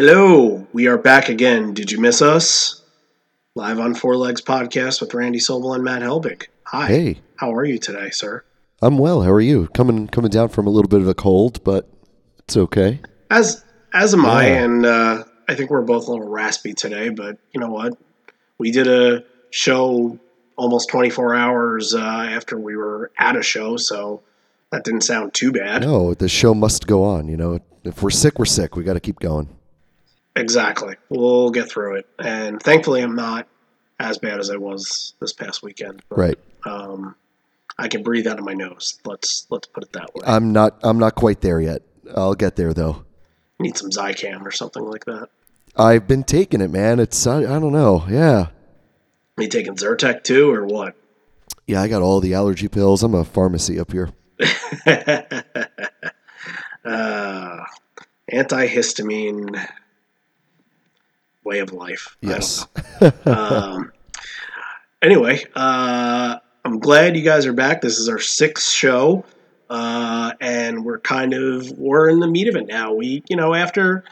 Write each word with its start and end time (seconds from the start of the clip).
Hello, 0.00 0.64
we 0.72 0.86
are 0.86 0.96
back 0.96 1.28
again. 1.28 1.74
Did 1.74 1.90
you 1.90 1.98
miss 1.98 2.22
us? 2.22 2.84
Live 3.56 3.80
on 3.80 3.96
Four 3.96 4.16
Legs 4.16 4.40
podcast 4.40 5.00
with 5.00 5.12
Randy 5.12 5.40
Sobel 5.40 5.74
and 5.74 5.82
Matt 5.82 6.02
Helbig. 6.02 6.46
Hi. 6.66 6.86
Hey. 6.86 7.20
How 7.34 7.52
are 7.52 7.64
you 7.64 7.78
today, 7.78 8.10
sir? 8.10 8.44
I'm 8.80 8.98
well. 8.98 9.22
How 9.22 9.32
are 9.32 9.40
you? 9.40 9.66
Coming 9.74 10.06
coming 10.06 10.30
down 10.30 10.50
from 10.50 10.68
a 10.68 10.70
little 10.70 10.88
bit 10.88 11.00
of 11.00 11.08
a 11.08 11.14
cold, 11.14 11.64
but 11.64 11.88
it's 12.38 12.56
okay. 12.56 13.00
As 13.28 13.64
as 13.92 14.14
am 14.14 14.24
I, 14.24 14.44
and 14.44 14.86
uh, 14.86 15.24
I 15.48 15.56
think 15.56 15.68
we're 15.68 15.82
both 15.82 16.06
a 16.06 16.12
little 16.12 16.28
raspy 16.28 16.74
today. 16.74 17.08
But 17.08 17.38
you 17.52 17.60
know 17.60 17.70
what? 17.70 17.98
We 18.56 18.70
did 18.70 18.86
a 18.86 19.24
show 19.50 20.16
almost 20.54 20.90
24 20.90 21.34
hours 21.34 21.96
uh, 21.96 21.98
after 21.98 22.56
we 22.56 22.76
were 22.76 23.10
at 23.18 23.34
a 23.34 23.42
show, 23.42 23.76
so 23.76 24.22
that 24.70 24.84
didn't 24.84 25.00
sound 25.00 25.34
too 25.34 25.50
bad. 25.50 25.82
No, 25.82 26.14
the 26.14 26.28
show 26.28 26.54
must 26.54 26.86
go 26.86 27.02
on. 27.02 27.26
You 27.26 27.36
know, 27.36 27.58
if 27.82 28.00
we're 28.00 28.10
sick, 28.10 28.38
we're 28.38 28.44
sick. 28.44 28.76
We 28.76 28.84
got 28.84 28.94
to 28.94 29.00
keep 29.00 29.18
going. 29.18 29.57
Exactly. 30.38 30.96
We'll 31.08 31.50
get 31.50 31.68
through 31.68 31.96
it, 31.96 32.06
and 32.18 32.62
thankfully, 32.62 33.02
I'm 33.02 33.16
not 33.16 33.48
as 33.98 34.18
bad 34.18 34.38
as 34.38 34.50
I 34.50 34.56
was 34.56 35.14
this 35.20 35.32
past 35.32 35.62
weekend. 35.62 36.02
But, 36.08 36.18
Right. 36.18 36.38
Um, 36.64 37.14
I 37.78 37.88
can 37.88 38.02
breathe 38.02 38.26
out 38.26 38.38
of 38.38 38.44
my 38.44 38.54
nose. 38.54 38.98
Let's 39.04 39.46
let's 39.50 39.68
put 39.68 39.84
it 39.84 39.92
that 39.92 40.14
way. 40.14 40.22
I'm 40.26 40.52
not. 40.52 40.78
I'm 40.82 40.98
not 40.98 41.14
quite 41.14 41.40
there 41.40 41.60
yet. 41.60 41.82
I'll 42.14 42.34
get 42.34 42.56
there 42.56 42.74
though. 42.74 43.04
Need 43.60 43.76
some 43.76 43.90
Zicam 43.90 44.44
or 44.44 44.50
something 44.50 44.84
like 44.84 45.04
that. 45.04 45.28
I've 45.76 46.08
been 46.08 46.24
taking 46.24 46.60
it, 46.60 46.70
man. 46.70 46.98
It's 46.98 47.26
I, 47.26 47.38
I 47.38 47.60
don't 47.60 47.72
know. 47.72 48.04
Yeah. 48.08 48.48
Are 49.36 49.42
you 49.42 49.48
taking 49.48 49.76
Zyrtec 49.76 50.24
too, 50.24 50.50
or 50.50 50.64
what? 50.64 50.96
Yeah, 51.66 51.80
I 51.80 51.88
got 51.88 52.02
all 52.02 52.20
the 52.20 52.34
allergy 52.34 52.66
pills. 52.68 53.02
I'm 53.04 53.14
a 53.14 53.24
pharmacy 53.24 53.78
up 53.78 53.92
here. 53.92 54.10
uh, 56.84 57.64
antihistamine 58.32 59.68
way 61.48 61.60
of 61.60 61.72
life. 61.72 62.16
Yes. 62.20 62.66
um, 63.24 63.90
anyway, 65.02 65.42
uh, 65.56 66.36
I'm 66.64 66.78
glad 66.78 67.16
you 67.16 67.22
guys 67.22 67.46
are 67.46 67.54
back. 67.54 67.80
This 67.80 67.98
is 67.98 68.08
our 68.08 68.18
sixth 68.18 68.70
show, 68.70 69.24
uh, 69.70 70.32
and 70.42 70.84
we're 70.84 71.00
kind 71.00 71.32
of 71.32 71.70
we're 71.78 72.10
in 72.10 72.20
the 72.20 72.26
meat 72.26 72.48
of 72.48 72.56
it 72.56 72.66
now. 72.66 72.92
We, 72.92 73.22
you 73.28 73.36
know, 73.36 73.54
after 73.54 74.04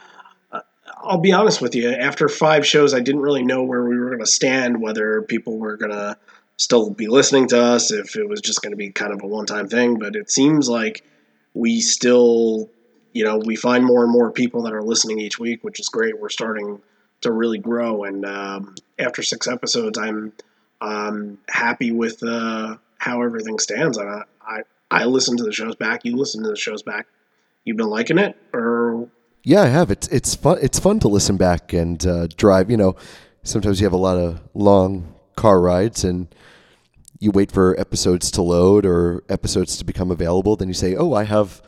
uh, 0.51 0.61
I'll 0.97 1.21
be 1.21 1.33
honest 1.33 1.61
with 1.61 1.75
you, 1.75 1.91
after 1.91 2.29
five 2.31 2.67
shows, 2.67 2.95
I 2.95 3.01
didn't 3.01 3.21
really 3.21 3.45
know 3.45 3.63
where 3.63 3.85
we 3.85 3.99
were 3.99 4.07
going 4.07 4.21
to 4.21 4.27
stand, 4.27 4.81
whether 4.81 5.21
people 5.21 5.59
were 5.59 5.77
going 5.77 5.93
to 5.93 6.17
still 6.57 6.89
be 6.89 7.07
listening 7.07 7.49
to 7.49 7.61
us, 7.61 7.93
if 7.93 8.17
it 8.17 8.27
was 8.27 8.41
just 8.41 8.63
going 8.63 8.71
to 8.73 8.79
be 8.79 8.91
kind 8.91 9.13
of 9.13 9.23
a 9.23 9.27
one-time 9.27 9.69
thing. 9.69 9.99
But 9.99 10.17
it 10.17 10.31
seems 10.31 10.71
like 10.71 11.05
we 11.53 11.83
still, 11.83 12.71
you 13.13 13.25
know, 13.25 13.37
we 13.37 13.57
find 13.57 13.85
more 13.85 14.03
and 14.05 14.11
more 14.11 14.33
people 14.33 14.63
that 14.63 14.73
are 14.73 14.83
listening 14.83 15.21
each 15.21 15.39
week, 15.39 15.63
which 15.63 15.79
is 15.79 15.91
great. 15.91 16.19
We're 16.19 16.31
starting 16.31 16.81
to 17.27 17.33
really 17.33 17.59
grow. 17.59 18.05
And 18.05 18.25
um, 18.25 18.75
after 18.99 19.23
six 19.23 19.47
episodes, 19.47 19.99
I'm 19.99 20.33
um, 20.81 21.39
happy 21.49 21.93
with 21.93 22.23
uh, 22.23 22.77
how 22.99 23.23
everything 23.23 23.59
stands. 23.59 23.99
And 23.99 24.09
I, 24.09 24.23
I 24.41 24.61
I 24.91 25.05
listen 25.05 25.37
to 25.37 25.45
the 25.45 25.53
shows 25.53 25.77
back. 25.77 26.05
You 26.05 26.17
listen 26.17 26.43
to 26.45 26.51
the 26.51 26.57
shows 26.57 26.83
back. 26.83 27.07
You've 27.65 27.77
been 27.77 27.89
liking 27.89 28.19
it, 28.19 28.37
or 28.55 29.09
Yeah, 29.43 29.63
I 29.63 29.67
have. 29.67 29.91
It's 29.91 30.09
it's 30.09 30.35
fun. 30.35 30.59
It's 30.63 30.79
fun 30.79 31.01
to 31.01 31.09
listen 31.09 31.37
back 31.37 31.73
and 31.73 32.05
uh, 32.07 32.29
drive. 32.37 32.71
You 32.71 32.77
know, 32.77 32.97
sometimes 33.43 33.81
you 33.81 33.87
have 33.87 33.93
a 33.93 33.99
lot 33.99 34.17
of 34.17 34.41
long 34.55 35.15
car 35.35 35.61
rides 35.61 36.05
and 36.05 36.29
you 37.19 37.31
wait 37.31 37.51
for 37.51 37.79
episodes 37.81 38.31
to 38.31 38.43
load 38.43 38.87
or 38.87 39.25
episodes 39.29 39.77
to 39.79 39.85
become 39.85 40.11
available. 40.11 40.55
Then 40.55 40.69
you 40.69 40.75
say, 40.75 40.95
"Oh, 40.95 41.13
I 41.13 41.25
have 41.25 41.61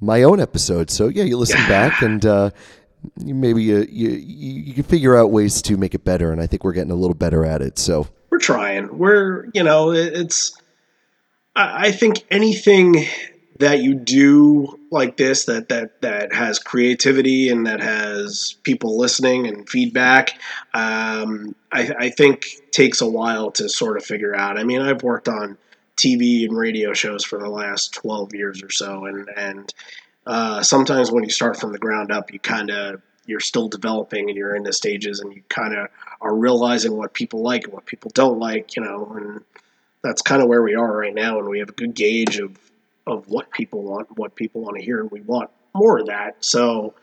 my 0.00 0.22
own 0.22 0.40
episode." 0.40 0.90
So 0.90 1.08
yeah, 1.08 1.24
you 1.24 1.36
listen 1.36 1.56
back 1.68 2.02
and 2.02 2.24
uh, 2.24 2.50
maybe 3.16 3.62
you, 3.62 3.86
you 3.90 4.10
you 4.10 4.74
can 4.74 4.84
figure 4.84 5.16
out 5.16 5.30
ways 5.30 5.62
to 5.62 5.76
make 5.76 5.94
it 5.94 6.04
better. 6.04 6.32
And 6.32 6.40
I 6.40 6.46
think 6.46 6.64
we're 6.64 6.72
getting 6.72 6.90
a 6.90 6.96
little 6.96 7.14
better 7.14 7.44
at 7.44 7.62
it. 7.62 7.78
So 7.78 8.08
we're 8.30 8.38
trying. 8.38 8.98
We're 8.98 9.48
you 9.54 9.62
know 9.62 9.92
it's. 9.92 10.56
I, 11.54 11.88
I 11.88 11.92
think 11.92 12.24
anything 12.30 13.06
that 13.58 13.80
you 13.80 13.94
do 13.94 14.78
like 14.90 15.16
this 15.16 15.44
that 15.44 15.68
that 15.68 16.00
that 16.02 16.34
has 16.34 16.58
creativity 16.58 17.48
and 17.48 17.66
that 17.66 17.80
has 17.80 18.56
people 18.62 18.98
listening 18.98 19.46
and 19.46 19.68
feedback, 19.68 20.40
um, 20.74 21.54
I, 21.70 21.90
I 21.98 22.10
think 22.10 22.46
takes 22.70 23.00
a 23.00 23.08
while 23.08 23.50
to 23.52 23.68
sort 23.68 23.96
of 23.96 24.04
figure 24.04 24.34
out. 24.34 24.58
I 24.58 24.64
mean, 24.64 24.80
I've 24.80 25.02
worked 25.02 25.28
on 25.28 25.58
TV 25.96 26.44
and 26.44 26.56
radio 26.56 26.92
shows 26.92 27.24
for 27.24 27.38
the 27.38 27.48
last 27.48 27.94
twelve 27.94 28.34
years 28.34 28.62
or 28.62 28.70
so, 28.70 29.04
and 29.04 29.28
and 29.36 29.72
uh, 30.26 30.62
sometimes 30.62 31.10
when 31.10 31.24
you 31.24 31.30
start 31.30 31.58
from 31.58 31.72
the 31.72 31.78
ground 31.78 32.10
up, 32.12 32.32
you 32.32 32.38
kind 32.38 32.70
of 32.70 33.02
you're 33.26 33.40
still 33.40 33.68
developing 33.68 34.28
and 34.28 34.36
you're 34.36 34.56
in 34.56 34.64
the 34.64 34.72
stages 34.72 35.20
and 35.20 35.32
you 35.32 35.42
kind 35.48 35.74
of 35.74 35.88
are 36.20 36.34
realizing 36.34 36.96
what 36.96 37.14
people 37.14 37.40
like 37.40 37.64
and 37.64 37.72
what 37.72 37.86
people 37.86 38.10
don't 38.14 38.38
like, 38.38 38.74
you 38.76 38.82
know, 38.82 39.12
and 39.16 39.44
that's 40.02 40.22
kind 40.22 40.42
of 40.42 40.48
where 40.48 40.62
we 40.62 40.74
are 40.74 40.96
right 40.96 41.14
now. 41.14 41.38
And 41.38 41.48
we 41.48 41.60
have 41.60 41.68
a 41.68 41.72
good 41.72 41.94
gauge 41.94 42.38
of, 42.38 42.58
of 43.06 43.28
what 43.28 43.50
people 43.52 43.82
want, 43.82 44.16
what 44.16 44.34
people 44.34 44.62
want 44.62 44.76
to 44.76 44.82
hear, 44.82 45.00
and 45.00 45.10
we 45.10 45.20
want 45.20 45.50
more 45.74 45.98
of 45.98 46.06
that. 46.06 46.44
So, 46.44 46.94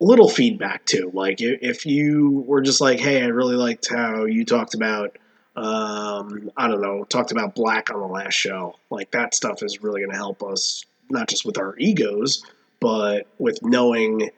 little 0.00 0.28
feedback 0.28 0.84
too. 0.84 1.10
Like 1.14 1.40
if, 1.40 1.86
you 1.86 2.44
were 2.46 2.60
just 2.60 2.80
like, 2.80 3.00
hey, 3.00 3.22
I 3.22 3.26
really 3.26 3.56
liked 3.56 3.88
how 3.90 4.24
you 4.24 4.44
talked 4.44 4.74
about, 4.74 5.16
um, 5.56 6.50
I 6.56 6.68
don't 6.68 6.82
know, 6.82 7.04
talked 7.04 7.32
about 7.32 7.54
black 7.54 7.90
on 7.90 8.00
the 8.00 8.06
last 8.06 8.34
show. 8.34 8.76
Like 8.90 9.10
that 9.12 9.34
stuff 9.34 9.62
is 9.62 9.82
really 9.82 10.00
going 10.02 10.10
to 10.10 10.16
help 10.16 10.42
us, 10.42 10.84
not 11.10 11.28
just 11.28 11.44
with 11.44 11.58
our 11.58 11.76
egos, 11.78 12.44
but 12.80 13.26
with 13.38 13.62
knowing 13.62 14.30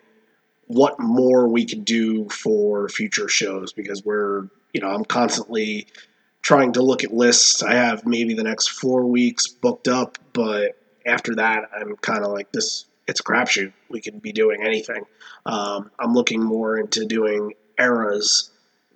what 0.69 1.01
more 1.01 1.49
we 1.49 1.65
could 1.65 1.85
do 1.85 2.29
for 2.29 2.89
future 2.89 3.29
shows 3.29 3.73
because 3.73 4.05
we're 4.05 4.49
you 4.73 4.81
know 4.81 4.89
i'm 4.89 5.05
constantly 5.05 5.87
trying 6.41 6.73
to 6.73 6.83
look 6.83 7.03
at 7.03 7.13
lists. 7.13 7.63
I 7.63 7.75
have 7.75 8.07
maybe 8.07 8.33
the 8.35 8.45
next 8.45 8.69
four 8.69 9.05
weeks 9.05 9.49
booked 9.49 9.89
up 9.89 10.19
but 10.33 10.79
after 11.05 11.35
that 11.37 11.71
i'm 11.75 11.97
kind 11.97 12.25
of 12.25 12.33
like 12.33 12.53
this 12.53 12.85
it's 13.07 13.21
a 13.21 13.23
crapshoot. 13.23 13.73
We 13.89 14.03
could 14.03 14.21
be 14.21 14.33
doing 14.33 14.63
anything. 14.63 15.05
Um, 15.47 15.91
i'm 15.99 16.13
looking 16.13 16.43
more 16.43 16.79
into 16.79 17.07
doing 17.07 17.55
eras 17.79 18.51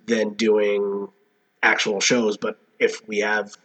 than 0.05 0.33
doing 0.33 1.07
actual 1.63 1.99
shows 1.99 2.37
but 2.37 2.59
if 2.77 3.07
we 3.07 3.19
have 3.19 3.55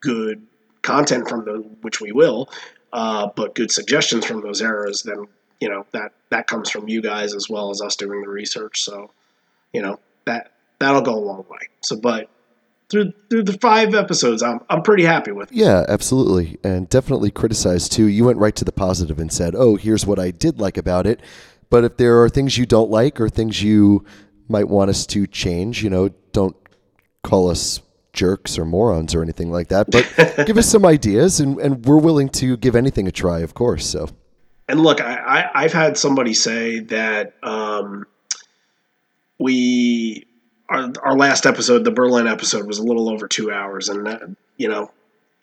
good 0.00 0.46
content 0.80 1.28
from 1.28 1.44
those 1.44 1.64
which 1.82 2.00
we 2.00 2.12
will 2.12 2.48
uh, 2.92 3.28
but 3.36 3.54
good 3.54 3.70
suggestions 3.70 4.24
from 4.24 4.40
those 4.40 4.60
eras 4.60 5.02
then 5.02 5.26
you 5.60 5.68
know 5.68 5.86
that 5.92 6.12
that 6.30 6.46
comes 6.46 6.70
from 6.70 6.88
you 6.88 7.00
guys 7.00 7.34
as 7.34 7.48
well 7.48 7.70
as 7.70 7.80
us 7.80 7.96
doing 7.96 8.22
the 8.22 8.28
research. 8.28 8.82
So, 8.82 9.10
you 9.72 9.82
know 9.82 9.98
that 10.24 10.52
that'll 10.78 11.02
go 11.02 11.14
a 11.14 11.24
long 11.24 11.44
way. 11.48 11.58
So, 11.80 11.96
but 11.96 12.28
through 12.90 13.12
through 13.28 13.44
the 13.44 13.58
five 13.58 13.94
episodes, 13.94 14.42
I'm 14.42 14.60
I'm 14.70 14.82
pretty 14.82 15.04
happy 15.04 15.32
with. 15.32 15.50
yeah, 15.52 15.84
absolutely, 15.88 16.58
and 16.62 16.88
definitely 16.88 17.30
criticized 17.30 17.92
too. 17.92 18.06
You 18.06 18.24
went 18.24 18.38
right 18.38 18.54
to 18.56 18.64
the 18.64 18.72
positive 18.72 19.18
and 19.18 19.32
said, 19.32 19.54
"Oh, 19.56 19.76
here's 19.76 20.06
what 20.06 20.18
I 20.18 20.30
did 20.30 20.60
like 20.60 20.76
about 20.76 21.06
it." 21.06 21.20
But 21.70 21.84
if 21.84 21.96
there 21.98 22.22
are 22.22 22.30
things 22.30 22.56
you 22.56 22.64
don't 22.64 22.90
like 22.90 23.20
or 23.20 23.28
things 23.28 23.62
you 23.62 24.04
might 24.48 24.68
want 24.68 24.88
us 24.88 25.04
to 25.06 25.26
change, 25.26 25.82
you 25.82 25.90
know, 25.90 26.08
don't 26.32 26.56
call 27.22 27.50
us 27.50 27.80
jerks 28.18 28.58
or 28.58 28.64
morons 28.64 29.14
or 29.14 29.22
anything 29.22 29.52
like 29.52 29.68
that, 29.68 29.88
but 29.90 30.44
give 30.46 30.58
us 30.58 30.68
some 30.68 30.84
ideas, 30.84 31.38
and, 31.38 31.58
and 31.60 31.86
we're 31.86 32.00
willing 32.00 32.28
to 32.28 32.56
give 32.56 32.74
anything 32.74 33.06
a 33.06 33.12
try, 33.12 33.38
of 33.40 33.54
course. 33.54 33.86
So, 33.86 34.08
And 34.68 34.80
look, 34.80 35.00
I, 35.00 35.14
I, 35.14 35.62
I've 35.62 35.72
had 35.72 35.96
somebody 35.96 36.34
say 36.34 36.80
that 36.80 37.34
um, 37.44 38.06
we 39.38 40.26
our, 40.68 40.90
our 41.02 41.16
last 41.16 41.46
episode, 41.46 41.84
the 41.84 41.92
Berlin 41.92 42.26
episode, 42.26 42.66
was 42.66 42.78
a 42.78 42.82
little 42.82 43.08
over 43.08 43.28
two 43.28 43.52
hours, 43.52 43.88
and 43.88 44.06
that, 44.06 44.22
you 44.56 44.68
know, 44.68 44.90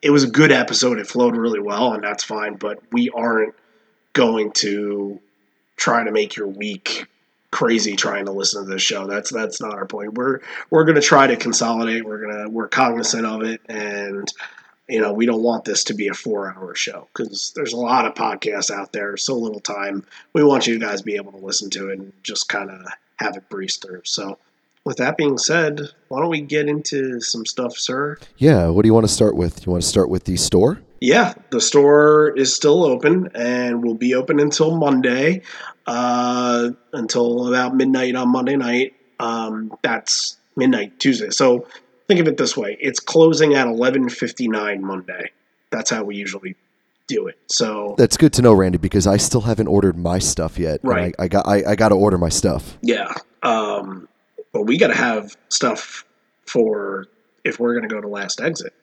it 0.01 0.09
was 0.11 0.25
a 0.25 0.29
good 0.29 0.51
episode. 0.51 0.99
It 0.99 1.07
flowed 1.07 1.37
really 1.37 1.61
well, 1.61 1.93
and 1.93 2.03
that's 2.03 2.25
fine. 2.25 2.55
But 2.55 2.79
we 2.91 3.09
aren't 3.09 3.55
going 4.11 4.51
to 4.51 5.19
try 5.77 6.03
to 6.03 6.11
make 6.11 6.35
your 6.35 6.47
week 6.47 7.07
crazy 7.55 7.95
trying 7.95 8.25
to 8.25 8.33
listen 8.33 8.65
to 8.65 8.69
this 8.69 8.81
show. 8.81 9.07
That's 9.07 9.31
that's 9.31 9.61
not 9.61 9.73
our 9.73 9.85
point. 9.85 10.15
We're 10.15 10.41
we're 10.69 10.83
going 10.83 10.95
to 10.95 11.01
try 11.01 11.25
to 11.25 11.37
consolidate. 11.37 12.03
We're 12.03 12.27
gonna 12.27 12.49
we're 12.49 12.67
cognizant 12.67 13.25
of 13.25 13.43
it, 13.43 13.61
and 13.69 14.31
you 14.89 14.99
know 14.99 15.13
we 15.13 15.25
don't 15.25 15.41
want 15.41 15.63
this 15.63 15.85
to 15.85 15.93
be 15.93 16.09
a 16.09 16.13
four 16.13 16.53
hour 16.53 16.75
show 16.75 17.07
because 17.13 17.53
there's 17.55 17.71
a 17.71 17.77
lot 17.77 18.05
of 18.05 18.13
podcasts 18.13 18.69
out 18.69 18.91
there. 18.91 19.15
So 19.15 19.37
little 19.37 19.61
time. 19.61 20.03
We 20.33 20.43
want 20.43 20.67
you 20.67 20.77
guys 20.77 20.99
to 20.99 21.05
be 21.05 21.15
able 21.15 21.31
to 21.31 21.37
listen 21.37 21.69
to 21.71 21.89
it 21.91 21.99
and 21.99 22.11
just 22.23 22.49
kind 22.49 22.69
of 22.69 22.81
have 23.19 23.37
it 23.37 23.47
breeze 23.49 23.77
through. 23.77 24.01
So. 24.03 24.37
With 24.83 24.97
that 24.97 25.17
being 25.17 25.39
said, 25.39 25.81
why 26.09 26.19
don't 26.19 26.29
we 26.29 26.41
get 26.41 26.69
into 26.69 27.19
some 27.19 27.43
stuff, 27.43 27.75
sir? 27.75 28.19
yeah, 28.37 28.67
what 28.67 28.83
do 28.83 28.87
you 28.87 28.93
want 28.93 29.07
to 29.07 29.11
start 29.11 29.35
with? 29.35 29.65
You 29.65 29.71
want 29.71 29.81
to 29.81 29.89
start 29.89 30.11
with 30.11 30.25
the 30.25 30.37
store? 30.37 30.79
Yeah, 31.01 31.33
the 31.51 31.61
store 31.61 32.29
is 32.35 32.55
still 32.55 32.85
open 32.85 33.29
and 33.35 33.83
will 33.83 33.95
be 33.95 34.15
open 34.15 34.39
until 34.39 34.75
Monday, 34.75 35.41
uh, 35.85 36.69
until 36.93 37.47
about 37.47 37.75
midnight 37.75 38.15
on 38.15 38.29
Monday 38.31 38.55
night. 38.55 38.93
Um, 39.19 39.77
that's 39.81 40.37
midnight 40.55 40.99
Tuesday. 40.99 41.29
So 41.29 41.67
think 42.07 42.19
of 42.19 42.27
it 42.27 42.37
this 42.37 42.55
way: 42.57 42.77
it's 42.79 42.99
closing 42.99 43.53
at 43.55 43.67
eleven 43.67 44.09
fifty 44.09 44.47
nine 44.47 44.83
Monday. 44.83 45.31
That's 45.69 45.89
how 45.89 46.03
we 46.03 46.15
usually 46.15 46.55
do 47.07 47.27
it. 47.27 47.37
So 47.47 47.93
That's 47.97 48.17
good 48.17 48.33
to 48.33 48.41
know, 48.41 48.53
Randy, 48.53 48.77
because 48.79 49.05
I 49.05 49.17
still 49.17 49.41
haven't 49.41 49.67
ordered 49.67 49.95
my 49.97 50.17
stuff 50.17 50.57
yet. 50.57 50.81
and 50.81 50.89
Right. 50.91 51.15
I, 51.19 51.23
I 51.23 51.27
got 51.27 51.47
I, 51.47 51.63
I 51.71 51.75
got 51.75 51.89
to 51.89 51.95
order 51.95 52.17
my 52.17 52.29
stuff. 52.29 52.77
yeah, 52.81 53.13
um, 53.43 54.07
but 54.53 54.63
we 54.63 54.77
got 54.77 54.87
to 54.87 54.95
have 54.95 55.35
stuff 55.49 56.05
for 56.47 57.05
if 57.43 57.59
we're 57.59 57.75
gonna 57.75 57.87
go 57.89 58.01
to 58.01 58.07
Last 58.07 58.39
Exit. 58.41 58.73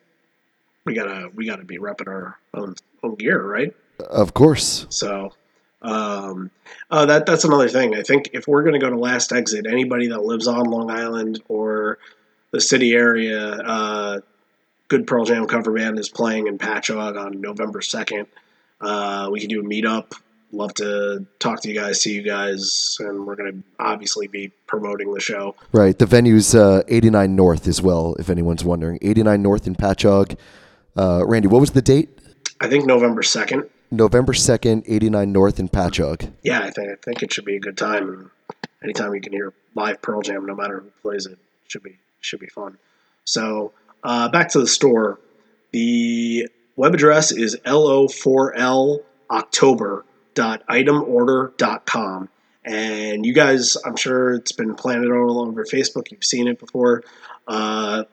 We 0.85 0.95
gotta 0.95 1.31
we 1.35 1.47
gotta 1.47 1.65
be 1.65 1.79
repping 1.79 2.09
our 2.09 2.39
own, 2.55 2.75
own 3.03 3.15
gear, 3.15 3.43
right? 3.43 3.75
Of 4.11 4.35
course. 4.35 4.87
So 4.89 5.33
um, 5.83 6.51
uh, 6.91 7.07
that 7.07 7.27
that's 7.27 7.45
another 7.45 7.69
thing. 7.69 7.95
I 7.95 8.03
think 8.03 8.31
if 8.33 8.47
we're 8.47 8.63
going 8.63 8.75
to 8.75 8.79
go 8.79 8.91
to 8.91 8.99
Last 8.99 9.33
Exit, 9.33 9.67
anybody 9.67 10.09
that 10.09 10.23
lives 10.23 10.47
on 10.47 10.65
Long 10.65 10.91
Island 10.91 11.43
or 11.49 11.99
the 12.53 12.61
city 12.61 12.93
area, 12.93 13.55
uh, 13.55 14.21
Good 14.89 15.07
Pearl 15.07 15.25
Jam 15.25 15.47
cover 15.47 15.73
band 15.73 15.99
is 15.99 16.09
playing 16.09 16.47
in 16.47 16.59
Patchogue 16.59 17.19
on 17.19 17.41
November 17.41 17.81
second. 17.81 18.27
Uh, 18.81 19.29
we 19.31 19.41
can 19.41 19.49
do 19.49 19.61
a 19.61 19.65
meetup. 19.65 20.13
Love 20.55 20.75
to 20.75 21.25
talk 21.39 21.63
to 21.63 21.69
you 21.71 21.75
guys, 21.75 22.03
see 22.03 22.13
you 22.13 22.23
guys, 22.23 22.99
and 23.01 23.27
we're 23.27 23.37
going 23.37 23.51
to 23.51 23.63
obviously 23.79 24.27
be 24.27 24.53
promoting 24.67 25.15
the 25.15 25.21
show. 25.21 25.57
Right. 25.73 25.99
The 25.99 26.05
venue's 26.05 26.55
uh, 26.55 26.83
89 26.89 27.35
North 27.35 27.67
as 27.67 27.81
well, 27.81 28.15
if 28.19 28.29
anyone's 28.29 28.63
wondering. 28.63 28.99
89 29.01 29.41
North 29.41 29.67
in 29.67 29.75
Patchogue. 29.75 30.37
Uh, 30.97 31.25
Randy, 31.27 31.49
what 31.49 31.61
was 31.61 31.71
the 31.71 31.83
date? 31.83 32.11
I 32.61 32.69
think 32.69 32.87
November 32.87 33.23
second. 33.23 33.69
November 33.91 34.33
2nd, 34.33 34.85
89 34.87 35.33
North 35.33 35.61
in 35.61 35.69
Patchogue. 35.69 36.33
Yeah, 36.43 36.61
I 36.61 36.71
think 36.71 36.91
I 36.91 36.95
think 37.03 37.23
it 37.23 37.31
should 37.31 37.45
be 37.45 37.57
a 37.57 37.61
good 37.61 37.77
time. 37.77 38.31
Anytime 38.83 39.15
you 39.15 39.21
can 39.21 39.33
hear 39.33 39.53
live 39.75 40.01
Pearl 40.01 40.23
Jam, 40.23 40.47
no 40.47 40.55
matter 40.55 40.81
who 40.81 40.91
plays 41.03 41.27
it, 41.27 41.39
should 41.69 41.83
be 41.83 41.99
should 42.21 42.41
be 42.41 42.47
fun. 42.47 42.79
So 43.25 43.73
uh, 44.03 44.31
back 44.31 44.49
to 44.51 44.61
the 44.61 44.67
store. 44.67 45.21
The 45.73 46.49
web 46.77 46.95
address 46.95 47.33
is 47.33 47.57
lo4l 47.67 49.03
october 49.31 50.05
itemorder.com 50.35 52.29
and 52.65 53.27
you 53.27 53.35
guys 53.35 53.77
i'm 53.85 53.97
sure 53.97 54.33
it's 54.33 54.53
been 54.53 54.75
planted 54.75 55.11
all 55.11 55.41
over 55.43 55.65
facebook 55.65 56.11
you've 56.11 56.25
seen 56.25 56.49
it 56.49 56.59
before 56.59 57.03
uh, 57.49 58.05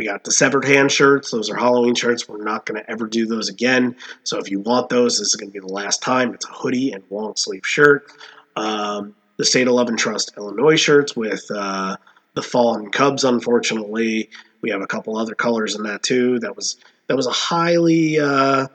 we 0.00 0.06
got 0.06 0.24
the 0.24 0.32
severed 0.32 0.64
hand 0.64 0.90
shirts. 0.90 1.30
Those 1.30 1.50
are 1.50 1.56
halloween 1.56 1.94
shirts. 1.94 2.26
We're 2.26 2.42
not 2.42 2.64
going 2.64 2.82
to 2.82 2.90
ever 2.90 3.06
do 3.06 3.26
those 3.26 3.50
again. 3.50 3.96
So 4.24 4.38
if 4.38 4.50
you 4.50 4.58
want 4.58 4.88
those 4.88 5.18
this 5.18 5.28
is 5.28 5.36
going 5.36 5.50
to 5.50 5.52
be 5.52 5.60
the 5.60 5.70
last 5.70 6.00
time. 6.00 6.32
It's 6.32 6.46
a 6.46 6.52
hoodie 6.52 6.92
and 6.92 7.04
long 7.10 7.34
sleeve 7.36 7.66
shirt. 7.66 8.10
Um, 8.56 9.14
the 9.36 9.44
state 9.44 9.68
of 9.68 9.74
love 9.74 9.88
and 9.88 9.98
trust 9.98 10.32
illinois 10.38 10.76
shirts 10.76 11.14
with 11.14 11.44
uh, 11.54 11.98
the 12.32 12.40
fallen 12.40 12.90
cubs 12.90 13.24
unfortunately. 13.24 14.30
We 14.62 14.70
have 14.70 14.80
a 14.80 14.86
couple 14.86 15.18
other 15.18 15.34
colors 15.34 15.74
in 15.74 15.82
that 15.82 16.02
too. 16.02 16.38
That 16.38 16.56
was 16.56 16.78
that 17.08 17.16
was 17.16 17.26
a 17.26 17.32
highly 17.32 18.18
uh, 18.18 18.68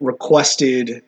requested 0.00 1.02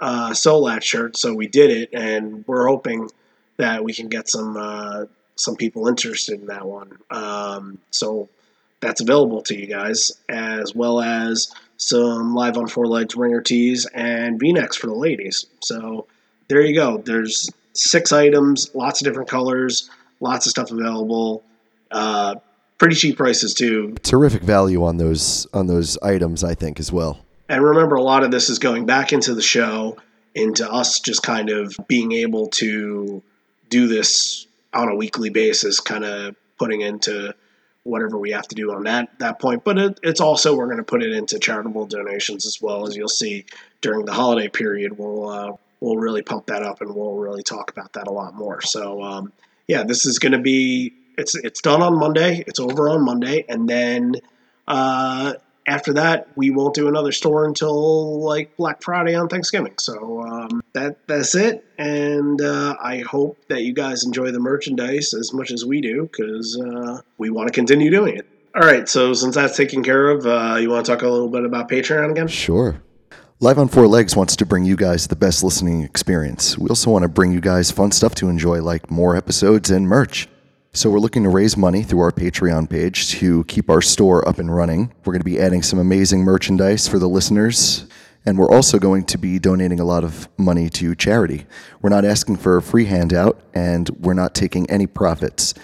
uh, 0.00 0.30
Solat 0.30 0.82
shirt, 0.82 1.16
so 1.16 1.32
we 1.32 1.46
did 1.46 1.70
it, 1.70 1.90
and 1.92 2.44
we're 2.48 2.66
hoping 2.66 3.08
that 3.56 3.84
we 3.84 3.94
can 3.94 4.08
get 4.08 4.28
some 4.28 4.56
uh, 4.56 5.04
some 5.36 5.54
people 5.54 5.86
interested 5.86 6.40
in 6.40 6.46
that 6.46 6.66
one. 6.66 6.98
Um, 7.10 7.78
so 7.90 8.28
that's 8.80 9.00
available 9.00 9.42
to 9.42 9.58
you 9.58 9.66
guys, 9.66 10.12
as 10.28 10.74
well 10.74 11.00
as 11.00 11.52
some 11.76 12.34
live 12.34 12.56
on 12.56 12.66
four 12.66 12.86
legs 12.86 13.16
ringer 13.16 13.40
tees 13.40 13.86
and 13.94 14.38
V-necks 14.38 14.76
for 14.76 14.86
the 14.86 14.94
ladies. 14.94 15.46
So 15.62 16.06
there 16.48 16.60
you 16.60 16.74
go. 16.74 16.98
There's 16.98 17.50
six 17.72 18.12
items, 18.12 18.74
lots 18.74 19.00
of 19.00 19.06
different 19.06 19.28
colors, 19.28 19.88
lots 20.20 20.46
of 20.46 20.50
stuff 20.50 20.70
available. 20.70 21.42
Uh, 21.90 22.36
pretty 22.78 22.96
cheap 22.96 23.16
prices 23.16 23.54
too. 23.54 23.94
Terrific 24.02 24.42
value 24.42 24.84
on 24.84 24.96
those 24.96 25.46
on 25.52 25.66
those 25.66 25.98
items, 25.98 26.42
I 26.44 26.54
think, 26.54 26.80
as 26.80 26.90
well. 26.92 27.20
And 27.48 27.62
remember, 27.62 27.96
a 27.96 28.02
lot 28.02 28.22
of 28.22 28.30
this 28.30 28.48
is 28.48 28.58
going 28.58 28.86
back 28.86 29.12
into 29.12 29.34
the 29.34 29.42
show, 29.42 29.96
into 30.34 30.70
us 30.70 31.00
just 31.00 31.22
kind 31.22 31.50
of 31.50 31.76
being 31.88 32.12
able 32.12 32.48
to 32.48 33.22
do 33.68 33.88
this 33.88 34.46
on 34.72 34.88
a 34.88 34.94
weekly 34.94 35.30
basis, 35.30 35.80
kind 35.80 36.04
of 36.04 36.36
putting 36.58 36.80
into 36.80 37.34
whatever 37.84 38.18
we 38.18 38.30
have 38.32 38.46
to 38.48 38.54
do 38.54 38.72
on 38.72 38.84
that 38.84 39.18
that 39.18 39.38
point. 39.38 39.64
But 39.64 39.78
it, 39.78 40.00
it's 40.02 40.20
also 40.20 40.56
we're 40.56 40.66
going 40.66 40.78
to 40.78 40.84
put 40.84 41.02
it 41.02 41.12
into 41.12 41.38
charitable 41.38 41.86
donations 41.86 42.46
as 42.46 42.60
well 42.60 42.86
as 42.86 42.96
you'll 42.96 43.08
see 43.08 43.46
during 43.80 44.04
the 44.04 44.12
holiday 44.12 44.48
period. 44.48 44.98
We'll 44.98 45.28
uh, 45.28 45.52
we'll 45.80 45.96
really 45.96 46.22
pump 46.22 46.46
that 46.46 46.62
up 46.62 46.80
and 46.80 46.94
we'll 46.94 47.16
really 47.16 47.42
talk 47.42 47.70
about 47.70 47.94
that 47.94 48.06
a 48.06 48.12
lot 48.12 48.34
more. 48.34 48.60
So 48.60 49.02
um, 49.02 49.32
yeah, 49.66 49.82
this 49.82 50.06
is 50.06 50.18
going 50.18 50.32
to 50.32 50.38
be 50.38 50.94
it's 51.16 51.34
it's 51.34 51.60
done 51.60 51.82
on 51.82 51.98
Monday. 51.98 52.44
It's 52.46 52.60
over 52.60 52.88
on 52.88 53.04
Monday, 53.04 53.44
and 53.48 53.68
then. 53.68 54.16
Uh, 54.68 55.34
after 55.70 55.92
that, 55.92 56.26
we 56.34 56.50
won't 56.50 56.74
do 56.74 56.88
another 56.88 57.12
store 57.12 57.46
until 57.46 58.20
like 58.22 58.56
Black 58.56 58.82
Friday 58.82 59.14
on 59.14 59.28
Thanksgiving. 59.28 59.74
So 59.78 60.20
um, 60.22 60.62
that 60.72 61.06
that's 61.06 61.36
it, 61.36 61.64
and 61.78 62.42
uh, 62.42 62.76
I 62.82 62.98
hope 62.98 63.38
that 63.48 63.62
you 63.62 63.72
guys 63.72 64.04
enjoy 64.04 64.32
the 64.32 64.40
merchandise 64.40 65.14
as 65.14 65.32
much 65.32 65.52
as 65.52 65.64
we 65.64 65.80
do 65.80 66.02
because 66.10 66.60
uh, 66.60 67.00
we 67.18 67.30
want 67.30 67.46
to 67.46 67.52
continue 67.52 67.88
doing 67.88 68.16
it. 68.16 68.26
All 68.56 68.62
right, 68.62 68.88
so 68.88 69.12
since 69.14 69.36
that's 69.36 69.56
taken 69.56 69.84
care 69.84 70.10
of, 70.10 70.26
uh, 70.26 70.56
you 70.60 70.70
want 70.70 70.84
to 70.84 70.90
talk 70.90 71.02
a 71.02 71.08
little 71.08 71.28
bit 71.28 71.44
about 71.44 71.68
Patreon 71.68 72.10
again? 72.10 72.26
Sure. 72.26 72.82
Live 73.38 73.58
on 73.58 73.68
Four 73.68 73.86
Legs 73.86 74.16
wants 74.16 74.34
to 74.36 74.44
bring 74.44 74.64
you 74.64 74.74
guys 74.74 75.06
the 75.06 75.16
best 75.16 75.44
listening 75.44 75.84
experience. 75.84 76.58
We 76.58 76.68
also 76.68 76.90
want 76.90 77.04
to 77.04 77.08
bring 77.08 77.30
you 77.32 77.40
guys 77.40 77.70
fun 77.70 77.92
stuff 77.92 78.16
to 78.16 78.28
enjoy, 78.28 78.60
like 78.60 78.90
more 78.90 79.14
episodes 79.14 79.70
and 79.70 79.86
merch. 79.86 80.28
So 80.72 80.88
we're 80.88 81.00
looking 81.00 81.24
to 81.24 81.30
raise 81.30 81.56
money 81.56 81.82
through 81.82 81.98
our 81.98 82.12
Patreon 82.12 82.70
page 82.70 83.08
to 83.18 83.42
keep 83.44 83.68
our 83.68 83.82
store 83.82 84.26
up 84.28 84.38
and 84.38 84.54
running. 84.54 84.94
We're 85.04 85.12
going 85.12 85.20
to 85.20 85.24
be 85.24 85.40
adding 85.40 85.62
some 85.62 85.80
amazing 85.80 86.22
merchandise 86.22 86.86
for 86.86 87.00
the 87.00 87.08
listeners. 87.08 87.86
And 88.24 88.38
we're 88.38 88.48
also 88.50 88.78
going 88.78 89.04
to 89.06 89.18
be 89.18 89.40
donating 89.40 89.80
a 89.80 89.84
lot 89.84 90.04
of 90.04 90.28
money 90.38 90.68
to 90.70 90.94
charity. 90.94 91.44
We're 91.82 91.90
not 91.90 92.04
asking 92.04 92.36
for 92.36 92.56
a 92.56 92.62
free 92.62 92.84
handout, 92.84 93.42
and 93.52 93.90
we're 93.98 94.14
not 94.14 94.32
taking 94.32 94.70
any 94.70 94.86
profits. 94.86 95.54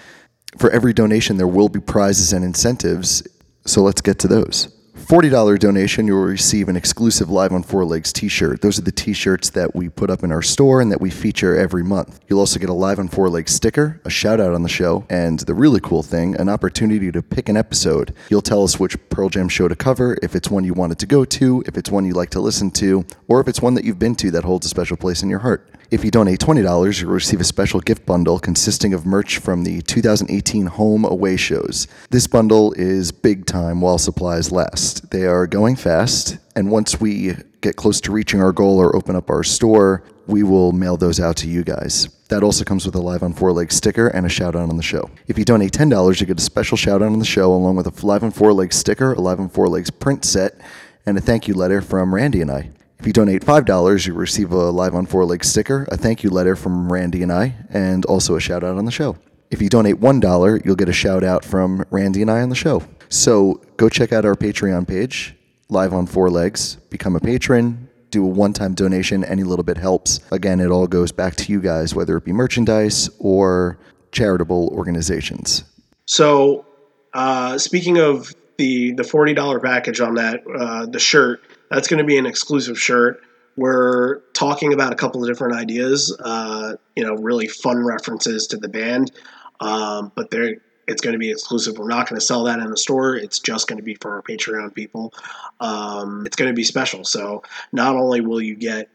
For 0.57 0.69
every 0.71 0.91
donation, 0.91 1.37
there 1.37 1.47
will 1.47 1.69
be 1.69 1.79
prizes 1.79 2.33
and 2.33 2.43
incentives. 2.43 3.25
So 3.65 3.83
let's 3.83 4.01
get 4.01 4.19
to 4.19 4.27
those. 4.27 4.76
$40 5.07 5.57
donation, 5.57 6.05
you'll 6.05 6.19
receive 6.19 6.67
an 6.67 6.75
exclusive 6.75 7.29
Live 7.29 7.53
on 7.53 7.63
Four 7.63 7.85
Legs 7.85 8.11
t 8.11 8.27
shirt. 8.27 8.61
Those 8.61 8.77
are 8.77 8.81
the 8.81 8.91
t 8.91 9.13
shirts 9.13 9.49
that 9.51 9.73
we 9.73 9.87
put 9.87 10.09
up 10.09 10.21
in 10.21 10.33
our 10.33 10.41
store 10.41 10.81
and 10.81 10.91
that 10.91 10.99
we 10.99 11.09
feature 11.09 11.55
every 11.55 11.81
month. 11.81 12.19
You'll 12.27 12.41
also 12.41 12.59
get 12.59 12.67
a 12.67 12.73
Live 12.73 12.99
on 12.99 13.07
Four 13.07 13.29
Legs 13.29 13.53
sticker, 13.53 14.01
a 14.03 14.09
shout 14.09 14.41
out 14.41 14.53
on 14.53 14.63
the 14.63 14.69
show, 14.69 15.05
and 15.09 15.39
the 15.39 15.53
really 15.53 15.79
cool 15.79 16.03
thing, 16.03 16.35
an 16.35 16.49
opportunity 16.49 17.09
to 17.09 17.21
pick 17.21 17.47
an 17.47 17.55
episode. 17.55 18.13
You'll 18.29 18.41
tell 18.41 18.65
us 18.65 18.81
which 18.81 18.97
Pearl 19.07 19.29
Jam 19.29 19.47
show 19.47 19.69
to 19.69 19.77
cover, 19.77 20.17
if 20.21 20.35
it's 20.35 20.49
one 20.49 20.65
you 20.65 20.73
wanted 20.73 20.99
to 20.99 21.05
go 21.05 21.23
to, 21.23 21.63
if 21.65 21.77
it's 21.77 21.89
one 21.89 22.03
you 22.03 22.11
like 22.11 22.31
to 22.31 22.41
listen 22.41 22.69
to, 22.71 23.05
or 23.29 23.39
if 23.39 23.47
it's 23.47 23.61
one 23.61 23.75
that 23.75 23.85
you've 23.85 23.99
been 23.99 24.15
to 24.15 24.31
that 24.31 24.43
holds 24.43 24.65
a 24.65 24.69
special 24.69 24.97
place 24.97 25.23
in 25.23 25.29
your 25.29 25.39
heart. 25.39 25.69
If 25.89 26.03
you 26.03 26.11
donate 26.11 26.41
$20, 26.41 27.01
you'll 27.01 27.11
receive 27.11 27.39
a 27.39 27.45
special 27.45 27.79
gift 27.79 28.05
bundle 28.05 28.39
consisting 28.39 28.93
of 28.93 29.05
merch 29.05 29.37
from 29.37 29.63
the 29.63 29.81
2018 29.83 30.65
home 30.65 31.05
away 31.05 31.37
shows. 31.37 31.87
This 32.09 32.27
bundle 32.27 32.73
is 32.73 33.13
big 33.13 33.45
time 33.45 33.79
while 33.79 33.97
supplies 33.97 34.51
last. 34.51 35.11
They 35.11 35.25
are 35.25 35.47
going 35.47 35.77
fast, 35.77 36.39
and 36.57 36.69
once 36.69 36.99
we 36.99 37.35
get 37.61 37.77
close 37.77 38.01
to 38.01 38.11
reaching 38.11 38.41
our 38.41 38.51
goal 38.51 38.79
or 38.79 38.97
open 38.97 39.15
up 39.15 39.29
our 39.29 39.45
store, 39.45 40.03
we 40.27 40.43
will 40.43 40.73
mail 40.73 40.97
those 40.97 41.21
out 41.21 41.37
to 41.37 41.47
you 41.47 41.63
guys. 41.63 42.09
That 42.27 42.43
also 42.43 42.65
comes 42.65 42.85
with 42.85 42.95
a 42.95 43.01
Live 43.01 43.23
on 43.23 43.31
Four 43.31 43.53
Legs 43.53 43.75
sticker 43.75 44.07
and 44.07 44.25
a 44.25 44.29
shout 44.29 44.57
out 44.57 44.67
on 44.67 44.75
the 44.75 44.83
show. 44.83 45.09
If 45.27 45.37
you 45.39 45.45
donate 45.45 45.71
$10, 45.71 46.19
you 46.19 46.27
get 46.27 46.37
a 46.37 46.43
special 46.43 46.75
shout 46.75 47.01
out 47.01 47.13
on 47.13 47.19
the 47.19 47.25
show 47.25 47.53
along 47.53 47.77
with 47.77 47.87
a 47.87 48.05
Live 48.05 48.25
on 48.25 48.31
Four 48.31 48.51
Legs 48.51 48.75
sticker, 48.75 49.13
a 49.13 49.21
Live 49.21 49.39
on 49.39 49.47
Four 49.47 49.69
Legs 49.69 49.89
print 49.89 50.25
set, 50.25 50.59
and 51.05 51.17
a 51.17 51.21
thank 51.21 51.47
you 51.47 51.53
letter 51.53 51.81
from 51.81 52.13
Randy 52.13 52.41
and 52.41 52.51
I. 52.51 52.71
If 52.99 53.05
you 53.05 53.13
donate 53.13 53.43
$5, 53.43 54.07
you 54.07 54.13
receive 54.13 54.51
a 54.51 54.71
Live 54.71 54.95
on 54.95 55.05
Four 55.05 55.25
Legs 55.25 55.47
sticker, 55.47 55.87
a 55.91 55.97
thank 55.97 56.23
you 56.23 56.31
letter 56.31 56.55
from 56.55 56.91
Randy 56.91 57.21
and 57.21 57.31
I, 57.31 57.53
and 57.69 58.03
also 58.05 58.35
a 58.35 58.39
shout 58.39 58.63
out 58.63 58.77
on 58.77 58.85
the 58.85 58.91
show. 58.91 59.17
If 59.51 59.61
you 59.61 59.69
donate 59.69 59.99
$1, 60.01 60.65
you'll 60.65 60.75
get 60.75 60.89
a 60.89 60.93
shout 60.93 61.23
out 61.23 61.45
from 61.45 61.85
Randy 61.91 62.21
and 62.21 62.31
I 62.31 62.41
on 62.41 62.49
the 62.49 62.55
show. 62.55 62.83
So 63.09 63.61
go 63.77 63.87
check 63.87 64.11
out 64.11 64.25
our 64.25 64.35
Patreon 64.35 64.87
page, 64.87 65.35
Live 65.69 65.93
on 65.93 66.07
Four 66.07 66.29
Legs, 66.29 66.75
become 66.89 67.15
a 67.15 67.19
patron, 67.19 67.87
do 68.09 68.23
a 68.23 68.27
one 68.27 68.53
time 68.53 68.73
donation. 68.73 69.23
Any 69.23 69.43
little 69.43 69.63
bit 69.63 69.77
helps. 69.77 70.19
Again, 70.31 70.59
it 70.59 70.71
all 70.71 70.87
goes 70.87 71.11
back 71.11 71.35
to 71.35 71.51
you 71.51 71.61
guys, 71.61 71.93
whether 71.93 72.17
it 72.17 72.25
be 72.25 72.33
merchandise 72.33 73.09
or 73.19 73.77
charitable 74.11 74.69
organizations. 74.69 75.63
So, 76.05 76.65
uh, 77.13 77.57
speaking 77.57 77.97
of 77.97 78.33
the 78.57 78.93
the 78.93 79.03
forty 79.03 79.33
dollar 79.33 79.59
package 79.59 79.99
on 79.99 80.15
that, 80.15 80.41
uh, 80.57 80.85
the 80.85 80.99
shirt 80.99 81.41
that's 81.69 81.87
going 81.87 81.99
to 81.99 82.05
be 82.05 82.17
an 82.17 82.25
exclusive 82.25 82.79
shirt. 82.79 83.21
We're 83.55 84.19
talking 84.33 84.73
about 84.73 84.93
a 84.93 84.95
couple 84.95 85.23
of 85.23 85.29
different 85.29 85.55
ideas. 85.55 86.15
Uh, 86.23 86.75
you 86.95 87.03
know, 87.03 87.15
really 87.15 87.47
fun 87.47 87.83
references 87.83 88.47
to 88.47 88.57
the 88.57 88.69
band, 88.69 89.11
um, 89.59 90.11
but 90.15 90.29
they're 90.29 90.57
it's 90.87 91.01
going 91.01 91.13
to 91.13 91.19
be 91.19 91.29
exclusive. 91.29 91.77
We're 91.77 91.89
not 91.89 92.09
going 92.09 92.19
to 92.19 92.25
sell 92.25 92.45
that 92.45 92.59
in 92.59 92.69
the 92.69 92.77
store. 92.77 93.15
It's 93.15 93.39
just 93.39 93.67
going 93.67 93.77
to 93.77 93.83
be 93.83 93.95
for 93.95 94.15
our 94.15 94.21
Patreon 94.21 94.73
people. 94.73 95.13
Um, 95.59 96.25
it's 96.25 96.37
going 96.37 96.49
to 96.49 96.55
be 96.55 96.63
special. 96.63 97.03
So 97.03 97.43
not 97.73 97.95
only 97.95 98.21
will 98.21 98.41
you 98.41 98.55
get 98.55 98.89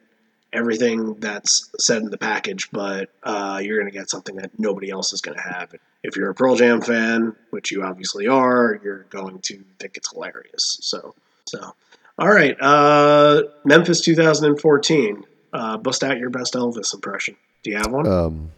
everything 0.53 1.15
that's 1.15 1.71
said 1.79 2.03
in 2.03 2.11
the 2.11 2.19
package, 2.19 2.71
but 2.71 3.11
uh, 3.23 3.61
you're 3.63 3.79
going 3.79 3.91
to 3.93 3.97
get 3.97 4.09
something 4.09 4.37
that 4.37 4.59
nobody 4.59 4.91
else 4.91 5.13
is 5.13 5.21
going 5.21 5.37
to 5.37 5.43
have. 5.43 5.75
If 6.03 6.17
you're 6.17 6.31
a 6.31 6.35
Pearl 6.35 6.57
Jam 6.57 6.81
fan, 6.81 7.37
which 7.51 7.71
you 7.71 7.83
obviously 7.83 8.27
are, 8.27 8.81
you're 8.83 9.05
going 9.05 9.41
to 9.41 9.63
think 9.79 9.97
it's 9.97 10.11
hilarious. 10.13 10.79
So, 10.81 11.15
so 11.45 11.75
all 12.19 12.29
right, 12.29 12.57
uh, 12.61 13.43
Memphis 13.65 14.01
2014. 14.03 15.25
Uh, 15.53 15.77
bust 15.77 16.03
out 16.03 16.19
your 16.19 16.31
best 16.31 16.55
Elvis 16.55 16.95
impression. 16.95 17.37
Do 17.63 17.71
you 17.71 17.77
have 17.77 17.91
one? 17.93 18.07
Um, 18.07 18.51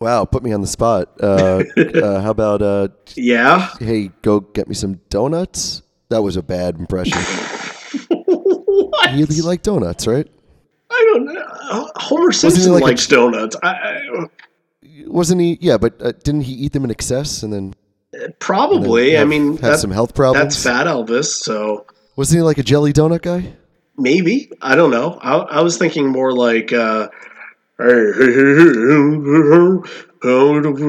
wow, 0.00 0.24
put 0.24 0.42
me 0.42 0.52
on 0.52 0.60
the 0.62 0.66
spot. 0.66 1.10
Uh, 1.20 1.62
uh, 1.76 2.20
how 2.22 2.30
about, 2.30 2.62
uh, 2.62 2.88
yeah. 3.14 3.68
hey, 3.78 4.10
go 4.22 4.40
get 4.40 4.68
me 4.68 4.74
some 4.74 5.00
donuts? 5.10 5.82
That 6.08 6.22
was 6.22 6.36
a 6.36 6.42
bad 6.42 6.76
impression. 6.78 7.20
what? 8.08 9.10
You, 9.14 9.26
you 9.30 9.42
like 9.42 9.62
donuts, 9.62 10.06
right? 10.06 10.26
I 10.90 11.10
don't 11.12 11.32
know. 11.32 11.90
Homer 11.96 12.30
Simpson 12.32 12.72
like 12.72 12.82
a- 12.82 12.84
likes 12.84 13.06
donuts. 13.06 13.56
I, 13.62 13.68
I, 13.68 14.00
Wasn't 15.06 15.40
he? 15.40 15.56
Yeah, 15.62 15.78
but 15.78 16.00
uh, 16.02 16.12
didn't 16.12 16.42
he 16.42 16.52
eat 16.52 16.72
them 16.74 16.84
in 16.84 16.90
excess 16.90 17.42
and 17.42 17.52
then 17.52 17.74
probably. 18.38 19.12
have- 19.12 19.22
I 19.22 19.24
mean, 19.24 19.52
had 19.52 19.72
that- 19.72 19.78
some 19.78 19.90
health 19.90 20.14
problems? 20.14 20.54
That's 20.54 20.62
fat 20.62 20.86
Elvis. 20.86 21.26
So 21.26 21.86
wasn't 22.18 22.38
he 22.38 22.42
like 22.42 22.58
a 22.58 22.62
jelly 22.62 22.92
donut 22.92 23.22
guy? 23.22 23.54
maybe 23.96 24.50
I 24.60 24.76
don't 24.76 24.90
know. 24.90 25.18
I, 25.22 25.36
I 25.38 25.60
was 25.62 25.78
thinking 25.78 26.06
more 26.08 26.32
like. 26.32 26.72
Uh, 26.72 27.08
Hey, 27.80 27.86
hey, 27.86 28.32
hey, 28.32 28.54
hey, 28.54 30.48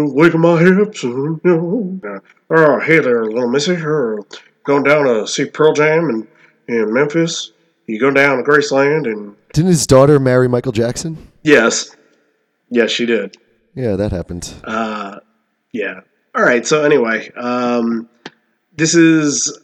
wiggle 0.09 0.39
my 0.39 0.57
hips. 0.59 1.03
Oh, 1.05 2.79
hey 2.79 2.97
there, 2.99 3.25
little 3.25 3.47
missy. 3.47 3.75
Uh, 3.75 4.15
going 4.63 4.83
down 4.83 5.05
to 5.05 5.27
see 5.27 5.45
Pearl 5.45 5.73
Jam 5.73 6.09
in, 6.09 6.27
in 6.67 6.91
Memphis. 6.91 7.51
You 7.85 7.99
go 7.99 8.09
down 8.09 8.37
to 8.37 8.43
Graceland, 8.43 9.05
and 9.05 9.35
Didn't 9.53 9.69
his 9.69 9.85
daughter 9.85 10.19
marry 10.19 10.47
Michael 10.49 10.71
Jackson? 10.71 11.29
yes, 11.43 11.95
yes, 12.71 12.89
she 12.89 13.05
did. 13.05 13.37
Yeah, 13.75 13.95
that 13.95 14.11
happened. 14.11 14.51
Uh, 14.63 15.19
yeah. 15.71 16.01
All 16.33 16.43
right. 16.43 16.65
So 16.65 16.83
anyway, 16.83 17.31
um, 17.35 18.09
this 18.75 18.95
is 18.95 19.59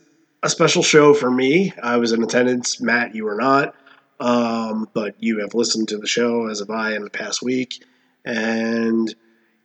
a 0.45 0.49
special 0.49 0.83
show 0.83 1.13
for 1.13 1.29
me. 1.29 1.73
I 1.81 1.97
was 1.97 2.11
in 2.11 2.23
attendance. 2.23 2.79
Matt, 2.79 3.15
you 3.15 3.25
were 3.25 3.35
not, 3.35 3.75
um, 4.19 4.87
but 4.93 5.15
you 5.19 5.39
have 5.39 5.53
listened 5.53 5.89
to 5.89 5.97
the 5.97 6.07
show 6.07 6.47
as 6.47 6.59
have 6.59 6.69
I 6.69 6.95
in 6.95 7.03
the 7.03 7.09
past 7.09 7.41
week, 7.41 7.83
and 8.23 9.13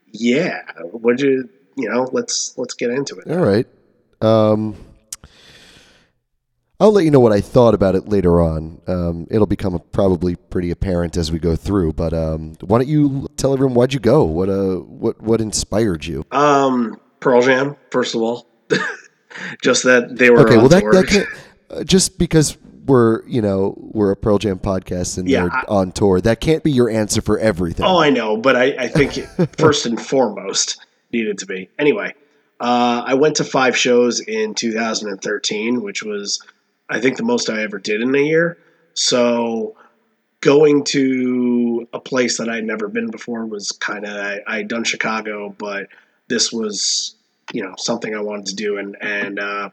yeah, 0.06 0.62
what 0.90 1.20
you 1.20 1.48
you 1.76 1.88
know? 1.88 2.08
Let's 2.12 2.56
let's 2.56 2.74
get 2.74 2.90
into 2.90 3.16
it. 3.16 3.30
All 3.30 3.44
right. 3.44 3.66
Um, 4.20 4.76
I'll 6.78 6.92
let 6.92 7.04
you 7.04 7.10
know 7.10 7.20
what 7.20 7.32
I 7.32 7.42
thought 7.42 7.74
about 7.74 7.94
it 7.94 8.08
later 8.08 8.40
on. 8.40 8.80
Um, 8.86 9.26
it'll 9.30 9.46
become 9.46 9.80
probably 9.92 10.36
pretty 10.36 10.70
apparent 10.70 11.16
as 11.18 11.30
we 11.30 11.38
go 11.38 11.54
through. 11.54 11.92
But 11.92 12.14
um, 12.14 12.54
why 12.62 12.78
don't 12.78 12.88
you 12.88 13.28
tell 13.36 13.52
everyone 13.52 13.74
why'd 13.74 13.92
you 13.92 14.00
go? 14.00 14.24
What 14.24 14.48
uh, 14.48 14.76
what 14.76 15.20
what 15.20 15.40
inspired 15.40 16.06
you? 16.06 16.24
Um, 16.30 16.98
Pearl 17.20 17.42
Jam, 17.42 17.76
first 17.90 18.14
of 18.14 18.22
all, 18.22 18.46
just 19.62 19.84
that 19.84 20.16
they 20.16 20.30
were 20.30 20.40
Okay, 20.40 20.54
on 20.54 20.60
well 20.60 20.68
that 20.68 20.80
tour. 20.80 20.92
that 20.92 21.06
can't 21.06 21.28
uh, 21.70 21.84
just 21.84 22.18
because 22.18 22.56
we're 22.86 23.26
you 23.28 23.40
know 23.42 23.74
we're 23.78 24.10
a 24.10 24.16
Pearl 24.16 24.38
Jam 24.38 24.58
podcast 24.58 25.18
and 25.18 25.28
Yeah, 25.28 25.48
they're 25.48 25.70
on 25.70 25.92
tour. 25.92 26.20
That 26.20 26.40
can't 26.40 26.62
be 26.64 26.72
your 26.72 26.88
answer 26.90 27.20
for 27.20 27.38
everything. 27.38 27.86
Oh, 27.86 27.98
I 27.98 28.10
know, 28.10 28.36
but 28.36 28.56
I, 28.56 28.74
I 28.76 28.88
think 28.88 29.12
first 29.58 29.86
and 29.86 30.00
foremost 30.00 30.84
needed 31.12 31.38
to 31.38 31.46
be. 31.46 31.68
Anyway, 31.78 32.14
uh, 32.60 33.02
I 33.06 33.14
went 33.14 33.36
to 33.36 33.44
five 33.44 33.76
shows 33.76 34.20
in 34.20 34.54
2013, 34.54 35.82
which 35.82 36.02
was, 36.02 36.40
I 36.88 37.00
think, 37.00 37.16
the 37.16 37.22
most 37.24 37.48
I 37.50 37.62
ever 37.62 37.78
did 37.78 38.00
in 38.00 38.14
a 38.14 38.18
year. 38.18 38.58
So 38.94 39.76
going 40.40 40.84
to 40.84 41.86
a 41.92 42.00
place 42.00 42.38
that 42.38 42.48
I'd 42.48 42.64
never 42.64 42.88
been 42.88 43.10
before 43.10 43.44
was 43.46 43.72
kind 43.72 44.04
of, 44.04 44.10
I, 44.16 44.40
I'd 44.46 44.68
done 44.68 44.84
Chicago, 44.84 45.54
but 45.58 45.88
this 46.28 46.52
was, 46.52 47.14
you 47.52 47.62
know, 47.62 47.74
something 47.78 48.14
I 48.14 48.20
wanted 48.20 48.46
to 48.46 48.54
do. 48.54 48.78
And, 48.78 48.96
and, 49.00 49.38
uh, 49.38 49.70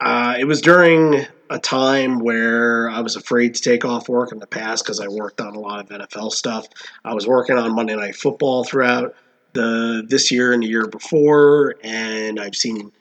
uh, 0.00 0.36
it 0.38 0.44
was 0.44 0.60
during 0.60 1.26
a 1.50 1.58
time 1.58 2.18
where 2.18 2.90
I 2.90 3.00
was 3.00 3.16
afraid 3.16 3.54
to 3.54 3.62
take 3.62 3.84
off 3.84 4.08
work 4.08 4.32
in 4.32 4.38
the 4.38 4.46
past 4.46 4.84
because 4.84 5.00
I 5.00 5.08
worked 5.08 5.40
on 5.40 5.54
a 5.54 5.60
lot 5.60 5.80
of 5.80 5.88
NFL 5.88 6.32
stuff. 6.32 6.66
I 7.04 7.14
was 7.14 7.26
working 7.26 7.56
on 7.56 7.74
Monday 7.74 7.96
Night 7.96 8.16
Football 8.16 8.64
throughout 8.64 9.14
the 9.52 10.04
this 10.06 10.30
year 10.30 10.52
and 10.52 10.62
the 10.62 10.66
year 10.66 10.86
before, 10.86 11.76
and 11.82 12.40
I've 12.40 12.56
seen 12.56 12.92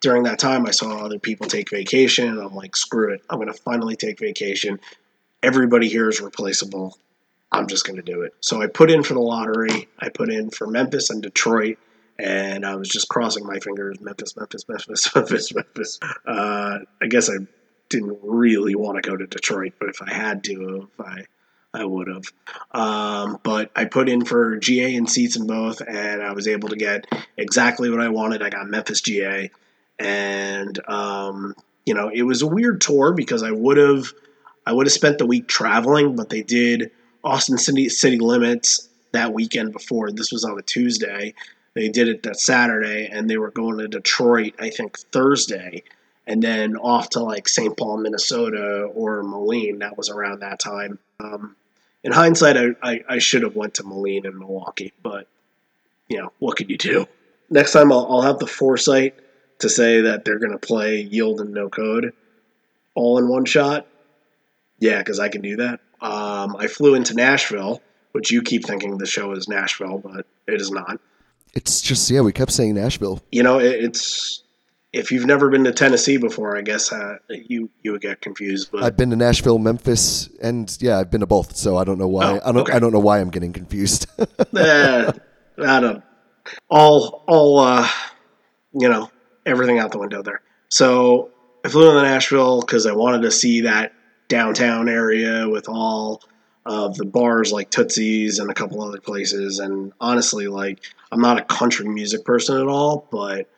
during 0.00 0.24
that 0.24 0.38
time 0.38 0.66
I 0.66 0.70
saw 0.70 1.04
other 1.04 1.18
people 1.18 1.46
take 1.46 1.70
vacation, 1.70 2.28
and 2.28 2.40
I'm 2.40 2.54
like, 2.54 2.74
screw 2.74 3.12
it, 3.12 3.22
I'm 3.28 3.38
gonna 3.38 3.52
finally 3.52 3.96
take 3.96 4.18
vacation. 4.18 4.80
Everybody 5.42 5.88
here 5.88 6.08
is 6.08 6.20
replaceable. 6.20 6.98
I'm 7.52 7.66
just 7.68 7.86
gonna 7.86 8.02
do 8.02 8.22
it. 8.22 8.34
So 8.40 8.62
I 8.62 8.66
put 8.66 8.90
in 8.90 9.02
for 9.02 9.14
the 9.14 9.20
lottery. 9.20 9.88
I 9.98 10.08
put 10.08 10.30
in 10.30 10.50
for 10.50 10.66
Memphis 10.66 11.10
and 11.10 11.22
Detroit 11.22 11.78
and 12.18 12.64
I 12.64 12.76
was 12.76 12.88
just 12.88 13.08
crossing 13.08 13.46
my 13.46 13.58
fingers. 13.58 14.00
Memphis, 14.00 14.36
Memphis, 14.36 14.64
Memphis, 14.68 15.10
Memphis, 15.14 15.54
Memphis. 15.54 16.00
Uh, 16.26 16.78
I 17.02 17.06
guess 17.08 17.28
I 17.28 17.36
didn't 17.88 18.18
really 18.22 18.74
want 18.74 19.02
to 19.02 19.08
go 19.08 19.16
to 19.16 19.26
Detroit, 19.26 19.74
but 19.78 19.88
if 19.88 20.02
I 20.02 20.12
had 20.12 20.44
to, 20.44 20.88
if 20.92 21.06
I 21.06 21.24
I 21.74 21.84
would 21.84 22.06
have. 22.06 22.24
Um, 22.70 23.40
but 23.42 23.72
I 23.74 23.84
put 23.84 24.08
in 24.08 24.24
for 24.24 24.56
GA 24.56 24.94
and 24.94 25.10
seats 25.10 25.36
in 25.36 25.46
both, 25.46 25.80
and 25.80 26.22
I 26.22 26.32
was 26.32 26.46
able 26.46 26.68
to 26.68 26.76
get 26.76 27.06
exactly 27.36 27.90
what 27.90 28.00
I 28.00 28.08
wanted. 28.08 28.42
I 28.42 28.48
got 28.48 28.68
Memphis 28.68 29.00
GA, 29.00 29.50
and 29.98 30.88
um, 30.88 31.54
you 31.84 31.94
know 31.94 32.10
it 32.14 32.22
was 32.22 32.42
a 32.42 32.46
weird 32.46 32.80
tour 32.80 33.12
because 33.12 33.42
I 33.42 33.50
would 33.50 33.76
have 33.76 34.12
I 34.64 34.72
would 34.72 34.86
have 34.86 34.92
spent 34.92 35.18
the 35.18 35.26
week 35.26 35.48
traveling, 35.48 36.14
but 36.14 36.28
they 36.28 36.42
did 36.42 36.92
Austin 37.24 37.58
City 37.58 37.88
City 37.88 38.18
Limits 38.18 38.88
that 39.10 39.32
weekend 39.32 39.72
before. 39.72 40.12
This 40.12 40.30
was 40.30 40.44
on 40.44 40.58
a 40.58 40.62
Tuesday. 40.62 41.34
They 41.74 41.88
did 41.88 42.08
it 42.08 42.22
that 42.22 42.38
Saturday, 42.38 43.08
and 43.10 43.28
they 43.28 43.36
were 43.36 43.50
going 43.50 43.78
to 43.78 43.88
Detroit, 43.88 44.54
I 44.58 44.70
think 44.70 44.98
Thursday, 44.98 45.82
and 46.26 46.42
then 46.42 46.76
off 46.76 47.10
to 47.10 47.20
like 47.20 47.48
St. 47.48 47.76
Paul, 47.76 47.98
Minnesota, 47.98 48.84
or 48.94 49.22
Moline. 49.22 49.80
That 49.80 49.96
was 49.96 50.08
around 50.08 50.40
that 50.40 50.60
time. 50.60 50.98
Um, 51.20 51.56
in 52.02 52.12
hindsight, 52.12 52.56
I, 52.56 52.68
I, 52.82 53.04
I 53.08 53.18
should 53.18 53.42
have 53.42 53.56
went 53.56 53.74
to 53.74 53.84
Moline 53.84 54.26
and 54.26 54.38
Milwaukee, 54.38 54.92
but 55.02 55.26
you 56.08 56.18
know 56.18 56.32
what 56.38 56.56
could 56.56 56.70
you 56.70 56.78
do? 56.78 57.06
Next 57.50 57.72
time, 57.72 57.92
I'll, 57.92 58.06
I'll 58.08 58.22
have 58.22 58.38
the 58.38 58.46
foresight 58.46 59.14
to 59.58 59.68
say 59.68 60.02
that 60.02 60.24
they're 60.24 60.38
going 60.38 60.52
to 60.52 60.58
play 60.58 61.00
Yield 61.00 61.40
and 61.40 61.52
No 61.52 61.68
Code 61.68 62.12
all 62.94 63.18
in 63.18 63.28
one 63.28 63.44
shot. 63.44 63.86
Yeah, 64.78 64.98
because 64.98 65.20
I 65.20 65.28
can 65.28 65.40
do 65.40 65.56
that. 65.56 65.80
Um, 66.00 66.56
I 66.56 66.66
flew 66.66 66.94
into 66.94 67.14
Nashville, 67.14 67.80
which 68.12 68.30
you 68.30 68.42
keep 68.42 68.66
thinking 68.66 68.98
the 68.98 69.06
show 69.06 69.32
is 69.32 69.48
Nashville, 69.48 69.98
but 69.98 70.26
it 70.46 70.60
is 70.60 70.70
not. 70.70 71.00
It's 71.56 71.80
just 71.80 72.10
yeah, 72.10 72.20
we 72.20 72.32
kept 72.32 72.52
saying 72.52 72.74
Nashville. 72.74 73.22
You 73.30 73.42
know, 73.42 73.58
it, 73.58 73.84
it's 73.84 74.42
if 74.92 75.10
you've 75.10 75.26
never 75.26 75.50
been 75.50 75.64
to 75.64 75.72
Tennessee 75.72 76.16
before, 76.16 76.56
I 76.56 76.62
guess 76.62 76.92
uh, 76.92 77.16
you 77.28 77.68
you 77.82 77.92
would 77.92 78.00
get 78.00 78.20
confused. 78.20 78.70
But 78.72 78.84
I've 78.84 78.96
been 78.96 79.10
to 79.10 79.16
Nashville, 79.16 79.58
Memphis, 79.58 80.28
and 80.42 80.76
yeah, 80.80 80.98
I've 80.98 81.10
been 81.10 81.20
to 81.20 81.26
both. 81.26 81.56
So 81.56 81.76
I 81.76 81.84
don't 81.84 81.98
know 81.98 82.08
why. 82.08 82.38
Oh, 82.38 82.40
I 82.44 82.52
don't. 82.52 82.56
okay. 82.58 82.72
I 82.72 82.78
don't 82.78 82.92
know 82.92 83.00
why 83.00 83.20
I'm 83.20 83.30
getting 83.30 83.52
confused. 83.52 84.06
eh, 84.18 85.12
I 85.58 85.80
don't. 85.80 86.02
All 86.70 87.24
all 87.26 87.58
uh, 87.58 87.88
you 88.72 88.88
know, 88.88 89.10
everything 89.44 89.78
out 89.78 89.92
the 89.92 89.98
window 89.98 90.22
there. 90.22 90.42
So 90.68 91.30
I 91.64 91.68
flew 91.68 91.90
into 91.90 92.02
Nashville 92.02 92.60
because 92.60 92.86
I 92.86 92.92
wanted 92.92 93.22
to 93.22 93.30
see 93.30 93.62
that 93.62 93.92
downtown 94.28 94.88
area 94.88 95.48
with 95.48 95.68
all 95.68 96.22
of 96.66 96.96
the 96.96 97.04
bars 97.04 97.52
like 97.52 97.70
Tootsie's 97.70 98.38
and 98.38 98.50
a 98.50 98.54
couple 98.54 98.82
other 98.82 99.00
places. 99.00 99.58
And 99.58 99.92
honestly, 100.00 100.48
like 100.48 100.80
I'm 101.12 101.20
not 101.20 101.38
a 101.38 101.44
country 101.44 101.88
music 101.88 102.24
person 102.24 102.60
at 102.60 102.66
all, 102.66 103.06
but 103.10 103.48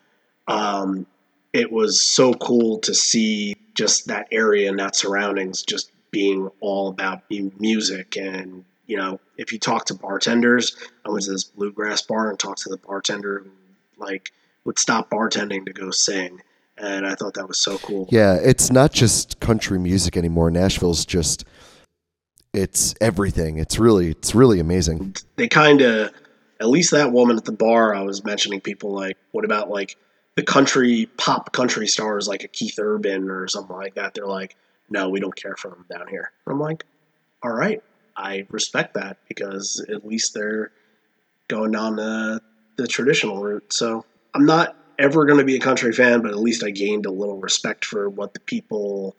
um, 0.49 1.07
it 1.53 1.71
was 1.73 2.01
so 2.01 2.35
cool 2.35 2.79
to 2.81 2.95
see 2.95 3.57
just 3.75 4.07
that 4.09 4.29
area 4.31 4.69
and 4.69 4.79
that 4.79 4.97
surroundings 4.97 5.63
just 5.63 5.91
being 6.11 6.51
all 6.61 6.89
about 6.89 7.23
music 7.29 8.17
and 8.17 8.65
you 8.87 8.97
know 8.97 9.21
if 9.37 9.53
you 9.53 9.59
talk 9.59 9.85
to 9.85 9.93
bartenders 9.93 10.75
i 11.05 11.11
went 11.11 11.23
to 11.23 11.33
this 11.33 11.45
bluegrass 11.45 12.01
bar 12.01 12.31
and 12.31 12.39
talked 12.39 12.63
to 12.63 12.71
the 12.71 12.79
bartender 12.79 13.41
who 13.41 13.51
like 14.03 14.33
would 14.65 14.79
stop 14.79 15.11
bartending 15.11 15.67
to 15.67 15.75
go 15.75 15.91
sing 15.91 16.41
and 16.79 17.07
i 17.07 17.15
thought 17.15 17.35
that 17.35 17.47
was 17.47 17.59
so 17.59 17.77
cool 17.79 18.09
Yeah, 18.11 18.35
it's 18.35 18.71
not 18.71 18.93
just 18.93 19.41
country 19.41 19.79
music 19.79 20.17
anymore. 20.17 20.51
Nashville's 20.51 21.05
just 21.05 21.45
it's 22.57 22.95
everything. 23.01 23.59
It's 23.59 23.79
really 23.79 24.11
it's 24.11 24.35
really 24.35 24.61
amazing. 24.61 25.15
they 25.37 25.49
kind 25.49 25.81
of 25.81 26.13
at 26.61 26.69
least 26.69 26.91
that 26.91 27.13
woman 27.13 27.37
at 27.37 27.45
the 27.45 27.53
bar 27.53 27.95
i 27.95 28.01
was 28.01 28.25
mentioning 28.25 28.61
people 28.61 28.93
like 28.93 29.17
what 29.33 29.45
about 29.45 29.71
like 29.71 29.97
the 30.37 30.43
country 30.43 31.09
pop 31.17 31.53
country 31.53 31.87
stars 31.87 32.29
like 32.29 32.45
a 32.45 32.49
keith 32.49 32.79
urban 32.79 33.31
or 33.31 33.49
something 33.49 33.77
like 33.77 33.95
that 33.95 34.15
they're 34.15 34.27
like 34.27 34.57
no 34.91 35.09
we 35.09 35.21
don't 35.21 35.37
care 35.37 35.57
for 35.57 35.69
them 35.69 35.85
down 35.91 36.07
here 36.09 36.31
i'm 36.47 36.61
like 36.61 36.85
all 37.43 37.53
right 37.53 37.83
i 38.17 38.47
respect 38.51 38.95
that 38.95 39.19
because 39.29 39.85
at 39.89 40.07
least 40.07 40.35
they're 40.35 40.71
going 41.49 41.73
down 41.73 41.97
the, 41.97 42.41
the 42.77 42.87
traditional 42.87 43.43
route 43.43 43.73
so 43.73 44.05
i'm 44.35 44.47
not 44.47 44.77
ever 44.99 45.27
going 45.27 45.39
to 45.39 45.45
be 45.45 45.57
a 45.57 45.61
country 45.61 45.93
fan 45.93 46.23
but 46.23 46.31
at 46.31 46.39
least 46.39 46.65
i 46.65 46.71
gained 46.71 47.07
a 47.07 47.11
little 47.11 47.39
respect 47.39 47.85
for 47.85 48.09
what 48.09 48.33
the 48.35 48.41
people 48.41 49.15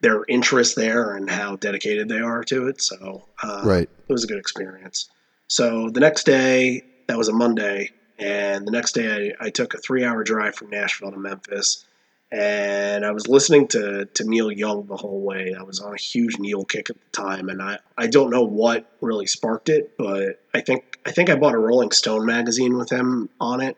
their 0.00 0.24
interest 0.28 0.76
there 0.76 1.14
and 1.14 1.28
how 1.30 1.56
dedicated 1.56 2.08
they 2.08 2.18
are 2.20 2.44
to 2.44 2.68
it 2.68 2.80
so 2.80 3.24
uh, 3.42 3.62
Right. 3.64 3.88
it 4.08 4.12
was 4.12 4.24
a 4.24 4.26
good 4.26 4.38
experience. 4.38 5.08
So 5.48 5.90
the 5.90 6.00
next 6.00 6.24
day, 6.24 6.82
that 7.06 7.16
was 7.16 7.28
a 7.28 7.32
Monday, 7.32 7.90
and 8.18 8.66
the 8.66 8.72
next 8.72 8.92
day 8.92 9.32
I, 9.40 9.46
I 9.46 9.50
took 9.50 9.74
a 9.74 9.78
three 9.78 10.04
hour 10.04 10.24
drive 10.24 10.56
from 10.56 10.70
Nashville 10.70 11.12
to 11.12 11.18
Memphis, 11.18 11.84
and 12.32 13.04
I 13.06 13.12
was 13.12 13.28
listening 13.28 13.68
to, 13.68 14.06
to 14.06 14.24
Neil 14.28 14.50
Young 14.50 14.86
the 14.86 14.96
whole 14.96 15.20
way. 15.20 15.54
I 15.58 15.62
was 15.62 15.78
on 15.80 15.94
a 15.94 15.96
huge 15.96 16.38
Neil 16.38 16.64
kick 16.64 16.90
at 16.90 16.96
the 16.96 17.10
time, 17.12 17.48
and 17.48 17.62
I, 17.62 17.78
I 17.96 18.08
don't 18.08 18.30
know 18.30 18.42
what 18.42 18.90
really 19.00 19.26
sparked 19.26 19.68
it, 19.68 19.96
but 19.96 20.42
I 20.52 20.60
think 20.60 20.98
I 21.06 21.12
think 21.12 21.30
I 21.30 21.36
bought 21.36 21.54
a 21.54 21.58
Rolling 21.58 21.92
Stone 21.92 22.26
magazine 22.26 22.76
with 22.76 22.90
him 22.90 23.28
on 23.40 23.60
it, 23.60 23.76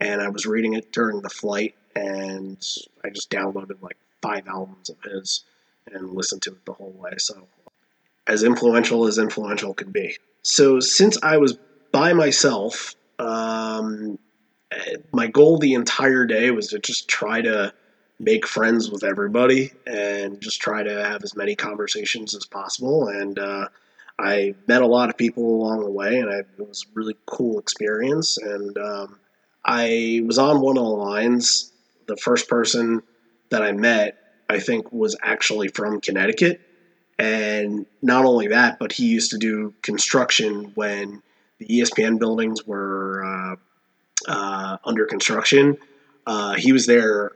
and 0.00 0.22
I 0.22 0.30
was 0.30 0.46
reading 0.46 0.72
it 0.72 0.90
during 0.90 1.20
the 1.20 1.28
flight, 1.28 1.74
and 1.94 2.56
I 3.04 3.10
just 3.10 3.30
downloaded 3.30 3.82
like 3.82 3.98
five 4.22 4.48
albums 4.48 4.88
of 4.88 4.96
his 5.02 5.44
and 5.92 6.14
listened 6.14 6.42
to 6.42 6.50
it 6.50 6.64
the 6.64 6.72
whole 6.72 6.94
way. 6.98 7.12
So 7.18 7.46
as 8.26 8.42
influential 8.42 9.06
as 9.06 9.18
influential 9.18 9.74
could 9.74 9.92
be. 9.92 10.16
So 10.42 10.80
since 10.80 11.18
I 11.22 11.36
was 11.36 11.58
by 11.92 12.12
myself, 12.12 12.94
um, 13.18 14.18
my 15.12 15.26
goal 15.26 15.58
the 15.58 15.74
entire 15.74 16.24
day 16.24 16.50
was 16.50 16.68
to 16.68 16.78
just 16.78 17.08
try 17.08 17.42
to 17.42 17.72
make 18.18 18.46
friends 18.46 18.90
with 18.90 19.02
everybody 19.02 19.72
and 19.86 20.40
just 20.40 20.60
try 20.60 20.82
to 20.82 21.04
have 21.04 21.24
as 21.24 21.34
many 21.34 21.56
conversations 21.56 22.34
as 22.34 22.46
possible. 22.46 23.08
And 23.08 23.38
uh, 23.38 23.68
I 24.18 24.54
met 24.68 24.82
a 24.82 24.86
lot 24.86 25.08
of 25.08 25.16
people 25.16 25.42
along 25.42 25.80
the 25.80 25.90
way, 25.90 26.20
and 26.20 26.30
I, 26.30 26.38
it 26.40 26.68
was 26.68 26.84
a 26.84 26.92
really 26.94 27.16
cool 27.26 27.58
experience. 27.58 28.36
And 28.38 28.76
um, 28.78 29.18
I 29.64 30.22
was 30.24 30.38
on 30.38 30.60
one 30.60 30.76
of 30.76 30.84
the 30.84 30.90
lines. 30.90 31.72
The 32.06 32.16
first 32.16 32.48
person 32.48 33.02
that 33.48 33.62
I 33.62 33.72
met, 33.72 34.18
I 34.50 34.58
think, 34.60 34.92
was 34.92 35.16
actually 35.22 35.68
from 35.68 36.00
Connecticut. 36.00 36.60
And 37.18 37.86
not 38.02 38.24
only 38.24 38.48
that, 38.48 38.78
but 38.78 38.92
he 38.92 39.06
used 39.06 39.30
to 39.32 39.38
do 39.38 39.74
construction 39.82 40.72
when 40.74 41.22
the 41.58 41.66
ESPN 41.66 42.18
buildings 42.18 42.64
were 42.66 43.22
uh, 43.24 43.56
uh, 44.30 44.76
under 44.84 45.04
construction. 45.06 45.76
Uh, 46.26 46.54
he 46.54 46.72
was 46.72 46.86
there 46.86 47.32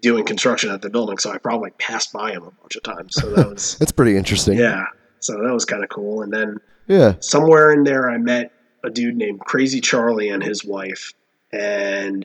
doing 0.00 0.24
construction 0.24 0.70
at 0.70 0.82
the 0.82 0.90
building, 0.90 1.18
so 1.18 1.32
I 1.32 1.38
probably 1.38 1.70
passed 1.78 2.12
by 2.12 2.30
him 2.32 2.44
a 2.44 2.50
bunch 2.50 2.76
of 2.76 2.82
times. 2.84 3.16
So 3.16 3.30
that 3.30 3.48
was, 3.48 3.76
That's 3.80 3.90
pretty 3.92 4.16
interesting. 4.16 4.56
yeah, 4.58 4.84
so 5.18 5.32
that 5.42 5.52
was 5.52 5.64
kind 5.64 5.82
of 5.82 5.88
cool. 5.90 6.22
And 6.22 6.32
then 6.32 6.58
Yeah. 6.86 7.14
somewhere 7.20 7.72
in 7.72 7.82
there, 7.84 8.08
I 8.10 8.18
met 8.18 8.52
a 8.84 8.90
dude 8.90 9.16
named 9.16 9.40
Crazy 9.40 9.80
Charlie 9.80 10.28
and 10.28 10.42
his 10.44 10.64
wife, 10.64 11.12
and 11.52 12.24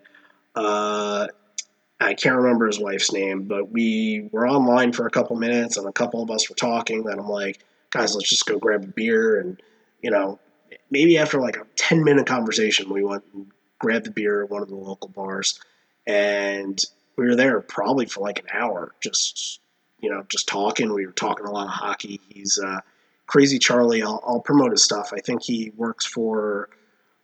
uh, 0.55 1.27
I 1.99 2.13
can't 2.13 2.37
remember 2.37 2.67
his 2.67 2.79
wife's 2.79 3.11
name, 3.11 3.43
but 3.43 3.71
we 3.71 4.29
were 4.31 4.47
online 4.47 4.93
for 4.93 5.05
a 5.05 5.11
couple 5.11 5.35
minutes, 5.35 5.77
and 5.77 5.87
a 5.87 5.91
couple 5.91 6.23
of 6.23 6.31
us 6.31 6.49
were 6.49 6.55
talking. 6.55 7.03
Then 7.03 7.19
I'm 7.19 7.27
like, 7.27 7.59
guys, 7.91 8.15
let's 8.15 8.29
just 8.29 8.45
go 8.45 8.57
grab 8.57 8.83
a 8.83 8.87
beer, 8.87 9.39
and 9.39 9.61
you 10.01 10.11
know, 10.11 10.39
maybe 10.89 11.17
after 11.17 11.39
like 11.39 11.57
a 11.57 11.65
ten 11.75 12.03
minute 12.03 12.25
conversation, 12.25 12.89
we 12.89 13.03
went 13.03 13.23
and 13.33 13.47
grabbed 13.79 14.05
the 14.05 14.11
beer 14.11 14.43
at 14.43 14.49
one 14.49 14.61
of 14.61 14.69
the 14.69 14.75
local 14.75 15.09
bars, 15.09 15.59
and 16.07 16.81
we 17.17 17.25
were 17.25 17.35
there 17.35 17.59
probably 17.59 18.05
for 18.05 18.21
like 18.21 18.39
an 18.39 18.47
hour, 18.53 18.93
just 19.01 19.59
you 19.99 20.09
know, 20.09 20.25
just 20.29 20.47
talking. 20.47 20.93
We 20.93 21.05
were 21.05 21.11
talking 21.11 21.45
a 21.45 21.51
lot 21.51 21.67
of 21.67 21.73
hockey. 21.73 22.21
He's 22.29 22.57
uh, 22.57 22.79
Crazy 23.27 23.59
Charlie. 23.59 24.01
I'll, 24.01 24.23
I'll 24.25 24.39
promote 24.39 24.71
his 24.71 24.83
stuff. 24.83 25.11
I 25.13 25.19
think 25.19 25.43
he 25.43 25.71
works 25.75 26.05
for 26.05 26.69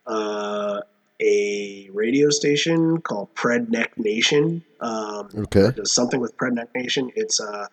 uh, 0.06 0.82
a 1.20 1.88
radio 1.92 2.30
station 2.30 3.00
called 3.00 3.34
Predneck 3.34 3.96
Nation. 3.96 4.62
Um, 4.80 5.28
Okay. 5.34 5.70
does 5.74 5.92
something 5.92 6.20
with 6.20 6.36
Predneck 6.36 6.68
Nation. 6.74 7.10
It's 7.16 7.40
uh, 7.40 7.66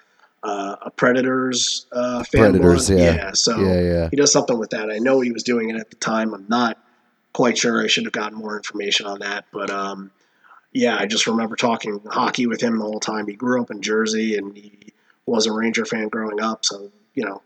uh, 0.44 0.76
a 0.82 0.92
Predators 0.92 1.86
uh, 1.92 2.24
fan. 2.24 2.52
Predators, 2.54 2.90
blog. 2.90 3.00
yeah. 3.00 3.32
So 3.34 3.58
Yeah, 3.60 3.82
yeah. 3.82 4.10
he 4.10 4.18
does 4.18 4.32
something 4.32 4.58
with 4.58 4.72
that. 4.72 4.90
I 4.90 4.98
know 5.00 5.20
he 5.20 5.32
was 5.32 5.44
doing 5.44 5.70
it 5.70 5.76
at 5.76 5.90
the 5.90 5.96
time. 5.98 6.34
I'm 6.34 6.46
not 6.48 6.78
quite 7.34 7.58
sure. 7.58 7.84
I 7.84 7.88
should 7.88 8.04
have 8.06 8.14
gotten 8.14 8.38
more 8.38 8.56
information 8.58 9.06
on 9.08 9.20
that, 9.20 9.46
but 9.52 9.70
um, 9.70 10.12
yeah, 10.72 10.98
I 10.98 11.06
just 11.06 11.28
remember 11.28 11.56
talking 11.56 12.00
hockey 12.10 12.48
with 12.48 12.62
him 12.62 12.78
the 12.78 12.84
whole 12.86 13.00
time. 13.00 13.28
He 13.28 13.34
grew 13.34 13.62
up 13.62 13.72
in 13.72 13.82
Jersey, 13.82 14.38
and 14.38 14.56
he 14.56 14.94
was 15.26 15.46
a 15.48 15.52
Ranger 15.52 15.86
fan 15.86 16.10
growing 16.10 16.42
up. 16.42 16.66
So 16.66 16.92
you 17.14 17.26
know, 17.26 17.42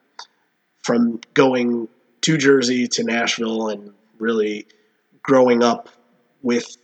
from 0.84 1.20
going 1.34 1.88
to 2.22 2.38
Jersey 2.38 2.88
to 2.90 3.04
Nashville, 3.04 3.70
and 3.70 3.94
really 4.18 4.66
growing 5.28 5.62
up 5.62 5.90
with 6.42 6.78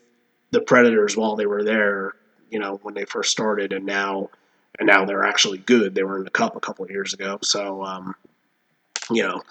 the 0.52 0.62
Predators 0.62 1.18
while 1.18 1.36
they 1.36 1.46
were 1.46 1.64
there, 1.64 2.14
you 2.52 2.60
know, 2.60 2.80
when 2.84 2.94
they 2.94 3.06
first 3.06 3.32
started, 3.32 3.74
and 3.74 3.86
now 3.86 4.30
and 4.78 4.88
now 4.88 5.06
they're 5.06 5.24
actually 5.24 5.58
good. 5.58 5.96
They 5.96 6.04
were 6.04 6.18
in 6.18 6.26
the 6.26 6.30
Cup 6.30 6.56
a 6.56 6.60
couple 6.60 6.90
years 6.92 7.14
ago, 7.14 7.40
so 7.42 7.84
um, 7.84 8.16
you 9.10 9.24
know, 9.24 9.42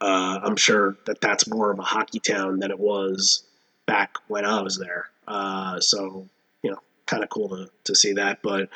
uh, 0.00 0.40
I'm 0.42 0.56
sure 0.56 0.96
that 1.06 1.20
that's 1.20 1.48
more 1.48 1.70
of 1.70 1.78
a 1.78 1.82
hockey 1.82 2.18
town 2.18 2.58
than 2.58 2.70
it 2.70 2.78
was 2.78 3.44
back 3.86 4.16
when 4.28 4.44
I 4.44 4.60
was 4.62 4.76
there. 4.76 5.08
Uh, 5.26 5.80
so 5.80 6.26
you 6.62 6.70
know, 6.70 6.78
kind 7.06 7.22
of 7.22 7.30
cool 7.30 7.48
to 7.50 7.70
to 7.84 7.94
see 7.94 8.12
that. 8.14 8.42
But 8.42 8.68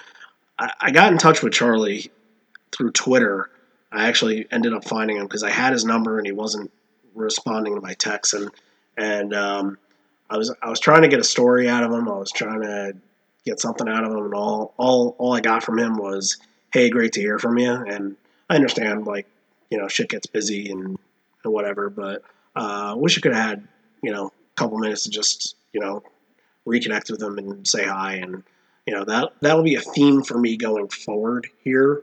I, 0.59 0.73
I 0.81 0.91
got 0.93 1.13
in 1.13 1.19
touch 1.19 1.43
with 1.43 1.53
Charlie 1.53 2.11
through 2.73 2.93
Twitter. 2.93 3.51
I 3.93 4.09
actually 4.09 4.47
ended 4.51 4.73
up 4.73 4.85
finding 4.85 5.19
him 5.19 5.25
because 5.25 5.45
I 5.45 5.51
had 5.51 5.73
his 5.73 5.85
number 5.85 6.19
and 6.19 6.27
he 6.27 6.33
wasn't 6.33 6.73
responding 7.15 7.77
to 7.77 7.81
my 7.81 7.95
texts 7.95 8.35
and 8.35 8.51
and 8.97 9.35
um, 9.35 9.79
I 10.29 10.37
was 10.37 10.55
I 10.63 10.71
was 10.71 10.81
trying 10.81 11.03
to 11.03 11.09
get 11.09 11.21
a 11.21 11.25
story 11.25 11.69
out 11.69 11.85
of 11.85 11.93
him. 11.93 12.09
I 12.09 12.17
was 12.17 12.33
trying 12.33 12.63
to 12.63 12.97
get 13.45 13.61
something 13.61 13.89
out 13.89 14.05
of 14.05 14.13
him, 14.13 14.25
and 14.25 14.35
all 14.35 14.75
all 14.77 15.15
all 15.19 15.33
I 15.33 15.41
got 15.41 15.63
from 15.63 15.79
him 15.79 15.97
was, 15.97 16.39
"Hey, 16.73 16.91
great 16.91 17.13
to 17.13 17.21
hear 17.21 17.39
from 17.39 17.59
you." 17.59 17.73
And 17.73 18.17
I 18.49 18.57
understand, 18.57 19.07
like 19.07 19.27
you 19.71 19.79
know, 19.79 19.89
shit 19.89 20.09
gets 20.09 20.27
busy 20.27 20.71
and, 20.71 20.99
and 21.45 21.53
whatever, 21.53 21.91
but 21.91 22.23
uh, 22.55 22.95
wish 22.97 23.19
I 23.19 23.21
could 23.21 23.35
have 23.35 23.45
had 23.45 23.69
you 24.03 24.13
know 24.13 24.27
a 24.27 24.57
couple 24.57 24.79
minutes 24.79 25.05
to 25.05 25.11
just 25.11 25.57
you 25.73 25.81
know 25.81 26.03
reconnect 26.67 27.11
with 27.11 27.23
him 27.23 27.39
and 27.39 27.67
say 27.67 27.85
hi, 27.85 28.15
and 28.15 28.43
you 28.87 28.95
know 28.95 29.05
that 29.05 29.33
that 29.41 29.57
will 29.57 29.65
be 29.65 29.77
a 29.77 29.81
theme 29.81 30.23
for 30.23 30.39
me 30.39 30.57
going 30.57 30.89
forward 30.89 31.49
here. 31.63 32.03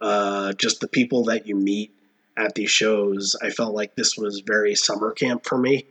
Uh, 0.00 0.54
just 0.54 0.80
the 0.80 0.88
people 0.88 1.24
that 1.24 1.46
you 1.46 1.54
meet 1.54 1.92
at 2.36 2.54
these 2.54 2.70
shows. 2.70 3.36
I 3.42 3.50
felt 3.50 3.74
like 3.74 3.94
this 3.94 4.16
was 4.16 4.40
very 4.40 4.74
summer 4.74 5.12
camp 5.12 5.44
for 5.44 5.58
me 5.58 5.86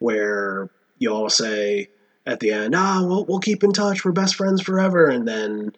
where 0.00 0.68
you 0.98 1.14
all 1.14 1.30
say 1.30 1.88
at 2.26 2.40
the 2.40 2.50
end, 2.50 2.74
"Ah, 2.74 3.02
we'll, 3.02 3.24
we'll 3.24 3.38
keep 3.38 3.62
in 3.62 3.72
touch. 3.72 4.04
We're 4.04 4.12
best 4.12 4.34
friends 4.34 4.60
forever," 4.60 5.06
and 5.06 5.26
then 5.26 5.72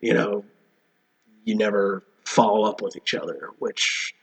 you 0.00 0.14
know 0.14 0.44
you 1.44 1.54
never 1.54 2.02
follow 2.24 2.64
up 2.64 2.82
with 2.82 2.96
each 2.96 3.14
other, 3.14 3.50
which 3.58 4.14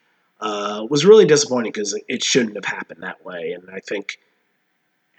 uh, 0.42 0.86
was 0.90 1.06
really 1.06 1.26
disappointing 1.26 1.72
because 1.72 1.98
it 2.08 2.24
shouldn't 2.24 2.56
have 2.56 2.66
happened 2.66 3.02
that 3.04 3.24
way. 3.26 3.54
And 3.54 3.70
I 3.72 3.80
think 3.80 4.20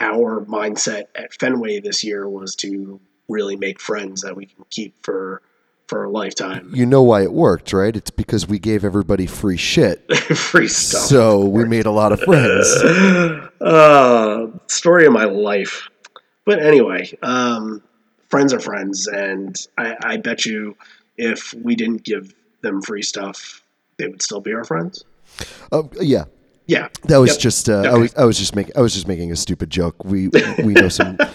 our 0.01 0.45
mindset 0.45 1.05
at 1.15 1.33
Fenway 1.33 1.81
this 1.81 2.05
year 2.05 2.29
was 2.29 2.55
to 2.57 3.01
really 3.29 3.57
make 3.57 3.81
friends 3.81 4.21
that 4.23 4.37
we 4.37 4.47
can 4.47 4.65
keep 4.71 4.95
for 5.03 5.41
for 5.87 6.05
a 6.05 6.11
lifetime. 6.11 6.71
You 6.73 6.87
know 6.87 7.03
why 7.03 7.23
it 7.23 7.33
worked, 7.33 7.73
right? 7.73 7.95
It's 7.95 8.11
because 8.11 8.49
we 8.49 8.59
gave 8.59 8.85
everybody 8.85 9.27
free 9.27 9.59
shit. 9.59 10.03
Free 10.35 10.69
stuff. 10.69 11.03
So 11.03 11.45
we 11.45 11.67
made 11.67 11.85
a 11.85 11.91
lot 11.91 12.13
of 12.13 12.21
friends. 12.21 12.67
uh, 13.65 14.47
story 14.67 15.07
of 15.07 15.13
my 15.13 15.25
life. 15.25 15.89
But 16.45 16.61
anyway, 16.61 17.11
um, 17.23 17.83
friends 18.29 18.53
are 18.53 18.61
friends, 18.61 19.07
and 19.07 19.57
I, 19.79 19.97
I 20.03 20.17
bet 20.19 20.45
you 20.45 20.77
if 21.17 21.55
we 21.55 21.75
didn't 21.75 22.05
give 22.05 22.35
them 22.61 22.83
free 22.83 23.03
stuff, 23.03 23.63
they 23.99 24.07
would 24.09 24.23
still 24.23 24.41
be 24.41 24.53
our 24.53 24.65
friends. 24.65 25.05
Oh 25.73 25.89
yeah, 26.01 26.25
Yeah, 26.67 26.89
that 27.05 27.19
was 27.19 27.31
Yep. 27.33 27.39
just 27.41 27.69
uh, 27.69 27.83
I 27.93 27.95
was 27.97 28.15
I 28.15 28.25
was 28.25 28.39
just 28.39 28.55
making 28.55 28.77
I 28.77 28.81
was 28.81 28.93
just 28.95 29.09
making 29.09 29.33
a 29.33 29.37
stupid 29.37 29.71
joke. 29.71 30.05
We 30.05 30.29
we 30.63 30.75
know 30.75 30.89
some. 30.89 31.19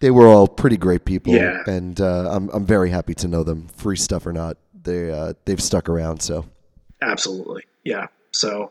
They 0.00 0.10
were 0.10 0.26
all 0.26 0.46
pretty 0.48 0.76
great 0.76 1.06
people, 1.06 1.32
Yeah. 1.32 1.62
and 1.66 1.98
uh, 1.98 2.28
I'm 2.30 2.50
I'm 2.50 2.66
very 2.66 2.90
happy 2.90 3.14
to 3.14 3.28
know 3.28 3.42
them, 3.42 3.68
free 3.68 3.96
stuff 3.96 4.26
or 4.26 4.34
not. 4.34 4.58
They 4.82 5.10
uh, 5.10 5.32
they've 5.46 5.62
stuck 5.62 5.88
around. 5.88 6.20
So 6.20 6.44
Absolutely. 7.00 7.62
Yeah. 7.84 8.08
So 8.30 8.70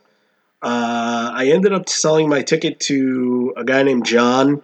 uh, 0.64 1.30
I 1.34 1.48
ended 1.48 1.74
up 1.74 1.90
selling 1.90 2.30
my 2.30 2.40
ticket 2.40 2.80
to 2.80 3.52
a 3.54 3.64
guy 3.64 3.82
named 3.82 4.06
John, 4.06 4.62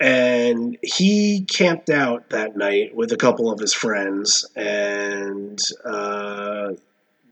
and 0.00 0.78
he 0.82 1.44
camped 1.44 1.90
out 1.90 2.30
that 2.30 2.56
night 2.56 2.96
with 2.96 3.12
a 3.12 3.18
couple 3.18 3.52
of 3.52 3.60
his 3.60 3.74
friends. 3.74 4.46
And 4.56 5.60
uh, 5.84 6.72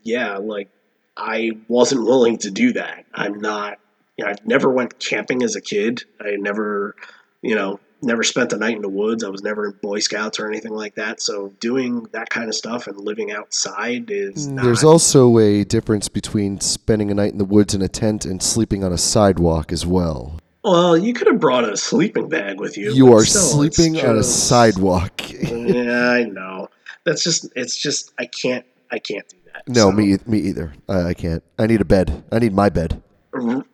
yeah, 0.03 0.37
like 0.37 0.69
I 1.17 1.53
wasn't 1.67 2.05
willing 2.05 2.37
to 2.39 2.51
do 2.51 2.75
that. 2.75 3.07
I'm 3.15 3.41
not. 3.41 3.79
You 4.19 4.27
know, 4.27 4.31
I've 4.31 4.47
never 4.47 4.71
went 4.71 4.99
camping 4.99 5.43
as 5.43 5.57
a 5.57 5.63
kid. 5.63 6.03
I 6.21 6.37
never, 6.37 6.95
you 7.41 7.55
know, 7.55 7.81
never 8.03 8.23
spent 8.23 8.53
a 8.53 8.57
night 8.57 8.77
in 8.77 8.83
the 8.83 8.89
woods. 8.89 9.25
I 9.25 9.29
was 9.29 9.43
never 9.43 9.67
in 9.67 9.73
Boy 9.83 10.01
Scouts 10.01 10.41
or 10.41 10.49
anything 10.49 10.73
like 10.73 10.95
that. 10.97 11.23
So 11.23 11.49
doing 11.61 12.05
that 12.13 12.31
kind 12.31 12.49
of 12.49 12.55
stuff 12.55 12.87
and 12.87 12.99
living 12.99 13.33
outside 13.33 14.11
is 14.11 14.49
mm. 14.49 14.53
not. 14.53 14.65
there's 14.65 14.85
also 14.85 15.39
a 15.39 15.65
difference 15.65 16.09
between 16.09 16.61
spending 16.61 17.11
a 17.11 17.15
night 17.15 17.33
in 17.33 17.39
the 17.39 17.45
woods 17.45 17.75
in 17.75 17.83
a 17.83 17.89
tent 17.89 18.25
and 18.25 18.43
sleeping 18.43 18.85
on 18.85 18.93
a 18.93 18.99
sidewalk 18.99 19.73
as 19.73 19.87
well. 19.87 20.39
Well, 20.65 20.97
you 20.97 21.13
could 21.13 21.27
have 21.27 21.41
brought 21.41 21.65
a 21.65 21.77
sleeping 21.77 22.29
bag 22.29 22.61
with 22.61 22.77
you. 22.77 22.93
You 22.93 23.13
are 23.15 23.25
still, 23.25 23.63
it's 23.63 23.77
sleeping 23.77 24.05
on 24.05 24.17
a 24.17 24.23
sidewalk. 24.23 25.13
yeah, 25.43 26.11
I 26.11 26.25
know. 26.25 26.69
That's 27.05 27.25
just. 27.25 27.51
It's 27.57 27.77
just. 27.77 28.13
I 28.19 28.27
can't. 28.27 28.65
I 28.93 29.01
can't 29.01 29.29
do 29.29 29.37
that. 29.47 29.67
no, 29.67 29.91
So- 29.91 29.93
me 29.93 30.19
me 30.27 30.39
either. 30.39 30.73
I, 30.89 31.09
I 31.09 31.15
can't. 31.15 31.43
I 31.59 31.67
need 31.67 31.81
a 31.81 31.85
bed. 31.85 32.23
I 32.31 32.39
need 32.39 32.55
my 32.55 32.69
bed. 32.69 33.03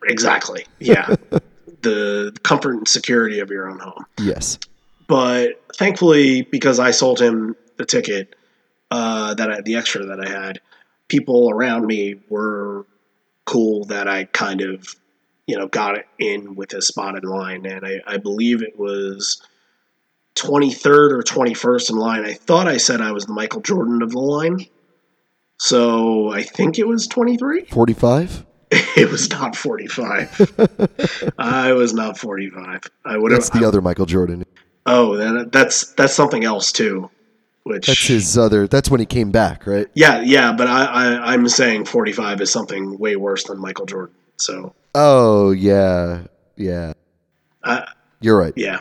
Exactly. 0.05 0.64
Yeah. 0.79 1.14
the 1.83 2.37
comfort 2.43 2.75
and 2.75 2.88
security 2.88 3.41
of 3.41 3.51
your 3.51 3.69
own 3.69 3.79
home. 3.79 4.05
Yes. 4.19 4.59
But 5.07 5.62
thankfully, 5.77 6.43
because 6.43 6.79
I 6.79 6.91
sold 6.91 7.21
him 7.21 7.57
the 7.77 7.85
ticket, 7.85 8.37
uh, 8.91 9.35
that 9.35 9.51
I, 9.51 9.61
the 9.61 9.77
extra 9.77 10.05
that 10.07 10.21
I 10.21 10.29
had, 10.29 10.61
people 11.09 11.51
around 11.51 11.87
me 11.87 12.17
were 12.29 12.87
cool 13.45 13.85
that 13.87 14.09
I 14.09 14.25
kind 14.25 14.61
of, 14.61 14.95
you 15.47 15.57
know, 15.57 15.69
got 15.69 15.97
in 16.19 16.55
with 16.55 16.75
a 16.75 16.83
spot 16.83 17.17
in 17.17 17.23
line, 17.23 17.64
and 17.67 17.87
I, 17.87 18.01
I 18.07 18.17
believe 18.19 18.62
it 18.62 18.79
was. 18.79 19.43
23rd 20.35 21.11
or 21.11 21.23
21st 21.25 21.91
in 21.91 21.97
line. 21.97 22.25
I 22.25 22.33
thought 22.33 22.69
I 22.69 22.77
said 22.77 23.01
I 23.01 23.11
was 23.11 23.27
the 23.27 23.33
Michael 23.33 23.61
Jordan 23.61 24.03
of 24.03 24.12
the 24.12 24.21
line. 24.21 24.69
So 25.59 26.31
I 26.31 26.43
think 26.43 26.79
it 26.79 26.87
was 26.87 27.07
23. 27.09 27.64
Forty 27.64 27.93
five. 27.93 28.47
It 28.96 29.11
was 29.11 29.31
not 29.31 29.54
45. 29.54 31.33
I 31.38 31.72
was 31.72 31.94
not 31.94 32.18
45. 32.18 32.83
I 33.04 33.16
would 33.16 33.31
have. 33.33 33.40
That's 33.42 33.50
the 33.59 33.66
other 33.66 33.81
Michael 33.81 34.07
Jordan. 34.07 34.44
Oh, 34.87 35.16
then 35.16 35.50
that's 35.50 35.92
that's 35.92 36.14
something 36.14 36.44
else 36.44 36.72
too. 36.72 37.11
Which 37.62 37.87
That's 37.87 38.07
his 38.07 38.37
other. 38.38 38.66
That's 38.66 38.90
when 38.90 38.98
he 39.00 39.07
came 39.07 39.31
back, 39.31 39.66
right? 39.66 39.87
Yeah, 39.94 40.20
yeah, 40.22 40.52
but 40.52 40.66
I, 40.66 40.85
I 40.85 41.33
I'm 41.35 41.48
saying 41.48 41.85
45 41.85 42.40
is 42.40 42.50
something 42.50 42.98
way 42.98 43.14
worse 43.16 43.44
than 43.44 43.59
Michael 43.59 43.87
Jordan. 43.87 44.14
So 44.37 44.74
Oh 44.94 45.50
yeah, 45.52 46.24
yeah. 46.57 46.92
uh, 47.62 47.83
You're 48.20 48.38
right. 48.38 48.54
yeah. 48.57 48.81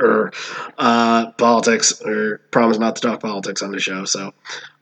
or 0.00 0.32
uh, 0.78 1.30
politics 1.32 2.00
or 2.02 2.38
promise 2.50 2.78
not 2.78 2.96
to 2.96 3.02
talk 3.02 3.20
politics 3.20 3.62
on 3.62 3.70
the 3.72 3.78
show. 3.80 4.04
So 4.04 4.32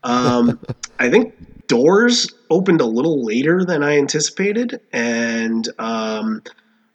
um, 0.05 0.61
I 0.99 1.11
think 1.11 1.35
doors 1.69 2.33
opened 2.51 2.81
a 2.81 2.87
little 2.87 3.25
later 3.25 3.65
than 3.65 3.83
I 3.83 3.99
anticipated, 3.99 4.81
and 4.93 5.69
um, 5.79 6.43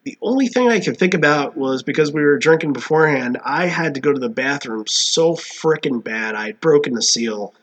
the 0.04 0.18
only 0.22 0.48
thing 0.48 0.70
I 0.70 0.80
could 0.80 0.98
think 0.98 1.14
about 1.14 1.58
was 1.58 1.84
because 1.84 2.12
we 2.12 2.24
were 2.24 2.38
drinking 2.38 2.74
beforehand, 2.74 3.38
I 3.44 3.68
had 3.68 3.96
to 3.96 4.02
go 4.02 4.12
to 4.12 4.20
the 4.20 4.30
bathroom 4.30 4.86
so 4.88 5.36
freaking 5.36 6.04
bad. 6.04 6.36
I 6.36 6.48
had 6.48 6.60
broken 6.60 6.94
the 6.94 7.02
seal, 7.02 7.54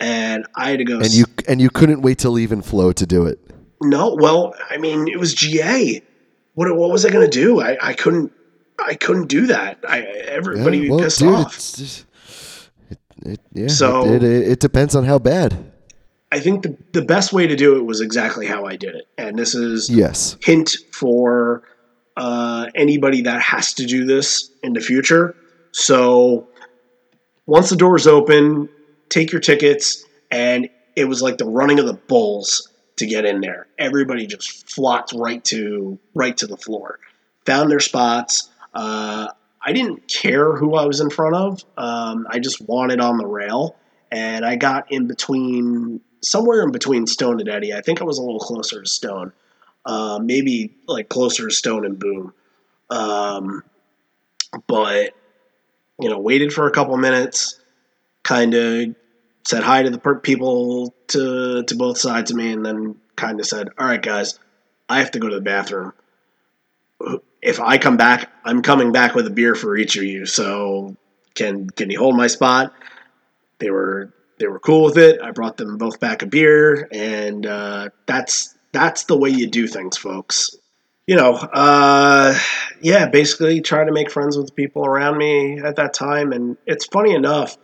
and 0.00 0.46
I 0.54 0.70
had 0.70 0.78
to 0.78 0.84
go. 0.84 0.98
And 1.00 1.12
you 1.12 1.24
and 1.48 1.60
you 1.60 1.70
couldn't 1.70 2.02
wait 2.02 2.18
to 2.20 2.30
leave 2.30 2.52
and 2.52 2.64
flow 2.64 2.92
to 2.92 3.06
do 3.06 3.26
it. 3.26 3.38
No, 3.82 4.14
well, 4.18 4.54
I 4.70 4.78
mean, 4.78 5.08
it 5.08 5.18
was 5.18 5.34
GA. 5.34 6.02
What 6.54 6.74
what 6.76 6.90
was 6.90 7.04
I 7.04 7.10
going 7.10 7.28
to 7.28 7.38
do? 7.38 7.60
I, 7.60 7.76
I 7.82 7.92
couldn't 7.94 8.32
I 8.78 8.94
couldn't 8.94 9.28
do 9.28 9.46
that. 9.48 9.78
I 9.88 10.00
everybody 10.00 10.78
Yeah, 10.78 10.90
well, 10.90 10.98
piss 11.00 11.16
dude, 11.18 11.34
off. 11.34 11.54
it's 11.56 11.76
just, 11.76 12.06
it, 12.90 12.98
it, 13.26 13.40
yeah. 13.52 13.66
So- 13.68 14.06
it, 14.06 14.22
it, 14.22 14.48
it 14.52 14.60
depends 14.60 14.94
on 14.94 15.04
how 15.04 15.18
bad. 15.18 15.72
I 16.34 16.40
think 16.40 16.64
the 16.64 16.76
the 16.90 17.02
best 17.02 17.32
way 17.32 17.46
to 17.46 17.54
do 17.54 17.76
it 17.76 17.84
was 17.86 18.00
exactly 18.00 18.44
how 18.44 18.64
I 18.64 18.74
did 18.74 18.96
it, 18.96 19.06
and 19.16 19.38
this 19.38 19.54
is 19.54 19.88
Yes. 19.88 20.36
hint 20.42 20.76
for 20.90 21.62
uh, 22.16 22.66
anybody 22.74 23.22
that 23.22 23.40
has 23.40 23.72
to 23.74 23.86
do 23.86 24.04
this 24.04 24.50
in 24.64 24.72
the 24.72 24.80
future. 24.80 25.36
So 25.70 26.48
once 27.46 27.70
the 27.70 27.76
doors 27.76 28.08
open, 28.08 28.68
take 29.10 29.30
your 29.30 29.40
tickets, 29.40 30.04
and 30.32 30.68
it 30.96 31.04
was 31.04 31.22
like 31.22 31.38
the 31.38 31.44
running 31.44 31.78
of 31.78 31.86
the 31.86 31.94
bulls 31.94 32.68
to 32.96 33.06
get 33.06 33.24
in 33.24 33.40
there. 33.40 33.68
Everybody 33.78 34.26
just 34.26 34.68
flocked 34.68 35.12
right 35.12 35.44
to 35.44 36.00
right 36.16 36.36
to 36.38 36.48
the 36.48 36.56
floor, 36.56 36.98
found 37.46 37.70
their 37.70 37.78
spots. 37.78 38.50
Uh, 38.74 39.28
I 39.62 39.72
didn't 39.72 40.08
care 40.08 40.56
who 40.56 40.74
I 40.74 40.84
was 40.84 40.98
in 40.98 41.10
front 41.10 41.36
of. 41.36 41.64
Um, 41.78 42.26
I 42.28 42.40
just 42.40 42.60
wanted 42.60 42.98
on 42.98 43.18
the 43.18 43.26
rail, 43.26 43.76
and 44.10 44.44
I 44.44 44.56
got 44.56 44.90
in 44.90 45.06
between 45.06 46.00
somewhere 46.24 46.62
in 46.62 46.72
between 46.72 47.06
Stone 47.06 47.40
and 47.40 47.48
Eddie. 47.48 47.74
I 47.74 47.80
think 47.80 48.00
I 48.00 48.04
was 48.04 48.18
a 48.18 48.22
little 48.22 48.40
closer 48.40 48.82
to 48.82 48.88
Stone 48.88 49.32
uh, 49.84 50.18
maybe 50.22 50.74
like 50.86 51.08
closer 51.08 51.48
to 51.48 51.54
Stone 51.54 51.84
and 51.84 51.98
Boom. 51.98 52.32
Um, 52.90 53.62
but 54.66 55.14
you 56.00 56.08
know, 56.08 56.18
waited 56.18 56.52
for 56.52 56.66
a 56.66 56.70
couple 56.70 56.96
minutes, 56.96 57.60
kind 58.22 58.54
of 58.54 58.94
said 59.46 59.62
hi 59.62 59.82
to 59.82 59.90
the 59.90 59.98
per- 59.98 60.18
people 60.18 60.94
to 61.08 61.62
to 61.64 61.76
both 61.76 61.98
sides 61.98 62.30
of 62.30 62.36
me, 62.36 62.52
and 62.52 62.64
then 62.64 62.96
kind 63.16 63.40
of 63.40 63.46
said, 63.46 63.68
"All 63.78 63.86
right, 63.86 64.00
guys, 64.00 64.38
I 64.88 64.98
have 64.98 65.10
to 65.12 65.18
go 65.18 65.28
to 65.28 65.36
the 65.36 65.40
bathroom. 65.40 65.92
If 67.42 67.60
I 67.60 67.78
come 67.78 67.96
back, 67.96 68.30
I'm 68.44 68.62
coming 68.62 68.92
back 68.92 69.14
with 69.14 69.26
a 69.26 69.30
beer 69.30 69.54
for 69.54 69.76
each 69.76 69.96
of 69.96 70.04
you. 70.04 70.26
So 70.26 70.96
can 71.34 71.68
can 71.70 71.90
you 71.90 71.98
hold 71.98 72.16
my 72.16 72.26
spot?" 72.26 72.72
They 73.58 73.70
were 73.70 74.12
they 74.44 74.48
were 74.48 74.60
cool 74.60 74.84
with 74.84 74.98
it. 74.98 75.22
I 75.22 75.30
brought 75.30 75.56
them 75.56 75.78
both 75.78 76.00
back 76.00 76.20
a 76.20 76.26
beer, 76.26 76.86
and 76.92 77.46
uh, 77.46 77.88
that's 78.04 78.54
that's 78.72 79.04
the 79.04 79.16
way 79.16 79.30
you 79.30 79.46
do 79.46 79.66
things, 79.66 79.96
folks. 79.96 80.54
You 81.06 81.16
know, 81.16 81.32
uh, 81.32 82.38
yeah, 82.82 83.08
basically 83.08 83.62
try 83.62 83.84
to 83.84 83.92
make 83.92 84.10
friends 84.10 84.36
with 84.36 84.48
the 84.48 84.52
people 84.52 84.84
around 84.84 85.16
me 85.16 85.60
at 85.60 85.76
that 85.76 85.94
time. 85.94 86.32
And 86.32 86.58
it's 86.66 86.84
funny 86.84 87.14
enough, 87.14 87.56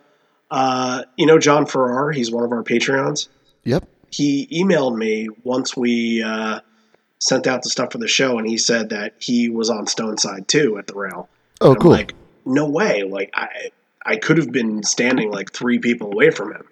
uh, 0.51 1.03
you 1.19 1.27
know, 1.27 1.38
John 1.38 1.66
Farrar, 1.66 2.12
he's 2.12 2.31
one 2.31 2.45
of 2.45 2.53
our 2.53 2.64
Patreons. 2.64 3.29
Yep. 3.64 3.87
He 4.11 4.47
emailed 4.51 4.97
me 4.97 5.29
once 5.45 5.77
we 5.77 6.23
uh, 6.23 6.61
sent 7.19 7.47
out 7.47 7.62
the 7.62 7.69
stuff 7.69 7.93
for 7.93 7.99
the 7.99 8.09
show, 8.09 8.38
and 8.38 8.49
he 8.49 8.57
said 8.57 8.88
that 8.88 9.16
he 9.19 9.51
was 9.51 9.69
on 9.69 9.87
Stone 9.87 10.16
Side 10.16 10.49
too 10.49 10.79
at 10.79 10.87
the 10.87 10.95
rail. 10.95 11.29
Oh, 11.61 11.75
cool. 11.75 11.90
like, 11.90 12.14
no 12.47 12.71
way. 12.71 13.03
Like, 13.03 13.33
I, 13.35 13.71
I 14.05 14.16
could 14.16 14.38
have 14.38 14.51
been 14.51 14.83
standing 14.83 15.31
like 15.31 15.53
three 15.53 15.79
people 15.79 16.12
away 16.12 16.31
from 16.31 16.53
him. 16.53 16.64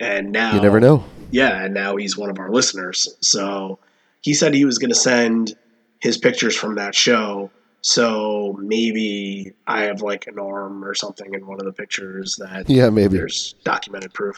And 0.00 0.32
now 0.32 0.54
you 0.54 0.60
never 0.62 0.80
know. 0.80 1.04
yeah, 1.30 1.64
and 1.64 1.74
now 1.74 1.96
he's 1.96 2.16
one 2.16 2.30
of 2.30 2.38
our 2.38 2.50
listeners. 2.50 3.06
So 3.20 3.78
he 4.22 4.32
said 4.34 4.54
he 4.54 4.64
was 4.64 4.78
going 4.78 4.90
to 4.90 4.96
send 4.96 5.54
his 6.00 6.16
pictures 6.18 6.56
from 6.56 6.74
that 6.76 6.94
show. 6.94 7.50
So 7.82 8.56
maybe 8.60 9.52
I 9.66 9.82
have 9.82 10.02
like 10.02 10.26
an 10.26 10.38
arm 10.38 10.84
or 10.84 10.94
something 10.94 11.32
in 11.34 11.46
one 11.46 11.60
of 11.60 11.66
the 11.66 11.72
pictures 11.72 12.36
that 12.36 12.68
Yeah, 12.68 12.90
maybe. 12.90 13.16
there's 13.16 13.54
documented 13.64 14.12
proof. 14.12 14.36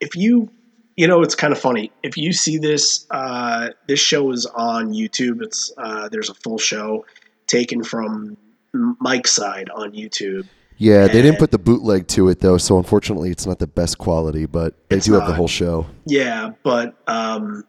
If 0.00 0.16
you, 0.16 0.50
you 0.96 1.06
know, 1.06 1.22
it's 1.22 1.34
kind 1.34 1.52
of 1.52 1.58
funny. 1.58 1.92
If 2.02 2.16
you 2.16 2.32
see 2.32 2.58
this, 2.58 3.06
uh, 3.10 3.68
this 3.88 4.00
show 4.00 4.30
is 4.32 4.46
on 4.46 4.92
YouTube. 4.92 5.42
It's 5.42 5.72
uh, 5.78 6.08
there's 6.08 6.30
a 6.30 6.34
full 6.34 6.58
show 6.58 7.04
taken 7.46 7.82
from 7.84 8.36
Mike's 8.72 9.32
side 9.32 9.68
on 9.70 9.92
YouTube. 9.92 10.46
Yeah, 10.80 11.08
they 11.08 11.20
didn't 11.20 11.38
put 11.38 11.50
the 11.50 11.58
bootleg 11.58 12.08
to 12.08 12.30
it 12.30 12.40
though, 12.40 12.56
so 12.56 12.78
unfortunately, 12.78 13.30
it's 13.30 13.44
not 13.46 13.58
the 13.58 13.66
best 13.66 13.98
quality. 13.98 14.46
But 14.46 14.74
they 14.88 14.98
do 14.98 15.12
have 15.12 15.26
the 15.26 15.34
whole 15.34 15.46
show. 15.46 15.84
Yeah, 16.06 16.52
but 16.62 16.94
um, 17.06 17.64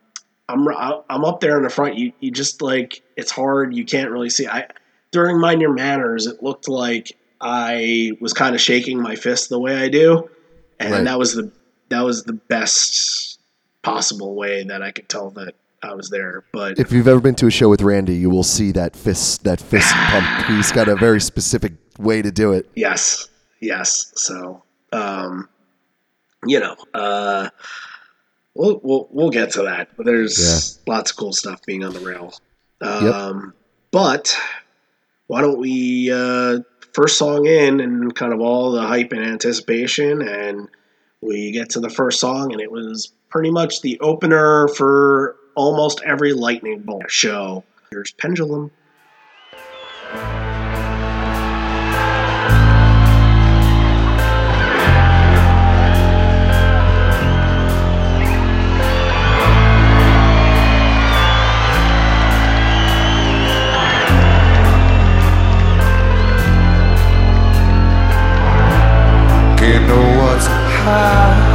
I'm 0.48 0.66
I'm 1.10 1.26
up 1.26 1.42
there 1.42 1.58
in 1.58 1.64
the 1.64 1.70
front. 1.70 1.98
You 1.98 2.14
you 2.22 2.32
just 2.32 2.62
like 2.62 3.04
it's 3.18 3.30
hard. 3.30 3.76
You 3.76 3.84
can't 3.84 4.10
really 4.12 4.30
see. 4.30 4.48
I 4.48 4.66
during 5.12 5.42
Mind 5.42 5.60
Your 5.60 5.74
Manners, 5.74 6.26
it 6.26 6.42
looked 6.42 6.70
like 6.70 7.18
I 7.42 8.14
was 8.22 8.32
kind 8.32 8.56
of 8.56 8.62
shaking 8.62 9.02
my 9.02 9.16
fist 9.18 9.50
the 9.50 9.60
way 9.60 9.76
I 9.76 9.90
do, 9.90 10.30
and 10.80 10.94
Right. 10.94 11.04
that 11.04 11.20
was 11.20 11.34
the 11.36 11.52
that 11.90 12.06
was 12.06 12.24
the 12.24 12.32
best 12.34 13.40
possible 13.84 14.36
way 14.36 14.64
that 14.64 14.82
I 14.82 14.92
could 14.92 15.10
tell 15.10 15.32
that 15.32 15.56
I 15.84 15.96
was 15.96 16.10
there. 16.10 16.46
But 16.54 16.80
If 16.80 16.94
you've 16.94 17.10
ever 17.10 17.20
been 17.20 17.36
to 17.36 17.48
a 17.48 17.52
show 17.52 17.68
with 17.68 17.82
Randy, 17.82 18.16
you 18.16 18.30
will 18.30 18.44
see 18.44 18.72
that 18.72 18.96
fist 18.96 19.44
that 19.44 19.60
fist 19.60 19.92
pump. 19.94 20.46
He's 20.48 20.72
got 20.72 20.88
a 20.88 20.96
very 20.96 21.20
specific 21.20 21.74
way 22.02 22.22
to 22.22 22.32
do 22.32 22.54
it. 22.54 22.70
Yes, 22.76 23.30
yes. 23.60 24.12
So, 24.16 24.64
um, 24.92 25.48
you 26.46 26.60
know, 26.60 26.76
uh, 26.94 27.50
We'll, 28.54 28.82
we'll 28.84 29.08
we'll 29.12 29.30
get 29.30 29.52
to 29.52 29.64
that, 29.64 29.96
but 29.96 30.06
there's 30.06 30.78
lots 30.86 31.12
of 31.12 31.18
cool 31.18 31.32
stuff 31.32 31.66
being 31.66 31.86
on 31.86 31.94
the 31.94 32.02
rail. 32.02 32.34
Um, 32.82 33.54
But 33.92 34.36
why 35.28 35.40
don't 35.42 35.58
we 35.58 36.12
uh, 36.12 36.60
first 36.94 37.18
song 37.18 37.46
in 37.46 37.80
and 37.80 38.14
kind 38.14 38.34
of 38.34 38.42
all 38.42 38.72
the 38.72 38.82
hype 38.82 39.14
and 39.14 39.24
anticipation, 39.24 40.22
and 40.22 40.68
we 41.22 41.52
get 41.52 41.70
to 41.72 41.80
the 41.80 41.90
first 41.90 42.20
song, 42.20 42.52
and 42.52 42.60
it 42.60 42.72
was 42.72 43.14
pretty 43.30 43.52
much 43.52 43.82
the 43.82 43.98
opener 44.02 44.68
for 44.68 45.38
almost 45.56 46.02
every 46.06 46.34
Lightning 46.34 46.82
Bolt 46.82 47.10
show. 47.10 47.64
Here's 47.92 48.12
Pendulum. 48.12 48.70
Know 69.80 70.24
what's 70.24 70.48
high 70.48 71.51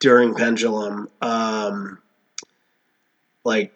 during 0.00 0.34
Pendulum, 0.34 1.08
um, 1.20 1.98
like 3.44 3.72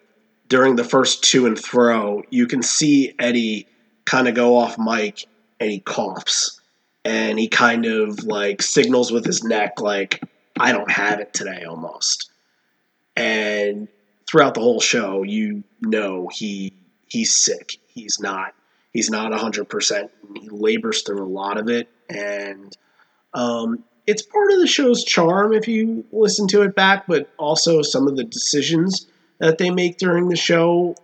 during 0.47 0.75
the 0.75 0.83
first 0.83 1.23
two 1.23 1.45
and 1.45 1.59
throw, 1.59 2.23
you 2.29 2.47
can 2.47 2.61
see 2.61 3.13
Eddie 3.19 3.67
kind 4.05 4.27
of 4.27 4.35
go 4.35 4.57
off 4.57 4.77
mic 4.77 5.25
and 5.59 5.71
he 5.71 5.79
coughs 5.79 6.61
and 7.05 7.39
he 7.39 7.47
kind 7.47 7.85
of 7.85 8.23
like 8.23 8.61
signals 8.61 9.11
with 9.11 9.25
his 9.25 9.43
neck 9.43 9.81
like 9.81 10.21
I 10.59 10.71
don't 10.71 10.91
have 10.91 11.19
it 11.19 11.33
today 11.33 11.63
almost. 11.63 12.29
And 13.15 13.87
throughout 14.27 14.53
the 14.53 14.61
whole 14.61 14.79
show, 14.79 15.23
you 15.23 15.63
know 15.81 16.29
he 16.31 16.73
he's 17.07 17.35
sick. 17.35 17.77
He's 17.87 18.19
not 18.19 18.53
he's 18.91 19.09
not 19.09 19.31
100%. 19.31 20.09
He 20.39 20.49
labors 20.49 21.01
through 21.01 21.23
a 21.23 21.27
lot 21.27 21.57
of 21.57 21.69
it 21.69 21.89
and 22.09 22.75
um, 23.33 23.83
it's 24.07 24.21
part 24.21 24.51
of 24.51 24.59
the 24.59 24.67
show's 24.67 25.03
charm 25.03 25.53
if 25.53 25.67
you 25.67 26.05
listen 26.11 26.47
to 26.49 26.61
it 26.61 26.75
back, 26.75 27.05
but 27.07 27.29
also 27.37 27.81
some 27.81 28.07
of 28.07 28.15
the 28.15 28.23
decisions 28.23 29.07
that 29.39 29.57
they 29.57 29.69
make 29.69 29.97
during 29.97 30.29
the 30.29 30.35
show, 30.35 30.95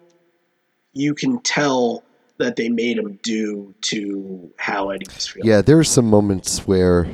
you 0.94 1.14
can 1.14 1.40
tell 1.42 2.04
that 2.38 2.56
they 2.56 2.70
made 2.70 2.98
them 2.98 3.20
due 3.22 3.74
to 3.82 4.52
how 4.58 4.90
Eddie 4.90 5.06
was 5.14 5.28
feeling. 5.28 5.50
Yeah, 5.50 5.62
there 5.62 5.78
are 5.78 5.84
some 5.84 6.10
moments 6.10 6.66
where 6.68 7.08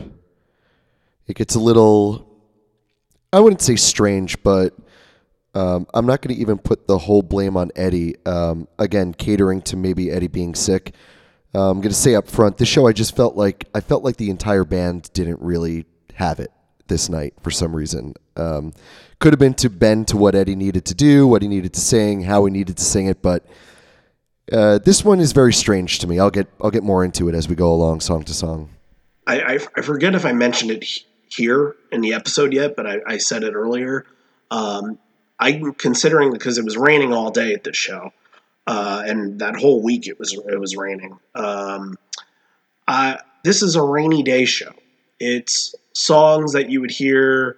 it 1.27 1.35
gets 1.35 1.55
a 1.55 1.59
little, 1.59 2.27
I 3.33 3.39
wouldn't 3.39 3.61
say 3.61 3.75
strange, 3.75 4.41
but 4.43 4.75
um, 5.55 5.87
I'm 5.93 6.05
not 6.05 6.21
going 6.21 6.35
to 6.35 6.41
even 6.41 6.57
put 6.57 6.87
the 6.87 6.97
whole 6.97 7.21
blame 7.21 7.57
on 7.57 7.71
Eddie. 7.75 8.15
Um, 8.25 8.67
again, 8.77 9.13
catering 9.13 9.61
to 9.63 9.77
maybe 9.77 10.11
Eddie 10.11 10.27
being 10.27 10.53
sick. 10.53 10.93
Uh, 11.55 11.69
I'm 11.69 11.77
going 11.79 11.89
to 11.89 11.93
say 11.93 12.15
up 12.15 12.27
front, 12.27 12.57
this 12.57 12.67
show 12.67 12.85
I 12.85 12.91
just 12.91 13.15
felt 13.15 13.37
like 13.37 13.65
I 13.73 13.79
felt 13.79 14.03
like 14.03 14.17
the 14.17 14.29
entire 14.29 14.65
band 14.65 15.09
didn't 15.13 15.41
really 15.41 15.85
have 16.15 16.39
it 16.41 16.51
this 16.87 17.07
night 17.07 17.33
for 17.41 17.49
some 17.49 17.73
reason. 17.73 18.13
Um, 18.35 18.73
could 19.19 19.31
have 19.31 19.39
been 19.39 19.53
to 19.55 19.69
bend 19.69 20.09
to 20.09 20.17
what 20.17 20.35
Eddie 20.35 20.57
needed 20.57 20.83
to 20.85 20.93
do, 20.93 21.25
what 21.25 21.41
he 21.41 21.47
needed 21.47 21.73
to 21.73 21.79
sing, 21.79 22.23
how 22.23 22.43
he 22.43 22.51
needed 22.51 22.75
to 22.75 22.83
sing 22.83 23.07
it, 23.07 23.21
but 23.21 23.45
uh, 24.51 24.79
this 24.79 25.03
one 25.03 25.19
is 25.19 25.31
very 25.31 25.53
strange 25.53 25.99
to 25.99 26.07
me. 26.07 26.19
I'll 26.19 26.29
get 26.29 26.47
I'll 26.61 26.71
get 26.71 26.83
more 26.83 27.03
into 27.03 27.29
it 27.29 27.35
as 27.35 27.47
we 27.47 27.55
go 27.55 27.73
along, 27.73 28.01
song 28.01 28.23
to 28.25 28.33
song. 28.33 28.69
I, 29.25 29.39
I, 29.39 29.59
I 29.77 29.81
forget 29.81 30.13
if 30.13 30.25
I 30.25 30.33
mentioned 30.33 30.71
it 30.71 30.85
here 31.29 31.75
in 31.91 32.01
the 32.01 32.13
episode 32.13 32.53
yet, 32.53 32.75
but 32.75 32.85
I, 32.85 32.99
I 33.07 33.17
said 33.17 33.43
it 33.43 33.53
earlier. 33.53 34.05
Um, 34.51 34.99
I'm 35.39 35.73
considering 35.73 36.31
because 36.31 36.57
it 36.57 36.65
was 36.65 36.77
raining 36.77 37.11
all 37.11 37.31
day 37.31 37.53
at 37.53 37.63
this 37.63 37.75
show, 37.75 38.13
uh, 38.67 39.03
and 39.05 39.39
that 39.39 39.55
whole 39.55 39.81
week 39.81 40.07
it 40.07 40.19
was 40.19 40.33
it 40.33 40.59
was 40.59 40.75
raining. 40.75 41.17
Um, 41.35 41.97
I, 42.87 43.19
this 43.43 43.61
is 43.61 43.75
a 43.75 43.83
rainy 43.83 44.23
day 44.23 44.45
show. 44.45 44.73
It's 45.19 45.75
songs 45.93 46.53
that 46.53 46.69
you 46.69 46.81
would 46.81 46.91
hear. 46.91 47.57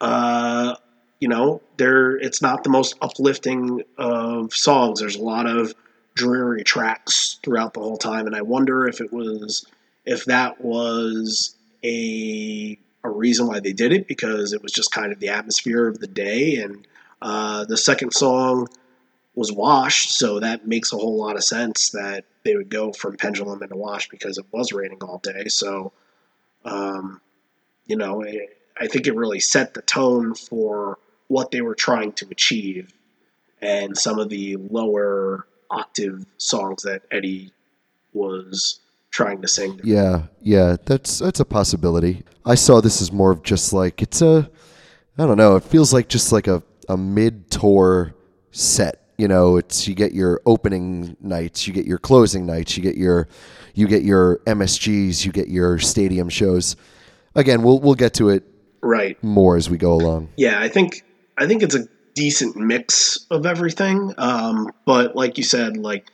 Uh, 0.00 0.76
you 1.20 1.28
know, 1.28 1.60
there. 1.76 2.16
It's 2.16 2.40
not 2.40 2.64
the 2.64 2.70
most 2.70 2.96
uplifting 3.02 3.82
of 3.98 4.54
songs. 4.54 5.00
There's 5.00 5.16
a 5.16 5.22
lot 5.22 5.46
of 5.46 5.74
dreary 6.14 6.64
tracks 6.64 7.38
throughout 7.42 7.74
the 7.74 7.80
whole 7.80 7.98
time, 7.98 8.26
and 8.26 8.34
I 8.34 8.42
wonder 8.42 8.88
if 8.88 9.00
it 9.00 9.12
was 9.12 9.66
if 10.06 10.24
that 10.24 10.62
was 10.62 11.54
a 11.84 12.78
a 13.04 13.10
reason 13.10 13.46
why 13.46 13.60
they 13.60 13.72
did 13.72 13.92
it 13.92 14.08
because 14.08 14.52
it 14.52 14.62
was 14.62 14.72
just 14.72 14.92
kind 14.92 15.12
of 15.12 15.20
the 15.20 15.28
atmosphere 15.28 15.88
of 15.88 16.00
the 16.00 16.06
day 16.06 16.56
and 16.56 16.86
uh, 17.22 17.64
the 17.64 17.76
second 17.76 18.12
song 18.12 18.66
was 19.34 19.52
washed 19.52 20.10
so 20.10 20.40
that 20.40 20.66
makes 20.66 20.92
a 20.92 20.96
whole 20.96 21.16
lot 21.16 21.36
of 21.36 21.44
sense 21.44 21.90
that 21.90 22.24
they 22.44 22.56
would 22.56 22.68
go 22.68 22.92
from 22.92 23.16
pendulum 23.16 23.62
into 23.62 23.76
wash 23.76 24.08
because 24.08 24.38
it 24.38 24.44
was 24.50 24.72
raining 24.72 25.02
all 25.02 25.18
day 25.18 25.46
so 25.48 25.92
um, 26.64 27.20
you 27.86 27.96
know 27.96 28.22
it, 28.22 28.58
i 28.78 28.86
think 28.86 29.06
it 29.06 29.14
really 29.14 29.40
set 29.40 29.74
the 29.74 29.82
tone 29.82 30.34
for 30.34 30.98
what 31.28 31.50
they 31.50 31.60
were 31.60 31.74
trying 31.74 32.12
to 32.12 32.26
achieve 32.30 32.92
and 33.62 33.96
some 33.96 34.18
of 34.18 34.28
the 34.28 34.56
lower 34.56 35.46
octave 35.70 36.26
songs 36.38 36.82
that 36.82 37.02
eddie 37.10 37.52
was 38.12 38.80
trying 39.10 39.42
to 39.42 39.48
sing 39.48 39.80
Yeah, 39.82 40.22
yeah, 40.40 40.76
that's 40.84 41.18
that's 41.18 41.40
a 41.40 41.44
possibility. 41.44 42.24
I 42.44 42.54
saw 42.54 42.80
this 42.80 43.02
as 43.02 43.12
more 43.12 43.32
of 43.32 43.42
just 43.42 43.72
like 43.72 44.02
it's 44.02 44.22
a, 44.22 44.50
I 45.18 45.26
don't 45.26 45.36
know. 45.36 45.56
It 45.56 45.64
feels 45.64 45.92
like 45.92 46.08
just 46.08 46.32
like 46.32 46.46
a 46.46 46.62
a 46.88 46.96
mid 46.96 47.50
tour 47.50 48.14
set. 48.52 48.96
You 49.20 49.28
know, 49.28 49.58
it's 49.58 49.86
you 49.86 49.94
get 49.94 50.12
your 50.14 50.40
opening 50.46 51.14
nights, 51.20 51.66
you 51.66 51.74
get 51.74 51.84
your 51.84 51.98
closing 51.98 52.46
nights, 52.46 52.76
you 52.76 52.82
get 52.82 52.96
your 52.96 53.28
you 53.74 53.86
get 53.86 54.02
your 54.02 54.38
MSGs, 54.46 55.26
you 55.26 55.30
get 55.30 55.48
your 55.48 55.78
stadium 55.78 56.30
shows. 56.30 56.74
Again, 57.34 57.62
we'll 57.62 57.80
we'll 57.80 57.94
get 57.94 58.14
to 58.14 58.30
it 58.30 58.44
right 58.80 59.22
more 59.22 59.56
as 59.56 59.68
we 59.68 59.76
go 59.76 59.92
along. 59.92 60.30
yeah, 60.38 60.58
I 60.58 60.68
think 60.68 61.04
I 61.36 61.46
think 61.46 61.62
it's 61.62 61.74
a 61.74 61.86
decent 62.14 62.56
mix 62.56 63.26
of 63.30 63.44
everything. 63.44 64.14
Um, 64.16 64.72
but 64.86 65.14
like 65.14 65.36
you 65.36 65.44
said, 65.44 65.76
like 65.76 66.10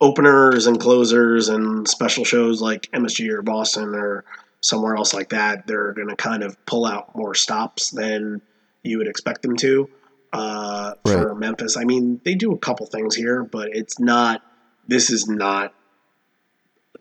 openers 0.00 0.66
and 0.66 0.80
closers 0.80 1.50
and 1.50 1.86
special 1.86 2.24
shows 2.24 2.62
like 2.62 2.90
MSG 2.92 3.28
or 3.30 3.42
Boston 3.42 3.94
or 3.94 4.24
somewhere 4.62 4.96
else 4.96 5.12
like 5.12 5.28
that, 5.28 5.66
they're 5.66 5.92
going 5.92 6.08
to 6.08 6.16
kind 6.16 6.42
of 6.42 6.56
pull 6.66 6.86
out 6.86 7.14
more 7.14 7.34
stops 7.34 7.90
than 7.90 8.40
you 8.82 8.98
would 8.98 9.08
expect 9.08 9.42
them 9.42 9.56
to. 9.58 9.90
Uh, 10.32 10.94
for 11.04 11.34
Memphis, 11.34 11.76
I 11.76 11.84
mean, 11.84 12.20
they 12.24 12.34
do 12.34 12.52
a 12.52 12.58
couple 12.58 12.86
things 12.86 13.14
here, 13.14 13.42
but 13.42 13.70
it's 13.72 13.98
not. 13.98 14.42
This 14.88 15.10
is 15.10 15.28
not 15.28 15.74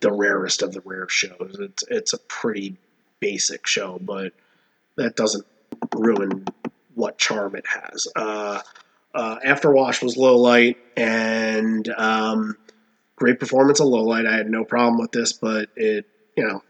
the 0.02 0.12
rarest 0.12 0.62
of 0.62 0.74
the 0.74 0.82
rare 0.82 1.10
shows. 1.10 1.58
It's 1.60 1.84
it's 1.90 2.14
a 2.14 2.18
pretty 2.18 2.78
basic 3.20 3.68
show, 3.68 4.00
but 4.02 4.34
that 4.98 5.16
doesn't 5.16 5.46
ruin 5.96 6.46
what 6.94 7.18
charm 7.18 7.56
it 7.56 7.66
has. 7.68 8.08
Uh, 8.16 8.62
uh, 9.14 9.38
After 9.44 9.72
Wash 9.72 10.02
was 10.02 10.18
low 10.18 10.38
light 10.38 10.78
and 10.98 11.88
um, 11.90 12.58
great 13.16 13.40
performance 13.40 13.80
of 13.80 13.88
low 13.88 14.04
light. 14.04 14.26
I 14.26 14.36
had 14.36 14.50
no 14.50 14.64
problem 14.64 15.00
with 15.00 15.12
this, 15.12 15.34
but 15.34 15.70
it 15.76 16.06
you 16.36 16.48
know 16.48 16.64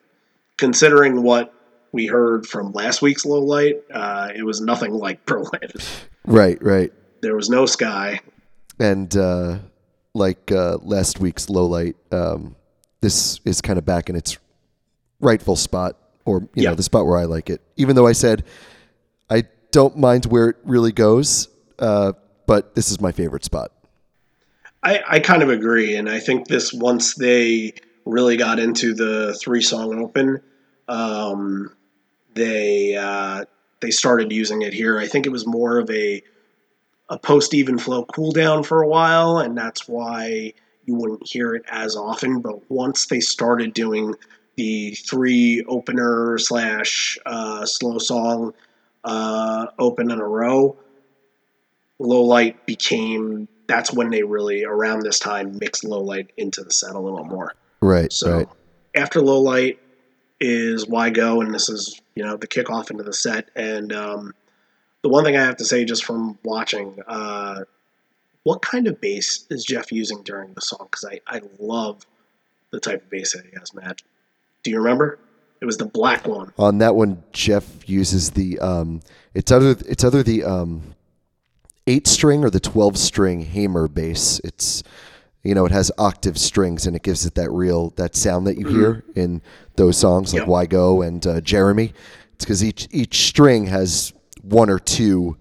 considering 0.58 1.24
what 1.24 1.54
we 1.92 2.08
heard 2.08 2.46
from 2.46 2.72
last 2.74 3.02
week's 3.02 3.26
low 3.26 3.42
light, 3.42 3.84
uh, 3.92 4.30
it 4.36 4.44
was 4.44 4.62
nothing 4.62 4.94
like 4.94 5.26
Berlin. 5.26 5.72
Right, 6.26 6.62
right. 6.62 6.92
There 7.22 7.36
was 7.36 7.50
no 7.50 7.66
sky. 7.66 8.20
And 8.80 9.16
uh, 9.16 9.60
like 10.14 10.52
uh, 10.52 10.78
last 10.82 11.20
week's 11.20 11.50
low 11.50 11.66
light, 11.66 11.96
um, 12.12 12.56
this 13.02 13.40
is 13.46 13.62
kind 13.62 13.78
of 13.78 13.86
back 13.86 14.10
in 14.10 14.16
its 14.16 14.38
rightful 15.20 15.56
spot, 15.56 15.98
or 16.26 16.42
you 16.56 16.64
Yeah. 16.64 16.70
know, 16.70 16.76
the 16.76 16.84
spot 16.84 17.06
where 17.06 17.18
I 17.18 17.26
like 17.26 17.50
it. 17.50 17.62
Even 17.78 17.96
though 17.96 18.08
I 18.08 18.12
said 18.14 18.44
I 19.30 19.44
don't 19.72 19.98
mind 19.98 20.26
where 20.26 20.50
it 20.50 20.58
really 20.64 20.92
goes, 20.92 21.48
uh, 21.80 22.14
but 22.48 22.76
this 22.76 22.92
is 22.92 23.00
my 23.02 23.12
favorite 23.12 23.44
spot. 23.44 23.72
I, 24.84 25.02
I 25.08 25.20
kind 25.20 25.42
of 25.42 25.50
agree, 25.50 25.96
and 25.96 26.10
I 26.10 26.20
think 26.20 26.48
this 26.48 26.72
once 26.74 27.16
they 27.16 27.74
really 28.06 28.38
got 28.38 28.60
into 28.60 28.94
the 28.94 29.34
three 29.42 29.62
song 29.62 30.00
open, 30.04 30.42
um, 30.88 31.76
they 32.36 32.96
uh, 32.96 33.46
they 33.86 33.92
started 33.92 34.32
using 34.32 34.64
it 34.64 34.74
here. 34.74 34.98
I 34.98 35.06
think 35.06 35.28
it 35.28 35.32
was 35.32 35.46
more 35.46 35.78
of 35.78 35.90
a 35.92 36.24
a 37.10 37.20
post 37.20 37.54
even 37.54 37.78
flow 37.78 38.04
cool 38.06 38.32
down 38.32 38.64
for 38.64 38.82
a 38.82 38.88
while, 38.88 39.38
and 39.38 39.56
that's 39.56 39.88
why 39.88 40.54
you 40.86 40.96
wouldn't 40.96 41.28
hear 41.28 41.54
it 41.54 41.64
as 41.70 41.96
often. 41.96 42.42
But 42.42 42.72
once 42.72 43.06
they 43.06 43.20
started 43.20 43.76
doing 43.76 44.16
the 44.56 44.96
three 44.96 45.64
opener 45.68 46.40
slash 46.40 47.20
uh, 47.28 47.64
slow 47.68 48.00
song 48.00 48.56
uh, 49.04 49.68
open 49.78 50.10
in 50.10 50.20
a 50.20 50.28
row, 50.28 50.76
low 52.00 52.24
light 52.24 52.66
became. 52.66 53.48
That's 53.68 53.94
when 53.94 54.10
they 54.10 54.24
really 54.24 54.64
around 54.64 55.02
this 55.02 55.20
time 55.20 55.60
mixed 55.60 55.84
low 55.84 56.02
light 56.02 56.32
into 56.38 56.64
the 56.64 56.72
set 56.72 56.96
a 56.96 57.00
little 57.00 57.24
more. 57.24 57.54
Right. 57.82 58.12
So 58.12 58.38
right. 58.38 58.50
after 58.96 59.22
low 59.22 59.42
light 59.42 59.80
is 60.40 60.88
why 60.88 61.12
go, 61.12 61.42
and 61.42 61.54
this 61.54 61.70
is 61.70 62.02
you 62.16 62.24
know 62.24 62.38
the 62.38 62.48
kickoff 62.48 62.90
into 62.90 63.04
the 63.04 63.14
set. 63.14 63.50
And 63.56 63.94
um, 63.94 64.34
the 65.02 65.10
one 65.10 65.24
thing 65.24 65.38
I 65.38 65.44
have 65.44 65.58
to 65.58 65.66
say, 65.66 65.86
just 65.86 66.06
from 66.06 66.38
watching, 66.44 67.00
uh, 67.08 67.66
what 68.44 68.62
kind 68.62 68.88
of 68.88 69.00
bass 69.00 69.46
is 69.50 69.64
Jeff 69.64 69.92
using 69.92 70.24
during 70.24 70.54
the 70.54 70.62
song? 70.62 70.88
Because 70.90 71.06
I 71.06 71.20
I 71.28 71.42
love 71.60 72.06
the 72.72 72.80
type 72.80 73.04
of 73.04 73.10
bass 73.10 73.34
that 73.34 73.46
he 73.46 73.52
has, 73.60 73.74
Matt. 73.74 74.02
Do 74.64 74.72
you 74.72 74.78
remember? 74.78 75.20
It 75.62 75.66
was 75.66 75.78
the 75.78 75.86
black 75.86 76.28
one. 76.28 76.52
On 76.58 76.80
that 76.80 76.96
one, 76.96 77.24
Jeff 77.32 77.88
uses 77.88 78.32
the 78.32 78.60
um, 78.60 79.02
it's 79.34 79.52
other 79.52 79.76
it's 79.88 80.04
either 80.04 80.24
the 80.24 80.44
um, 80.44 80.96
eight 81.88 82.08
string 82.08 82.44
or 82.44 82.50
the 82.50 82.60
twelve 82.60 82.98
string 82.98 83.42
Hamer 83.42 83.88
bass. 83.88 84.40
It's 84.44 84.84
you 85.46 85.54
know 85.56 85.66
it 85.66 85.72
has 85.72 85.92
octave 85.98 86.38
strings 86.38 86.88
and 86.88 86.96
it 86.96 87.04
gives 87.04 87.26
it 87.26 87.36
that 87.36 87.52
real 87.52 87.92
that 87.92 88.16
sound 88.16 88.48
that 88.48 88.58
you 88.58 88.68
hear 88.68 89.04
in 89.16 89.42
those 89.76 89.98
songs 89.98 90.34
like 90.34 90.42
Yep. 90.42 90.48
Why 90.50 90.66
Go 90.66 91.02
and 91.02 91.26
uh, 91.26 91.40
Jeremy. 91.42 91.94
It's 92.34 92.44
because 92.44 92.64
each 92.64 92.88
each 92.92 93.28
string 93.28 93.68
has 93.68 94.14
one 94.42 94.70
or 94.70 94.80
two 94.80 95.38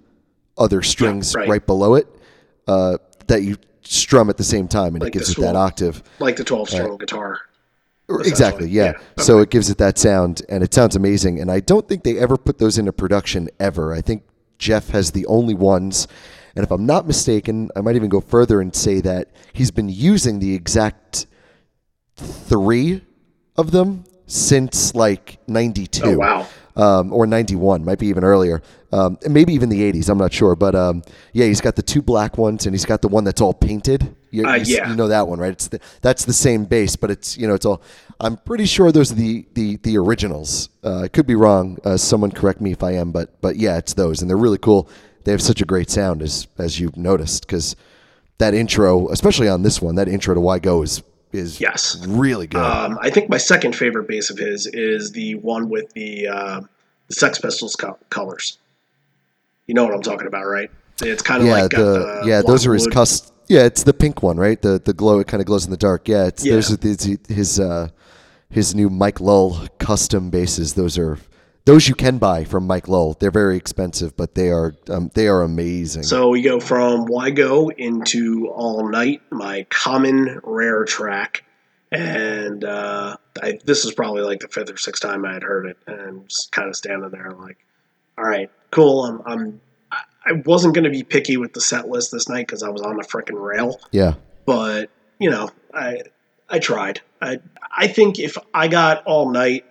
other 0.57 0.83
strings 0.83 1.35
right. 1.35 1.49
right. 1.49 1.67
below 1.67 1.95
it 1.95 2.07
uh, 2.69 2.99
that 3.27 3.43
you 3.43 3.57
strum 3.83 4.31
at 4.31 4.37
the 4.37 4.45
same 4.45 4.69
time 4.69 4.95
and 4.95 5.01
Like 5.03 5.09
it 5.09 5.19
gives 5.19 5.31
it 5.31 5.41
that 5.41 5.57
octave. 5.57 6.03
like 6.19 6.37
the 6.37 6.45
12 6.45 6.69
string 6.69 6.97
guitar. 6.99 7.41
Exactly, 8.09 8.69
yeah. 8.69 8.93
Yeah, 9.17 9.23
So 9.25 9.39
it 9.39 9.49
gives 9.49 9.71
it 9.71 9.79
that 9.79 9.97
sound, 9.97 10.43
and 10.51 10.63
it 10.63 10.75
sounds 10.75 10.95
amazing. 10.95 11.41
And 11.41 11.51
I 11.51 11.61
don't 11.61 11.89
think 11.89 12.05
they 12.05 12.19
ever 12.19 12.37
put 12.37 12.59
those 12.59 12.77
into 12.77 12.93
production 12.93 13.49
ever. 13.59 13.95
I 13.95 14.03
think 14.03 14.25
Jeff 14.59 14.91
has 14.91 15.13
the 15.13 15.25
only 15.25 15.55
ones. 15.55 16.07
And 16.57 16.65
if 16.65 16.71
I'm 16.71 16.87
not 16.87 17.07
mistaken, 17.07 17.71
I 17.77 17.81
might 17.81 17.97
even 17.97 18.09
go 18.09 18.21
further 18.21 18.61
and 18.61 18.75
say 18.75 19.01
that 19.01 19.29
he's 19.53 19.71
been 19.71 19.89
using 19.89 20.39
the 20.39 20.55
exact 20.55 21.27
three 22.17 23.03
of 23.57 23.71
them 23.71 24.05
since 24.27 24.95
like 24.95 25.39
'92 25.49 26.03
Oh, 26.05 26.17
wow. 26.17 26.47
um, 26.77 27.13
or 27.13 27.27
91, 27.27 27.85
might 27.85 27.99
be 27.99 28.07
even 28.07 28.25
earlier. 28.25 28.63
Um, 28.93 29.19
maybe 29.29 29.53
even 29.53 29.69
the 29.69 29.93
80s, 29.93 30.09
I'm 30.09 30.19
not 30.19 30.33
sure. 30.33 30.55
But 30.55 30.75
um, 30.77 31.03
yeah, 31.33 31.47
he's 31.47 31.61
got 31.61 31.75
the 31.77 31.83
two 31.83 32.01
black 32.01 32.39
ones 32.39 32.65
and 32.67 32.75
he's 32.75 32.85
got 32.85 33.03
the 33.03 33.09
one 33.09 33.25
that's 33.25 33.41
all 33.41 33.53
painted. 33.53 34.15
You, 34.31 34.47
Uh, 34.47 34.55
you 34.55 34.77
yeah. 34.77 34.89
you 34.89 34.95
know 34.97 35.09
that 35.09 35.27
one, 35.27 35.41
right? 35.41 35.53
It's 35.53 35.67
the, 35.69 35.81
that's 36.01 36.25
the 36.25 36.33
same 36.33 36.65
base, 36.65 36.95
but 36.95 37.11
it's, 37.11 37.37
you 37.37 37.49
know, 37.49 37.55
it's 37.55 37.67
all, 37.67 37.83
I'm 38.21 38.37
pretty 38.37 38.67
sure 38.67 38.93
those 38.93 39.11
are 39.11 39.17
the, 39.17 39.47
the, 39.55 39.77
the 39.79 39.99
originals. 39.99 40.69
Uh, 40.85 41.01
I 41.03 41.09
could 41.09 41.27
be 41.27 41.35
wrong. 41.35 41.79
Uh, 41.85 41.97
someone 41.97 42.31
correct 42.31 42.61
me 42.61 42.71
if 42.71 42.83
I 42.85 42.93
am, 42.93 43.11
but, 43.11 43.41
but 43.41 43.57
yeah, 43.57 43.77
it's 43.79 43.95
those. 43.95 44.21
And 44.23 44.31
they're 44.31 44.37
really 44.37 44.59
cool. 44.59 44.89
They 45.25 45.33
have 45.33 45.43
such 45.43 45.61
a 45.61 45.65
great 45.65 45.91
sound 45.91 46.23
as, 46.23 46.47
as 46.59 46.79
you've 46.79 46.97
noticed, 46.97 47.47
because 47.47 47.77
that 48.39 48.55
intro, 48.55 49.09
especially 49.11 49.49
on 49.49 49.63
this 49.63 49.81
one, 49.81 49.95
that 49.97 50.09
intro 50.09 50.35
to 50.35 50.41
Why 50.41 50.59
Go 50.59 50.83
is, 50.83 51.03
is 51.33 51.61
Yes. 51.61 52.05
really 52.07 52.47
good. 52.47 52.61
Um, 52.61 52.99
I 53.01 53.11
think 53.11 53.29
my 53.29 53.39
second 53.39 53.75
favorite 53.75 54.07
bass 54.09 54.31
of 54.31 54.39
his 54.39 54.67
is 54.67 55.13
the 55.13 55.35
one 55.37 55.69
with 55.69 55.93
the, 55.95 56.29
uh, 56.29 56.61
the 57.09 57.15
Sex 57.15 57.39
Pistols 57.39 57.75
co- 57.77 57.99
colors. 58.11 58.59
You 59.67 59.75
know 59.75 59.85
what 59.85 59.95
I'm 59.95 60.03
talking 60.03 60.27
about, 60.27 60.45
right? 60.45 60.71
It's 61.03 61.23
kind 61.23 61.41
of 61.43 61.49
yeah, 61.49 61.55
like 61.63 61.71
the, 61.71 61.77
the 61.77 62.23
yeah, 62.27 62.43
those 62.43 62.67
are 62.67 62.75
his 62.75 62.87
cust. 62.87 63.33
Yeah, 63.49 63.65
it's 63.65 63.83
the 63.83 63.93
pink 63.93 64.23
one, 64.23 64.37
right? 64.37 64.61
The 64.63 64.81
the 64.85 64.93
glow. 64.93 65.19
It 65.19 65.27
kind 65.27 65.41
of 65.41 65.47
glows 65.47 65.65
in 65.65 65.71
the 65.73 65.77
dark. 65.77 66.07
Yeah, 66.07 66.27
it's 66.27 66.45
those 66.45 66.71
Yeah. 66.71 66.77
are 66.77 66.79
his 66.89 67.19
his 67.29 67.61
uh, 67.61 67.89
his 68.49 68.75
new 68.77 68.89
Mike 68.89 69.21
Lull 69.21 69.67
custom 69.79 70.31
bases. 70.31 70.75
Those 70.75 70.97
are 70.97 71.19
those 71.67 71.89
you 71.89 71.95
can 71.95 72.19
buy 72.19 72.45
from 72.45 72.67
Mike 72.67 72.89
Lull. 72.89 73.15
They're 73.19 73.31
very 73.31 73.57
expensive, 73.57 74.17
but 74.17 74.35
they 74.35 74.51
are 74.51 74.75
um, 74.89 75.11
they 75.15 75.29
are 75.29 75.43
amazing. 75.43 76.03
So 76.03 76.29
we 76.29 76.43
go 76.43 76.61
from 76.61 77.07
Why 77.07 77.31
Go 77.31 77.71
into 77.71 78.49
All 78.49 78.89
Night, 78.89 79.23
my 79.31 79.67
common 79.71 80.41
rare 80.43 80.85
track. 80.85 81.45
And 81.93 82.65
uh, 82.65 83.17
I, 83.41 83.59
this 83.65 83.85
is 83.85 83.93
probably 83.95 84.23
like 84.23 84.41
the 84.41 84.49
fifth 84.49 84.71
or 84.71 84.77
sixth 84.77 85.01
time 85.03 85.25
I 85.25 85.35
had 85.35 85.43
heard 85.45 85.67
it, 85.67 85.79
and 85.87 86.29
just 86.29 86.51
kind 86.51 86.69
of 86.69 86.75
standing 86.75 87.09
there 87.11 87.31
like, 87.39 87.59
all 88.19 88.25
right, 88.25 88.51
cool. 88.71 89.05
I'm, 89.05 89.23
I'm 89.25 89.61
I- 89.93 90.01
I 90.27 90.33
wasn't 90.47 90.75
going 90.75 90.85
to 90.85 90.91
be 90.91 91.03
picky 91.05 91.37
with 91.37 91.53
the 91.53 91.61
set 91.61 91.89
list 91.89 92.11
this 92.11 92.29
night 92.31 92.47
because 92.47 92.63
I 92.63 92.71
was 92.71 92.81
on 92.83 92.97
the 92.97 93.03
freaking 93.05 93.41
rail, 93.41 93.79
yeah, 93.93 94.15
but 94.47 94.91
you 95.21 95.31
know, 95.31 95.51
I 95.73 96.01
I 96.49 96.59
tried. 96.59 97.01
I 97.23 97.39
I 97.77 97.87
think 97.89 98.19
if 98.19 98.37
I 98.55 98.67
got 98.69 99.05
All 99.05 99.31
Night 99.31 99.65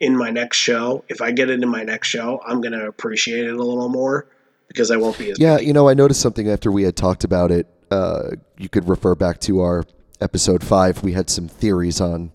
in 0.00 0.16
my 0.16 0.30
next 0.30 0.56
show, 0.56 1.04
if 1.08 1.20
I 1.20 1.30
get 1.30 1.50
it 1.50 1.62
in 1.62 1.68
my 1.68 1.84
next 1.84 2.08
show, 2.08 2.42
I'm 2.46 2.60
going 2.60 2.72
to 2.72 2.86
appreciate 2.86 3.46
it 3.46 3.54
a 3.54 3.62
little 3.62 3.88
more 3.88 4.26
because 4.66 4.90
I 4.90 4.96
won't 4.96 5.18
be 5.18 5.30
as 5.30 5.38
yeah. 5.38 5.58
You 5.58 5.72
know, 5.72 5.88
I 5.88 5.94
noticed 5.94 6.20
something 6.20 6.48
after 6.48 6.72
we 6.72 6.82
had 6.82 6.96
talked 6.96 7.24
about 7.24 7.50
it. 7.50 7.66
Uh, 7.90 8.30
you 8.56 8.68
could 8.68 8.88
refer 8.88 9.14
back 9.14 9.40
to 9.40 9.60
our 9.60 9.84
episode 10.20 10.64
five. 10.64 11.02
We 11.02 11.12
had 11.12 11.28
some 11.28 11.48
theories 11.48 12.00
on 12.00 12.32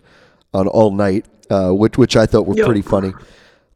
on 0.53 0.67
all 0.67 0.91
night, 0.91 1.25
uh, 1.49 1.71
which 1.71 1.97
which 1.97 2.15
I 2.15 2.25
thought 2.25 2.45
were 2.45 2.55
pretty 2.55 2.81
funny. 2.81 3.13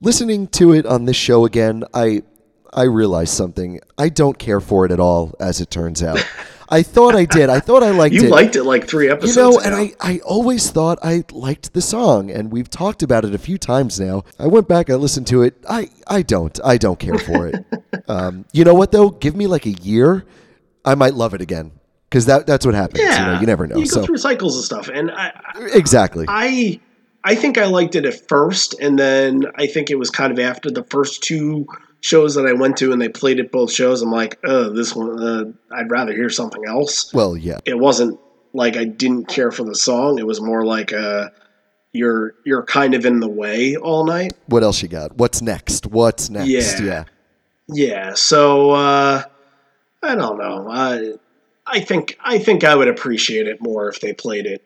Listening 0.02 0.48
to 0.48 0.74
it 0.74 0.86
on 0.86 1.06
this 1.06 1.18
show 1.18 1.46
again, 1.46 1.84
I 1.94 2.24
I 2.72 2.84
realized 2.84 3.34
something. 3.34 3.80
I 3.98 4.10
don't 4.10 4.38
care 4.38 4.60
for 4.60 4.86
it 4.86 4.92
at 4.92 5.00
all, 5.00 5.36
as 5.40 5.62
it 5.62 5.72
turns 5.72 6.04
out. 6.04 6.20
I 6.72 6.84
thought 6.84 7.16
I 7.16 7.26
did. 7.26 7.50
I 7.50 7.60
thought 7.60 7.82
I 7.82 7.90
liked 7.92 8.14
You 8.14 8.22
it. 8.22 8.26
You 8.26 8.30
liked 8.30 8.56
it 8.56 8.64
like 8.64 8.88
three 8.88 9.10
episodes. 9.10 9.36
you 9.36 9.42
know, 9.42 9.58
ago. 9.58 9.66
and 9.66 9.76
I, 9.76 9.94
I 10.00 10.20
always 10.20 10.70
thought 10.70 11.00
I 11.02 11.24
liked 11.32 11.74
the 11.74 11.82
song, 11.82 12.30
and 12.30 12.52
we've 12.52 12.70
talked 12.70 13.02
about 13.02 13.26
it 13.26 13.34
a 13.34 13.40
few 13.40 13.58
times 13.58 14.00
now. 14.00 14.24
I 14.38 14.48
went 14.48 14.68
back, 14.68 14.90
I 14.90 14.96
listened 14.96 15.28
to 15.28 15.42
it. 15.42 15.56
I, 15.68 15.90
I 16.08 16.22
don't. 16.22 16.58
I 16.64 16.78
don't 16.78 17.00
care 17.00 17.18
for 17.18 17.48
it. 17.48 17.66
um, 18.08 18.46
you 18.54 18.64
know 18.64 18.76
what, 18.76 18.92
though? 18.92 19.10
Give 19.10 19.36
me 19.36 19.48
like 19.48 19.66
a 19.66 19.72
year, 19.72 20.26
I 20.86 20.96
might 20.96 21.16
love 21.16 21.34
it 21.34 21.42
again. 21.42 21.72
Because 22.10 22.26
that, 22.26 22.48
that's 22.48 22.66
what 22.66 22.74
happens. 22.74 23.04
yeah, 23.04 23.20
You 23.20 23.34
know, 23.34 23.40
you 23.42 23.46
never 23.46 23.68
know. 23.68 23.78
You 23.78 23.86
go 23.86 24.02
so 24.02 24.04
through 24.04 24.18
cycles 24.18 24.58
of 24.58 24.66
stuff, 24.66 24.90
and 24.90 25.12
I, 25.12 25.32
Exactly. 25.74 26.26
I, 26.28 26.80
I 27.24 27.36
think 27.36 27.58
I 27.58 27.66
liked 27.66 27.96
it 27.96 28.06
at 28.06 28.28
first, 28.28 28.80
and 28.80 28.98
then 28.98 29.46
I 29.56 29.68
think 29.68 29.92
it 29.92 29.96
was 30.00 30.10
kind 30.10 30.32
of 30.32 30.40
after 30.40 30.72
the 30.72 30.84
first 30.84 31.22
two 31.24 31.68
shows 32.02 32.36
that 32.36 32.46
I 32.46 32.54
went 32.54 32.78
to, 32.78 32.92
and 32.92 33.02
they 33.02 33.10
played 33.10 33.40
at 33.40 33.52
both 33.52 33.72
shows. 33.72 34.02
I'm 34.02 34.12
like, 34.12 34.40
oh, 34.44 34.70
this 34.70 34.96
one, 34.96 35.22
uh, 35.22 35.76
I'd 35.76 35.92
rather 35.92 36.14
hear 36.14 36.30
something 36.30 36.66
else. 36.66 37.14
well, 37.14 37.36
yeah. 37.36 37.60
It 37.66 37.78
wasn't 37.78 38.20
like 38.54 38.78
I 38.78 38.86
didn't 38.86 39.28
care 39.28 39.52
for 39.52 39.64
the 39.64 39.76
song. 39.76 40.20
It 40.20 40.28
was 40.28 40.42
more 40.42 40.66
like 40.66 40.94
uh, 40.94 41.30
you're 41.92 42.36
you're 42.46 42.64
kind 42.64 42.94
of 42.94 43.06
in 43.06 43.20
the 43.20 43.28
way 43.28 43.76
all 43.76 44.06
night. 44.06 44.34
What 44.48 44.64
else 44.64 44.82
you 44.82 44.88
got? 44.88 45.18
What's 45.18 45.42
next? 45.42 45.88
What's 45.88 46.30
next? 46.30 46.80
Yeah. 46.80 46.86
yeah. 46.86 47.04
Yeah, 47.72 48.14
so 48.16 48.72
uh, 48.72 49.24
I 50.02 50.16
don't 50.16 50.40
know. 50.40 50.68
I 50.70 51.14
I 51.68 51.82
think 51.82 52.18
I 52.20 52.40
think 52.40 52.64
I 52.64 52.76
would 52.76 52.88
appreciate 52.88 53.48
it 53.48 53.62
more 53.62 53.90
if 53.90 54.02
they 54.02 54.14
played 54.14 54.48
it 54.48 54.64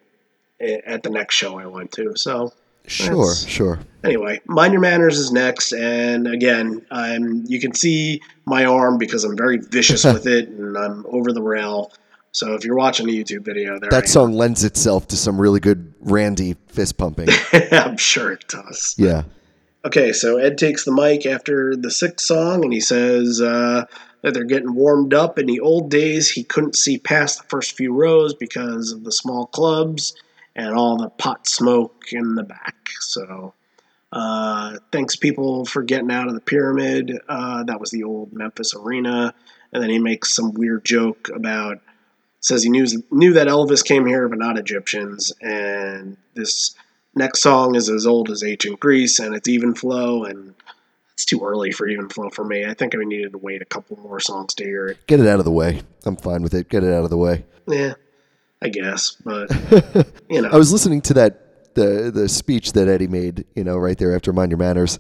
at 0.60 1.04
the 1.04 1.10
next 1.10 1.36
show 1.36 1.60
I 1.60 1.65
went 1.65 1.91
to. 1.93 2.15
So 2.15 2.54
Sure, 2.88 3.08
That's- 3.28 3.46
sure. 3.48 3.80
anyway, 4.04 4.41
Mind 4.48 4.74
Your 4.74 4.82
Manners 4.82 5.17
is 5.17 5.32
next, 5.32 5.72
and 5.74 6.28
again, 6.28 6.86
I'm 6.91 7.43
you 7.48 7.60
can 7.60 7.74
see 7.74 8.22
my 8.46 8.65
arm 8.65 8.98
because 8.98 9.24
I'm 9.24 9.38
very 9.38 9.58
vicious 9.58 10.04
with 10.13 10.28
it, 10.28 10.50
and 10.50 10.77
I'm 10.77 11.06
over 11.08 11.31
the 11.31 11.42
rail. 11.42 11.92
So 12.31 12.56
if 12.56 12.65
you're 12.65 12.75
watching 12.75 13.06
the 13.08 13.23
YouTube 13.23 13.46
video, 13.46 13.79
there 13.79 13.92
That 13.92 14.10
song 14.10 14.34
lends 14.34 14.63
itself 14.63 15.08
to 15.10 15.15
some 15.15 15.40
really 15.40 15.60
good 15.60 15.94
Randy 16.02 16.56
fist 16.67 16.98
pumping. 16.98 17.29
I'm 17.71 17.98
sure 17.98 18.31
it 18.31 18.48
does. 18.48 18.96
yeah. 18.98 19.23
Okay, 19.86 20.13
so 20.13 20.38
Ed 20.38 20.58
takes 20.58 20.86
the 20.86 20.92
mic 20.94 21.25
after 21.25 21.75
the 21.75 21.92
sixth 21.92 22.25
song 22.25 22.63
and 22.63 22.71
he 22.73 22.79
says 22.79 23.40
uh, 23.42 23.84
that 24.21 24.34
they're 24.34 24.46
getting 24.46 24.73
warmed 24.75 25.13
up. 25.13 25.38
In 25.38 25.46
the 25.46 25.60
old 25.60 25.92
days, 25.92 26.31
he 26.31 26.44
couldn't 26.46 26.75
see 26.77 26.98
past 26.98 27.38
the 27.40 27.48
first 27.50 27.75
few 27.75 27.94
rows 27.94 28.34
because 28.34 28.92
of 28.94 29.04
the 29.04 29.12
small 29.12 29.46
clubs 29.48 30.15
and 30.56 30.73
all 30.73 30.97
the 30.97 31.10
pot 31.10 31.47
smoke 31.47 32.06
in 32.12 32.35
the 32.35 32.43
back. 32.43 32.89
So, 32.99 33.54
uh, 34.12 34.77
thanks 34.91 35.15
people 35.15 35.65
for 35.65 35.81
getting 35.81 36.12
out 36.12 36.27
of 36.27 36.35
the 36.35 36.41
pyramid. 36.41 37.17
Uh, 37.27 37.63
that 37.63 37.79
was 37.79 37.89
the 37.89 38.04
old 38.04 38.31
Memphis 38.33 38.75
Arena. 38.75 39.33
And 39.71 39.81
then 39.81 39.89
he 39.89 39.97
makes 39.97 40.35
some 40.35 40.54
weird 40.54 40.85
joke 40.85 41.29
about 41.33 41.79
says 42.43 42.62
he 42.62 42.69
knew 42.69 42.85
knew 43.10 43.33
that 43.33 43.47
Elvis 43.47 43.83
came 43.83 44.06
here, 44.06 44.27
but 44.27 44.37
not 44.37 44.60
Egyptians. 44.60 45.33
And 45.41 46.17
this 46.35 46.75
next 47.15 47.41
song 47.41 47.75
is 47.75 47.89
as 47.89 48.06
old 48.06 48.29
as 48.29 48.43
ancient 48.43 48.79
Greece, 48.79 49.19
and 49.19 49.33
it's 49.33 49.47
even 49.47 49.73
flow. 49.73 50.25
And 50.25 50.54
it's 51.13 51.25
too 51.25 51.41
early 51.43 51.71
for 51.71 51.87
even 51.87 52.10
flow 52.10 52.29
for 52.29 52.43
me. 52.43 52.65
I 52.65 52.73
think 52.73 52.93
I 52.95 52.99
needed 53.04 53.31
to 53.31 53.37
wait 53.37 53.62
a 53.62 53.65
couple 53.65 53.97
more 53.99 54.19
songs 54.19 54.54
to 54.56 54.63
hear 54.63 54.87
it. 54.87 55.08
Get 55.08 55.19
it 55.19 55.27
out 55.27 55.39
of 55.39 55.45
the 55.45 55.51
way. 55.51 55.81
I'm 56.06 56.17
fine 56.17 56.43
with 56.43 56.54
it. 56.54 56.69
Get 56.69 56.83
it 56.83 56.93
out 56.93 57.04
of 57.04 57.10
the 57.10 57.17
way. 57.17 57.45
Yeah, 57.67 57.93
I 58.64 58.70
guess, 58.70 59.12
but 59.24 59.52
you 60.30 60.42
know, 60.42 60.50
I 60.50 60.56
was 60.56 60.72
listening 60.72 61.02
to 61.02 61.14
that 61.16 61.74
the 61.76 62.12
the 62.14 62.30
speech 62.30 62.74
that 62.74 62.88
Eddie 62.88 63.08
made, 63.08 63.46
you 63.56 63.64
know, 63.64 63.78
right 63.78 63.98
there 63.98 64.16
after 64.16 64.32
Mind 64.32 64.52
Your 64.52 64.58
Manners. 64.58 65.00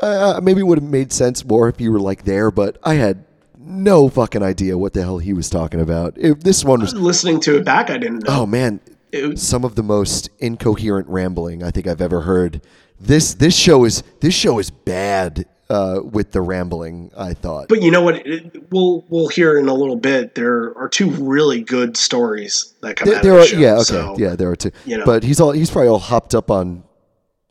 Uh, 0.00 0.40
maybe 0.42 0.60
it 0.60 0.64
would 0.64 0.78
have 0.78 0.90
made 0.90 1.12
sense 1.12 1.44
more 1.44 1.68
if 1.68 1.80
you 1.80 1.92
were 1.92 2.00
like 2.00 2.24
there, 2.24 2.50
but 2.50 2.78
I 2.82 2.94
had 2.94 3.24
no 3.58 4.08
fucking 4.08 4.42
idea 4.42 4.76
what 4.76 4.92
the 4.92 5.02
hell 5.02 5.18
he 5.18 5.32
was 5.32 5.48
talking 5.48 5.80
about. 5.80 6.14
If 6.18 6.40
this 6.40 6.64
one 6.64 6.80
was, 6.80 6.94
listening 6.94 7.40
to 7.40 7.56
it 7.56 7.64
back, 7.64 7.90
I 7.90 7.98
didn't 7.98 8.24
know. 8.24 8.42
oh 8.42 8.46
man, 8.46 8.80
It 9.12 9.38
some 9.38 9.64
of 9.64 9.74
the 9.74 9.82
most 9.82 10.30
incoherent 10.38 11.08
rambling 11.08 11.62
I 11.62 11.70
think 11.70 11.86
I've 11.86 12.02
ever 12.02 12.22
heard. 12.22 12.60
This 13.00 13.34
this 13.34 13.56
show 13.56 13.84
is 13.84 14.02
this 14.20 14.34
show 14.34 14.58
is 14.58 14.70
bad 14.70 15.46
uh, 15.70 16.00
with 16.02 16.32
the 16.32 16.40
rambling. 16.40 17.10
I 17.16 17.34
thought. 17.34 17.68
But 17.68 17.82
you 17.82 17.90
know 17.90 18.02
what? 18.02 18.26
It, 18.26 18.70
we'll 18.70 19.04
we'll 19.08 19.28
hear 19.28 19.58
in 19.58 19.68
a 19.68 19.74
little 19.74 19.96
bit. 19.96 20.34
There 20.34 20.76
are 20.78 20.88
two 20.88 21.10
really 21.10 21.62
good 21.62 21.96
stories 21.96 22.74
that 22.82 22.96
come 22.96 23.08
There, 23.08 23.18
out 23.18 23.22
there 23.22 23.32
of 23.32 23.38
are 23.38 23.42
the 23.42 23.46
show. 23.48 23.58
yeah 23.58 23.74
okay 23.74 23.82
so 23.84 24.16
yeah 24.18 24.36
there 24.36 24.50
are 24.50 24.56
two. 24.56 24.70
you 24.84 24.98
know. 24.98 25.04
But 25.04 25.22
he's 25.22 25.40
all 25.40 25.52
he's 25.52 25.70
probably 25.70 25.88
all 25.88 25.98
hopped 25.98 26.34
up 26.34 26.50
on 26.50 26.82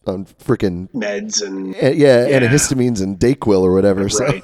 on 0.06 0.26
freaking 0.26 0.90
meds 0.94 1.42
and 1.46 1.74
Uh, 1.76 1.88
yeah, 1.90 2.28
Yeah. 2.28 2.40
antihistamines 2.40 3.02
and 3.02 3.18
Dayquil 3.20 3.62
or 3.62 3.74
whatever. 3.74 4.10
So 4.10 4.26
right, 4.26 4.44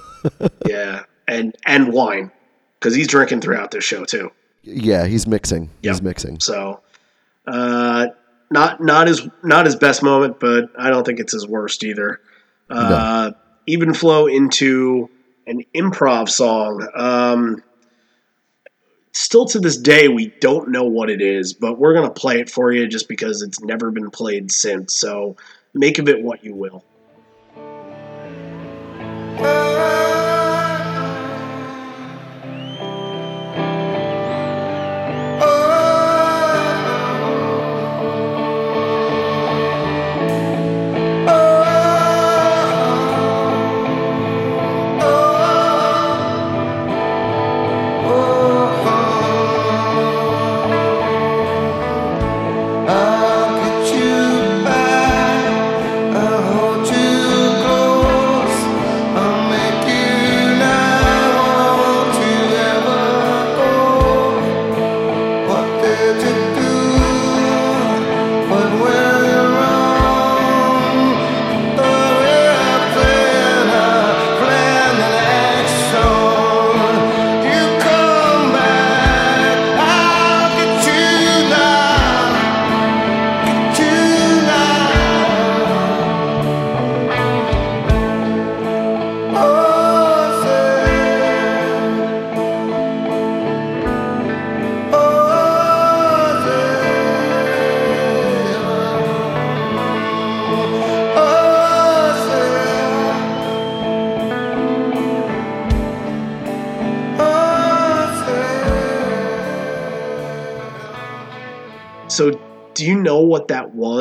yeah, 0.66 1.04
and 1.28 1.56
and 1.66 1.92
wine 1.94 2.32
because 2.80 2.96
he's 2.96 3.08
drinking 3.08 3.42
throughout 3.42 3.72
this 3.72 3.84
show 3.84 4.06
too. 4.06 4.32
yeah, 4.64 5.06
he's 5.06 5.28
mixing. 5.28 5.70
He's 5.82 6.02
mixing. 6.02 6.40
So, 6.40 6.80
uh, 7.46 8.08
not 8.52 8.82
not 8.82 9.08
his 9.08 9.28
not 9.44 9.66
his 9.66 9.76
best 9.76 10.02
moment, 10.02 10.40
but 10.40 10.70
I 10.78 10.90
don't 10.90 11.06
think 11.06 11.20
it's 11.20 11.34
his 11.34 11.46
worst 11.48 11.84
either. 11.84 12.20
Uh, 12.70 13.32
Even 13.70 13.94
flow 13.94 14.26
into 14.26 15.12
an 15.46 15.64
improv 15.76 16.28
song. 16.28 16.88
Um, 16.96 17.64
still 19.12 19.46
to 19.46 19.60
this 19.60 19.78
day, 19.78 20.08
we 20.08 20.34
don't 20.42 20.70
know 20.70 20.86
what 20.86 21.12
it 21.12 21.22
is, 21.22 21.54
but 21.54 21.78
we're 21.78 21.94
gonna 21.94 22.10
play 22.10 22.40
it 22.40 22.50
for 22.50 22.72
you 22.72 22.88
just 22.88 23.08
because 23.08 23.44
it's 23.44 23.62
never 23.62 23.92
been 23.92 24.10
played 24.10 24.52
since. 24.52 24.96
So 24.96 25.38
make 25.76 26.00
of 26.00 26.10
it 26.10 26.24
what 26.24 26.44
you 26.44 26.56
will. 26.56 26.84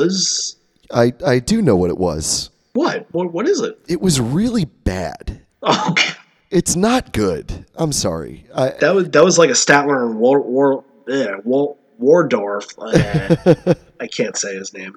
Was? 0.08 0.56
I 0.92 1.12
I 1.26 1.38
do 1.38 1.62
know 1.62 1.76
what 1.76 1.90
it 1.90 1.98
was. 1.98 2.50
What? 2.72 3.06
What? 3.12 3.32
What 3.32 3.48
is 3.48 3.60
it? 3.60 3.78
It 3.88 4.00
was 4.00 4.20
really 4.20 4.64
bad. 4.64 5.42
Oh, 5.60 5.92
God. 5.96 6.16
It's 6.50 6.76
not 6.76 7.12
good. 7.12 7.66
I'm 7.74 7.90
sorry. 7.90 8.46
I 8.54 8.70
that 8.80 8.94
was 8.94 9.10
that 9.10 9.24
was 9.24 9.38
like 9.38 9.50
a 9.50 9.54
Statler 9.54 10.06
and 10.08 10.20
War, 10.20 10.40
War, 10.40 10.84
yeah, 11.08 11.36
War, 11.44 11.76
Wardorf. 12.00 12.74
Uh, 12.78 13.74
I 14.00 14.06
can't 14.06 14.36
say 14.36 14.54
his 14.54 14.72
name. 14.72 14.96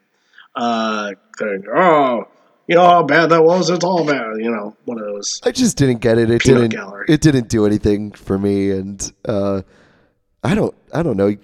Uh, 0.56 1.14
oh, 1.42 2.28
you 2.68 2.76
know 2.76 2.86
how 2.86 3.04
bad 3.04 3.32
that 3.32 3.44
was. 3.44 3.70
It's 3.70 3.84
all 3.84 4.06
bad. 4.06 4.38
You 4.38 4.52
know, 4.52 4.76
one 4.86 5.00
of 5.00 5.06
those. 5.06 5.42
I 5.44 5.52
just 5.52 5.78
didn't 5.78 6.00
get 6.00 6.18
it. 6.18 6.30
It 6.30 6.44
didn't. 6.44 6.70
gallery. 6.70 7.06
It 7.10 7.22
didn't 7.22 7.50
do 7.50 7.66
anything 7.66 8.12
for 8.12 8.38
me, 8.38 8.72
and 8.72 9.12
uh, 9.26 9.64
I 10.44 10.56
don't. 10.56 10.76
I 10.94 11.04
don't 11.04 11.18
know. 11.18 11.36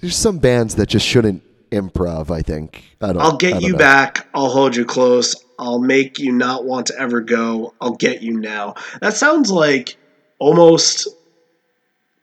There's 0.00 0.16
some 0.16 0.38
bands 0.38 0.76
that 0.76 0.88
just 0.88 1.06
shouldn't 1.06 1.42
improv. 1.72 2.30
I 2.30 2.42
think. 2.42 2.84
I 3.00 3.12
don't. 3.12 3.22
I'll 3.22 3.36
get 3.36 3.54
don't 3.54 3.62
you 3.62 3.72
know. 3.72 3.78
back. 3.78 4.28
I'll 4.34 4.50
hold 4.50 4.76
you 4.76 4.84
close. 4.84 5.34
I'll 5.58 5.80
make 5.80 6.18
you 6.18 6.32
not 6.32 6.64
want 6.64 6.86
to 6.86 6.98
ever 6.98 7.20
go. 7.20 7.74
I'll 7.80 7.96
get 7.96 8.22
you 8.22 8.38
now. 8.38 8.74
That 9.00 9.14
sounds 9.14 9.50
like 9.50 9.96
almost 10.38 11.08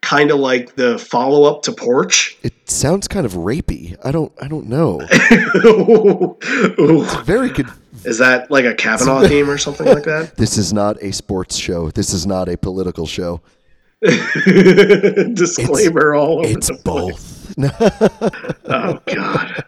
kind 0.02 0.30
of 0.30 0.38
like 0.38 0.76
the 0.76 0.98
follow 0.98 1.44
up 1.44 1.62
to 1.62 1.72
Porch. 1.72 2.36
It 2.42 2.54
sounds 2.68 3.08
kind 3.08 3.26
of 3.26 3.34
rapey. 3.34 3.96
I 4.04 4.12
don't. 4.12 4.32
I 4.40 4.48
don't 4.48 4.66
know. 4.68 5.00
Ooh. 6.80 7.04
Very 7.24 7.50
good. 7.50 7.68
Is 8.04 8.18
that 8.18 8.50
like 8.50 8.64
a 8.64 8.74
Kavanaugh 8.74 9.20
theme 9.28 9.50
or 9.50 9.58
something 9.58 9.86
like 9.86 10.04
that? 10.04 10.36
This 10.36 10.56
is 10.56 10.72
not 10.72 11.02
a 11.02 11.12
sports 11.12 11.56
show. 11.56 11.90
This 11.90 12.12
is 12.12 12.26
not 12.26 12.48
a 12.48 12.56
political 12.56 13.06
show. 13.06 13.40
Disclaimer 15.34 16.14
all 16.14 16.38
over 16.40 16.48
It's 16.48 16.68
the 16.68 16.74
place. 16.74 16.84
both. 16.84 17.36
Oh 18.66 19.00
God. 19.06 19.64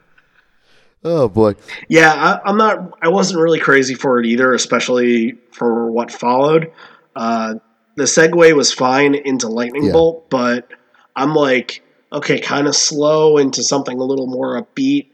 oh 1.04 1.28
boy. 1.28 1.54
Yeah, 1.88 2.12
I, 2.12 2.48
I'm 2.48 2.56
not. 2.56 2.96
I 3.02 3.08
wasn't 3.08 3.40
really 3.40 3.58
crazy 3.58 3.94
for 3.94 4.20
it 4.20 4.26
either, 4.26 4.52
especially 4.54 5.32
for 5.52 5.90
what 5.90 6.10
followed. 6.12 6.70
Uh, 7.16 7.54
the 7.96 8.04
segue 8.04 8.54
was 8.56 8.72
fine 8.72 9.14
into 9.16 9.48
Lightning 9.48 9.84
Yeah. 9.86 9.92
Bolt, 9.92 10.30
but 10.30 10.68
I'm 11.16 11.34
like, 11.34 11.82
okay, 12.12 12.38
kind 12.40 12.68
of 12.68 12.76
slow 12.76 13.36
into 13.38 13.62
something 13.64 13.98
a 13.98 14.04
little 14.04 14.28
more 14.28 14.62
upbeat. 14.62 15.08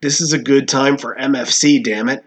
This 0.00 0.20
is 0.22 0.32
a 0.32 0.38
good 0.38 0.66
time 0.68 0.96
for 0.96 1.14
MFC. 1.14 1.84
Damn 1.84 2.08
it, 2.08 2.24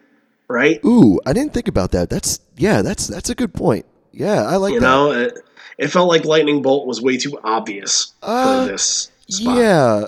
right? 0.47 0.79
Ooh, 0.85 1.19
I 1.25 1.33
didn't 1.33 1.53
think 1.53 1.67
about 1.67 1.91
that. 1.91 2.09
That's 2.11 2.39
yeah. 2.55 2.83
That's 2.83 3.07
that's 3.07 3.31
a 3.31 3.35
good 3.35 3.53
point. 3.55 3.87
Yeah, 4.11 4.43
I 4.43 4.57
like 4.57 4.73
You 4.75 4.79
that. 4.79 4.85
know, 4.85 5.11
it, 5.11 5.33
it 5.77 5.87
felt 5.89 6.07
like 6.07 6.25
Lightning 6.25 6.61
Bolt 6.61 6.85
was 6.87 7.01
way 7.01 7.17
too 7.17 7.39
obvious 7.43 8.13
Uh, 8.21 8.65
for 8.65 8.71
this 8.71 9.11
spot. 9.29 9.57
Yeah, 9.57 10.05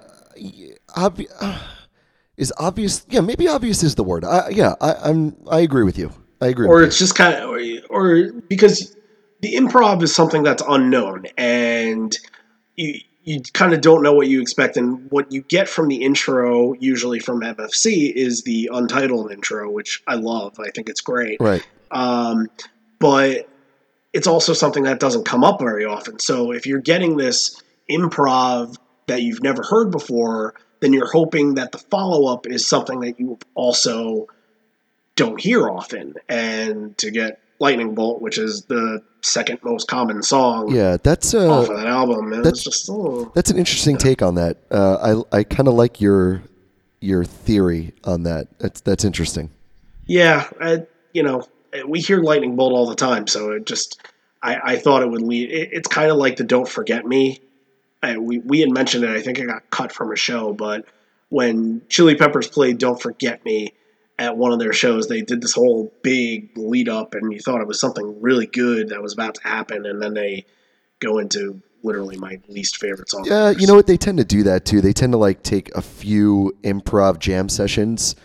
obvi- 0.95 1.31
uh, 1.39 1.59
is 2.37 2.53
obvious. 2.57 3.05
Yeah, 3.09 3.21
maybe 3.21 3.47
obvious 3.47 3.83
is 3.83 3.95
the 3.95 4.03
word. 4.03 4.23
I, 4.25 4.49
yeah, 4.49 4.75
I, 4.81 4.93
I'm. 5.05 5.35
I 5.49 5.59
agree 5.61 5.83
with 5.83 5.97
you. 5.97 6.11
I 6.41 6.47
agree. 6.47 6.67
or 6.67 6.83
it's 6.83 6.99
just 6.99 7.15
kind 7.15 7.33
of 7.35 7.49
or, 7.49 7.59
or 7.89 8.31
because 8.49 8.95
the 9.41 9.55
improv 9.55 10.03
is 10.03 10.13
something 10.13 10.43
that's 10.43 10.61
unknown 10.67 11.25
and 11.37 12.15
you 12.75 12.99
you 13.23 13.41
kind 13.53 13.73
of 13.73 13.81
don't 13.81 14.03
know 14.03 14.13
what 14.13 14.27
you 14.27 14.41
expect 14.41 14.75
and 14.77 15.09
what 15.11 15.31
you 15.31 15.41
get 15.43 15.67
from 15.69 15.87
the 15.87 15.95
intro 16.03 16.73
usually 16.73 17.19
from 17.19 17.39
MFC 17.41 18.11
is 18.13 18.43
the 18.43 18.69
untitled 18.71 19.31
intro 19.31 19.71
which 19.71 20.03
I 20.07 20.15
love 20.15 20.59
I 20.59 20.69
think 20.71 20.89
it's 20.89 21.01
great 21.01 21.39
right. 21.39 21.65
um, 21.91 22.47
but 22.99 23.47
it's 24.15 24.27
also 24.27 24.53
something 24.53 24.83
that 24.83 24.99
doesn't 24.99 25.25
come 25.25 25.43
up 25.43 25.59
very 25.59 25.85
often 25.85 26.17
so 26.19 26.51
if 26.51 26.65
you're 26.65 26.81
getting 26.81 27.17
this 27.17 27.61
improv 27.89 28.77
that 29.07 29.21
you've 29.21 29.43
never 29.43 29.61
heard 29.63 29.91
before 29.91 30.53
then 30.79 30.93
you're 30.93 31.11
hoping 31.11 31.55
that 31.55 31.71
the 31.71 31.77
follow-up 31.77 32.47
is 32.47 32.65
something 32.67 32.99
that 33.01 33.19
you 33.19 33.37
also 33.55 34.27
don't 35.15 35.39
hear 35.39 35.69
often 35.69 36.13
and 36.27 36.97
to 36.97 37.11
get 37.11 37.39
lightning 37.59 37.95
bolt 37.95 38.21
which 38.21 38.37
is 38.37 38.63
the 38.65 39.01
second 39.21 39.57
most 39.63 39.87
common 39.87 40.21
song 40.21 40.73
Yeah, 40.73 40.97
that's 41.01 41.33
off 41.33 41.69
uh, 41.69 41.73
of 41.73 41.77
that 41.79 41.87
album 41.87 42.29
that's- 42.29 42.63
just 42.63 42.87
oh, 42.89 43.31
that's 43.33 43.49
an 43.49 43.57
interesting 43.57 43.97
take 43.97 44.21
on 44.21 44.35
that. 44.35 44.57
Uh, 44.69 45.23
I 45.31 45.37
I 45.39 45.43
kind 45.43 45.67
of 45.67 45.73
like 45.73 45.99
your 46.01 46.43
your 47.01 47.23
theory 47.23 47.93
on 48.03 48.23
that. 48.23 48.47
That's 48.59 48.81
that's 48.81 49.03
interesting. 49.05 49.49
yeah 50.05 50.47
I, 50.61 50.85
you 51.13 51.23
know 51.23 51.43
we 51.83 51.99
hear 51.99 52.21
lightning 52.21 52.55
bolt 52.55 52.73
all 52.73 52.87
the 52.87 52.95
time, 52.95 53.27
so 53.27 53.51
it 53.51 53.65
just 53.65 54.01
I, 54.41 54.73
I 54.73 54.75
thought 54.77 55.01
it 55.01 55.09
would 55.09 55.21
lead. 55.21 55.51
It, 55.51 55.69
it's 55.71 55.87
kind 55.87 56.11
of 56.11 56.17
like 56.17 56.37
the 56.37 56.43
"Don't 56.43 56.67
Forget 56.67 57.05
Me." 57.05 57.39
I, 58.03 58.17
we 58.17 58.39
we 58.39 58.59
had 58.59 58.71
mentioned 58.71 59.03
it. 59.03 59.09
I 59.09 59.21
think 59.21 59.39
it 59.39 59.47
got 59.47 59.69
cut 59.69 59.91
from 59.91 60.11
a 60.11 60.15
show, 60.15 60.53
but 60.53 60.85
when 61.29 61.81
Chili 61.89 62.15
Peppers 62.15 62.47
played 62.47 62.77
"Don't 62.77 63.01
Forget 63.01 63.43
Me" 63.45 63.73
at 64.17 64.37
one 64.37 64.53
of 64.53 64.59
their 64.59 64.73
shows, 64.73 65.07
they 65.07 65.21
did 65.21 65.41
this 65.41 65.53
whole 65.53 65.91
big 66.01 66.49
lead 66.55 66.89
up, 66.89 67.15
and 67.15 67.33
you 67.33 67.39
thought 67.39 67.61
it 67.61 67.67
was 67.67 67.79
something 67.79 68.21
really 68.21 68.45
good 68.45 68.89
that 68.89 69.01
was 69.01 69.13
about 69.13 69.35
to 69.35 69.43
happen, 69.43 69.85
and 69.85 70.01
then 70.01 70.13
they 70.13 70.45
go 70.99 71.17
into 71.17 71.61
literally 71.83 72.17
my 72.17 72.39
least 72.47 72.77
favorite 72.77 73.09
song. 73.09 73.25
Yeah, 73.25 73.51
you 73.51 73.67
know 73.67 73.75
what? 73.75 73.87
They 73.87 73.97
tend 73.97 74.17
to 74.17 74.25
do 74.25 74.43
that 74.43 74.65
too. 74.65 74.81
They 74.81 74.93
tend 74.93 75.13
to 75.13 75.17
like 75.17 75.43
take 75.43 75.73
a 75.75 75.81
few 75.81 76.55
improv 76.63 77.19
jam 77.19 77.47
sessions 77.47 78.15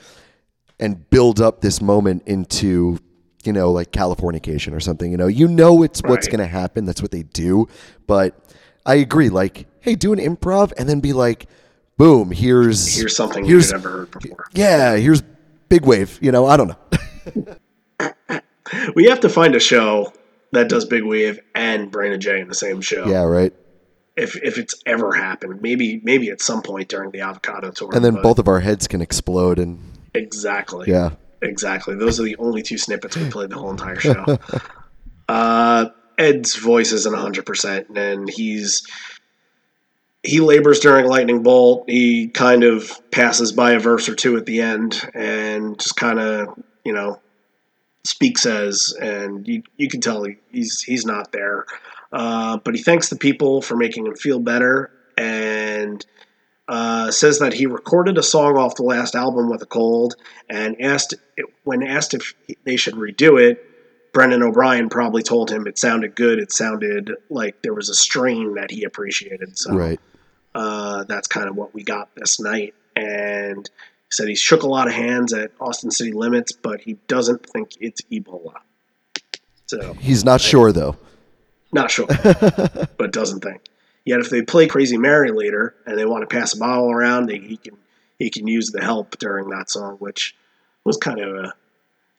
and 0.79 1.09
build 1.11 1.41
up 1.41 1.61
this 1.61 1.81
moment 1.81 2.23
into, 2.27 2.99
you 3.45 3.53
know, 3.53 3.71
like 3.71 3.93
Californication 3.93 4.75
or 4.75 4.81
something. 4.81 5.11
You 5.11 5.17
know, 5.17 5.27
you 5.27 5.49
know 5.49 5.83
it's 5.83 6.03
what's 6.03 6.27
going 6.27 6.41
to 6.41 6.47
happen. 6.47 6.85
That's 6.85 7.03
what 7.03 7.11
they 7.11 7.23
do. 7.23 7.69
But 8.07 8.39
I 8.87 8.97
agree. 8.97 9.29
Like, 9.29 9.67
hey, 9.81 9.95
do 9.95 10.13
an 10.13 10.19
improv 10.19 10.73
and 10.77 10.89
then 10.89 11.01
be 11.01 11.13
like, 11.13 11.47
boom, 11.97 12.31
here's 12.31 12.97
Here's 12.97 13.17
something 13.17 13.45
here's 13.45 13.71
you've 13.71 13.83
never 13.83 13.91
heard 13.91 14.11
before. 14.11 14.47
yeah, 14.53 14.97
here's 14.97 15.23
big 15.69 15.85
wave. 15.85 16.19
You 16.23 16.33
know, 16.33 16.47
I 16.47 16.57
don't 16.57 16.69
know. 16.69 17.57
We 18.95 19.07
have 19.07 19.21
to 19.21 19.29
find 19.29 19.55
a 19.55 19.61
show 19.61 20.13
that 20.53 20.69
does 20.69 20.85
Big 20.85 21.05
Wave 21.05 21.41
and 21.55 21.91
Brain 21.91 22.19
Jay 22.21 22.41
in 22.41 22.49
the 22.49 22.55
same 22.55 22.81
show. 22.81 23.07
yeah, 23.07 23.23
right. 23.23 23.53
If 24.17 24.37
if 24.37 24.59
it's 24.59 24.75
ever 24.87 25.13
happened, 25.13 25.63
maybe 25.63 26.01
maybe 26.03 26.31
at 26.31 26.43
some 26.43 26.63
point 26.63 26.89
during 26.89 27.11
the 27.11 27.21
Avocado 27.21 27.71
tour. 27.71 27.91
And 27.95 28.05
then 28.05 28.17
both 28.23 28.39
of 28.39 28.49
our 28.49 28.61
heads 28.61 28.87
can 28.87 29.01
explode 29.01 29.59
and 29.59 29.81
exactly. 30.15 30.91
yeah. 30.91 31.11
Exactly. 31.43 31.95
Those 31.95 32.21
are 32.21 32.25
the 32.25 32.37
only 32.37 32.63
two 32.63 32.79
snippets 32.79 33.17
we 33.17 33.31
played 33.31 33.51
the 33.51 33.59
whole 33.59 33.71
entire 33.71 33.99
show. 34.01 34.39
uh, 35.29 35.87
Ed's 36.19 36.57
voice 36.57 36.93
isn't 36.93 37.15
100%, 37.15 37.97
and 37.97 38.29
he's. 38.29 38.87
He 40.23 40.41
labors 40.41 40.81
during 40.81 41.07
Lightning 41.07 41.43
Bolt. 41.43 41.89
He 41.89 42.29
kind 42.29 42.63
of 42.63 42.93
passes 43.11 43.53
by 43.53 43.73
a 43.73 43.79
verse 43.79 44.07
or 44.07 44.15
two 44.15 44.37
at 44.37 44.45
the 44.45 44.61
end 44.61 45.09
and 45.15 45.81
just 45.81 45.97
kind 45.97 46.19
of, 46.19 46.63
you 46.85 46.93
know, 46.93 47.21
speaks 48.05 48.45
as, 48.45 48.95
and 49.01 49.49
you, 49.49 49.63
you 49.79 49.89
can 49.89 50.03
tell 50.03 50.25
he, 50.25 50.37
he's, 50.51 50.83
he's 50.83 51.07
not 51.07 51.33
there. 51.33 51.65
Uh, 52.13 52.59
but 52.59 52.75
he 52.75 52.83
thanks 52.83 53.09
the 53.09 53.17
people 53.17 53.63
for 53.63 53.77
making 53.77 54.07
him 54.07 54.15
feel 54.15 54.41
better 54.41 54.91
and 55.17 56.05
uh, 56.71 57.11
says 57.11 57.41
that 57.41 57.53
he 57.53 57.67
recorded 57.67 58.17
a 58.17 58.23
song 58.23 58.57
off 58.57 58.77
the 58.77 58.85
last 58.85 59.15
album 59.17 59.51
with 59.51 59.61
a 59.61 59.67
cold 59.67 60.15
and 60.49 60.81
asked 60.81 61.15
when 61.65 61.83
asked 61.83 62.15
if 62.15 62.33
they 62.65 62.77
should 62.77 62.95
redo 62.95 63.39
it. 63.41 63.67
Brendan 64.13 64.43
O'Brien 64.43 64.89
probably 64.89 65.23
told 65.23 65.51
him 65.51 65.67
it 65.67 65.79
sounded 65.79 66.15
good. 66.15 66.39
It 66.39 66.53
sounded 66.53 67.13
like 67.29 67.61
there 67.63 67.75
was 67.75 67.89
a 67.89 67.95
strain 67.95 68.55
that 68.55 68.71
he 68.71 68.85
appreciated. 68.85 69.59
So 69.59 69.73
Right. 69.75 70.01
uh, 70.55 71.05
that's 71.05 71.27
kind 71.29 71.49
of 71.49 71.57
what 71.57 71.75
we 71.75 71.83
got 71.83 72.09
this 72.15 72.39
night. 72.41 72.75
And 72.97 73.69
he 73.69 74.11
said 74.13 74.29
he 74.29 74.35
shook 74.37 74.63
a 74.63 74.69
lot 74.69 74.87
of 74.89 74.95
hands 74.95 75.33
at 75.33 75.51
Austin 75.61 75.91
City 75.91 76.13
Limits, 76.13 76.53
but 76.53 76.81
he 76.81 76.95
doesn't 77.09 77.47
think 77.47 77.71
it's 77.81 78.01
Ebola. 78.13 78.55
So 79.67 79.95
He's 79.95 80.25
not 80.25 80.41
sure 80.41 80.73
though. 80.73 80.97
not 81.73 81.91
sure, 81.91 82.07
but 82.97 83.13
doesn't 83.13 83.41
think. 83.41 83.63
Yet 84.11 84.19
if 84.19 84.29
they 84.29 84.43
play 84.43 84.67
Crazy 84.67 84.99
Mary 84.99 85.31
later 85.31 85.73
and 85.87 85.97
they 85.97 86.05
want 86.05 86.29
to 86.29 86.37
pass 86.37 86.53
a 86.53 86.59
bottle 86.59 86.91
around, 86.91 87.27
they, 87.27 87.39
he 87.39 87.57
can 87.57 87.77
he 88.19 88.29
can 88.29 88.49
use 88.49 88.71
the 88.71 88.83
help 88.83 89.17
during 89.19 89.49
that 89.51 89.71
song, 89.71 89.99
which 89.99 90.35
was 90.83 90.97
kind 90.97 91.21
of 91.21 91.33
a 91.45 91.55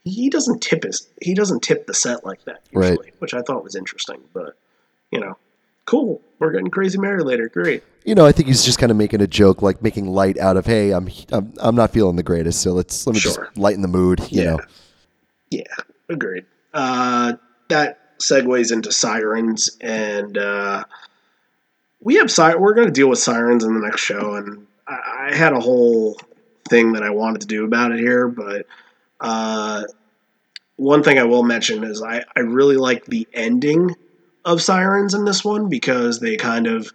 he 0.05 0.29
doesn't 0.29 0.61
tip 0.61 0.83
his 0.83 1.05
he 1.21 1.33
doesn't 1.33 1.61
tip 1.61 1.85
the 1.87 1.93
set 1.93 2.25
like 2.25 2.43
that 2.45 2.61
Right. 2.71 2.97
which 3.19 3.33
I 3.33 3.41
thought 3.41 3.61
was 3.63 3.75
interesting. 3.75 4.21
But 4.33 4.53
you 5.11 5.19
know, 5.19 5.37
cool. 5.85 6.21
We're 6.39 6.51
getting 6.51 6.69
Crazy 6.71 6.97
Mary 6.97 7.23
later. 7.23 7.49
Great. 7.49 7.83
You 8.05 8.15
know, 8.15 8.25
I 8.25 8.31
think 8.31 8.47
he's 8.47 8.63
just 8.63 8.79
kind 8.79 8.89
of 8.91 8.97
making 8.97 9.19
a 9.21 9.27
joke, 9.27 9.61
like 9.61 9.81
making 9.83 10.07
light 10.07 10.37
out 10.39 10.55
of, 10.55 10.65
hey, 10.65 10.91
I'm 10.91 11.09
I'm, 11.33 11.53
I'm 11.59 11.75
not 11.75 11.91
feeling 11.91 12.15
the 12.15 12.23
greatest, 12.23 12.61
so 12.61 12.71
let's 12.71 13.05
let 13.05 13.13
me 13.15 13.19
Sure. 13.19 13.33
just 13.45 13.57
lighten 13.57 13.81
the 13.81 13.89
mood. 13.89 14.21
You 14.31 14.43
Yeah. 14.43 14.51
know, 14.51 14.59
Yeah, 15.51 15.75
agreed. 16.07 16.45
Uh, 16.73 17.33
that 17.67 18.17
segues 18.19 18.71
into 18.71 18.91
sirens, 18.93 19.69
and 19.81 20.37
uh, 20.37 20.85
we 22.01 22.15
have 22.15 22.31
si- 22.31 22.55
We're 22.55 22.73
going 22.73 22.87
to 22.87 22.93
deal 22.93 23.09
with 23.09 23.19
sirens 23.19 23.63
in 23.63 23.73
the 23.73 23.79
next 23.79 24.01
show, 24.01 24.35
and 24.35 24.67
I, 24.87 25.29
I 25.29 25.35
had 25.35 25.53
a 25.53 25.59
whole 25.59 26.17
thing 26.69 26.93
that 26.93 27.03
I 27.03 27.11
wanted 27.11 27.41
to 27.41 27.47
do 27.47 27.63
about 27.65 27.91
it 27.91 27.99
here, 27.99 28.27
but 28.27 28.65
uh, 29.19 29.83
one 30.75 31.03
thing 31.03 31.19
I 31.19 31.23
will 31.23 31.43
mention 31.43 31.83
is 31.83 32.01
I, 32.01 32.23
I 32.35 32.39
really 32.41 32.77
like 32.77 33.05
the 33.05 33.27
ending 33.33 33.95
of 34.43 34.61
sirens 34.61 35.13
in 35.13 35.25
this 35.25 35.45
one 35.45 35.69
because 35.69 36.19
they 36.19 36.37
kind 36.37 36.65
of 36.65 36.91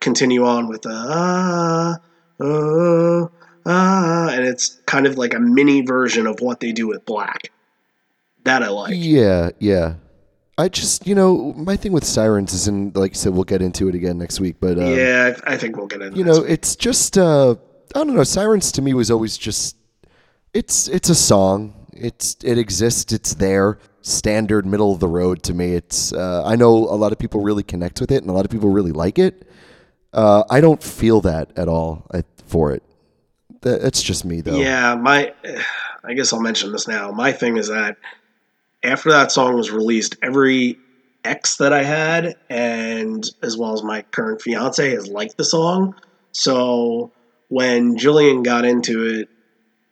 continue 0.00 0.44
on 0.44 0.68
with 0.68 0.82
the 0.82 0.92
ah 0.92 1.98
ah, 3.66 4.28
and 4.28 4.44
it's 4.44 4.78
kind 4.86 5.06
of 5.06 5.16
like 5.16 5.32
a 5.32 5.40
mini 5.40 5.80
version 5.80 6.26
of 6.26 6.40
what 6.40 6.60
they 6.60 6.72
do 6.72 6.86
with 6.86 7.04
black. 7.06 7.50
That 8.44 8.62
I 8.62 8.68
like. 8.68 8.92
yeah, 8.94 9.50
yeah. 9.58 9.94
I 10.56 10.68
just, 10.68 11.06
you 11.06 11.14
know, 11.14 11.52
my 11.54 11.76
thing 11.76 11.92
with 11.92 12.04
sirens 12.04 12.52
is, 12.52 12.68
in 12.68 12.92
like 12.94 13.12
you 13.12 13.18
said, 13.18 13.32
we'll 13.32 13.44
get 13.44 13.60
into 13.60 13.88
it 13.88 13.94
again 13.94 14.18
next 14.18 14.38
week, 14.38 14.56
but 14.60 14.78
um, 14.78 14.94
yeah, 14.94 15.36
I 15.44 15.56
think 15.56 15.76
we'll 15.76 15.86
get 15.88 16.00
into 16.00 16.14
it. 16.14 16.18
you 16.18 16.24
know, 16.24 16.44
it's 16.44 16.76
just, 16.76 17.18
uh, 17.18 17.56
I 17.94 17.98
don't 17.98 18.14
know. 18.14 18.22
Sirens 18.22 18.70
to 18.72 18.82
me 18.82 18.94
was 18.94 19.10
always 19.10 19.36
just, 19.36 19.76
it's 20.52 20.86
it's 20.88 21.08
a 21.08 21.14
song. 21.14 21.74
It's 21.92 22.36
it 22.44 22.58
exists. 22.58 23.12
It's 23.12 23.34
there. 23.34 23.78
Standard, 24.02 24.66
middle 24.66 24.92
of 24.92 25.00
the 25.00 25.08
road 25.08 25.42
to 25.44 25.54
me. 25.54 25.74
It's. 25.74 26.12
Uh, 26.12 26.44
I 26.44 26.54
know 26.56 26.70
a 26.72 26.94
lot 26.94 27.10
of 27.10 27.18
people 27.18 27.40
really 27.42 27.64
connect 27.64 28.00
with 28.00 28.12
it, 28.12 28.22
and 28.22 28.30
a 28.30 28.32
lot 28.32 28.44
of 28.44 28.50
people 28.50 28.70
really 28.70 28.92
like 28.92 29.18
it. 29.18 29.48
Uh, 30.12 30.44
I 30.48 30.60
don't 30.60 30.82
feel 30.82 31.20
that 31.22 31.50
at 31.56 31.66
all 31.66 32.06
uh, 32.12 32.22
for 32.46 32.70
it. 32.72 32.84
That, 33.62 33.82
that's 33.82 34.00
just 34.02 34.24
me, 34.24 34.40
though. 34.42 34.60
Yeah, 34.60 34.94
my 34.94 35.34
I 36.04 36.14
guess 36.14 36.32
I'll 36.32 36.40
mention 36.40 36.70
this 36.70 36.86
now. 36.86 37.10
My 37.10 37.32
thing 37.32 37.56
is 37.56 37.68
that 37.68 37.96
after 38.84 39.10
that 39.10 39.32
song 39.32 39.54
was 39.54 39.70
released, 39.70 40.16
every 40.22 40.78
ex 41.24 41.56
that 41.56 41.72
I 41.72 41.82
had 41.82 42.36
and 42.50 43.24
as 43.42 43.56
well 43.56 43.72
as 43.72 43.82
my 43.82 44.02
current 44.02 44.42
fiance 44.42 44.90
has 44.90 45.08
liked 45.08 45.36
the 45.36 45.44
song. 45.44 45.94
So 46.32 47.12
when 47.48 47.96
Jillian 47.96 48.44
got 48.44 48.64
into 48.64 49.04
it, 49.06 49.28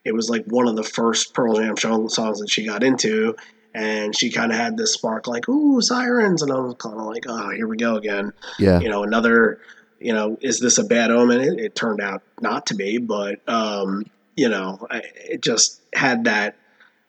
it 0.05 0.15
was 0.15 0.29
like 0.29 0.45
one 0.45 0.69
of 0.69 0.77
the 0.77 0.83
first 0.83 1.33
Pearl 1.33 1.55
Jam 1.55 1.77
songs 2.09 2.41
that 2.41 2.51
she 2.51 2.67
got 2.67 2.83
into. 2.83 3.37
And 3.75 4.15
she 4.15 4.31
kind 4.31 4.53
of 4.53 4.59
had 4.59 4.77
this 4.77 4.93
spark, 4.93 5.27
like, 5.27 5.49
ooh, 5.49 5.81
sirens. 5.81 6.43
And 6.43 6.53
I 6.53 6.57
was 6.57 6.75
kind 6.75 7.01
of 7.01 7.07
like, 7.07 7.25
oh, 7.27 7.49
here 7.51 7.67
we 7.67 7.79
go 7.79 7.97
again 7.97 8.33
yeah. 8.59 8.81
you 8.81 8.89
know 8.89 9.03
another 9.03 9.61
you 10.01 10.13
know 10.13 10.39
is 10.41 10.61
this 10.61 10.79
a 10.79 10.85
bad 10.85 11.11
omen 11.11 11.41
it, 11.41 11.61
it 11.61 11.75
turned 11.75 12.01
out 12.01 12.23
not 12.41 12.67
to 12.67 12.75
be 12.75 12.99
but 12.99 13.47
um 13.49 14.05
you 14.37 14.49
know 14.49 14.87
I, 14.91 15.03
it 15.17 15.43
just 15.43 15.81
had 15.93 16.25
that 16.25 16.57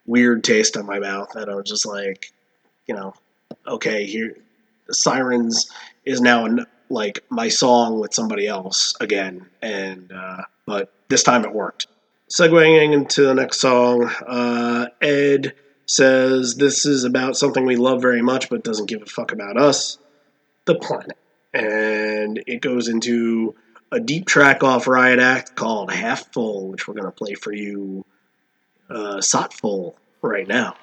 weird 0.06 0.44
taste 0.44 0.76
in 0.76 0.86
my 0.86 1.00
mouth 1.00 1.30
that 1.34 1.50
i 1.50 1.56
was 1.56 1.68
just 1.68 1.86
like 1.86 2.32
you 2.88 2.96
know 2.96 3.14
okay 3.68 4.06
here 4.06 4.38
sirens 4.90 5.70
is 6.06 6.20
now 6.20 6.46
an, 6.46 6.66
like 6.90 7.24
my 7.30 7.48
song 7.48 8.00
with 8.00 8.14
somebody 8.14 8.48
else 8.48 8.94
again 9.00 9.46
and 9.62 10.12
uh 10.12 10.42
but 10.66 10.92
this 11.10 11.24
time 11.24 11.44
it 11.46 11.54
worked 11.54 11.88
segueing 12.30 12.94
into 12.94 13.24
the 13.24 13.34
next 13.34 13.60
song 13.60 14.06
uh 14.28 14.88
ed 15.02 15.54
says 15.86 16.56
this 16.56 16.86
is 16.86 17.04
about 17.04 17.38
something 17.38 17.66
we 17.66 17.76
love 17.76 18.02
very 18.02 18.22
much 18.22 18.50
but 18.50 18.64
doesn't 18.64 18.88
give 18.88 19.02
a 19.02 19.06
fuck 19.06 19.32
about 19.32 19.58
us 19.58 19.98
the 20.66 20.76
planet. 20.76 21.18
And 21.54 22.44
it 22.48 22.62
goes 22.62 22.88
into 22.88 23.56
a 23.92 24.00
deep 24.00 24.26
track 24.26 24.64
off 24.64 24.88
Riot 24.88 25.20
Act 25.20 25.56
called 25.56 25.92
Half 25.92 26.34
Full, 26.34 26.70
which 26.70 26.88
we're 26.88 26.96
to 26.96 27.12
play 27.12 27.36
for 27.36 27.54
you 27.54 28.06
uh, 28.94 29.22
Sot 29.22 29.54
Full 29.54 29.96
right 30.22 30.48
now. 30.48 30.76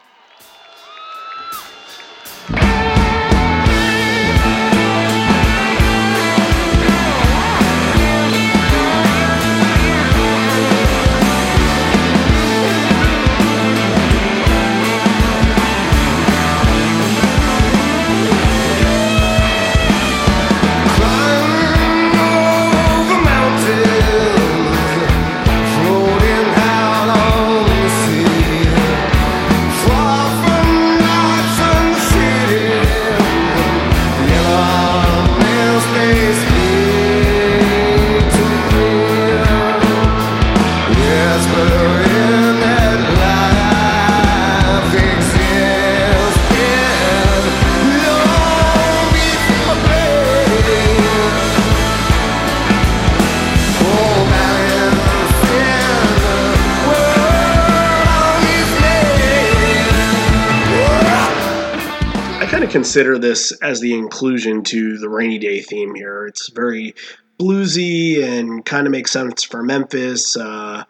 Consider 62.70 63.18
this 63.18 63.52
as 63.62 63.80
the 63.80 63.94
inclusion 63.94 64.62
to 64.64 64.98
the 64.98 65.08
rainy 65.08 65.38
day 65.38 65.60
theme 65.60 65.94
here. 65.94 66.26
It's 66.26 66.48
very 66.50 66.94
bluesy 67.38 68.22
and 68.22 68.64
kind 68.64 68.86
of 68.86 68.90
makes 68.92 69.10
sense 69.10 69.42
for 69.42 69.62
Memphis. 69.62 70.36
Uh, 70.36 70.84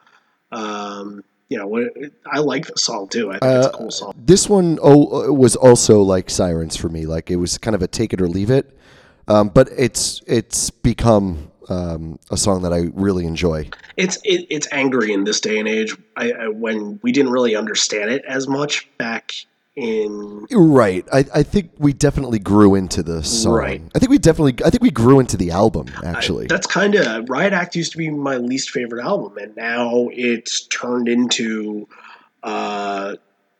um, 0.52 1.24
you 1.48 1.58
know, 1.58 1.88
I 2.30 2.38
like 2.38 2.66
the 2.66 2.76
song 2.76 3.08
too. 3.08 3.30
I 3.30 3.38
think 3.38 3.42
it's 3.42 3.66
a 3.66 3.70
Uh, 3.70 3.76
cool 3.76 3.90
song. 3.90 4.14
This 4.16 4.48
one 4.48 4.78
oh, 4.82 5.32
was 5.32 5.56
also 5.56 6.02
like 6.02 6.30
Sirens 6.30 6.76
for 6.76 6.88
me. 6.88 7.06
Like 7.06 7.30
it 7.30 7.36
was 7.36 7.58
kind 7.58 7.74
of 7.74 7.82
a 7.82 7.88
take 7.88 8.12
it 8.12 8.20
or 8.20 8.28
leave 8.28 8.50
it. 8.50 8.76
Um, 9.26 9.48
but 9.48 9.68
it's 9.76 10.22
it's 10.26 10.70
become 10.70 11.50
um, 11.68 12.18
a 12.30 12.36
song 12.36 12.62
that 12.62 12.72
I 12.72 12.90
really 12.94 13.26
enjoy. 13.26 13.68
It's 13.96 14.16
it, 14.24 14.46
it's 14.50 14.68
angry 14.72 15.12
in 15.12 15.24
this 15.24 15.40
day 15.40 15.58
and 15.58 15.68
age. 15.68 15.96
I, 16.16 16.32
I 16.32 16.48
when 16.48 16.98
we 17.02 17.12
didn't 17.12 17.32
really 17.32 17.54
understand 17.56 18.10
it 18.10 18.24
as 18.26 18.48
much 18.48 18.88
back 18.98 19.34
in 19.80 20.46
Right. 20.50 21.06
I, 21.12 21.24
I 21.34 21.42
think 21.42 21.70
we 21.78 21.92
definitely 21.92 22.38
grew 22.38 22.74
into 22.74 23.02
the 23.02 23.22
song. 23.24 23.54
Right. 23.54 23.82
I 23.94 23.98
think 23.98 24.10
we 24.10 24.18
definitely 24.18 24.64
I 24.64 24.70
think 24.70 24.82
we 24.82 24.90
grew 24.90 25.20
into 25.20 25.36
the 25.36 25.50
album 25.52 25.86
actually. 26.04 26.46
That's 26.46 26.66
kind 26.66 26.94
of 26.94 27.28
Riot 27.30 27.52
Act 27.52 27.74
used 27.76 27.92
to 27.92 27.98
be 27.98 28.10
my 28.10 28.36
least 28.36 28.70
favorite 28.70 29.02
album, 29.04 29.38
and 29.38 29.56
now 29.56 30.08
it's 30.12 30.66
turned 30.66 31.08
into. 31.08 31.88
Uh, 32.42 33.16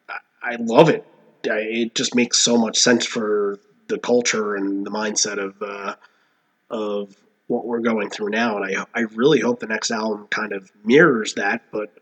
I- 0.09 0.15
I 0.43 0.57
love 0.57 0.89
it. 0.89 1.05
I, 1.45 1.59
it 1.59 1.95
just 1.95 2.15
makes 2.15 2.39
so 2.39 2.57
much 2.57 2.79
sense 2.79 3.05
for 3.07 3.59
the 3.89 3.99
culture 3.99 4.55
and 4.57 4.87
the 4.87 4.91
mindset 4.91 5.39
of 5.39 5.61
uh, 5.63 5.95
of 6.71 7.15
what 7.47 7.67
we're 7.67 7.81
going 7.81 8.11
through 8.11 8.31
now, 8.31 8.57
and 8.57 8.77
I 8.79 8.85
I 8.95 9.01
really 9.15 9.41
hope 9.41 9.61
the 9.61 9.67
next 9.67 9.91
album 9.91 10.29
kind 10.31 10.53
of 10.53 10.71
mirrors 10.85 11.35
that. 11.35 11.63
But 11.71 11.93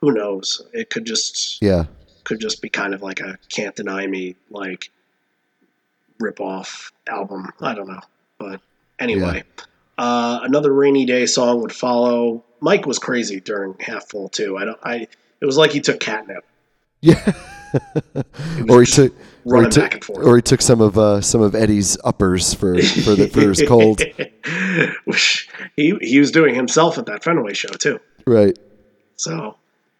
who 0.00 0.12
knows? 0.12 0.62
It 0.72 0.90
could 0.90 1.06
just 1.06 1.60
yeah. 1.62 1.84
Could 2.28 2.38
just 2.40 2.60
be 2.60 2.68
kind 2.68 2.92
of 2.92 3.00
like 3.02 3.20
a 3.20 3.38
can't 3.48 3.74
deny 3.74 4.06
me 4.06 4.36
like 4.50 4.90
rip 6.20 6.40
off 6.40 6.92
album. 7.08 7.50
I 7.58 7.74
don't 7.74 7.88
know. 7.88 8.02
But 8.36 8.60
anyway, 8.98 9.44
uh, 9.96 10.40
another 10.42 10.72
rainy 10.72 11.06
day 11.06 11.24
song 11.24 11.62
would 11.62 11.72
follow. 11.72 12.44
Mike 12.60 12.84
was 12.84 12.98
crazy 12.98 13.40
during 13.40 13.76
half 13.80 14.10
full 14.10 14.28
too. 14.28 14.58
I 14.58 14.66
don't 14.66 14.78
I 14.82 15.08
it 15.40 15.46
was 15.46 15.56
like 15.56 15.70
he 15.70 15.80
took 15.80 16.00
catnip. 16.00 16.44
Yeah. 17.00 17.32
or 18.68 18.82
he 18.82 18.86
took 18.86 19.12
or 19.12 19.14
he 19.14 19.50
running 19.50 19.70
took 19.70 19.84
back 19.84 19.94
and 19.94 20.04
forth. 20.04 20.26
or 20.26 20.36
he 20.36 20.42
took 20.42 20.60
some 20.60 20.82
of 20.82 20.98
uh, 20.98 21.22
some 21.22 21.40
of 21.40 21.54
Eddie's 21.54 21.96
uppers 22.04 22.52
for 22.52 22.74
for 22.74 23.14
the 23.14 23.30
for 23.32 23.40
his 23.40 23.62
cold. 23.66 24.02
Which 25.06 25.48
he 25.76 25.96
he 26.02 26.18
was 26.18 26.30
doing 26.30 26.54
himself 26.54 26.98
at 26.98 27.06
that 27.06 27.24
Fenway 27.24 27.54
show 27.54 27.68
too. 27.68 28.00
Right. 28.26 28.58
So 29.16 29.56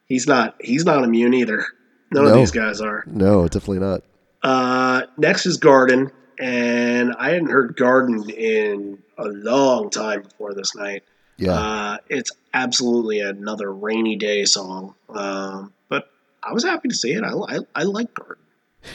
he's 0.08 0.26
not 0.26 0.56
he's 0.60 0.84
not 0.84 1.04
immune 1.04 1.32
either. 1.32 1.64
None 2.12 2.26
of 2.26 2.34
these 2.34 2.50
guys 2.50 2.80
are. 2.80 3.04
No, 3.06 3.46
definitely 3.48 3.80
not. 3.80 4.02
Uh, 4.42 5.02
next 5.16 5.46
is 5.46 5.56
Garden, 5.56 6.10
and 6.38 7.14
I 7.18 7.30
hadn't 7.30 7.50
heard 7.50 7.76
Garden 7.76 8.28
in 8.30 8.98
a 9.18 9.24
long 9.24 9.90
time 9.90 10.22
before 10.22 10.54
this 10.54 10.74
night. 10.74 11.04
Yeah. 11.36 11.52
Uh, 11.52 11.96
it's 12.08 12.30
absolutely 12.54 13.20
another 13.20 13.72
rainy 13.72 14.16
day 14.16 14.44
song, 14.44 14.94
um, 15.10 15.72
but 15.88 16.10
I 16.42 16.52
was 16.52 16.64
happy 16.64 16.88
to 16.88 16.94
see 16.94 17.12
it. 17.12 17.22
I, 17.22 17.32
I, 17.32 17.58
I 17.74 17.82
like 17.84 18.12
Garden. 18.14 18.42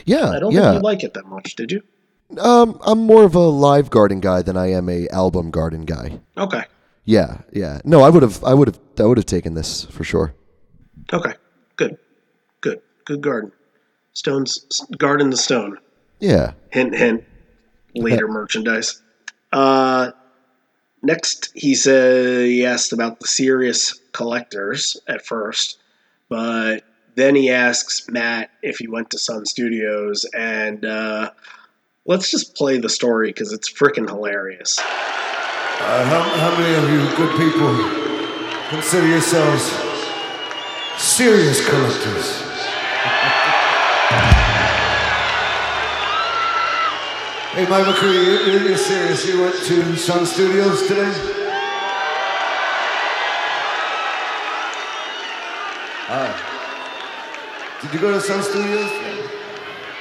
yeah. 0.05 0.30
I 0.30 0.39
don't 0.39 0.51
yeah. 0.53 0.72
think 0.72 0.76
you 0.76 0.82
like 0.82 1.03
it 1.03 1.14
that 1.14 1.26
much, 1.26 1.55
did 1.55 1.72
you? 1.72 1.82
Um, 2.39 2.80
I'm 2.84 2.99
more 2.99 3.24
of 3.26 3.36
a 3.36 3.39
live 3.39 3.89
garden 3.89 4.20
guy 4.20 4.41
than 4.41 4.57
I 4.57 4.72
am 4.72 4.89
a 4.89 5.07
album 5.09 5.51
garden 5.51 5.86
guy. 5.86 6.20
Okay, 6.38 6.64
Yeah, 7.05 7.41
yeah. 7.51 7.80
No, 7.84 8.01
I 8.01 8.09
would 8.09 8.24
have, 8.24 8.43
I 8.43 8.53
would 8.53 8.70
have, 8.70 8.80
I 8.97 9.03
would 9.03 9.18
have 9.18 9.26
taken 9.26 9.53
this 9.53 9.86
for 9.86 10.03
sure. 10.03 10.34
okay, 11.11 11.34
good, 13.05 13.15
good 13.15 13.21
Garden. 13.21 13.51
Stone's 14.13 14.81
Garden 14.97 15.29
the 15.29 15.37
Stone. 15.37 15.77
Yeah, 16.19 16.53
Hint, 16.69 16.95
hint. 16.95 17.23
Later 17.95 18.27
merchandise. 18.29 19.01
Uh, 19.51 20.11
next, 21.01 21.51
he 21.53 21.75
said 21.75 22.45
he 22.45 22.65
asked 22.65 22.93
about 22.93 23.19
the 23.19 23.27
serious 23.27 23.99
collectors 24.13 24.97
at 25.07 25.25
first, 25.25 25.77
but 26.29 26.83
then 27.15 27.35
he 27.35 27.51
asks 27.51 28.09
Matt 28.09 28.49
if 28.61 28.77
he 28.77 28.87
went 28.87 29.11
to 29.11 29.19
Sun 29.19 29.45
Studios, 29.45 30.25
and 30.35 30.85
uh, 30.85 31.31
let's 32.05 32.31
just 32.31 32.55
play 32.55 32.79
the 32.79 32.89
story 32.89 33.29
because 33.29 33.51
it's 33.51 33.71
freaking 33.71 34.09
hilarious. 34.09 34.79
Uh, 34.79 36.05
how, 36.05 36.21
how 36.21 36.57
many 36.57 36.75
of 36.75 36.89
you 36.89 37.17
good 37.17 37.37
people 37.37 37.75
consider 38.69 39.07
yourselves 39.07 39.63
serious 40.97 41.67
collectors? 41.67 42.52
Hey, 47.53 47.67
Mike 47.69 47.85
McCready, 47.85 48.17
you, 48.17 48.31
you- 48.51 48.67
you're 48.69 48.77
serious. 48.77 49.27
You 49.27 49.41
went 49.41 49.55
to 49.65 49.95
Sun 49.95 50.25
Studios 50.25 50.87
today? 50.87 51.13
Ah. 56.09 57.79
Did 57.81 57.93
you 57.93 57.99
go 57.99 58.11
to 58.11 58.19
Sun 58.21 58.41
Studios? 58.43 58.89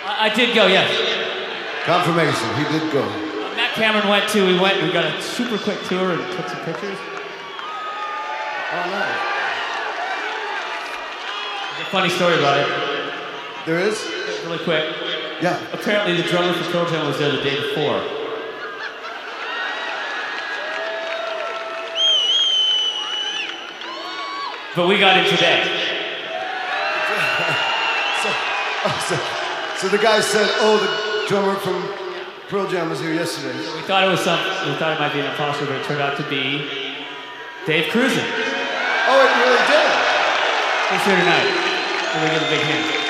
I, 0.06 0.30
I 0.30 0.34
did 0.34 0.54
go, 0.54 0.66
yes. 0.66 0.88
Confirmation, 1.84 2.48
he 2.56 2.64
did 2.78 2.92
go. 2.92 3.04
Matt 3.56 3.74
Cameron 3.74 4.08
went 4.08 4.28
too. 4.30 4.46
We 4.46 4.58
went 4.58 4.78
and 4.78 4.86
we 4.86 4.92
got 4.92 5.04
a 5.04 5.20
super 5.20 5.58
quick 5.58 5.82
tour 5.84 6.12
and 6.12 6.20
took 6.32 6.48
some 6.48 6.60
pictures. 6.64 6.98
Oh, 8.72 8.86
nice. 8.88 9.20
There's 11.76 11.86
a 11.86 11.90
funny 11.90 12.08
story 12.08 12.38
about 12.38 12.58
it, 12.60 12.68
There 13.64 13.78
is? 13.78 14.02
really 14.44 14.58
quick. 14.64 14.84
Yeah. 15.40 15.56
Apparently, 15.72 16.16
the 16.20 16.28
drummer 16.28 16.52
for 16.52 16.68
Pearl 16.72 16.90
Jam 16.90 17.06
was 17.06 17.18
there 17.18 17.30
the 17.30 17.42
day 17.42 17.54
before. 17.54 18.02
But 24.74 24.88
we 24.88 24.98
got 24.98 25.18
in 25.18 25.30
today. 25.30 25.78
So, 28.22 28.28
oh, 28.84 29.06
so, 29.08 29.88
so 29.88 29.96
the 29.96 30.00
guy 30.00 30.20
said, 30.20 30.48
"Oh, 30.62 30.78
the 30.78 31.28
drummer 31.28 31.56
from 31.56 31.82
Pearl 32.48 32.68
Jam 32.70 32.88
was 32.88 33.00
here 33.00 33.12
yesterday." 33.12 33.58
We 33.74 33.82
thought 33.82 34.06
it 34.06 34.10
was 34.10 34.20
some. 34.20 34.38
We 34.38 34.78
thought 34.78 34.94
it 34.94 35.00
might 35.00 35.12
be 35.12 35.18
an 35.18 35.26
imposter, 35.26 35.66
but 35.66 35.74
it 35.74 35.84
turned 35.84 36.00
out 36.00 36.16
to 36.18 36.22
be 36.30 36.68
Dave 37.66 37.90
Krusen. 37.90 38.22
Oh, 38.22 39.18
it 39.26 39.32
really 39.42 39.62
did. 39.66 39.90
He's 40.94 41.04
here 41.04 41.18
tonight. 41.18 41.72
We're 42.14 42.30
give 42.30 42.42
a 42.42 42.50
big 42.50 42.60
hand. 42.60 43.01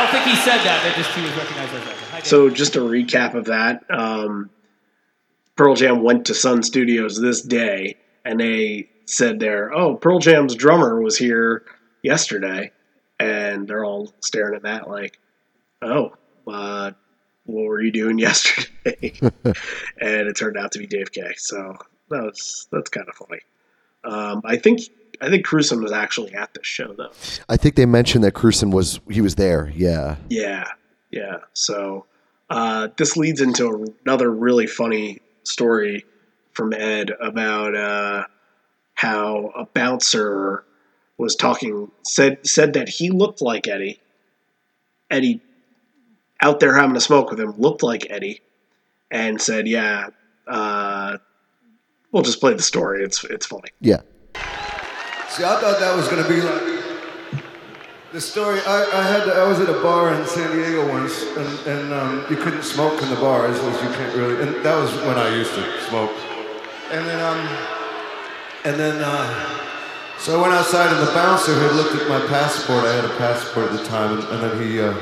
I 0.00 0.04
don't 0.04 0.12
think 0.12 0.34
he 0.34 0.36
said 0.36 0.58
that. 0.64 0.82
That 0.82 0.96
just 0.96 1.10
he 1.10 1.20
was 1.20 1.30
recognized 1.36 1.74
as 1.74 1.84
that. 1.84 2.26
So, 2.26 2.48
just 2.48 2.76
a 2.76 2.80
recap 2.80 3.34
of 3.34 3.44
that 3.46 3.84
um, 3.90 4.48
Pearl 5.56 5.74
Jam 5.74 6.02
went 6.02 6.24
to 6.26 6.34
Sun 6.34 6.62
Studios 6.62 7.20
this 7.20 7.42
day, 7.42 7.96
and 8.24 8.40
they 8.40 8.88
said 9.04 9.40
there, 9.40 9.70
"Oh, 9.74 9.96
Pearl 9.96 10.18
Jam's 10.18 10.54
drummer 10.54 11.02
was 11.02 11.18
here 11.18 11.66
yesterday," 12.02 12.72
and 13.18 13.68
they're 13.68 13.84
all 13.84 14.14
staring 14.20 14.54
at 14.54 14.62
that 14.62 14.88
like, 14.88 15.18
"Oh, 15.82 16.14
uh, 16.46 16.92
what 17.44 17.64
were 17.64 17.82
you 17.82 17.92
doing 17.92 18.18
yesterday?" 18.18 19.12
and 19.20 20.28
it 20.28 20.34
turned 20.34 20.56
out 20.56 20.72
to 20.72 20.78
be 20.78 20.86
Dave 20.86 21.12
K. 21.12 21.34
So 21.36 21.76
that 22.08 22.22
was 22.22 22.68
that's 22.72 22.88
kind 22.88 23.06
of 23.06 23.16
funny. 23.16 23.42
Um, 24.02 24.40
I 24.46 24.56
think 24.56 24.80
I 25.20 25.28
think 25.28 25.46
Krusen 25.46 25.82
was 25.82 25.92
actually 25.92 26.34
at 26.34 26.54
this 26.54 26.66
show 26.66 26.92
though. 26.94 27.10
I 27.48 27.56
think 27.56 27.74
they 27.74 27.86
mentioned 27.86 28.24
that 28.24 28.34
Krusen 28.34 28.72
was 28.72 29.00
he 29.08 29.20
was 29.20 29.34
there. 29.34 29.72
Yeah, 29.74 30.16
Yeah, 30.28 30.68
yeah. 31.10 31.38
So 31.52 32.06
uh, 32.48 32.88
this 32.96 33.16
leads 33.16 33.40
into 33.40 33.94
another 34.04 34.30
really 34.30 34.66
funny 34.66 35.20
story 35.44 36.04
from 36.52 36.72
Ed 36.72 37.10
about 37.20 37.76
uh, 37.76 38.24
how 38.94 39.52
a 39.56 39.66
bouncer 39.66 40.64
was 41.16 41.36
talking 41.36 41.90
said 42.02 42.46
said 42.46 42.72
that 42.72 42.88
he 42.88 43.10
looked 43.10 43.40
like 43.40 43.68
Eddie. 43.68 44.00
Eddie 45.10 45.40
out 46.42 46.60
there 46.60 46.74
having 46.74 46.96
a 46.96 47.00
smoke 47.00 47.30
with 47.30 47.40
him 47.40 47.54
looked 47.58 47.82
like 47.82 48.10
Eddie, 48.10 48.40
and 49.10 49.40
said, 49.40 49.68
"Yeah, 49.68 50.08
uh, 50.46 51.18
we'll 52.10 52.22
just 52.22 52.40
play 52.40 52.54
the 52.54 52.62
story. 52.62 53.04
It's 53.04 53.22
it's 53.24 53.46
funny." 53.46 53.70
yeah. 53.80 54.00
See, 55.30 55.44
I 55.44 55.60
thought 55.60 55.78
that 55.78 55.94
was 55.94 56.08
going 56.08 56.24
to 56.24 56.28
be 56.28 56.40
like 56.40 56.82
the 58.12 58.20
story. 58.20 58.58
I, 58.66 58.82
I 58.82 59.02
had 59.02 59.28
I 59.28 59.46
was 59.46 59.60
at 59.60 59.68
a 59.68 59.80
bar 59.80 60.12
in 60.12 60.26
San 60.26 60.50
Diego 60.56 60.88
once, 60.88 61.22
and, 61.22 61.68
and 61.68 61.92
um, 61.94 62.26
you 62.28 62.36
couldn't 62.36 62.64
smoke 62.64 63.00
in 63.00 63.08
the 63.10 63.14
bars, 63.14 63.56
as 63.56 63.80
you 63.80 63.88
can't 63.94 64.16
really. 64.16 64.42
And 64.42 64.64
that 64.64 64.74
was 64.74 64.92
when 65.06 65.16
I 65.16 65.32
used 65.36 65.54
to 65.54 65.80
smoke. 65.82 66.10
And 66.90 67.06
then 67.06 67.20
um, 67.22 67.38
and 68.64 68.74
then 68.74 69.00
uh, 69.00 69.68
so 70.18 70.36
I 70.36 70.42
went 70.42 70.52
outside, 70.52 70.90
and 70.90 71.06
the 71.06 71.12
bouncer 71.14 71.54
had 71.54 71.76
looked 71.76 71.94
at 71.94 72.08
my 72.08 72.26
passport. 72.26 72.82
I 72.84 72.92
had 72.92 73.04
a 73.04 73.16
passport 73.16 73.70
at 73.70 73.78
the 73.78 73.84
time, 73.84 74.18
and, 74.18 74.28
and 74.30 74.42
then 74.42 74.66
he 74.66 74.80
uh, 74.80 74.98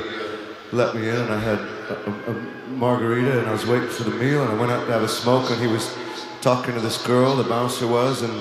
let 0.71 0.93
me 0.93 1.09
in, 1.09 1.15
and 1.15 1.33
I 1.33 1.39
had 1.39 1.57
a, 1.57 2.31
a 2.31 2.33
margarita, 2.69 3.39
and 3.39 3.47
I 3.49 3.51
was 3.51 3.65
waiting 3.65 3.89
for 3.89 4.03
the 4.03 4.15
meal, 4.15 4.43
and 4.43 4.51
I 4.51 4.61
went 4.61 4.71
out 4.71 4.85
to 4.85 4.91
have 4.91 5.01
a 5.01 5.09
smoke, 5.09 5.49
and 5.49 5.59
he 5.59 5.65
was 5.65 5.97
talking 6.41 6.75
to 6.75 6.79
this 6.81 7.03
girl, 7.07 7.35
the 7.35 7.49
bouncer 7.49 7.87
was, 7.87 8.21
and 8.21 8.31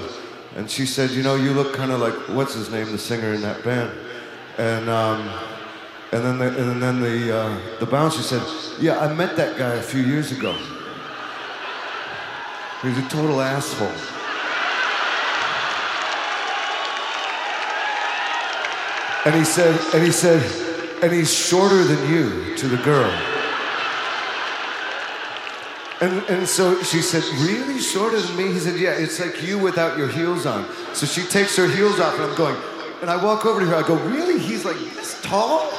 and 0.59 0.71
she 0.71 0.85
said, 0.85 1.11
you 1.11 1.23
know, 1.23 1.37
you 1.37 1.55
look 1.55 1.73
kind 1.73 1.93
of 1.93 2.01
like 2.01 2.15
what's 2.37 2.53
his 2.53 2.69
name, 2.69 2.93
the 2.93 2.99
singer 2.99 3.33
in 3.33 3.41
that 3.41 3.65
band, 3.65 3.91
and 4.59 4.91
um, 4.91 5.31
And 6.11 6.25
then 6.25 6.39
the, 6.39 6.49
and 6.49 6.83
then 6.83 7.03
the, 7.03 7.37
uh, 7.37 7.59
the 7.81 7.87
bouncer 7.87 8.23
said, 8.23 8.43
yeah, 8.81 8.99
I 8.99 9.13
met 9.13 9.37
that 9.37 9.59
guy 9.59 9.75
a 9.75 9.83
few 9.83 10.01
years 10.03 10.33
ago. 10.33 10.57
He's 12.81 12.97
a 12.97 13.07
total 13.11 13.43
asshole. 13.43 13.93
And 19.27 19.35
he 19.35 19.45
said, 19.45 19.79
and 19.93 20.03
he 20.03 20.11
said, 20.11 20.41
and 21.03 21.13
he's 21.13 21.31
shorter 21.31 21.85
than 21.85 22.11
you 22.11 22.57
to 22.57 22.69
the 22.69 22.79
girl. 22.79 23.13
And, 26.01 26.22
and 26.28 26.49
so 26.49 26.80
she 26.82 27.03
said, 27.03 27.24
really 27.40 27.80
shorter 27.80 28.20
than 28.20 28.36
me? 28.36 28.53
He 28.53 28.61
said, 28.61 28.78
yeah, 28.78 28.92
it's 28.92 29.18
like 29.18 29.42
you 29.42 29.59
without 29.59 29.99
your 29.99 30.07
heels 30.09 30.46
on. 30.46 30.64
So 30.94 31.07
she 31.07 31.22
takes 31.22 31.57
her 31.57 31.68
heels 31.68 31.99
off 31.99 32.14
and 32.14 32.22
I'm 32.24 32.36
going, 32.36 32.57
and 33.01 33.11
I 33.11 33.22
walk 33.22 33.46
over 33.46 33.61
to 33.61 33.66
her, 33.66 33.76
I 33.76 33.86
go, 33.86 33.96
really? 34.09 34.38
He's 34.38 34.64
like 34.64 34.76
this 34.76 35.20
tall? 35.22 35.70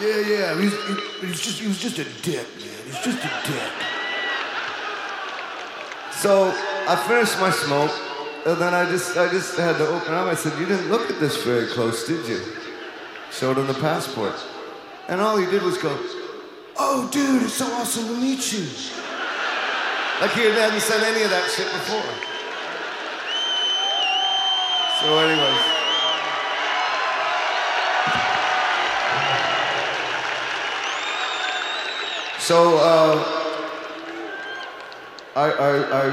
Yeah, 0.00 0.20
yeah, 0.20 0.60
he's, 0.60 0.72
he, 0.72 1.26
he's 1.26 1.40
just, 1.40 1.60
he 1.60 1.68
was 1.68 1.78
just 1.78 1.98
a 1.98 2.04
dick, 2.22 2.46
man. 2.58 2.84
He's 2.84 3.00
just 3.00 3.24
a 3.24 3.30
dick. 3.46 3.72
So 6.12 6.52
I 6.86 6.96
finished 7.08 7.38
my 7.40 7.50
smoke, 7.50 7.92
and 8.46 8.60
then 8.60 8.74
I 8.74 8.90
just, 8.90 9.16
I 9.16 9.30
just 9.30 9.56
had 9.56 9.78
to 9.78 9.86
open 9.86 10.12
up. 10.12 10.26
I 10.26 10.34
said, 10.34 10.58
you 10.58 10.66
didn't 10.66 10.90
look 10.90 11.10
at 11.10 11.20
this 11.20 11.42
very 11.42 11.66
close, 11.68 12.06
did 12.06 12.26
you? 12.26 12.40
Showed 13.30 13.56
him 13.56 13.66
the 13.66 13.74
passport. 13.74 14.34
And 15.08 15.20
all 15.20 15.36
he 15.36 15.46
did 15.46 15.62
was 15.62 15.78
go, 15.78 15.96
oh, 16.76 17.08
dude, 17.12 17.42
it's 17.42 17.54
so 17.54 17.66
awesome 17.66 18.06
to 18.06 18.16
meet 18.20 18.52
you. 18.52 18.64
Like 20.20 20.32
he 20.32 20.42
hadn't 20.42 20.80
said 20.80 21.02
any 21.02 21.22
of 21.22 21.30
that 21.30 21.50
shit 21.50 21.66
before. 21.66 22.14
So 25.00 25.18
anyways. 25.18 25.60
So 32.38 32.76
uh, 32.76 33.24
I, 35.34 35.50
I, 35.50 36.06
I 36.06 36.08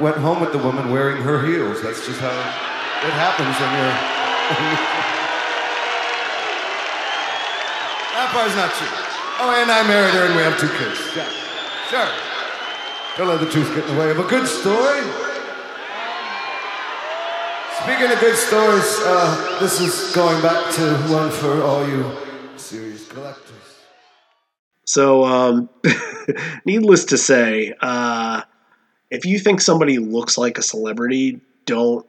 went 0.00 0.16
home 0.16 0.40
with 0.40 0.52
the 0.52 0.58
woman 0.58 0.90
wearing 0.90 1.22
her 1.22 1.46
heels. 1.46 1.80
That's 1.82 2.04
just 2.06 2.20
how 2.20 2.28
it 2.28 3.12
happens 3.14 3.58
when 3.58 3.72
you're. 3.72 3.86
that 8.14 8.28
part's 8.32 8.56
not 8.56 8.74
true. 8.74 9.05
Oh, 9.38 9.54
and 9.60 9.70
I 9.70 9.86
married 9.86 10.14
her 10.14 10.26
and 10.26 10.34
we 10.34 10.42
have 10.42 10.58
two 10.58 10.68
kids. 10.68 10.98
Yeah, 11.14 11.28
sure. 11.90 12.08
Don't 13.18 13.28
let 13.28 13.40
the 13.40 13.50
truth 13.50 13.68
get 13.74 13.84
in 13.86 13.94
the 13.94 14.00
way 14.00 14.10
of 14.10 14.18
a 14.18 14.24
good 14.24 14.46
story. 14.46 15.00
Speaking 17.82 18.10
of 18.10 18.18
good 18.20 18.36
stories, 18.36 18.96
uh, 19.04 19.58
this 19.60 19.80
is 19.80 20.14
going 20.14 20.40
back 20.42 20.74
to 20.76 20.96
one 21.12 21.30
for 21.30 21.62
all 21.62 21.86
you 21.86 22.10
serious 22.56 23.06
collectors. 23.08 23.80
So, 24.84 25.24
um, 25.24 25.68
needless 26.64 27.04
to 27.06 27.18
say, 27.18 27.74
uh, 27.80 28.42
if 29.10 29.24
you 29.24 29.38
think 29.38 29.60
somebody 29.60 29.98
looks 29.98 30.38
like 30.38 30.58
a 30.58 30.62
celebrity, 30.62 31.40
don't 31.66 32.06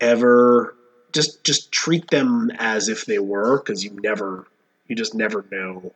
ever 0.00 0.74
just 1.12 1.44
just 1.44 1.70
treat 1.72 2.08
them 2.10 2.50
as 2.58 2.88
if 2.88 3.06
they 3.06 3.18
were, 3.18 3.58
because 3.58 3.84
you 3.84 3.90
never, 4.02 4.46
you 4.88 4.96
just 4.96 5.14
never 5.14 5.44
know. 5.50 5.92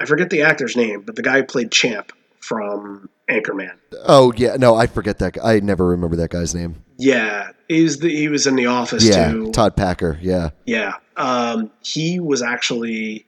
I 0.00 0.06
forget 0.06 0.30
the 0.30 0.42
actor's 0.42 0.76
name, 0.76 1.02
but 1.02 1.16
the 1.16 1.22
guy 1.22 1.38
who 1.38 1.44
played 1.44 1.70
Champ 1.70 2.12
from 2.40 3.08
Anchorman. 3.28 3.76
Oh 4.06 4.32
yeah, 4.36 4.56
no, 4.56 4.74
I 4.74 4.86
forget 4.86 5.18
that. 5.20 5.34
guy. 5.34 5.54
I 5.56 5.60
never 5.60 5.86
remember 5.86 6.16
that 6.16 6.30
guy's 6.30 6.54
name. 6.54 6.84
Yeah, 6.98 7.50
he's 7.68 7.98
the, 7.98 8.08
he 8.14 8.28
was 8.28 8.46
in 8.46 8.56
the 8.56 8.66
office 8.66 9.06
Yeah, 9.06 9.32
too. 9.32 9.52
Todd 9.52 9.76
Packer. 9.76 10.18
Yeah. 10.20 10.50
Yeah. 10.64 10.94
Um, 11.16 11.70
he 11.82 12.20
was 12.20 12.42
actually 12.42 13.26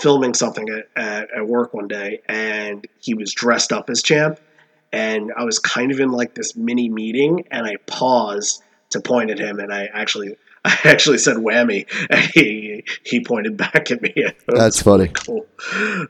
filming 0.00 0.34
something 0.34 0.68
at, 0.68 0.88
at, 0.96 1.28
at 1.36 1.46
work 1.46 1.72
one 1.74 1.88
day 1.88 2.20
and 2.28 2.86
he 2.98 3.14
was 3.14 3.32
dressed 3.32 3.72
up 3.72 3.90
as 3.90 4.02
champ. 4.02 4.40
And 4.92 5.32
I 5.36 5.44
was 5.44 5.58
kind 5.58 5.90
of 5.90 6.00
in 6.00 6.12
like 6.12 6.34
this 6.34 6.56
mini 6.56 6.88
meeting 6.88 7.46
and 7.50 7.66
I 7.66 7.76
paused 7.86 8.62
to 8.90 9.00
point 9.00 9.30
at 9.30 9.38
him 9.38 9.58
and 9.58 9.72
I 9.72 9.86
actually 9.86 10.36
I 10.84 10.90
actually 10.90 11.18
said 11.18 11.36
whammy 11.36 11.86
and 12.10 12.20
he 12.34 12.84
he 13.04 13.20
pointed 13.20 13.56
back 13.56 13.90
at 13.90 14.02
me. 14.02 14.12
That's 14.48 14.82
funny. 14.82 15.08
cool. 15.14 15.46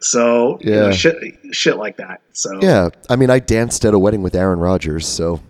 So 0.00 0.58
you 0.62 0.70
know, 0.70 0.86
Yeah. 0.86 0.90
shit 0.92 1.16
shit 1.52 1.76
like 1.76 1.98
that. 1.98 2.22
So 2.32 2.58
Yeah, 2.62 2.88
I 3.10 3.16
mean, 3.16 3.30
I 3.30 3.38
danced 3.38 3.84
at 3.84 3.92
a 3.94 3.98
wedding 3.98 4.22
with 4.22 4.34
Aaron 4.34 4.58
Rodgers, 4.58 5.06
so 5.06 5.40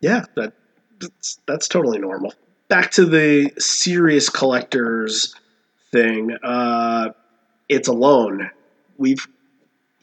Yeah, 0.00 0.24
that 0.36 0.52
that's, 1.00 1.38
that's 1.46 1.68
totally 1.68 1.98
normal. 1.98 2.34
Back 2.68 2.90
to 2.92 3.06
the 3.06 3.50
serious 3.58 4.28
collectors 4.28 5.34
thing. 5.90 6.36
Uh, 6.42 7.10
it's 7.68 7.88
loan. 7.88 8.50
We've 8.98 9.26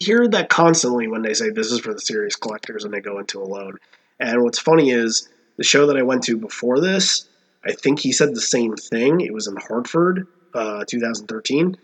heard 0.06 0.32
that 0.32 0.50
constantly 0.50 1.08
when 1.08 1.22
they 1.22 1.34
say 1.34 1.50
this 1.50 1.72
is 1.72 1.80
for 1.80 1.94
the 1.94 2.00
serious 2.02 2.36
collectors 2.36 2.84
and 2.86 2.94
they 2.94 3.02
go 3.02 3.20
into 3.20 3.42
a 3.42 3.46
loan. 3.46 3.78
And 4.20 4.42
what's 4.44 4.60
funny 4.60 4.90
is 4.92 5.28
the 5.58 5.64
show 5.64 5.86
that 5.88 5.98
I 5.98 6.02
went 6.02 6.24
to 6.24 6.38
before 6.38 6.80
this, 6.80 7.28
I 7.66 7.74
think 7.74 8.00
he 8.00 8.12
said 8.12 8.36
the 8.36 8.42
same 8.42 8.76
thing. 8.76 9.22
It 9.22 9.34
was 9.34 9.48
in 9.48 9.56
Hartford, 9.56 10.28
uh, 10.54 10.86
2013, 10.86 11.78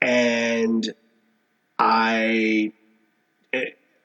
and 0.00 0.94
I, 1.78 2.72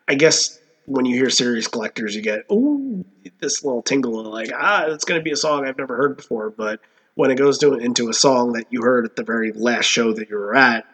I 0.08 0.16
guess 0.16 0.60
when 0.86 1.06
you 1.06 1.16
hear 1.16 1.30
serious 1.30 1.68
collectors, 1.68 2.16
you 2.16 2.22
get 2.22 2.46
ooh 2.52 3.04
this 3.40 3.64
little 3.64 3.82
tingle 3.82 4.20
of 4.20 4.28
like 4.28 4.52
ah 4.54 4.86
it's 4.88 5.04
going 5.04 5.20
to 5.20 5.24
be 5.24 5.32
a 5.32 5.36
song 5.36 5.66
I've 5.66 5.78
never 5.78 5.96
heard 5.96 6.18
before. 6.18 6.50
But 6.50 6.80
when 7.16 7.32
it 7.32 7.36
goes 7.36 7.58
to 7.60 7.74
into 7.76 8.10
a 8.10 8.14
song 8.14 8.54
that 8.54 8.68
you 8.70 8.82
heard 8.82 9.06
at 9.06 9.16
the 9.16 9.24
very 9.24 9.52
last 9.52 9.86
show 9.86 10.14
that 10.14 10.30
you 10.30 10.38
were 10.38 10.56
at, 10.56 10.86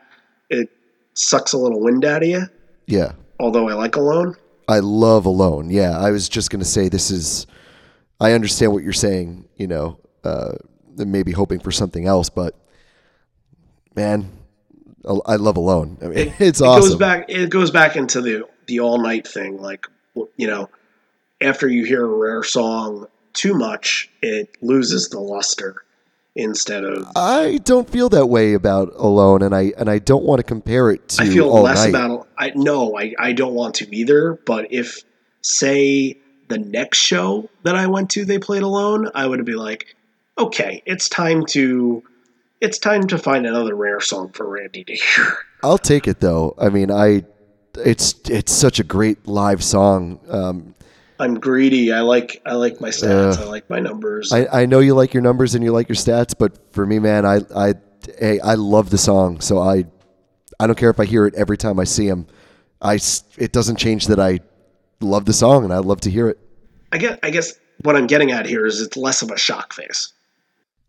it 0.49 0.69
sucks 1.13 1.53
a 1.53 1.57
little 1.57 1.79
wind 1.79 2.05
out 2.05 2.23
of 2.23 2.29
you. 2.29 2.47
yeah. 2.87 3.13
Although 3.39 3.69
I 3.69 3.73
like 3.73 3.95
Alone, 3.95 4.35
I 4.67 4.79
love 4.79 5.25
Alone. 5.25 5.69
Yeah, 5.69 5.97
I 5.97 6.11
was 6.11 6.29
just 6.29 6.49
gonna 6.49 6.65
say 6.65 6.89
this 6.89 7.11
is. 7.11 7.47
I 8.19 8.33
understand 8.33 8.71
what 8.71 8.83
you're 8.83 8.93
saying. 8.93 9.45
You 9.57 9.67
know, 9.67 9.99
uh, 10.23 10.53
maybe 10.97 11.31
hoping 11.31 11.59
for 11.59 11.71
something 11.71 12.05
else, 12.07 12.29
but 12.29 12.55
man, 13.95 14.29
I 15.25 15.35
love 15.35 15.57
Alone. 15.57 15.97
I 16.01 16.07
mean, 16.07 16.33
it's 16.39 16.61
it 16.61 16.65
awesome. 16.65 16.89
goes 16.89 16.95
back 16.95 17.25
it 17.29 17.49
goes 17.49 17.71
back 17.71 17.95
into 17.95 18.21
the 18.21 18.47
the 18.67 18.79
all 18.79 18.99
night 18.99 19.27
thing. 19.27 19.61
Like 19.61 19.87
you 20.37 20.47
know, 20.47 20.69
after 21.41 21.67
you 21.67 21.85
hear 21.85 22.05
a 22.05 22.17
rare 22.17 22.43
song 22.43 23.07
too 23.33 23.53
much, 23.53 24.09
it 24.21 24.49
loses 24.61 25.09
the 25.09 25.19
luster 25.19 25.83
instead 26.35 26.83
of 26.83 27.07
I 27.15 27.59
don't 27.63 27.89
feel 27.89 28.09
that 28.09 28.27
way 28.27 28.53
about 28.53 28.93
Alone, 28.95 29.41
and 29.41 29.55
I 29.55 29.73
and 29.77 29.89
I 29.89 29.99
don't 29.99 30.23
want 30.23 30.39
to 30.39 30.43
compare 30.43 30.91
it 30.91 31.09
to 31.09 31.23
I 31.23 31.27
feel 31.27 31.49
All 31.49 31.63
less 31.63 31.83
Night. 31.83 31.89
about 31.89 32.27
I 32.37 32.51
no, 32.55 32.97
I, 32.97 33.13
I 33.19 33.33
don't 33.33 33.53
want 33.53 33.75
to 33.75 33.95
either, 33.95 34.39
but 34.45 34.71
if 34.71 35.03
say 35.41 36.17
the 36.47 36.57
next 36.57 36.97
show 36.99 37.49
that 37.63 37.75
I 37.75 37.87
went 37.87 38.09
to 38.11 38.25
they 38.25 38.39
played 38.39 38.63
alone, 38.63 39.09
I 39.15 39.25
would 39.25 39.43
be 39.45 39.55
like, 39.55 39.95
okay, 40.37 40.81
it's 40.85 41.09
time 41.09 41.45
to 41.47 42.03
it's 42.59 42.77
time 42.77 43.07
to 43.07 43.17
find 43.17 43.45
another 43.45 43.75
rare 43.75 43.99
song 43.99 44.31
for 44.31 44.47
Randy 44.47 44.83
to 44.83 44.93
hear. 44.93 45.37
I'll 45.63 45.77
take 45.77 46.07
it 46.07 46.19
though. 46.19 46.55
I 46.57 46.69
mean, 46.69 46.91
I 46.91 47.23
it's 47.77 48.15
it's 48.29 48.51
such 48.51 48.79
a 48.79 48.83
great 48.83 49.27
live 49.27 49.63
song. 49.63 50.19
Um, 50.29 50.75
I'm 51.19 51.39
greedy. 51.39 51.91
I 51.91 52.01
like 52.01 52.41
I 52.45 52.53
like 52.53 52.81
my 52.81 52.89
stats. 52.89 53.37
Uh, 53.37 53.43
I 53.43 53.45
like 53.45 53.69
my 53.69 53.79
numbers. 53.79 54.31
I, 54.31 54.47
I 54.61 54.65
know 54.65 54.79
you 54.79 54.95
like 54.95 55.13
your 55.13 55.21
numbers 55.21 55.55
and 55.55 55.63
you 55.63 55.71
like 55.71 55.87
your 55.87 55.95
stats, 55.95 56.33
but 56.37 56.73
for 56.73 56.85
me, 56.85 56.99
man, 56.99 57.25
I 57.25 57.41
I 57.55 57.73
hey, 58.19 58.39
I 58.39 58.55
love 58.55 58.89
the 58.89 58.97
song, 58.97 59.39
so 59.41 59.59
I 59.59 59.85
I 60.59 60.67
don't 60.67 60.77
care 60.77 60.89
if 60.89 60.99
I 60.99 61.05
hear 61.05 61.25
it 61.25 61.35
every 61.35 61.57
time 61.57 61.79
I 61.79 61.83
see 61.83 62.07
him. 62.07 62.27
I 62.81 62.99
it 63.37 63.51
doesn't 63.51 63.77
change 63.77 64.07
that 64.07 64.19
I 64.19 64.39
love 64.99 65.25
the 65.25 65.33
song 65.33 65.63
and 65.63 65.73
I 65.73 65.77
love 65.77 66.01
to 66.01 66.11
hear 66.11 66.27
it. 66.27 66.39
I 66.91 66.97
guess 66.97 67.19
I 67.23 67.29
guess 67.29 67.53
what 67.83 67.95
I'm 67.95 68.07
getting 68.07 68.31
at 68.31 68.45
here 68.45 68.65
is 68.65 68.81
it's 68.81 68.97
less 68.97 69.21
of 69.21 69.31
a 69.31 69.37
shock 69.37 69.73
face. 69.73 70.13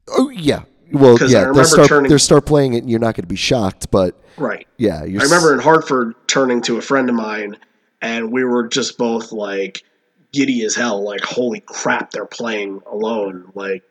Oh 0.09 0.29
yeah, 0.31 0.65
well 0.93 1.17
yeah, 1.29 1.51
they'll 1.53 1.65
start 1.65 1.89
turning- 1.89 2.09
they'll 2.09 2.19
start 2.19 2.47
playing 2.47 2.75
it 2.75 2.79
and 2.79 2.91
you're 2.91 3.01
not 3.01 3.15
going 3.15 3.23
to 3.25 3.29
be 3.29 3.37
shocked, 3.37 3.91
but 3.91 4.19
Right. 4.37 4.67
yeah, 4.79 5.01
I 5.03 5.05
remember 5.05 5.53
in 5.53 5.59
Hartford 5.61 6.15
turning 6.27 6.63
to 6.63 6.77
a 6.79 6.83
friend 6.83 7.09
of 7.09 7.15
mine, 7.15 7.57
and 8.01 8.33
we 8.33 8.45
were 8.45 8.67
just 8.69 8.99
both 8.99 9.31
like 9.33 9.83
giddy 10.33 10.65
as 10.65 10.75
hell. 10.75 11.03
Like, 11.05 11.21
holy 11.21 11.61
crap, 11.61 12.11
they're 12.11 12.25
playing 12.25 12.81
alone. 12.91 13.53
Like, 13.55 13.83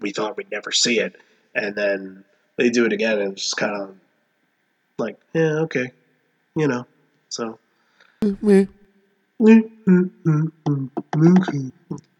we 0.00 0.12
thought 0.12 0.36
we'd 0.36 0.50
never 0.50 0.70
see 0.72 1.00
it, 1.00 1.16
and 1.54 1.74
then 1.74 2.24
they 2.56 2.68
do 2.70 2.84
it 2.84 2.92
again, 2.92 3.18
and 3.20 3.32
it's 3.32 3.42
just 3.42 3.56
kind 3.56 3.74
of 3.80 3.94
like, 4.98 5.18
yeah, 5.34 5.60
okay, 5.60 5.92
you 6.54 6.68
know. 6.68 6.86
So, 7.30 7.58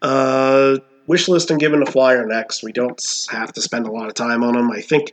uh, 0.01 0.77
wish 1.07 1.27
list 1.27 1.49
and 1.49 1.59
giving 1.59 1.81
a 1.81 1.85
flyer 1.85 2.25
next. 2.25 2.63
We 2.63 2.71
don't 2.71 3.01
have 3.29 3.53
to 3.53 3.61
spend 3.61 3.87
a 3.87 3.91
lot 3.91 4.07
of 4.07 4.13
time 4.13 4.43
on 4.43 4.53
them. 4.53 4.69
I 4.71 4.81
think 4.81 5.11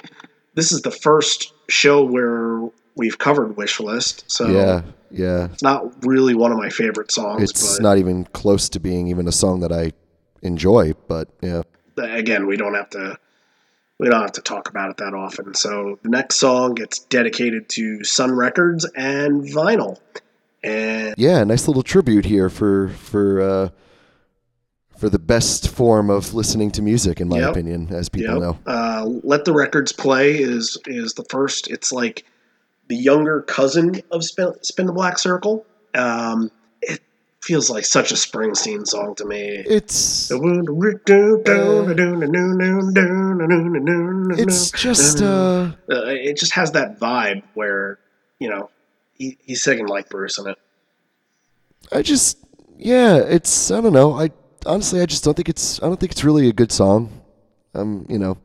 this 0.54 0.72
is 0.72 0.82
the 0.82 0.90
first 0.90 1.52
show 1.68 2.04
where 2.04 2.68
we've 2.96 3.18
covered 3.18 3.56
wish 3.56 3.80
list, 3.80 4.30
so 4.30 4.46
yeah, 4.48 4.82
yeah. 5.10 5.46
it's 5.46 5.62
not 5.62 6.04
really 6.04 6.34
one 6.34 6.52
of 6.52 6.58
my 6.58 6.68
favorite 6.68 7.10
songs. 7.10 7.42
It's 7.42 7.76
but 7.76 7.82
not 7.82 7.98
even 7.98 8.24
close 8.26 8.68
to 8.70 8.80
being 8.80 9.08
even 9.08 9.26
a 9.26 9.32
song 9.32 9.60
that 9.60 9.72
I 9.72 9.92
enjoy, 10.42 10.92
but 11.08 11.28
yeah. 11.40 11.62
again, 11.96 12.46
we 12.46 12.56
don't 12.56 12.74
have 12.74 12.90
to 12.90 13.18
we 13.98 14.08
don't 14.08 14.20
have 14.20 14.32
to 14.32 14.42
talk 14.42 14.68
about 14.68 14.90
it 14.90 14.96
that 14.98 15.14
often. 15.14 15.54
So 15.54 15.98
the 16.02 16.08
next 16.08 16.36
song 16.36 16.74
gets 16.74 16.98
dedicated 16.98 17.68
to 17.70 18.02
Sun 18.04 18.32
Records 18.32 18.84
and 18.96 19.42
vinyl. 19.42 19.98
And 20.62 21.14
Yeah, 21.16 21.44
nice 21.44 21.68
little 21.68 21.82
tribute 21.82 22.24
here 22.24 22.48
for 22.48 22.88
for 22.88 23.40
uh, 23.40 23.68
for 25.04 25.10
the 25.10 25.18
best 25.18 25.68
form 25.68 26.08
of 26.08 26.32
listening 26.32 26.70
to 26.70 26.80
music, 26.80 27.20
in 27.20 27.28
my 27.28 27.40
Yep. 27.40 27.50
opinion, 27.50 27.88
as 27.90 28.08
people 28.08 28.36
Yep. 28.36 28.42
know. 28.42 28.58
Uh, 28.66 29.04
Let 29.22 29.44
the 29.44 29.52
Records 29.52 29.92
Play 29.92 30.40
is 30.40 30.78
is 30.86 31.12
the 31.12 31.26
first. 31.28 31.68
It's 31.68 31.92
like 31.92 32.24
the 32.88 32.96
younger 32.96 33.42
cousin 33.42 34.00
of 34.10 34.24
Spin, 34.24 34.54
Spin 34.62 34.86
the 34.86 34.94
Black 34.94 35.18
Circle. 35.18 35.66
Um, 35.92 36.50
it 36.80 37.00
feels 37.42 37.68
like 37.68 37.84
such 37.84 38.12
a 38.12 38.14
Springsteen 38.14 38.86
song 38.86 39.14
to 39.16 39.26
me. 39.26 39.62
It's 39.66 40.30
it's 40.30 40.40
just 44.70 45.20
uh, 45.20 45.72
Uh, 45.90 46.04
it 46.06 46.38
just 46.38 46.54
has 46.54 46.72
that 46.72 46.98
vibe 46.98 47.42
where 47.52 47.98
you 48.38 48.48
know 48.48 48.70
he, 49.12 49.36
he's 49.44 49.62
singing 49.62 49.86
like 49.86 50.08
Bruce 50.08 50.38
in 50.38 50.48
it. 50.48 50.56
I 51.92 52.00
just 52.00 52.38
yeah, 52.78 53.16
it's 53.16 53.70
I 53.70 53.82
don't 53.82 53.92
know. 53.92 54.14
I 54.14 54.30
honestly 54.66 55.00
I 55.00 55.06
just 55.06 55.24
don't 55.24 55.34
think 55.34 55.48
it's 55.48 55.82
I 55.82 55.86
don't 55.86 55.98
think 55.98 56.12
it's 56.12 56.24
really 56.24 56.48
a 56.48 56.52
good 56.52 56.72
song. 56.72 57.20
Um, 57.74 58.06
you 58.08 58.18
know, 58.18 58.38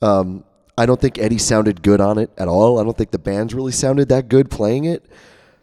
um, 0.00 0.44
I 0.78 0.86
don't 0.86 1.00
think 1.00 1.18
Eddie 1.18 1.38
sounded 1.38 1.82
good 1.82 2.00
on 2.00 2.18
it 2.18 2.30
at 2.38 2.48
all. 2.48 2.78
I 2.78 2.84
don't 2.84 2.96
think 2.96 3.10
the 3.10 3.18
band's 3.18 3.54
really 3.54 3.72
sounded 3.72 4.08
that 4.10 4.28
good 4.28 4.50
playing 4.50 4.84
it. 4.84 5.04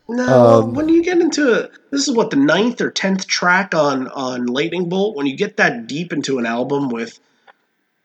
No, 0.09 0.59
Um, 0.59 0.73
when 0.73 0.89
you 0.89 1.03
get 1.03 1.19
into 1.19 1.69
this 1.91 2.07
is 2.07 2.13
what 2.13 2.31
the 2.31 2.35
ninth 2.35 2.81
or 2.81 2.91
tenth 2.91 3.27
track 3.27 3.73
on 3.73 4.09
on 4.09 4.45
Lightning 4.45 4.89
Bolt. 4.89 5.15
When 5.15 5.25
you 5.25 5.37
get 5.37 5.57
that 5.57 5.87
deep 5.87 6.11
into 6.11 6.37
an 6.37 6.45
album 6.45 6.89
with, 6.89 7.19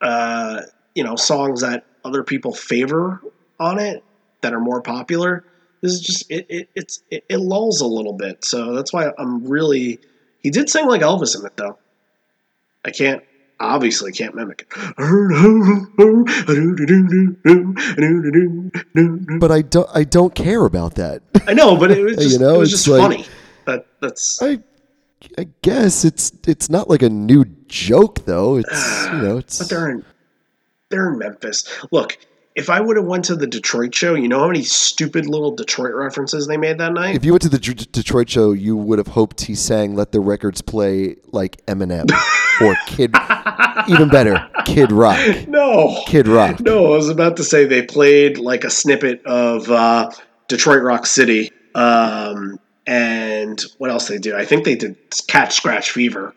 uh, 0.00 0.62
you 0.94 1.02
know, 1.02 1.16
songs 1.16 1.62
that 1.62 1.84
other 2.04 2.22
people 2.22 2.52
favor 2.52 3.20
on 3.58 3.80
it 3.80 4.04
that 4.42 4.52
are 4.52 4.60
more 4.60 4.80
popular, 4.82 5.44
this 5.80 5.94
is 5.94 6.00
just 6.00 6.30
it. 6.30 6.46
it 6.48 6.68
it's 6.76 7.02
it, 7.10 7.24
it 7.28 7.38
lulls 7.38 7.80
a 7.80 7.86
little 7.86 8.12
bit. 8.12 8.44
So 8.44 8.74
that's 8.74 8.92
why 8.92 9.10
I'm 9.18 9.44
really. 9.44 9.98
He 10.46 10.50
did 10.52 10.70
sing 10.70 10.86
like 10.86 11.00
Elvis 11.00 11.36
in 11.36 11.44
it 11.44 11.56
though. 11.56 11.76
I 12.84 12.92
can't 12.92 13.20
obviously 13.58 14.12
can't 14.12 14.32
mimic 14.36 14.60
it. 14.60 14.68
But 19.40 19.50
I 19.50 19.62
don't 19.62 19.88
I 19.92 20.04
don't 20.04 20.34
care 20.36 20.64
about 20.64 20.94
that. 20.94 21.22
I 21.48 21.52
know, 21.54 21.76
but 21.76 21.90
it 21.90 22.00
was 22.02 22.16
just, 22.22 22.32
You 22.32 22.38
know, 22.38 22.54
it 22.54 22.58
was 22.58 22.72
it's 22.72 22.84
just 22.84 22.96
like- 22.96 23.02
funny. 23.02 23.26
That 23.66 23.86
that's 24.00 24.40
I 24.40 24.60
I 25.36 25.48
guess 25.62 26.04
it's 26.04 26.30
it's 26.46 26.70
not 26.70 26.88
like 26.88 27.02
a 27.02 27.10
new 27.10 27.44
joke 27.66 28.24
though. 28.24 28.56
It's 28.58 29.06
you 29.06 29.18
know 29.18 29.36
it's 29.42 29.58
but 29.58 29.68
they're 29.68 29.90
in 29.90 30.04
they're 30.88 31.12
in 31.12 31.18
Memphis. 31.18 31.68
Look, 31.90 32.18
if 32.56 32.70
I 32.70 32.80
would 32.80 32.96
have 32.96 33.04
went 33.04 33.26
to 33.26 33.36
the 33.36 33.46
Detroit 33.46 33.94
show, 33.94 34.14
you 34.14 34.28
know 34.28 34.40
how 34.40 34.46
many 34.46 34.62
stupid 34.62 35.26
little 35.26 35.54
Detroit 35.54 35.92
references 35.94 36.46
they 36.46 36.56
made 36.56 36.78
that 36.78 36.94
night? 36.94 37.14
if 37.14 37.24
you 37.24 37.32
went 37.32 37.42
to 37.42 37.50
the 37.50 37.58
D- 37.58 37.74
Detroit 37.92 38.30
show, 38.30 38.52
you 38.52 38.74
would 38.76 38.98
have 38.98 39.08
hoped 39.08 39.42
he 39.42 39.54
sang 39.54 39.94
"Let 39.94 40.10
the 40.12 40.20
Records 40.20 40.62
Play" 40.62 41.16
like 41.32 41.64
Eminem 41.66 42.10
or 42.62 42.74
Kid, 42.86 43.14
even 43.88 44.08
better, 44.08 44.48
Kid 44.64 44.90
Rock. 44.90 45.46
no. 45.48 46.02
Kid 46.06 46.26
Rock. 46.26 46.58
No, 46.60 46.86
I 46.94 46.96
was 46.96 47.10
about 47.10 47.36
to 47.36 47.44
say 47.44 47.66
they 47.66 47.82
played 47.82 48.38
like 48.38 48.64
a 48.64 48.70
snippet 48.70 49.24
of 49.26 49.70
uh, 49.70 50.10
Detroit 50.48 50.82
Rock 50.82 51.04
City. 51.06 51.52
Um, 51.74 52.58
and 52.86 53.62
what 53.76 53.90
else 53.90 54.08
they 54.08 54.16
do? 54.18 54.34
I 54.34 54.46
think 54.46 54.64
they 54.64 54.76
did 54.76 54.96
"Cat 55.28 55.52
Scratch 55.52 55.90
Fever, 55.90 56.34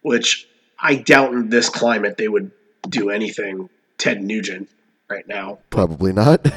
which 0.00 0.48
I 0.78 0.94
doubt 0.94 1.34
in 1.34 1.50
this 1.50 1.68
climate 1.68 2.16
they 2.16 2.28
would 2.28 2.50
do 2.88 3.10
anything 3.10 3.68
Ted 3.98 4.22
Nugent 4.22 4.70
right 5.08 5.26
now. 5.26 5.58
Probably 5.70 6.12
not. 6.12 6.46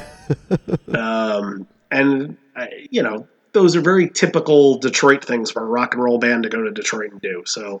Um, 0.94 1.66
and 1.90 2.36
uh, 2.54 2.66
you 2.90 3.02
know, 3.02 3.26
those 3.52 3.74
are 3.74 3.80
very 3.80 4.10
typical 4.10 4.78
Detroit 4.78 5.24
things 5.24 5.50
for 5.50 5.62
a 5.62 5.66
rock 5.66 5.94
and 5.94 6.02
roll 6.02 6.18
band 6.18 6.42
to 6.42 6.50
go 6.50 6.62
to 6.62 6.70
Detroit 6.70 7.12
and 7.12 7.20
do. 7.22 7.42
So 7.46 7.80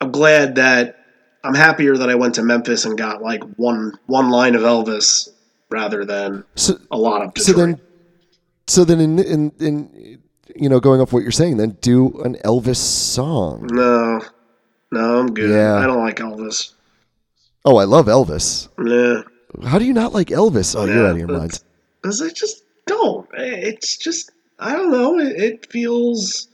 I'm 0.00 0.12
glad 0.12 0.54
that 0.54 1.04
I'm 1.42 1.54
happier 1.54 1.96
that 1.96 2.08
I 2.08 2.14
went 2.14 2.36
to 2.36 2.42
Memphis 2.42 2.84
and 2.84 2.96
got 2.96 3.22
like 3.22 3.42
one 3.56 3.98
one 4.06 4.30
line 4.30 4.54
of 4.54 4.62
Elvis 4.62 5.30
rather 5.68 6.04
than 6.04 6.44
so, 6.54 6.78
a 6.90 6.96
lot 6.96 7.22
of 7.22 7.34
Detroit. 7.34 7.56
so 7.56 7.60
then, 7.60 7.80
so 8.66 8.84
then, 8.84 9.00
in, 9.00 9.18
in 9.18 9.52
in 9.58 10.18
you 10.54 10.68
know, 10.68 10.80
going 10.80 11.00
off 11.00 11.12
what 11.12 11.22
you're 11.22 11.32
saying, 11.32 11.56
then 11.56 11.76
do 11.80 12.20
an 12.22 12.36
Elvis 12.44 12.76
song. 12.76 13.66
no, 13.72 14.20
no, 14.92 15.20
I'm 15.20 15.32
good. 15.32 15.50
Yeah. 15.50 15.76
I 15.76 15.86
don't 15.86 16.00
like 16.00 16.16
Elvis. 16.16 16.72
Oh, 17.64 17.76
I 17.76 17.84
love 17.84 18.06
Elvis. 18.06 18.68
Nah, 18.78 19.22
How 19.64 19.78
do 19.78 19.84
you 19.84 19.92
not 19.92 20.12
like 20.12 20.28
Elvis? 20.28 20.74
Oh, 20.76 20.84
you're 20.84 21.06
out 21.06 21.12
of 21.12 21.18
your 21.18 21.28
mind. 21.28 21.60
because 22.02 22.22
I 22.22 22.28
just 22.30 22.64
don't. 22.86 23.28
It's 23.34 23.96
just 23.96 24.30
I 24.58 24.72
don't 24.72 24.90
know. 24.90 25.18
It, 25.18 25.40
it 25.40 25.66
feels. 25.72 26.48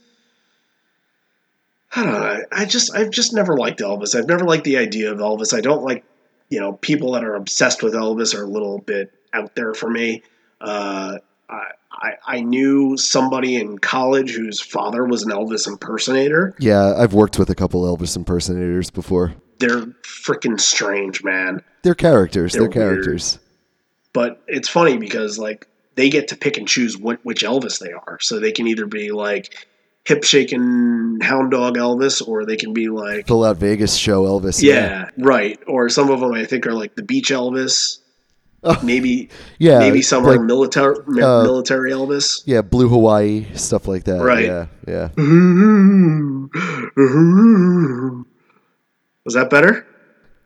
I 1.95 2.03
don't 2.03 2.13
know. 2.13 2.43
I 2.51 2.65
just 2.65 2.93
I've 2.95 3.11
just 3.11 3.33
never 3.33 3.57
liked 3.57 3.79
Elvis. 3.79 4.15
I've 4.15 4.27
never 4.27 4.45
liked 4.45 4.63
the 4.65 4.77
idea 4.77 5.11
of 5.11 5.19
Elvis. 5.19 5.55
I 5.55 5.61
don't 5.61 5.83
like 5.83 6.03
you 6.49 6.59
know 6.59 6.73
people 6.73 7.13
that 7.13 7.23
are 7.23 7.35
obsessed 7.35 7.81
with 7.83 7.93
Elvis 7.93 8.35
are 8.37 8.43
a 8.43 8.47
little 8.47 8.79
bit 8.79 9.11
out 9.33 9.55
there 9.55 9.73
for 9.73 9.89
me. 9.89 10.23
Uh, 10.59 11.17
I, 11.49 11.63
I 11.91 12.11
I 12.25 12.41
knew 12.41 12.97
somebody 12.97 13.55
in 13.55 13.77
college 13.79 14.31
whose 14.35 14.59
father 14.59 15.05
was 15.05 15.23
an 15.23 15.31
Elvis 15.31 15.67
impersonator. 15.67 16.55
Yeah, 16.59 16.93
I've 16.97 17.13
worked 17.13 17.39
with 17.39 17.49
a 17.49 17.55
couple 17.55 17.83
Elvis 17.83 18.15
impersonators 18.15 18.89
before. 18.91 19.33
They're 19.59 19.85
freaking 20.03 20.59
strange, 20.59 21.23
man. 21.23 21.63
They're 21.83 21.95
characters. 21.95 22.53
They're, 22.53 22.63
They're 22.63 22.71
characters. 22.71 23.39
but 24.13 24.41
it's 24.47 24.69
funny 24.69 24.97
because 24.97 25.39
like 25.39 25.67
they 25.95 26.09
get 26.09 26.27
to 26.29 26.35
pick 26.37 26.57
and 26.57 26.67
choose 26.67 26.97
what 26.97 27.19
which 27.23 27.43
Elvis 27.43 27.79
they 27.79 27.91
are. 27.91 28.17
So 28.21 28.39
they 28.39 28.51
can 28.51 28.67
either 28.67 28.85
be 28.85 29.11
like 29.11 29.53
hip 30.05 30.23
shaking 30.23 31.19
hound 31.21 31.51
dog 31.51 31.77
Elvis, 31.77 32.25
or 32.25 32.45
they 32.45 32.55
can 32.55 32.73
be 32.73 32.89
like 32.89 33.27
Full 33.27 33.43
out 33.43 33.57
Vegas 33.57 33.95
show 33.95 34.25
Elvis. 34.25 34.61
yeah, 34.61 35.09
right. 35.17 35.59
Or 35.67 35.89
some 35.89 36.09
of 36.09 36.19
them 36.19 36.33
I 36.33 36.45
think 36.45 36.65
are 36.67 36.73
like 36.73 36.95
the 36.95 37.03
beach 37.03 37.29
Elvis. 37.29 37.99
Oh. 38.63 38.79
Maybe 38.83 39.29
Yeah, 39.59 39.79
maybe 39.79 40.01
some 40.01 40.25
are 40.25 40.31
like, 40.31 40.41
military 40.41 40.95
uh, 40.95 41.43
military 41.43 41.91
Elvis. 41.91 42.41
Yeah, 42.45 42.61
Blue 42.61 42.89
Hawaii 42.89 43.45
stuff 43.53 43.87
like 43.87 44.03
that. 44.05 44.21
Right. 44.21 44.45
Yeah, 44.45 44.67
yeah. 44.87 45.09
Was 49.27 49.33
that 49.33 49.49
better? 49.49 49.85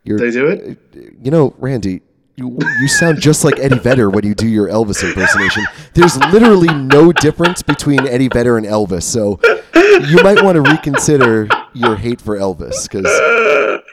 You're, 0.03 0.17
Did 0.17 0.33
they 0.33 0.39
do 0.39 0.47
it? 0.47 0.79
You 1.21 1.29
know, 1.29 1.53
Randy, 1.59 2.01
you, 2.35 2.57
you 2.79 2.87
sound 2.87 3.21
just 3.21 3.43
like 3.43 3.59
Eddie 3.59 3.77
Vedder 3.77 4.09
when 4.09 4.25
you 4.25 4.33
do 4.33 4.47
your 4.47 4.69
Elvis 4.69 5.07
impersonation. 5.07 5.63
There's 5.93 6.17
literally 6.33 6.73
no 6.73 7.11
difference 7.11 7.61
between 7.61 8.07
Eddie 8.07 8.29
Vedder 8.29 8.57
and 8.57 8.65
Elvis, 8.65 9.03
so 9.03 9.39
you 9.75 10.23
might 10.23 10.41
want 10.41 10.55
to 10.55 10.63
reconsider 10.63 11.47
your 11.73 11.95
hate 11.95 12.21
for 12.21 12.39
Elvis 12.39 12.89
because 12.89 13.05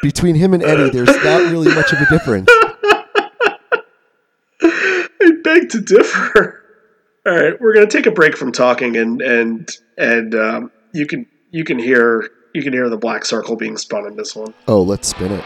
between 0.00 0.34
him 0.34 0.54
and 0.54 0.62
Eddie, 0.62 0.88
there's 0.88 1.14
not 1.22 1.52
really 1.52 1.68
much 1.74 1.92
of 1.92 2.00
a 2.00 2.08
difference. 2.08 2.48
I 4.62 5.32
beg 5.44 5.68
to 5.68 5.82
differ. 5.82 6.64
All 7.26 7.34
right, 7.34 7.60
we're 7.60 7.74
gonna 7.74 7.88
take 7.88 8.06
a 8.06 8.10
break 8.10 8.38
from 8.38 8.52
talking, 8.52 8.96
and 8.96 9.20
and 9.20 9.68
and 9.98 10.34
um, 10.34 10.72
you 10.94 11.04
can 11.04 11.26
you 11.50 11.64
can 11.64 11.78
hear 11.78 12.30
you 12.52 12.62
can 12.62 12.72
hear 12.72 12.88
the 12.88 12.96
black 12.96 13.24
circle 13.24 13.56
being 13.56 13.76
spun 13.76 14.06
in 14.06 14.16
this 14.16 14.34
one. 14.34 14.54
Oh, 14.66 14.82
let's 14.82 15.08
spin 15.08 15.32
it. 15.32 15.44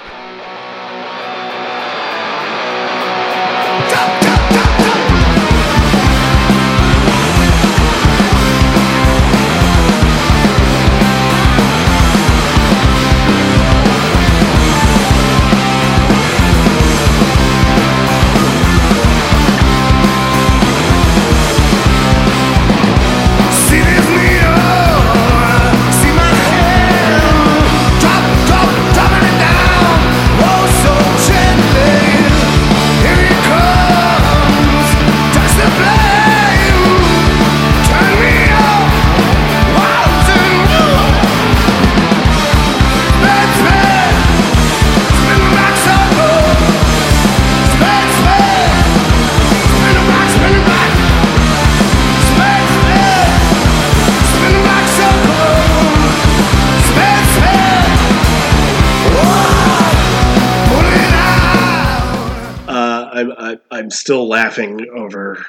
Still 64.12 64.28
laughing 64.28 64.86
over 64.94 65.42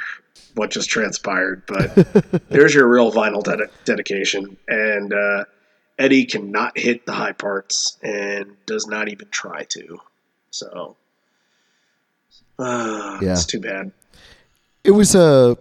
what 0.55 0.71
just 0.71 0.89
transpired, 0.89 1.63
but 1.67 1.93
there's 2.49 2.73
your 2.73 2.87
real 2.87 3.11
vinyl 3.11 3.43
ded- 3.43 3.69
dedication. 3.83 4.55
And 4.69 5.11
uh, 5.13 5.43
Eddie 5.99 6.23
cannot 6.25 6.77
hit 6.77 7.05
the 7.05 7.11
high 7.11 7.33
parts 7.33 7.97
and 8.01 8.55
does 8.65 8.87
not 8.87 9.09
even 9.09 9.27
try 9.31 9.65
to. 9.65 9.99
So, 10.51 10.95
uh, 12.57 13.19
Yeah. 13.21 13.33
it's 13.33 13.45
too 13.45 13.59
bad. 13.59 13.91
it 14.85 14.91
was 14.91 15.13
a 15.15 15.57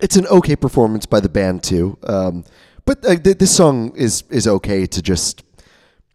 it's 0.00 0.16
an 0.16 0.26
okay 0.26 0.56
performance 0.56 1.06
by 1.06 1.20
the 1.20 1.28
band 1.28 1.62
too 1.62 1.96
um, 2.04 2.44
but 2.86 3.04
uh, 3.06 3.14
th- 3.16 3.36
this 3.38 3.54
song 3.54 3.94
is 3.96 4.24
is 4.30 4.46
okay 4.48 4.86
to 4.86 5.00
just 5.02 5.42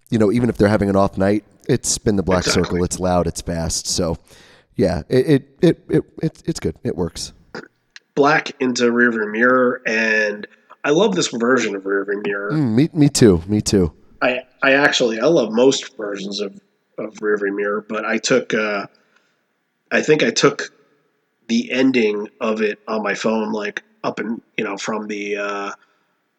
you 0.09 0.17
know 0.17 0.31
even 0.31 0.49
if 0.49 0.57
they're 0.57 0.67
having 0.77 0.89
an 0.89 0.95
off 0.95 1.17
night 1.19 1.43
it's 1.69 1.97
been 1.99 2.15
the 2.15 2.23
black 2.23 2.39
Exactly. 2.47 2.63
circle 2.63 2.83
it's 2.83 2.99
loud 2.99 3.27
it's 3.27 3.41
fast 3.41 3.85
so 3.87 4.17
yeah 4.75 5.03
it 5.09 5.27
it, 5.27 5.57
it, 5.61 5.85
it, 5.89 6.03
it 6.21 6.43
it's 6.45 6.59
good 6.59 6.75
it 6.83 6.95
works 6.95 7.33
Black 8.15 8.51
into 8.61 8.85
rearview 8.85 9.29
mirror, 9.29 9.81
and 9.85 10.47
I 10.85 10.91
love 10.91 11.15
this 11.15 11.27
version 11.27 11.75
of 11.75 11.83
rearview 11.83 12.25
mirror. 12.25 12.51
Mm, 12.53 12.73
me, 12.73 12.89
me 12.93 13.09
too 13.09 13.43
me 13.45 13.59
too 13.59 13.91
I 14.21 14.43
I 14.63 14.73
actually 14.73 15.19
I 15.19 15.25
love 15.25 15.51
most 15.51 15.95
versions 15.97 16.39
of 16.39 16.59
of 16.97 17.13
Rearview 17.15 17.55
Mirror, 17.55 17.85
but 17.87 18.05
I 18.05 18.17
took 18.17 18.53
uh, 18.53 18.87
I 19.91 20.01
think 20.01 20.23
I 20.23 20.31
took 20.31 20.73
the 21.47 21.71
ending 21.71 22.29
of 22.41 22.61
it 22.61 22.79
on 22.87 23.03
my 23.03 23.13
phone, 23.13 23.51
like 23.51 23.83
up 24.03 24.19
and 24.19 24.41
you 24.57 24.63
know 24.63 24.77
from 24.77 25.07
the 25.07 25.37
uh, 25.37 25.71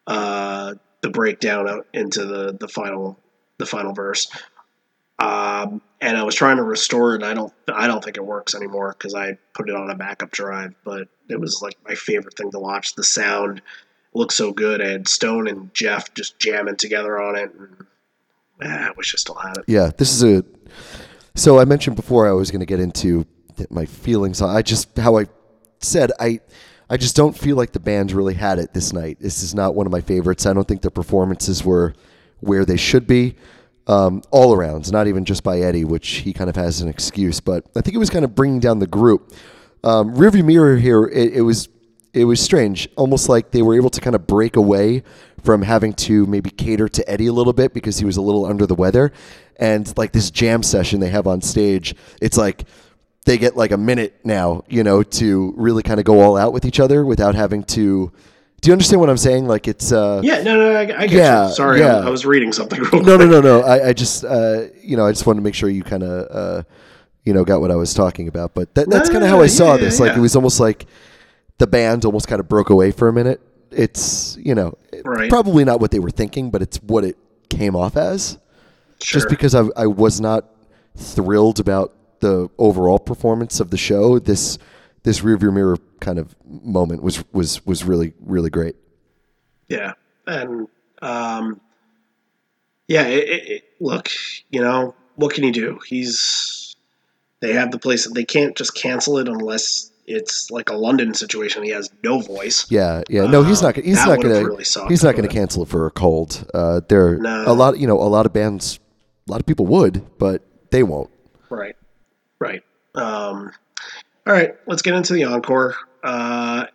uh, 0.07 0.73
the 1.01 1.09
breakdown 1.09 1.69
out 1.69 1.87
into 1.93 2.25
the 2.25 2.53
the 2.53 2.67
final 2.67 3.19
the 3.57 3.65
final 3.65 3.93
verse. 3.93 4.29
Um, 5.19 5.81
and 6.01 6.17
I 6.17 6.23
was 6.23 6.35
trying 6.35 6.57
to 6.57 6.63
restore 6.63 7.13
it. 7.13 7.23
And 7.23 7.25
I 7.25 7.33
don't 7.33 7.53
I 7.67 7.87
don't 7.87 8.03
think 8.03 8.17
it 8.17 8.25
works 8.25 8.53
anymore 8.55 8.95
because 8.97 9.15
I 9.15 9.37
put 9.53 9.69
it 9.69 9.75
on 9.75 9.89
a 9.89 9.95
backup 9.95 10.31
drive. 10.31 10.73
But 10.83 11.07
it 11.29 11.39
was 11.39 11.61
like 11.61 11.77
my 11.87 11.95
favorite 11.95 12.35
thing 12.35 12.51
to 12.51 12.59
watch. 12.59 12.95
The 12.95 13.03
sound 13.03 13.61
looked 14.13 14.33
so 14.33 14.51
good. 14.51 14.81
I 14.81 14.89
had 14.89 15.07
Stone 15.07 15.47
and 15.47 15.73
Jeff 15.73 16.13
just 16.13 16.39
jamming 16.39 16.77
together 16.77 17.19
on 17.19 17.35
it. 17.35 17.51
And, 17.53 17.85
ah, 18.63 18.87
I 18.87 18.91
wish 18.97 19.13
I 19.13 19.17
still 19.17 19.35
had 19.35 19.57
it. 19.57 19.65
yeah 19.67 19.91
this 19.97 20.11
is 20.11 20.23
a 20.23 20.43
so 21.35 21.59
i 21.59 21.65
mentioned 21.65 21.95
before 21.95 22.27
i 22.27 22.31
was 22.31 22.49
going 22.49 22.59
to 22.59 22.65
get 22.65 22.79
into 22.79 23.23
my 23.69 23.85
feelings 23.85 24.41
i 24.41 24.61
just 24.63 24.97
how 24.97 25.17
i 25.19 25.25
said 25.79 26.11
i 26.19 26.39
i 26.89 26.97
just 26.97 27.15
don't 27.15 27.37
feel 27.37 27.55
like 27.55 27.71
the 27.73 27.79
band 27.79 28.11
really 28.11 28.33
had 28.33 28.57
it 28.57 28.73
this 28.73 28.91
night 28.93 29.17
this 29.19 29.43
is 29.43 29.53
not 29.53 29.75
one 29.75 29.85
of 29.85 29.91
my 29.91 30.01
favorites 30.01 30.47
i 30.47 30.53
don't 30.53 30.67
think 30.67 30.81
their 30.81 30.89
performances 30.89 31.63
were 31.63 31.93
where 32.39 32.65
they 32.65 32.77
should 32.77 33.05
be 33.05 33.35
um, 33.87 34.21
all 34.31 34.53
around 34.53 34.91
not 34.91 35.07
even 35.07 35.25
just 35.25 35.43
by 35.43 35.59
eddie 35.59 35.85
which 35.85 36.07
he 36.07 36.33
kind 36.33 36.49
of 36.49 36.55
has 36.55 36.81
an 36.81 36.87
excuse 36.87 37.39
but 37.39 37.65
i 37.75 37.81
think 37.81 37.95
it 37.95 37.99
was 37.99 38.09
kind 38.09 38.25
of 38.25 38.35
bringing 38.35 38.59
down 38.59 38.79
the 38.79 38.87
group 38.87 39.33
um, 39.83 40.15
rearview 40.15 40.43
mirror 40.43 40.77
here 40.77 41.05
it, 41.05 41.33
it 41.33 41.41
was 41.41 41.69
it 42.17 42.25
was 42.25 42.41
strange, 42.41 42.89
almost 42.95 43.29
like 43.29 43.51
they 43.51 43.61
were 43.61 43.75
able 43.75 43.89
to 43.91 44.01
kind 44.01 44.15
of 44.15 44.25
break 44.25 44.55
away 44.55 45.03
from 45.43 45.61
having 45.61 45.93
to 45.93 46.25
maybe 46.25 46.49
cater 46.49 46.89
to 46.89 47.09
Eddie 47.09 47.27
a 47.27 47.33
little 47.33 47.53
bit 47.53 47.73
because 47.73 47.99
he 47.99 48.05
was 48.05 48.17
a 48.17 48.21
little 48.21 48.45
under 48.45 48.65
the 48.65 48.73
weather. 48.73 49.11
And 49.57 49.95
like 49.97 50.13
this 50.13 50.31
jam 50.31 50.63
session 50.63 50.99
they 50.99 51.09
have 51.09 51.27
on 51.27 51.41
stage, 51.41 51.95
it's 52.21 52.37
like 52.37 52.65
they 53.25 53.37
get 53.37 53.55
like 53.55 53.71
a 53.71 53.77
minute 53.77 54.19
now, 54.23 54.63
you 54.67 54.83
know, 54.83 55.03
to 55.03 55.53
really 55.57 55.83
kind 55.83 55.99
of 55.99 56.05
go 56.05 56.21
all 56.21 56.37
out 56.37 56.53
with 56.53 56.65
each 56.65 56.79
other 56.79 57.05
without 57.05 57.35
having 57.35 57.63
to. 57.63 58.11
Do 58.61 58.69
you 58.69 58.73
understand 58.73 58.99
what 58.99 59.09
I'm 59.09 59.17
saying? 59.17 59.47
Like 59.47 59.67
it's 59.67 59.91
uh, 59.91 60.21
Yeah, 60.23 60.41
no, 60.41 60.55
no, 60.57 60.71
I, 60.75 60.81
I 60.81 60.85
get 60.85 61.11
Yeah, 61.11 61.47
you. 61.47 61.53
Sorry, 61.53 61.79
yeah. 61.79 61.97
I, 61.99 62.07
I 62.07 62.09
was 62.09 62.25
reading 62.25 62.51
something. 62.51 62.79
Real 62.81 63.03
no, 63.03 63.17
no, 63.17 63.25
no, 63.27 63.39
no. 63.41 63.61
I, 63.61 63.89
I 63.89 63.93
just, 63.93 64.25
uh, 64.25 64.65
you 64.81 64.97
know, 64.97 65.05
I 65.05 65.11
just 65.11 65.25
wanted 65.27 65.39
to 65.39 65.43
make 65.43 65.53
sure 65.55 65.69
you 65.69 65.83
kind 65.83 66.03
of, 66.03 66.27
uh, 66.35 66.63
you 67.23 67.33
know, 67.33 67.43
got 67.45 67.61
what 67.61 67.71
I 67.71 67.75
was 67.75 67.93
talking 67.93 68.27
about. 68.27 68.53
But 68.55 68.73
that, 68.75 68.89
that's 68.89 69.09
kind 69.09 69.23
of 69.23 69.29
how 69.29 69.41
I 69.41 69.47
saw 69.47 69.73
yeah, 69.73 69.81
this. 69.81 69.99
Like 69.99 70.17
it 70.17 70.19
was 70.19 70.35
almost 70.35 70.59
like 70.59 70.87
the 71.59 71.67
band 71.67 72.03
almost 72.05 72.27
kind 72.27 72.39
of 72.39 72.47
broke 72.47 72.69
away 72.69 72.91
for 72.91 73.07
a 73.07 73.13
minute. 73.13 73.41
It's, 73.69 74.37
you 74.41 74.55
know, 74.55 74.77
Right. 75.05 75.29
probably 75.29 75.63
not 75.63 75.79
what 75.79 75.91
they 75.91 75.99
were 75.99 76.09
thinking, 76.09 76.49
but 76.49 76.61
it's 76.61 76.77
what 76.77 77.03
it 77.03 77.17
came 77.49 77.75
off 77.75 77.95
as. 77.95 78.37
Sure. 79.01 79.19
Just 79.21 79.29
because 79.29 79.53
I, 79.53 79.65
I 79.75 79.85
was 79.87 80.19
not 80.19 80.45
thrilled 80.95 81.59
about 81.59 81.93
the 82.21 82.49
overall 82.57 82.97
performance 82.97 83.59
of 83.59 83.69
the 83.69 83.77
show, 83.77 84.17
this 84.17 84.57
this 85.07 85.21
rearview 85.21 85.53
mirror 85.53 85.77
kind 86.01 86.19
of 86.19 86.35
moment 86.45 87.01
was 87.01 87.23
was 87.31 87.65
was 87.65 87.85
really 87.85 88.13
really 88.19 88.49
great. 88.49 88.75
Yeah, 89.69 89.93
and 90.25 90.67
um, 91.01 91.61
yeah. 92.89 93.03
It, 93.07 93.49
it, 93.49 93.63
look, 93.79 94.09
you 94.49 94.59
know, 94.61 94.95
what 95.15 95.33
can 95.33 95.45
you 95.45 95.53
do? 95.53 95.79
He's 95.87 96.75
they 97.39 97.53
have 97.53 97.71
the 97.71 97.79
place. 97.79 98.05
They 98.11 98.25
can't 98.25 98.55
just 98.57 98.75
cancel 98.75 99.17
it 99.17 99.29
unless 99.29 99.91
it's 100.07 100.51
like 100.51 100.69
a 100.69 100.75
London 100.75 101.13
situation. 101.13 101.63
He 101.63 101.69
has 101.69 101.89
no 102.03 102.19
voice. 102.19 102.69
Yeah, 102.69 103.03
yeah. 103.09 103.27
No, 103.27 103.43
he's 103.43 103.61
Uh, 103.61 103.67
not. 103.67 103.75
gonna- 103.75 103.87
He's 103.87 103.95
that 103.97 104.07
not 104.09 104.21
going 104.21 104.35
to. 104.35 104.45
really 104.45 104.65
he's 104.89 105.03
not 105.03 105.15
going 105.15 105.27
to 105.27 105.33
cancel 105.33 105.63
it 105.63 105.69
for 105.69 105.85
a 105.87 105.91
cold. 105.91 106.49
Uh, 106.53 106.81
there, 106.89 107.17
No. 107.17 107.43
a 107.47 107.53
lot. 107.53 107.77
You 107.79 107.87
know, 107.87 107.97
a 108.01 108.09
lot 108.11 108.25
of 108.25 108.33
bands, 108.33 108.79
a 109.27 109.31
lot 109.31 109.39
of 109.39 109.45
people 109.45 109.65
would, 109.67 110.03
but 110.17 110.41
they 110.71 110.83
won't. 110.83 111.09
Right, 111.49 111.75
right. 112.39 112.61
Um, 112.95 113.51
all 114.27 114.33
right, 114.33 114.55
let's 114.65 114.81
get 114.81 114.93
into 114.93 115.13
the 115.13 115.23
encore. 115.23 115.75
Uh, 116.03 116.65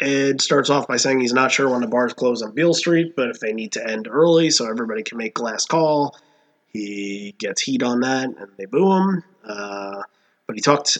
Ed 0.00 0.40
starts 0.40 0.70
off 0.70 0.86
by 0.86 0.96
saying 0.96 1.18
he's 1.18 1.32
not 1.32 1.50
sure 1.50 1.68
when 1.68 1.80
the 1.80 1.88
bars 1.88 2.12
close 2.12 2.42
on 2.42 2.52
Beale 2.52 2.74
Street, 2.74 3.16
but 3.16 3.28
if 3.28 3.40
they 3.40 3.52
need 3.52 3.72
to 3.72 3.84
end 3.84 4.06
early 4.08 4.50
so 4.50 4.68
everybody 4.68 5.02
can 5.02 5.18
make 5.18 5.40
last 5.40 5.68
call, 5.68 6.16
he 6.68 7.34
gets 7.38 7.60
heat 7.60 7.82
on 7.82 8.00
that, 8.00 8.24
and 8.24 8.48
they 8.56 8.66
boo 8.66 8.92
him. 8.92 9.24
Uh, 9.44 10.02
but 10.46 10.54
he 10.54 10.62
talks 10.62 10.96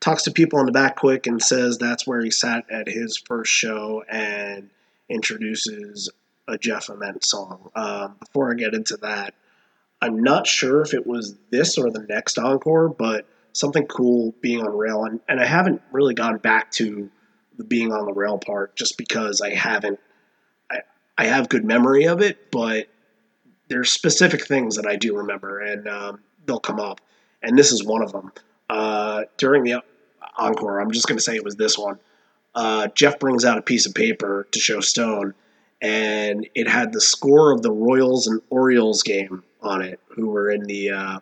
talks 0.00 0.24
to 0.24 0.30
people 0.30 0.60
in 0.60 0.66
the 0.66 0.72
back 0.72 0.96
quick 0.96 1.26
and 1.26 1.42
says 1.42 1.78
that's 1.78 2.06
where 2.06 2.20
he 2.20 2.30
sat 2.30 2.70
at 2.70 2.86
his 2.86 3.16
first 3.16 3.50
show 3.50 4.04
and 4.10 4.68
introduces 5.08 6.10
a 6.46 6.58
Jeff 6.58 6.90
Ament 6.90 7.24
song. 7.24 7.70
Um, 7.74 8.16
before 8.20 8.52
I 8.52 8.54
get 8.54 8.74
into 8.74 8.98
that, 8.98 9.34
I'm 10.02 10.22
not 10.22 10.46
sure 10.46 10.82
if 10.82 10.92
it 10.92 11.06
was 11.06 11.34
this 11.50 11.78
or 11.78 11.90
the 11.90 12.06
next 12.06 12.38
encore, 12.38 12.90
but 12.90 13.26
something 13.56 13.86
cool 13.86 14.34
being 14.40 14.62
on 14.62 14.76
rail, 14.76 15.04
and, 15.04 15.20
and 15.28 15.40
I 15.40 15.46
haven't 15.46 15.82
really 15.90 16.14
gone 16.14 16.38
back 16.38 16.70
to 16.72 17.10
the 17.56 17.64
being 17.64 17.92
on 17.92 18.04
the 18.04 18.12
rail 18.12 18.38
part 18.38 18.76
just 18.76 18.98
because 18.98 19.40
I 19.40 19.54
haven't. 19.54 19.98
I 20.70 20.80
I 21.16 21.26
have 21.26 21.48
good 21.48 21.64
memory 21.64 22.06
of 22.06 22.20
it, 22.20 22.50
but 22.50 22.88
there's 23.68 23.90
specific 23.90 24.46
things 24.46 24.76
that 24.76 24.86
I 24.86 24.96
do 24.96 25.16
remember, 25.16 25.60
and 25.60 25.88
um, 25.88 26.20
they'll 26.44 26.60
come 26.60 26.80
up, 26.80 27.00
and 27.42 27.58
this 27.58 27.72
is 27.72 27.82
one 27.82 28.02
of 28.02 28.12
them. 28.12 28.32
Uh, 28.68 29.22
during 29.38 29.64
the 29.64 29.82
encore, 30.36 30.80
I'm 30.80 30.90
just 30.90 31.06
going 31.06 31.18
to 31.18 31.22
say 31.22 31.36
it 31.36 31.44
was 31.44 31.56
this 31.56 31.78
one. 31.78 31.98
Uh, 32.54 32.88
Jeff 32.88 33.18
brings 33.18 33.44
out 33.44 33.58
a 33.58 33.62
piece 33.62 33.86
of 33.86 33.94
paper 33.94 34.46
to 34.50 34.58
show 34.58 34.80
Stone, 34.80 35.34
and 35.80 36.48
it 36.54 36.68
had 36.68 36.92
the 36.92 37.00
score 37.00 37.52
of 37.52 37.62
the 37.62 37.70
Royals 37.72 38.26
and 38.26 38.40
Orioles 38.50 39.02
game 39.02 39.42
on 39.62 39.82
it, 39.82 40.00
who 40.08 40.28
were 40.28 40.50
in 40.50 40.64
the 40.64 40.90
uh, 40.90 41.20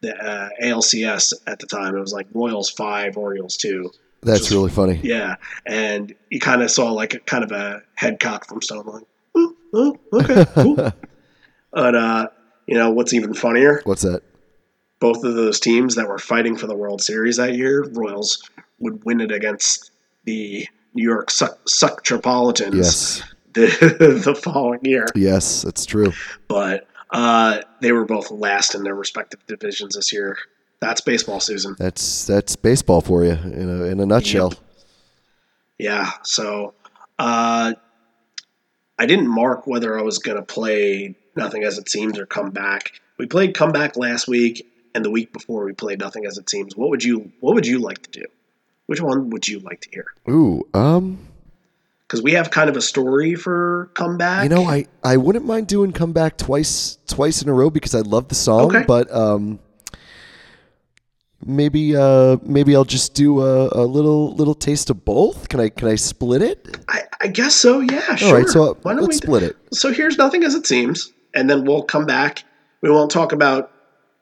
the 0.00 0.16
uh, 0.16 0.48
ALCS 0.62 1.32
at 1.46 1.58
the 1.58 1.66
time. 1.66 1.96
It 1.96 2.00
was 2.00 2.12
like 2.12 2.26
Royals 2.32 2.70
five, 2.70 3.16
Orioles 3.16 3.56
two. 3.56 3.90
That's 4.22 4.40
Just- 4.40 4.50
really 4.52 4.70
funny. 4.70 5.00
Yeah, 5.02 5.36
and 5.66 6.14
you 6.28 6.40
kind 6.40 6.62
of 6.62 6.70
saw 6.70 6.92
like 6.92 7.14
a 7.14 7.20
kind 7.20 7.44
of 7.44 7.52
a 7.52 7.82
head 7.94 8.20
cock 8.20 8.46
from 8.46 8.60
Stone, 8.62 8.84
like, 8.86 9.04
oh, 9.34 9.56
oh 9.74 9.96
okay, 10.12 10.44
cool. 10.54 10.74
but 11.72 11.94
uh, 11.94 12.28
you 12.66 12.74
know 12.74 12.90
what's 12.90 13.12
even 13.14 13.34
funnier? 13.34 13.80
What's 13.84 14.02
that? 14.02 14.22
Both 15.00 15.24
of 15.24 15.34
those 15.34 15.58
teams 15.58 15.94
that 15.94 16.06
were 16.06 16.18
fighting 16.18 16.56
for 16.56 16.66
the 16.66 16.76
World 16.76 17.00
Series 17.00 17.38
that 17.38 17.54
year, 17.56 17.84
Royals, 17.92 18.42
would 18.80 19.02
win 19.06 19.22
it 19.22 19.32
against 19.32 19.90
the 20.24 20.66
New 20.92 21.02
York 21.08 21.30
Suck 21.30 21.58
Sucktropolitans 21.66 22.74
Yes, 22.76 23.22
the, 23.54 24.20
the 24.22 24.34
following 24.34 24.80
year. 24.84 25.06
yes, 25.14 25.62
that's 25.62 25.86
true. 25.86 26.12
But 26.48 26.86
uh, 27.12 27.60
they 27.80 27.92
were 27.92 28.04
both 28.04 28.30
last 28.30 28.74
in 28.74 28.82
their 28.82 28.94
respective 28.94 29.44
divisions 29.46 29.96
this 29.96 30.12
year. 30.12 30.36
That's 30.80 31.00
baseball, 31.00 31.40
Susan. 31.40 31.76
That's 31.78 32.24
that's 32.26 32.56
baseball 32.56 33.00
for 33.00 33.24
you 33.24 33.32
in 33.32 33.68
a 33.68 33.84
in 33.84 34.00
a 34.00 34.06
nutshell. 34.06 34.54
Yeah. 35.78 36.10
So 36.22 36.74
uh, 37.18 37.74
I 38.98 39.06
didn't 39.06 39.28
mark 39.28 39.66
whether 39.66 39.98
I 39.98 40.02
was 40.02 40.18
going 40.18 40.36
to 40.36 40.42
play 40.42 41.16
Nothing 41.36 41.64
as 41.64 41.78
It 41.78 41.88
Seems 41.88 42.18
or 42.18 42.26
Come 42.26 42.50
Back. 42.50 43.00
We 43.18 43.26
played 43.26 43.54
comeback 43.54 43.96
last 43.96 44.26
week, 44.26 44.66
and 44.94 45.04
the 45.04 45.10
week 45.10 45.32
before 45.32 45.64
we 45.64 45.72
played 45.72 45.98
Nothing 45.98 46.24
as 46.26 46.38
It 46.38 46.48
Seems. 46.48 46.76
What 46.76 46.90
would 46.90 47.04
you 47.04 47.30
What 47.40 47.54
would 47.54 47.66
you 47.66 47.78
like 47.78 48.02
to 48.02 48.10
do? 48.10 48.26
Which 48.86 49.00
one 49.00 49.30
would 49.30 49.46
you 49.46 49.60
like 49.60 49.82
to 49.82 49.90
hear? 49.90 50.06
Ooh, 50.28 50.66
um, 50.74 51.18
Because 52.10 52.24
we 52.24 52.32
have 52.32 52.50
kind 52.50 52.68
of 52.68 52.76
a 52.76 52.80
story 52.80 53.36
for 53.36 53.88
comeback. 53.94 54.42
You 54.42 54.48
know, 54.48 54.64
I 54.64 54.86
I 55.04 55.16
wouldn't 55.16 55.44
mind 55.44 55.68
doing 55.68 55.92
comeback 55.92 56.36
twice 56.38 56.98
twice 57.06 57.40
in 57.40 57.48
a 57.48 57.52
row 57.52 57.70
because 57.70 57.94
I 57.94 58.00
love 58.00 58.26
the 58.26 58.34
song, 58.34 58.74
Okay. 58.74 58.84
but 58.84 59.08
um. 59.14 59.60
Maybe 61.46 61.96
uh 61.96 62.36
maybe 62.42 62.76
I'll 62.76 62.84
just 62.84 63.14
do 63.14 63.40
a, 63.40 63.70
a 63.72 63.86
little 63.86 64.34
little 64.34 64.54
taste 64.54 64.90
of 64.90 65.06
both. 65.06 65.48
Can 65.48 65.58
I 65.58 65.70
can 65.70 65.88
I 65.88 65.94
split 65.94 66.42
it? 66.42 66.78
I, 66.88 67.04
I 67.22 67.28
guess 67.28 67.54
so. 67.54 67.80
Yeah. 67.80 68.14
Sure. 68.16 68.28
All 68.28 68.34
right, 68.34 68.46
so 68.48 68.76
Why 68.82 68.92
don't 68.92 69.04
let's 69.04 69.14
we 69.14 69.26
split 69.26 69.42
it. 69.44 69.56
So 69.72 69.90
here's 69.90 70.18
nothing 70.18 70.44
as 70.44 70.54
it 70.54 70.66
seems, 70.66 71.10
and 71.32 71.48
then 71.48 71.64
we'll 71.64 71.84
come 71.84 72.04
back. 72.04 72.44
We 72.82 72.90
won't 72.90 73.10
talk 73.10 73.32
about 73.32 73.72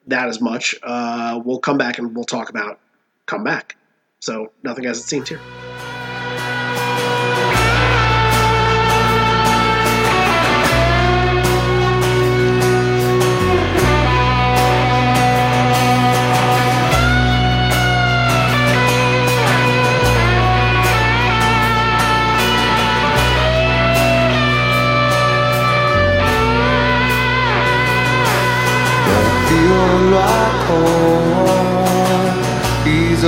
that 0.07 0.29
as 0.29 0.41
much. 0.41 0.77
Uh, 0.85 1.41
we'll 1.45 1.59
come 1.59 1.77
back 1.77 1.99
and 1.99 2.15
we'll 2.15 2.25
talk 2.25 2.51
about 2.51 2.79
come 3.27 3.43
back. 3.43 3.77
So 4.21 4.53
nothing 4.63 4.87
as 4.87 5.01
it 5.01 5.09
seems 5.09 5.29
here. 5.29 5.41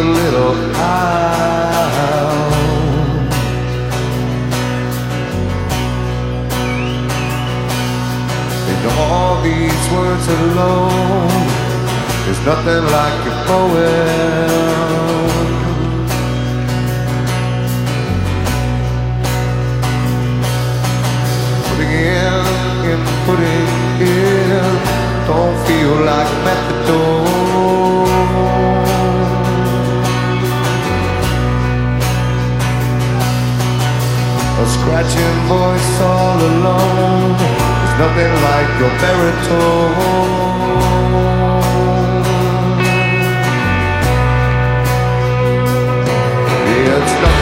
A 0.00 0.02
little 0.02 0.54
out. 0.76 1.60
And 8.70 8.82
all 8.98 9.42
these 9.42 9.84
words 9.92 10.26
alone, 10.38 11.28
there's 12.24 12.42
nothing 12.50 12.84
like 12.98 13.20
a 13.30 13.34
poem. 13.48 14.50
Putting 21.68 21.92
in 21.92 22.42
and 22.90 23.02
putting 23.26 23.68
in, 24.16 24.64
don't 25.28 25.56
feel 25.66 25.94
like 26.10 26.30
methadone. 26.46 27.29
Scratching 34.70 35.36
voice 35.48 36.00
all 36.00 36.38
alone. 36.38 37.36
There's 37.38 37.96
nothing 38.02 38.32
like 38.48 38.70
your 38.80 38.92
baritone. 39.02 40.40
It's 47.02 47.12
nothing 47.22 47.39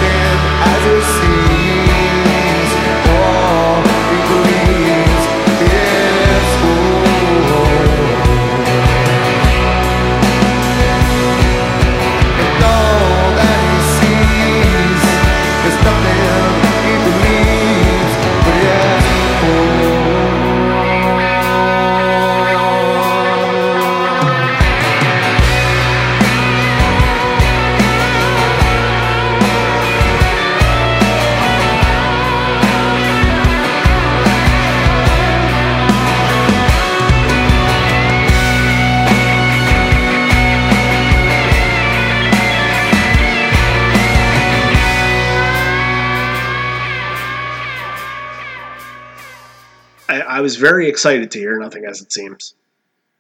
I, 50.38 50.40
I 50.40 50.42
was 50.42 50.56
very 50.56 50.88
excited 50.88 51.30
to 51.32 51.38
hear 51.38 51.58
Nothing 51.58 51.84
As 51.84 52.00
It 52.00 52.12
Seems. 52.12 52.54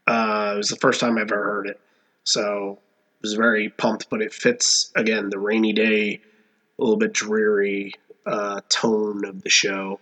Uh, 0.06 0.52
it 0.54 0.56
was 0.56 0.68
the 0.68 0.76
first 0.76 1.00
time 1.00 1.18
I've 1.18 1.30
ever 1.32 1.42
heard 1.42 1.66
it. 1.66 1.80
So 2.24 2.78
I 2.80 3.16
was 3.22 3.34
very 3.34 3.68
pumped, 3.70 4.08
but 4.08 4.22
it 4.22 4.32
fits, 4.32 4.92
again, 4.94 5.28
the 5.28 5.38
rainy 5.38 5.72
day, 5.72 6.20
a 6.78 6.82
little 6.82 6.96
bit 6.96 7.12
dreary 7.12 7.94
uh, 8.24 8.60
tone 8.68 9.24
of 9.24 9.42
the 9.42 9.50
show. 9.50 10.00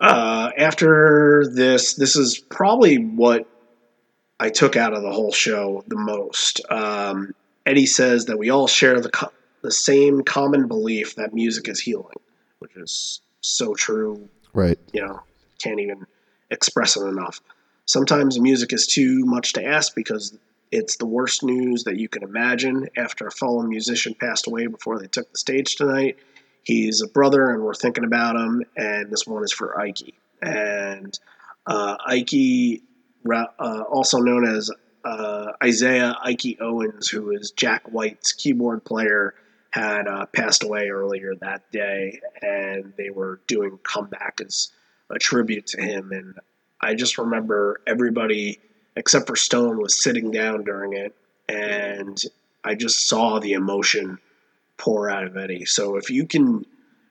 Uh, 0.00 0.50
after 0.56 1.44
this, 1.52 1.94
this 1.94 2.16
is 2.16 2.38
probably 2.38 2.96
what 2.96 3.46
I 4.40 4.50
took 4.50 4.76
out 4.76 4.94
of 4.94 5.02
the 5.02 5.12
whole 5.12 5.32
show 5.32 5.84
the 5.88 5.96
most. 5.96 6.60
Um, 6.70 7.34
Eddie 7.66 7.86
says 7.86 8.26
that 8.26 8.38
we 8.38 8.50
all 8.50 8.68
share 8.68 9.00
the, 9.00 9.10
co- 9.10 9.32
the 9.62 9.72
same 9.72 10.22
common 10.22 10.68
belief 10.68 11.16
that 11.16 11.34
music 11.34 11.68
is 11.68 11.80
healing, 11.80 12.14
which 12.60 12.76
is 12.76 13.20
so 13.40 13.74
true 13.74 14.28
Right. 14.52 14.78
you 14.92 15.00
know, 15.00 15.20
can't 15.58 15.80
even 15.80 16.06
express 16.50 16.96
it 16.96 17.06
enough. 17.06 17.40
Sometimes 17.86 18.38
music 18.38 18.72
is 18.72 18.86
too 18.86 19.24
much 19.24 19.54
to 19.54 19.64
ask 19.64 19.94
because 19.94 20.36
it's 20.70 20.96
the 20.96 21.06
worst 21.06 21.42
news 21.42 21.84
that 21.84 21.96
you 21.96 22.08
can 22.08 22.22
imagine. 22.22 22.88
After 22.96 23.26
a 23.26 23.30
fellow 23.30 23.62
musician 23.62 24.14
passed 24.14 24.46
away 24.46 24.66
before 24.66 24.98
they 24.98 25.06
took 25.06 25.30
the 25.30 25.38
stage 25.38 25.76
tonight, 25.76 26.18
he's 26.62 27.00
a 27.00 27.08
brother, 27.08 27.50
and 27.50 27.62
we're 27.62 27.74
thinking 27.74 28.04
about 28.04 28.36
him. 28.36 28.64
And 28.76 29.10
this 29.10 29.26
one 29.26 29.44
is 29.44 29.52
for 29.52 29.80
Ike. 29.80 30.14
And 30.42 31.18
uh, 31.66 31.96
Ike, 32.06 32.82
uh, 33.30 33.82
also 33.90 34.18
known 34.18 34.46
as 34.46 34.70
uh, 35.04 35.52
Isaiah 35.62 36.14
Ike 36.22 36.58
Owens, 36.60 37.08
who 37.08 37.30
is 37.30 37.52
Jack 37.52 37.88
White's 37.90 38.32
keyboard 38.32 38.84
player, 38.84 39.34
had 39.70 40.06
uh, 40.06 40.26
passed 40.26 40.62
away 40.62 40.88
earlier 40.88 41.34
that 41.40 41.70
day, 41.72 42.20
and 42.42 42.92
they 42.96 43.10
were 43.10 43.40
doing 43.46 43.78
comeback 43.82 44.40
as 44.44 44.70
a 45.10 45.18
tribute 45.18 45.66
to 45.68 45.80
him. 45.82 46.12
And 46.12 46.38
I 46.80 46.94
just 46.94 47.18
remember 47.18 47.80
everybody 47.86 48.60
except 48.96 49.28
for 49.28 49.36
Stone 49.36 49.78
was 49.78 50.02
sitting 50.02 50.30
down 50.32 50.64
during 50.64 50.92
it, 50.92 51.14
and 51.48 52.20
I 52.64 52.74
just 52.74 53.08
saw 53.08 53.38
the 53.38 53.52
emotion 53.52 54.18
pour 54.76 55.08
out 55.08 55.24
of 55.24 55.36
Eddie. 55.36 55.66
So 55.66 55.96
if 55.96 56.10
you 56.10 56.26
can, 56.26 56.66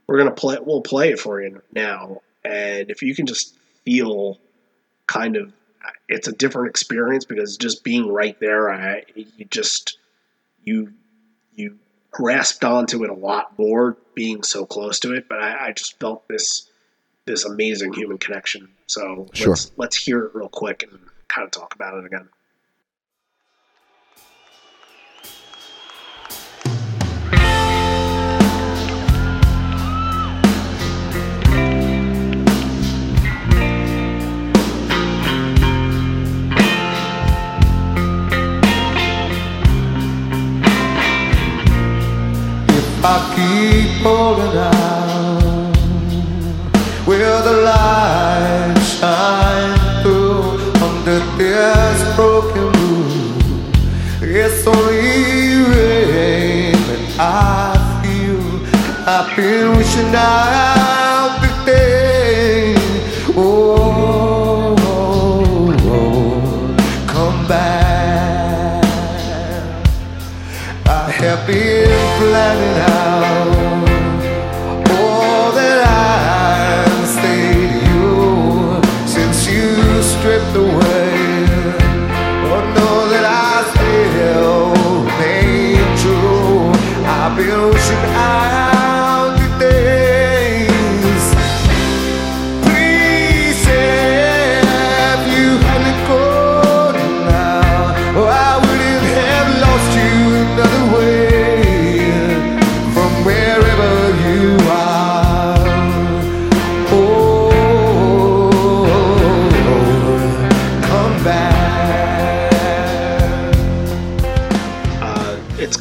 we're 0.06 0.18
gonna 0.18 0.32
play. 0.32 0.58
We'll 0.62 0.82
play 0.82 1.12
it 1.12 1.20
for 1.20 1.42
you 1.42 1.62
now, 1.74 2.22
and 2.44 2.92
if 2.92 3.02
you 3.02 3.16
can 3.16 3.26
just 3.26 3.56
feel 3.86 4.38
kind 5.08 5.38
of 5.38 5.54
it's 6.10 6.28
a 6.28 6.34
different 6.34 6.70
experience 6.70 7.24
because 7.24 7.56
just 7.56 7.84
being 7.84 8.12
right 8.12 8.38
there 8.42 8.70
I 8.70 9.04
you 9.16 9.46
just 9.46 9.98
you 10.64 10.92
you 11.56 11.78
grasped 12.12 12.66
onto 12.66 13.06
it 13.06 13.10
a 13.10 13.14
lot 13.14 13.58
more 13.58 13.96
being 14.14 14.44
so 14.44 14.66
close 14.66 15.00
to 15.00 15.14
it 15.14 15.30
but 15.30 15.42
I, 15.42 15.68
I 15.68 15.72
just 15.72 15.98
felt 16.00 16.28
this 16.28 16.67
this 17.28 17.46
amazing 17.46 17.94
human 17.94 18.18
connection 18.18 18.68
so 18.88 19.28
Sure. 19.34 19.50
let's 19.50 19.72
let's 19.78 19.96
hear 19.98 20.26
it 20.26 20.34
real 20.34 20.50
quick 20.50 20.84
and 20.84 21.00
kind 21.28 21.46
of 21.46 21.52
talk 21.52 21.76
about 21.76 21.94
it 22.00 22.06
again 22.06 22.28
If 42.70 43.06
I 43.06 43.34
keep 43.36 44.02
holding 44.04 44.58
out, 44.58 44.87
feel. 59.18 59.26
I've 59.26 59.36
been 59.36 59.78
wishing 59.78 60.12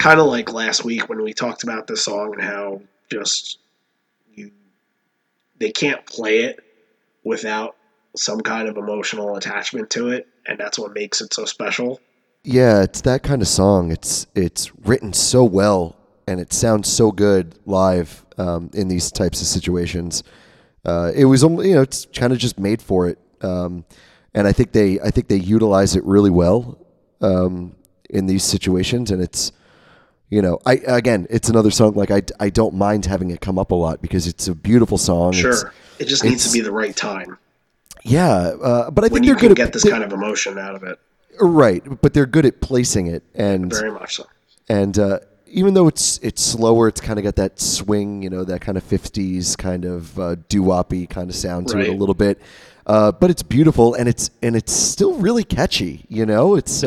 kind 0.07 0.21
of 0.21 0.27
like 0.27 0.53
last 0.53 0.85
week 0.85 1.09
when 1.09 1.21
we 1.21 1.33
talked 1.33 1.65
about 1.65 1.89
this 1.89 2.05
song 2.05 2.33
and 2.35 2.41
how 2.41 2.81
just 3.11 3.59
you 4.35 4.53
they 5.59 5.73
can't 5.73 6.07
play 6.07 6.45
it 6.45 6.61
without 7.25 7.75
some 8.15 8.41
kind 8.41 8.69
of 8.69 8.77
emotional 8.77 9.37
attachment 9.37 9.91
to 9.91 10.11
it, 10.11 10.29
and 10.47 10.61
that's 10.61 10.79
what 10.79 10.95
makes 10.95 11.21
it 11.21 11.35
so 11.35 11.45
special. 11.45 12.01
Yeah, 12.45 12.85
it's 12.85 13.01
that 13.01 13.25
kind 13.25 13.43
of 13.43 13.49
song. 13.49 13.91
It's 13.91 14.29
it's 14.37 14.73
written 14.87 15.13
so 15.13 15.43
well 15.43 15.97
and 16.29 16.39
it 16.39 16.53
sounds 16.53 16.89
so 16.89 17.11
good 17.11 17.59
live 17.67 18.25
um, 18.39 18.71
in 18.75 18.87
these 18.87 19.11
types 19.11 19.41
of 19.41 19.49
situations. 19.49 20.23
Uh, 20.85 21.11
it 21.17 21.25
was 21.25 21.43
only 21.43 21.71
you 21.71 21.75
know 21.75 21.83
it's 21.83 22.07
kind 22.15 22.33
of 22.33 22.39
just 22.39 22.61
made 22.61 22.81
for 22.81 23.09
it, 23.09 23.19
um, 23.43 23.85
and 24.35 24.47
I 24.47 24.53
think 24.53 24.71
they 24.71 25.01
I 25.01 25.11
think 25.11 25.27
they 25.27 25.37
utilize 25.37 25.97
it 25.97 26.05
really 26.05 26.31
well 26.31 26.79
um, 27.21 27.75
in 28.09 28.27
these 28.27 28.45
situations, 28.45 29.11
and 29.11 29.21
it's 29.21 29.51
you 30.31 30.43
know 30.43 30.59
I 30.67 30.75
again 30.87 31.27
it's 31.31 31.49
another 31.49 31.71
song 31.71 31.95
like 31.95 32.11
I, 32.11 32.23
I 32.41 32.51
don't 32.51 32.75
mind 32.75 33.07
having 33.07 33.31
it 33.31 33.41
come 33.41 33.59
up 33.59 33.71
a 33.71 33.75
lot 33.75 34.03
because 34.03 34.27
it's 34.27 34.49
a 34.49 34.55
beautiful 34.55 34.99
song. 34.99 35.35
It's- 35.35 35.61
Sure, 35.61 35.73
it 35.99 36.07
just 36.09 36.25
needs 36.25 36.47
to 36.47 36.53
be 36.53 36.61
the 36.61 36.73
right 36.73 36.95
time 36.97 37.39
yeah, 38.05 38.53
uh, 38.63 38.91
but 38.91 39.05
I 39.05 39.09
when 39.09 39.23
think 39.23 39.27
they're 39.27 39.49
good 39.49 39.57
get 39.57 39.69
at 39.69 39.73
this 39.73 39.83
they- 39.83 39.91
kind 39.91 40.05
of 40.05 40.13
emotion 40.13 40.59
out 40.59 40.75
of 40.77 40.83
it. 40.85 40.99
right, 41.41 41.83
but 42.03 42.13
they're 42.15 42.27
good 42.27 42.47
at 42.47 42.61
placing 42.61 43.09
it 43.09 43.23
and 43.35 43.73
Very 43.73 43.91
much 43.91 44.17
so. 44.17 44.27
and 44.69 44.97
uh, 44.99 45.19
even 45.49 45.75
though 45.75 45.89
it's 45.89 46.19
it's 46.23 46.43
slower, 46.43 46.87
it's 46.89 47.01
kind 47.01 47.19
of 47.19 47.25
got 47.25 47.37
that 47.37 47.59
swing, 47.61 48.23
you 48.23 48.31
know, 48.31 48.45
that 48.45 48.61
kind 48.61 48.77
of 48.77 48.85
'50s 48.85 49.57
kind 49.57 49.85
of 49.85 50.19
uh, 50.19 50.37
doo-woppy 50.49 51.09
kind 51.09 51.31
of 51.31 51.37
sound 51.37 51.69
to 51.69 51.79
it 51.79 51.89
a 51.89 51.93
little 51.93 52.15
bit. 52.17 52.41
Uh, 52.87 53.11
but 53.13 53.31
it's 53.31 53.43
beautiful, 53.43 53.95
and 53.95 54.09
it's 54.09 54.31
and 54.43 54.55
it's 54.57 54.73
still 54.73 55.15
really 55.15 55.45
catchy. 55.45 56.05
You 56.09 56.27
know, 56.27 56.55
it's 56.57 56.83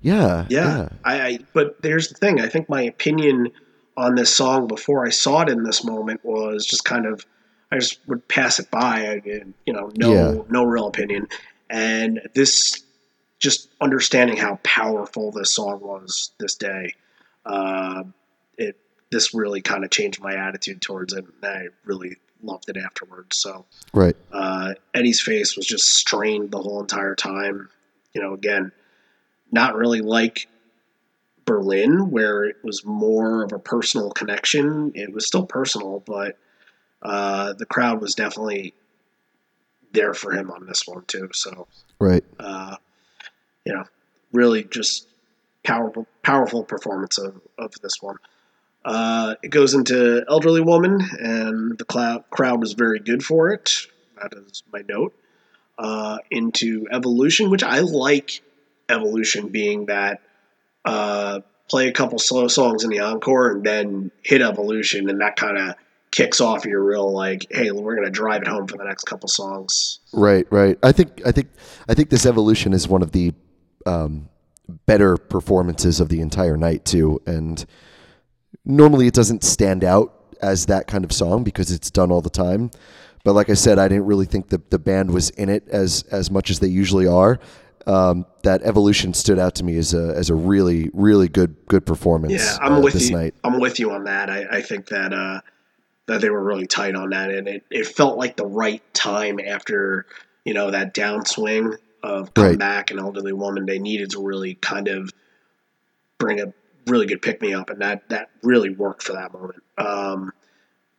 Agreed. 0.00 0.10
yeah, 0.12 0.46
Yeah, 0.48 0.88
I, 1.04 1.20
I. 1.20 1.38
But 1.52 1.82
there's 1.82 2.08
the 2.08 2.14
thing. 2.14 2.40
I 2.40 2.48
think 2.48 2.68
my 2.68 2.82
opinion 2.82 3.50
on 3.96 4.14
this 4.14 4.34
song 4.34 4.66
before 4.68 5.04
I 5.06 5.10
saw 5.10 5.42
it 5.42 5.48
in 5.48 5.64
this 5.64 5.82
moment 5.84 6.20
was 6.24 6.64
just 6.64 6.84
kind 6.84 7.04
of, 7.04 7.26
I 7.72 7.78
just 7.78 7.98
would 8.06 8.26
pass 8.28 8.60
it 8.60 8.70
by. 8.70 9.08
I, 9.08 9.22
you 9.66 9.72
know, 9.72 9.90
no, 9.96 10.12
Yeah. 10.12 10.42
no 10.48 10.64
real 10.64 10.86
opinion. 10.86 11.26
And 11.68 12.20
this, 12.34 12.82
just 13.40 13.68
understanding 13.80 14.36
how 14.36 14.60
powerful 14.62 15.32
this 15.32 15.52
song 15.54 15.80
was 15.80 16.30
this 16.38 16.54
day, 16.54 16.94
uh, 17.44 18.04
it 18.56 18.76
this 19.10 19.34
really 19.34 19.60
kind 19.62 19.84
of 19.84 19.90
changed 19.90 20.20
my 20.20 20.34
attitude 20.34 20.80
towards 20.80 21.12
it. 21.12 21.24
And 21.42 21.44
I 21.44 21.66
really 21.84 22.16
loved 22.42 22.68
it 22.68 22.76
afterwards. 22.76 23.36
So 23.38 23.64
right, 23.92 24.16
uh, 24.32 24.74
Eddie's 24.94 25.20
face 25.20 25.56
was 25.56 25.66
just 25.66 25.86
strained 25.88 26.52
the 26.52 26.58
whole 26.58 26.80
entire 26.80 27.14
time. 27.16 27.68
You 28.14 28.22
know, 28.22 28.32
again, 28.34 28.70
not 29.50 29.76
really 29.76 30.00
like 30.00 30.48
Berlin, 31.44 32.10
where 32.10 32.44
it 32.44 32.56
was 32.62 32.84
more 32.84 33.42
of 33.42 33.52
a 33.52 33.58
personal 33.58 34.10
connection. 34.10 34.92
It 34.94 35.12
was 35.12 35.26
still 35.26 35.46
personal, 35.46 36.00
but 36.06 36.36
uh, 37.02 37.54
the 37.54 37.66
crowd 37.66 38.00
was 38.00 38.14
definitely 38.14 38.74
there 39.92 40.14
for 40.14 40.32
him 40.32 40.50
on 40.50 40.66
this 40.66 40.86
one 40.86 41.04
too. 41.06 41.30
So, 41.32 41.66
right. 41.98 42.24
uh, 42.38 42.76
you 43.64 43.72
know, 43.72 43.84
really 44.32 44.64
just 44.64 45.06
powerful, 45.64 46.06
powerful 46.22 46.64
performance 46.64 47.18
of, 47.18 47.40
of 47.56 47.72
this 47.82 48.00
one. 48.00 48.16
Uh, 48.84 49.34
it 49.42 49.48
goes 49.48 49.74
into 49.74 50.24
elderly 50.28 50.60
woman, 50.60 51.00
and 51.18 51.78
the 51.78 51.84
clou- 51.84 52.22
crowd 52.30 52.60
was 52.60 52.74
very 52.74 53.00
good 53.00 53.22
for 53.22 53.50
it. 53.50 53.70
That 54.20 54.32
is 54.34 54.62
my 54.72 54.82
note. 54.88 55.14
Uh, 55.78 56.18
into 56.30 56.86
evolution, 56.90 57.50
which 57.50 57.62
I 57.62 57.80
like. 57.80 58.42
Evolution 58.88 59.48
being 59.48 59.86
that 59.86 60.20
uh, 60.84 61.40
play 61.68 61.88
a 61.88 61.92
couple 61.92 62.18
slow 62.18 62.48
songs 62.48 62.84
in 62.84 62.90
the 62.90 63.00
encore 63.00 63.50
and 63.50 63.64
then 63.64 64.10
hit 64.22 64.42
evolution, 64.42 65.08
and 65.10 65.20
that 65.20 65.36
kind 65.36 65.58
of 65.58 65.74
kicks 66.10 66.40
off 66.40 66.64
your 66.64 66.82
real 66.82 67.12
like, 67.12 67.46
hey, 67.50 67.70
we're 67.70 67.94
gonna 67.94 68.10
drive 68.10 68.42
it 68.42 68.48
home 68.48 68.66
for 68.66 68.76
the 68.76 68.84
next 68.84 69.04
couple 69.04 69.28
songs. 69.28 70.00
Right, 70.12 70.46
right. 70.50 70.78
I 70.82 70.92
think 70.92 71.20
I 71.26 71.32
think 71.32 71.48
I 71.88 71.94
think 71.94 72.10
this 72.10 72.26
evolution 72.26 72.72
is 72.72 72.88
one 72.88 73.02
of 73.02 73.12
the 73.12 73.34
um, 73.86 74.28
better 74.86 75.16
performances 75.16 76.00
of 76.00 76.08
the 76.08 76.20
entire 76.20 76.56
night 76.56 76.84
too. 76.84 77.20
And 77.26 77.64
normally 78.64 79.06
it 79.06 79.14
doesn't 79.14 79.42
stand 79.44 79.84
out 79.84 80.14
as 80.42 80.66
that 80.66 80.86
kind 80.86 81.04
of 81.04 81.12
song 81.12 81.42
because 81.42 81.70
it's 81.72 81.90
done 81.90 82.12
all 82.12 82.20
the 82.20 82.30
time. 82.30 82.70
But 83.24 83.32
like 83.32 83.50
I 83.50 83.54
said, 83.54 83.78
I 83.78 83.88
didn't 83.88 84.06
really 84.06 84.26
think 84.26 84.48
the 84.48 84.62
the 84.70 84.78
band 84.78 85.12
was 85.12 85.30
in 85.30 85.48
it 85.48 85.68
as 85.68 86.04
as 86.10 86.30
much 86.30 86.50
as 86.50 86.60
they 86.60 86.68
usually 86.68 87.06
are. 87.06 87.38
Um, 87.88 88.26
that 88.42 88.62
evolution 88.62 89.14
stood 89.14 89.38
out 89.38 89.54
to 89.56 89.64
me 89.64 89.76
as 89.78 89.94
a 89.94 90.12
as 90.14 90.28
a 90.30 90.34
really 90.34 90.90
really 90.92 91.28
good 91.28 91.56
good 91.68 91.86
performance. 91.86 92.34
Yeah, 92.34 92.58
I'm 92.60 92.74
uh, 92.74 92.80
with 92.80 93.00
you. 93.00 93.16
night. 93.16 93.34
I'm 93.42 93.58
with 93.60 93.80
you 93.80 93.90
on 93.90 94.04
that. 94.04 94.28
I, 94.30 94.46
I 94.58 94.62
think 94.62 94.88
that 94.88 95.12
uh, 95.14 95.40
that 96.06 96.20
they 96.20 96.28
were 96.30 96.42
really 96.42 96.66
tight 96.66 96.94
on 96.94 97.10
that, 97.10 97.30
and 97.30 97.48
it, 97.48 97.64
it 97.70 97.86
felt 97.86 98.18
like 98.18 98.36
the 98.36 98.46
right 98.46 98.82
time 98.94 99.40
after 99.40 100.04
you 100.44 100.52
know 100.54 100.70
that 100.70 100.94
downswing 100.94 101.76
of 102.02 102.32
come 102.34 102.44
Right. 102.44 102.58
back 102.58 102.90
and 102.90 103.00
elderly 103.00 103.32
woman. 103.32 103.64
They 103.66 103.78
needed 103.78 104.10
to 104.10 104.22
really 104.22 104.54
kind 104.56 104.88
of 104.88 105.10
bring 106.18 106.40
a 106.40 106.52
really 106.86 107.06
good 107.06 107.22
pick 107.22 107.40
me 107.40 107.54
up, 107.54 107.70
and 107.70 107.80
that 107.80 108.08
that 108.10 108.28
really 108.42 108.70
worked 108.70 109.02
for 109.02 109.14
that 109.14 109.32
moment. 109.32 109.62
Um, 109.78 110.32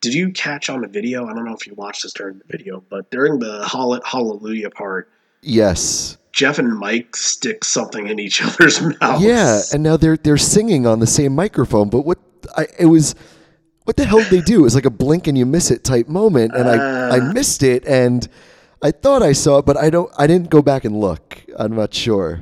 did 0.01 0.13
you 0.13 0.31
catch 0.31 0.69
on 0.69 0.81
the 0.81 0.87
video? 0.87 1.27
I 1.27 1.33
don't 1.33 1.45
know 1.45 1.53
if 1.53 1.67
you 1.67 1.73
watched 1.75 2.01
this 2.03 2.13
during 2.13 2.39
the 2.39 2.45
video, 2.49 2.83
but 2.89 3.11
during 3.11 3.37
the 3.39 3.63
hall- 3.65 3.99
hallelujah 4.03 4.69
part, 4.71 5.09
Yes. 5.41 6.17
Jeff 6.31 6.59
and 6.59 6.77
Mike 6.77 7.15
stick 7.15 7.63
something 7.63 8.07
in 8.07 8.19
each 8.19 8.41
other's 8.45 8.81
mouths. 8.81 9.23
Yeah, 9.23 9.61
and 9.73 9.83
now 9.83 9.97
they're 9.97 10.17
they're 10.17 10.37
singing 10.37 10.85
on 10.87 10.99
the 10.99 11.07
same 11.07 11.33
microphone. 11.35 11.89
But 11.89 12.01
what 12.01 12.19
I 12.55 12.67
it 12.77 12.85
was, 12.85 13.15
what 13.85 13.97
the 13.97 14.05
hell 14.05 14.19
did 14.19 14.29
they 14.29 14.41
do? 14.41 14.59
It 14.59 14.63
was 14.63 14.75
like 14.75 14.85
a 14.85 14.89
blink 14.91 15.27
and 15.27 15.37
you 15.37 15.45
miss 15.45 15.71
it 15.71 15.83
type 15.83 16.07
moment, 16.07 16.53
and 16.55 16.69
I 16.69 17.17
I 17.17 17.33
missed 17.33 17.63
it, 17.63 17.85
and 17.87 18.27
I 18.81 18.91
thought 18.91 19.21
I 19.23 19.33
saw 19.33 19.57
it, 19.59 19.65
but 19.65 19.75
I 19.77 19.89
don't. 19.89 20.11
I 20.17 20.27
didn't 20.27 20.49
go 20.49 20.61
back 20.61 20.85
and 20.85 20.99
look. 20.99 21.43
I'm 21.57 21.75
not 21.75 21.93
sure. 21.93 22.41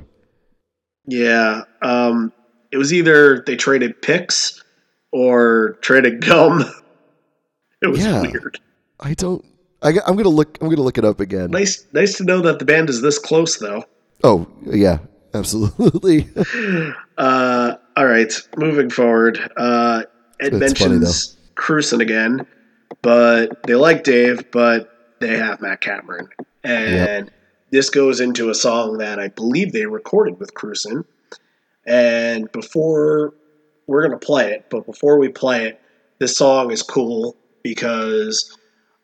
Yeah, 1.05 1.63
um, 1.81 2.33
it 2.71 2.77
was 2.77 2.93
either 2.93 3.41
they 3.47 3.55
traded 3.55 4.01
picks 4.01 4.61
or 5.11 5.77
traded 5.81 6.25
gum. 6.25 6.63
It 7.79 7.87
was 7.89 8.03
Yeah. 8.03 8.21
weird. 8.23 8.59
I 8.99 9.13
don't. 9.13 9.45
I, 9.81 9.89
am 9.89 10.15
gonna 10.15 10.29
look. 10.29 10.57
I'm 10.61 10.69
gonna 10.69 10.81
look 10.81 10.97
it 10.97 11.05
up 11.05 11.19
again. 11.19 11.51
Nice, 11.51 11.85
nice 11.93 12.17
to 12.17 12.23
know 12.23 12.41
that 12.41 12.59
the 12.59 12.65
band 12.65 12.89
is 12.89 13.01
this 13.01 13.19
close, 13.19 13.57
though. 13.57 13.83
Oh 14.23 14.47
yeah, 14.65 14.99
absolutely. 15.33 16.27
Uh, 17.17 17.75
all 17.95 18.05
right, 18.05 18.31
moving 18.57 18.91
forward. 18.91 19.39
Uh, 19.57 20.03
Ed 20.39 20.51
funny, 20.51 20.59
mentions 20.59 21.35
Krusen 21.55 21.99
again, 21.99 22.45
but 23.01 23.63
they 23.63 23.73
like 23.73 24.03
Dave, 24.03 24.51
but 24.51 25.15
they 25.19 25.35
have 25.35 25.59
Matt 25.61 25.81
Cameron, 25.81 26.29
and 26.63 27.31
this 27.71 27.89
goes 27.89 28.19
into 28.19 28.51
a 28.51 28.53
song 28.55 28.99
that 28.99 29.19
I 29.19 29.29
believe 29.29 29.73
they 29.73 29.87
recorded 29.87 30.39
with 30.39 30.53
Krusen. 30.53 31.05
And 31.87 32.51
before 32.51 33.33
we're 33.87 34.03
gonna 34.03 34.19
play 34.19 34.51
it, 34.51 34.65
but 34.69 34.85
before 34.85 35.17
we 35.17 35.29
play 35.29 35.65
it, 35.65 35.81
this 36.19 36.37
song 36.37 36.69
is 36.69 36.83
cool 36.83 37.35
because 37.63 38.55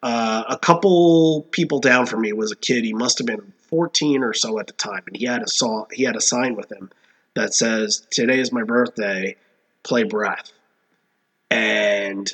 uh, 0.03 0.43
a 0.49 0.57
couple 0.57 1.47
people 1.51 1.80
down 1.80 2.05
from 2.05 2.19
me 2.19 2.34
was 2.34 2.51
a 2.51 2.57
kid. 2.57 2.84
He 2.84 2.93
must 2.93 3.19
have 3.19 3.25
been 3.25 3.53
14 3.69 4.21
or 4.21 4.34
so 4.34 4.59
at 4.59 4.67
the 4.67 4.73
time, 4.73 5.01
and 5.07 5.15
he 5.15 5.25
had 5.25 5.41
a 5.41 5.47
saw. 5.47 5.85
He 5.93 6.03
had 6.03 6.17
a 6.17 6.21
sign 6.21 6.57
with 6.57 6.69
him 6.69 6.91
that 7.35 7.53
says, 7.53 8.05
"Today 8.11 8.39
is 8.39 8.51
my 8.51 8.63
birthday. 8.63 9.38
Play 9.81 10.03
Breath." 10.03 10.51
And 11.49 12.30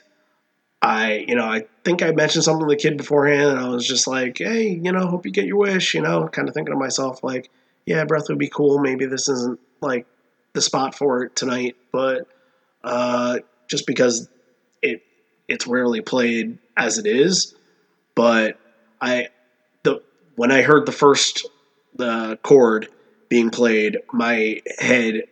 I, 0.82 1.26
you 1.28 1.36
know, 1.36 1.46
I 1.46 1.68
think 1.84 2.02
I 2.02 2.12
mentioned 2.12 2.44
something 2.44 2.68
to 2.68 2.74
the 2.74 2.82
kid 2.82 2.98
beforehand, 2.98 3.52
and 3.52 3.60
I 3.60 3.70
was 3.70 3.88
just 3.88 4.08
like, 4.08 4.40
"Hey, 4.40 4.70
you 4.70 4.92
know, 4.92 5.06
hope 5.06 5.28
you 5.28 5.32
get 5.32 5.46
your 5.46 5.58
wish." 5.58 5.94
You 5.94 6.02
know, 6.02 6.28
kind 6.28 6.48
of 6.48 6.56
thinking 6.56 6.74
to 6.74 6.80
myself, 6.80 7.24
like, 7.24 7.52
"Yeah, 7.86 8.04
Breath 8.06 8.30
would 8.30 8.40
be 8.40 8.50
cool. 8.50 8.80
Maybe 8.80 9.06
this 9.06 9.30
isn't 9.30 9.60
like 9.80 10.08
the 10.54 10.62
spot 10.62 10.96
for 10.96 11.24
it 11.24 11.36
tonight, 11.36 11.76
but 11.92 12.28
uh, 12.84 13.38
just 13.68 13.86
because 13.86 14.28
it 14.82 15.04
it's 15.48 15.68
rarely 15.68 16.02
played 16.02 16.58
as 16.76 16.98
it 16.98 17.06
is." 17.06 17.54
But 18.20 18.60
I, 19.00 19.30
the 19.84 20.02
when 20.36 20.52
I 20.52 20.62
heard 20.62 20.86
the 20.86 20.92
first 20.92 21.48
the 21.96 22.38
chord 22.44 22.90
being 23.30 23.50
played, 23.50 23.98
my 24.12 24.62
head 24.78 25.24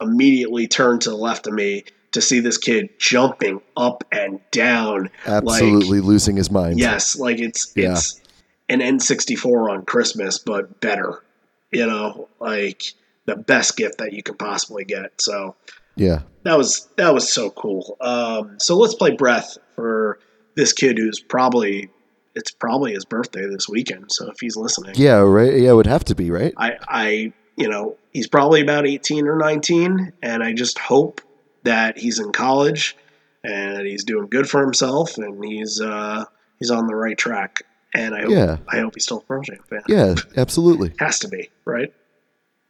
immediately 0.00 0.66
turned 0.66 1.02
to 1.02 1.10
the 1.10 1.16
left 1.16 1.46
of 1.46 1.52
me 1.52 1.84
to 2.10 2.20
see 2.20 2.40
this 2.40 2.58
kid 2.58 2.88
jumping 2.98 3.60
up 3.76 4.02
and 4.10 4.40
down. 4.50 5.10
absolutely 5.26 6.00
losing 6.00 6.34
his 6.36 6.50
mind. 6.50 6.80
Yes, 6.80 7.16
like 7.16 7.38
it's 7.38 7.72
Yeah. 7.76 7.92
it's 7.92 8.20
an 8.68 8.80
N64 8.80 9.70
on 9.70 9.84
Christmas, 9.84 10.40
but 10.40 10.80
better. 10.80 11.22
You 11.70 11.86
know, 11.86 12.28
like 12.40 12.82
the 13.26 13.36
best 13.36 13.76
gift 13.76 13.98
that 13.98 14.12
you 14.12 14.24
could 14.24 14.40
possibly 14.40 14.84
get. 14.84 15.12
So 15.20 15.54
Yeah. 15.94 16.22
that 16.42 16.58
was 16.58 16.88
that 16.96 17.14
was 17.14 17.32
so 17.32 17.50
cool. 17.50 17.96
Um, 18.00 18.58
so 18.58 18.76
let's 18.76 18.96
play 18.96 19.12
Breath 19.12 19.56
for 19.76 20.18
this 20.56 20.72
kid 20.72 20.98
who's 20.98 21.20
probably 21.20 21.90
it's 22.34 22.50
probably 22.50 22.92
his 22.94 23.04
birthday 23.04 23.46
this 23.46 23.68
weekend. 23.68 24.06
So 24.10 24.30
if 24.30 24.40
he's 24.40 24.56
listening, 24.56 24.94
Yeah. 24.96 25.18
Right. 25.18 25.52
Yeah. 25.54 25.70
It 25.70 25.74
would 25.74 25.86
have 25.86 26.04
to 26.06 26.14
be 26.14 26.30
right. 26.30 26.52
I, 26.56 26.72
I 26.88 27.32
you 27.56 27.68
know, 27.68 27.96
he's 28.12 28.26
probably 28.26 28.60
about 28.60 28.86
18 28.86 29.28
or 29.28 29.36
19, 29.36 30.12
and 30.22 30.42
I 30.42 30.52
just 30.52 30.78
hope 30.78 31.20
that 31.62 31.96
he's 31.98 32.18
in 32.18 32.32
college 32.32 32.96
and 33.44 33.86
he's 33.86 34.02
doing 34.04 34.26
good 34.28 34.48
for 34.50 34.60
himself 34.60 35.16
and 35.18 35.44
he's 35.44 35.80
uh, 35.80 36.24
he's 36.58 36.70
on 36.70 36.86
the 36.88 36.94
right 36.96 37.16
track. 37.16 37.62
And 37.94 38.12
I 38.14 38.22
hope, 38.22 38.30
Yeah. 38.30 38.56
I 38.68 38.80
hope 38.80 38.94
he's 38.94 39.04
still 39.04 39.18
a 39.18 39.20
Pearl 39.22 39.44
fan. 39.44 39.82
Yeah, 39.86 40.16
absolutely. 40.36 40.92
Has 40.98 41.20
to 41.20 41.28
be, 41.28 41.50
right? 41.64 41.94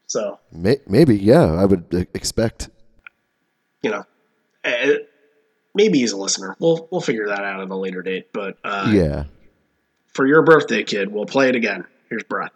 So, 0.06 0.38
maybe, 0.52 1.16
yeah, 1.16 1.44
I 1.54 1.64
would 1.64 1.86
uh, 1.94 2.04
expect. 2.12 2.68
you 3.82 3.90
know, 3.90 4.04
eh, 4.64 4.96
maybe 5.74 5.98
he's 5.98 6.12
a 6.12 6.16
listener. 6.18 6.54
We'll 6.60 6.86
we'll 6.90 7.00
figure 7.00 7.28
that 7.28 7.42
out 7.42 7.60
at 7.62 7.70
a 7.70 7.74
later 7.76 8.02
date. 8.02 8.32
But 8.34 8.58
uh, 8.62 8.90
yeah. 8.92 9.24
For 10.14 10.26
your 10.26 10.42
birthday, 10.42 10.82
kid, 10.82 11.12
we'll 11.12 11.26
play 11.26 11.48
it 11.48 11.56
again. 11.56 11.84
Here's 12.08 12.22
Breath. 12.22 12.52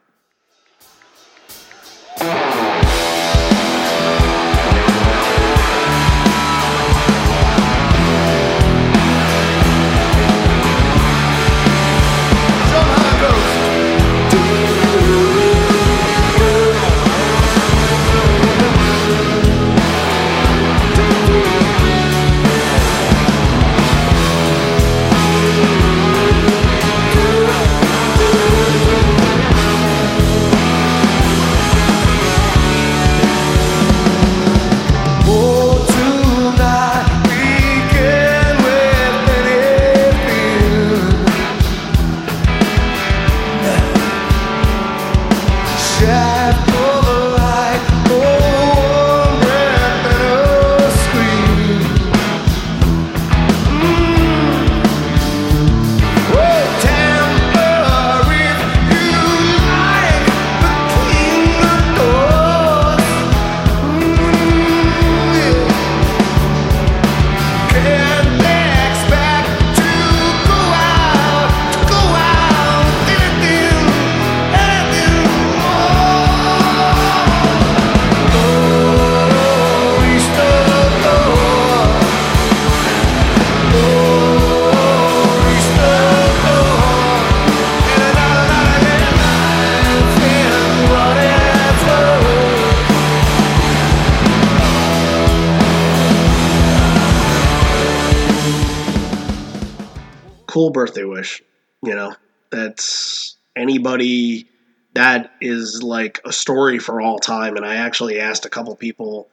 Cool 100.68 100.72
birthday 100.72 101.04
wish. 101.04 101.42
You 101.82 101.94
know, 101.94 102.14
that's 102.50 103.36
anybody 103.56 104.48
that 104.94 105.32
is 105.40 105.82
like 105.82 106.20
a 106.24 106.32
story 106.32 106.78
for 106.78 107.00
all 107.00 107.18
time. 107.18 107.56
And 107.56 107.64
I 107.64 107.76
actually 107.76 108.20
asked 108.20 108.44
a 108.44 108.50
couple 108.50 108.74
people 108.76 109.28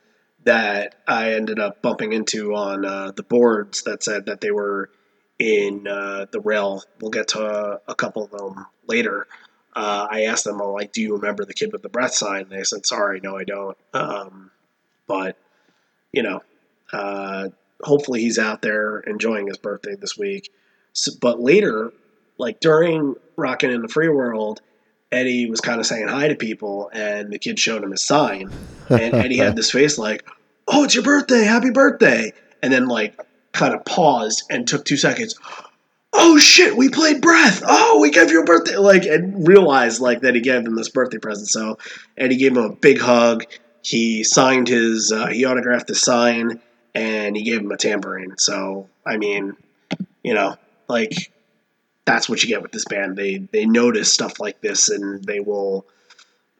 that 0.45 0.95
I 1.07 1.33
ended 1.33 1.59
up 1.59 1.81
bumping 1.81 2.13
into 2.13 2.55
on 2.55 2.85
uh, 2.85 3.11
the 3.11 3.23
boards 3.23 3.83
that 3.83 4.03
said 4.03 4.27
that 4.27 4.41
they 4.41 4.51
were 4.51 4.89
in 5.39 5.87
uh, 5.87 6.27
the 6.31 6.39
rail. 6.39 6.83
We'll 7.01 7.11
get 7.11 7.29
to 7.29 7.43
a, 7.43 7.79
a 7.87 7.95
couple 7.95 8.23
of 8.23 8.31
them 8.31 8.65
later. 8.87 9.27
Uh, 9.75 10.07
I 10.09 10.23
asked 10.25 10.45
them, 10.45 10.59
like, 10.59 10.93
do 10.93 11.01
you 11.01 11.15
remember 11.15 11.43
the 11.43 11.53
kid 11.53 11.73
with 11.73 11.81
the 11.81 11.89
breath 11.89 12.13
sign? 12.13 12.43
And 12.43 12.51
they 12.51 12.63
said, 12.63 12.85
sorry, 12.85 13.19
no, 13.21 13.35
I 13.35 13.43
don't. 13.43 13.77
Um, 13.93 14.51
but, 15.05 15.37
you 16.13 16.23
know, 16.23 16.41
uh, 16.93 17.49
hopefully 17.81 18.21
he's 18.21 18.39
out 18.39 18.61
there 18.61 18.99
enjoying 18.99 19.47
his 19.47 19.57
birthday 19.57 19.95
this 19.95 20.17
week. 20.17 20.49
So, 20.95 21.11
but 21.21 21.39
later, 21.39 21.91
like 22.37 22.59
during 22.59 23.15
Rockin' 23.35 23.69
in 23.69 23.81
the 23.81 23.87
Free 23.87 24.09
World, 24.09 24.61
Eddie 25.11 25.49
was 25.49 25.61
kind 25.61 25.79
of 25.79 25.85
saying 25.85 26.07
hi 26.07 26.29
to 26.29 26.35
people, 26.35 26.89
and 26.93 27.31
the 27.31 27.37
kid 27.37 27.59
showed 27.59 27.83
him 27.83 27.91
his 27.91 28.05
sign, 28.05 28.51
and 28.89 29.13
Eddie 29.13 29.37
had 29.37 29.55
this 29.55 29.71
face 29.71 29.97
like, 29.97 30.25
"Oh, 30.67 30.85
it's 30.85 30.95
your 30.95 31.03
birthday! 31.03 31.43
Happy 31.43 31.69
birthday!" 31.69 32.33
And 32.63 32.73
then 32.73 32.87
like 32.87 33.19
kind 33.51 33.73
of 33.73 33.85
paused 33.85 34.43
and 34.49 34.67
took 34.67 34.85
two 34.85 34.97
seconds. 34.97 35.35
Oh 36.13 36.37
shit! 36.37 36.77
We 36.77 36.89
played 36.89 37.21
Breath. 37.21 37.61
Oh, 37.65 37.99
we 38.01 38.09
gave 38.09 38.31
you 38.31 38.41
a 38.41 38.45
birthday. 38.45 38.77
Like 38.77 39.03
and 39.03 39.47
realized 39.47 40.01
like 40.01 40.21
that 40.21 40.33
he 40.33 40.41
gave 40.41 40.65
him 40.65 40.75
this 40.75 40.89
birthday 40.89 41.17
present. 41.17 41.49
So 41.49 41.77
Eddie 42.17 42.37
gave 42.37 42.55
him 42.55 42.63
a 42.63 42.75
big 42.75 42.99
hug. 42.99 43.43
He 43.83 44.23
signed 44.23 44.69
his. 44.69 45.11
Uh, 45.11 45.27
he 45.27 45.45
autographed 45.45 45.87
the 45.87 45.95
sign, 45.95 46.61
and 46.93 47.35
he 47.35 47.43
gave 47.43 47.59
him 47.59 47.71
a 47.71 47.77
tambourine. 47.77 48.37
So 48.37 48.89
I 49.05 49.17
mean, 49.17 49.57
you 50.23 50.33
know, 50.33 50.55
like 50.87 51.31
that's 52.05 52.29
what 52.29 52.43
you 52.43 52.49
get 52.49 52.61
with 52.61 52.71
this 52.71 52.85
band. 52.85 53.17
They 53.17 53.37
they 53.37 53.65
notice 53.65 54.11
stuff 54.11 54.39
like 54.39 54.61
this, 54.61 54.89
and 54.89 55.23
they 55.23 55.39
will. 55.39 55.85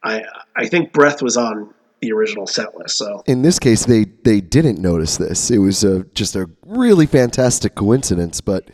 I 0.04 0.24
I 0.56 0.68
think 0.68 0.92
Breath 0.92 1.22
was 1.22 1.38
on 1.38 1.74
the 2.02 2.12
original 2.12 2.48
set 2.48 2.78
list, 2.78 2.98
so 2.98 3.24
In 3.26 3.42
this 3.42 3.60
case, 3.60 3.86
they 3.86 4.06
they 4.24 4.42
didn't 4.42 4.80
notice 4.80 5.18
this. 5.18 5.50
It 5.50 5.60
was 5.60 5.84
a, 5.84 6.04
just 6.14 6.36
a 6.36 6.50
really 6.66 7.06
fantastic 7.06 7.76
coincidence, 7.76 8.42
but 8.42 8.70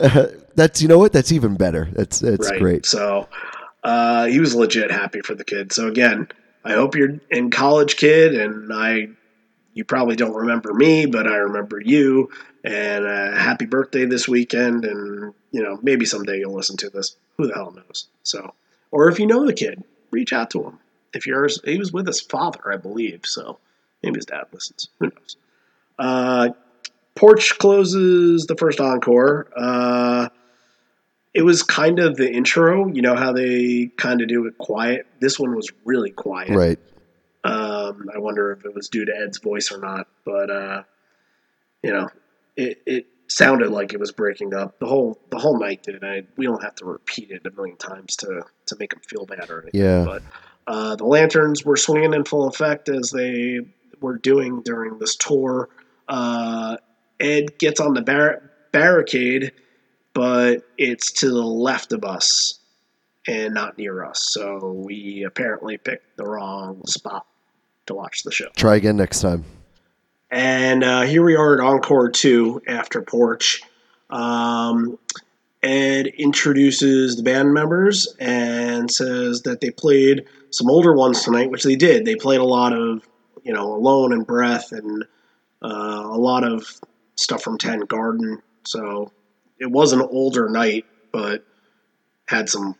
uh, 0.00 0.26
that's 0.54 0.80
you 0.80 0.88
know 0.88 0.98
what? 0.98 1.12
That's 1.12 1.32
even 1.32 1.56
better. 1.56 1.88
That's 1.92 2.20
that's 2.20 2.50
right. 2.50 2.60
great. 2.60 2.86
So 2.86 3.28
uh, 3.82 4.26
he 4.26 4.40
was 4.40 4.54
legit 4.54 4.90
happy 4.90 5.20
for 5.20 5.34
the 5.34 5.44
kid. 5.44 5.72
So 5.72 5.88
again, 5.88 6.28
I 6.64 6.72
hope 6.72 6.94
you're 6.94 7.20
in 7.30 7.50
college, 7.50 7.96
kid, 7.96 8.34
and 8.34 8.72
I. 8.72 9.08
You 9.74 9.84
probably 9.84 10.16
don't 10.16 10.34
remember 10.34 10.74
me, 10.74 11.06
but 11.06 11.26
I 11.26 11.36
remember 11.36 11.80
you. 11.80 12.30
And 12.64 13.06
uh, 13.06 13.32
happy 13.32 13.66
birthday 13.66 14.04
this 14.04 14.28
weekend, 14.28 14.84
and 14.84 15.34
you 15.50 15.62
know 15.62 15.78
maybe 15.82 16.04
someday 16.04 16.38
you'll 16.38 16.54
listen 16.54 16.76
to 16.78 16.90
this. 16.90 17.16
Who 17.36 17.48
the 17.48 17.54
hell 17.54 17.72
knows? 17.72 18.06
So, 18.22 18.54
or 18.90 19.08
if 19.08 19.18
you 19.18 19.26
know 19.26 19.46
the 19.46 19.52
kid, 19.52 19.82
reach 20.10 20.32
out 20.32 20.50
to 20.50 20.62
him. 20.62 20.78
If 21.12 21.26
yours, 21.26 21.60
he 21.64 21.78
was 21.78 21.92
with 21.92 22.06
his 22.06 22.20
father, 22.20 22.72
I 22.72 22.76
believe. 22.76 23.22
So 23.24 23.58
maybe 24.02 24.16
his 24.16 24.26
dad 24.26 24.44
listens. 24.52 24.88
Who 25.00 25.06
knows? 25.06 25.36
Uh, 25.98 26.50
Porch 27.14 27.58
closes 27.58 28.46
the 28.46 28.56
first 28.56 28.80
encore. 28.80 29.48
Uh, 29.54 30.28
it 31.34 31.42
was 31.42 31.62
kind 31.62 31.98
of 31.98 32.16
the 32.16 32.30
intro. 32.30 32.88
You 32.88 33.02
know 33.02 33.16
how 33.16 33.32
they 33.32 33.90
kind 33.96 34.20
of 34.20 34.28
do 34.28 34.46
it 34.46 34.58
quiet. 34.58 35.06
This 35.20 35.38
one 35.38 35.54
was 35.54 35.70
really 35.84 36.10
quiet. 36.10 36.50
Right. 36.50 36.78
Um, 37.44 38.08
I 38.14 38.18
wonder 38.18 38.52
if 38.52 38.64
it 38.64 38.74
was 38.74 38.88
due 38.88 39.04
to 39.04 39.12
Ed's 39.16 39.38
voice 39.38 39.72
or 39.72 39.78
not, 39.78 40.06
but 40.24 40.50
uh, 40.50 40.82
you 41.82 41.92
know, 41.92 42.08
it, 42.56 42.82
it 42.86 43.06
sounded 43.26 43.70
like 43.70 43.92
it 43.92 44.00
was 44.00 44.12
breaking 44.12 44.54
up 44.54 44.78
the 44.78 44.86
whole 44.86 45.18
the 45.30 45.38
whole 45.38 45.58
night 45.58 45.82
did. 45.82 46.04
I 46.04 46.22
we 46.36 46.46
don't 46.46 46.62
have 46.62 46.74
to 46.76 46.84
repeat 46.84 47.30
it 47.30 47.46
a 47.46 47.50
million 47.50 47.76
times 47.76 48.16
to 48.16 48.42
to 48.66 48.76
make 48.78 48.90
them 48.90 49.00
feel 49.00 49.26
bad 49.26 49.50
or 49.50 49.62
anything. 49.62 49.80
Yeah. 49.80 50.04
But 50.04 50.22
uh, 50.66 50.96
the 50.96 51.06
lanterns 51.06 51.64
were 51.64 51.76
swinging 51.76 52.14
in 52.14 52.24
full 52.24 52.46
effect 52.46 52.88
as 52.88 53.10
they 53.10 53.60
were 54.00 54.18
doing 54.18 54.62
during 54.62 54.98
this 54.98 55.16
tour. 55.16 55.68
Uh, 56.08 56.76
Ed 57.18 57.58
gets 57.58 57.80
on 57.80 57.94
the 57.94 58.02
bar- 58.02 58.50
barricade, 58.70 59.52
but 60.12 60.62
it's 60.78 61.12
to 61.12 61.30
the 61.30 61.42
left 61.42 61.92
of 61.92 62.04
us 62.04 62.60
and 63.26 63.54
not 63.54 63.78
near 63.78 64.04
us. 64.04 64.28
So 64.32 64.72
we 64.72 65.24
apparently 65.24 65.78
picked 65.78 66.16
the 66.16 66.24
wrong 66.24 66.84
spot 66.86 67.26
to 67.92 67.96
watch 67.96 68.22
the 68.22 68.32
show. 68.32 68.48
Try 68.56 68.76
again 68.76 68.96
next 68.96 69.20
time. 69.20 69.44
And 70.30 70.82
uh, 70.82 71.02
here 71.02 71.22
we 71.22 71.36
are 71.36 71.54
at 71.54 71.60
Encore 71.60 72.10
2 72.10 72.62
after 72.66 73.02
Porch. 73.02 73.62
Um, 74.08 74.98
Ed 75.62 76.06
introduces 76.06 77.16
the 77.16 77.22
band 77.22 77.52
members 77.52 78.16
and 78.18 78.90
says 78.90 79.42
that 79.42 79.60
they 79.60 79.70
played 79.70 80.24
some 80.50 80.70
older 80.70 80.94
ones 80.94 81.22
tonight, 81.22 81.50
which 81.50 81.62
they 81.62 81.76
did. 81.76 82.04
They 82.04 82.16
played 82.16 82.40
a 82.40 82.44
lot 82.44 82.72
of, 82.72 83.06
you 83.44 83.52
know, 83.52 83.74
Alone 83.74 84.12
and 84.12 84.26
Breath 84.26 84.72
and 84.72 85.04
uh, 85.62 85.68
a 86.04 86.18
lot 86.18 86.44
of 86.44 86.66
stuff 87.14 87.42
from 87.42 87.58
Ten 87.58 87.80
Garden. 87.80 88.42
So 88.64 89.12
it 89.58 89.70
was 89.70 89.92
an 89.92 90.00
older 90.00 90.48
night, 90.48 90.86
but 91.12 91.44
had 92.26 92.48
some 92.48 92.74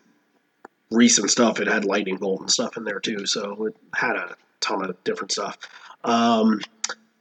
recent 0.91 1.31
stuff. 1.31 1.61
It 1.61 1.69
had 1.69 1.85
lightning 1.85 2.17
bolt 2.17 2.41
and 2.41 2.51
stuff 2.51 2.77
in 2.77 2.85
there 2.85 3.01
too, 3.01 3.27
so 3.27 3.67
it 3.67 3.77
had 3.95 4.17
a 4.17 4.37
ton 4.63 4.85
of 4.85 5.05
different 5.05 5.33
stuff. 5.33 5.59
Um, 6.05 6.61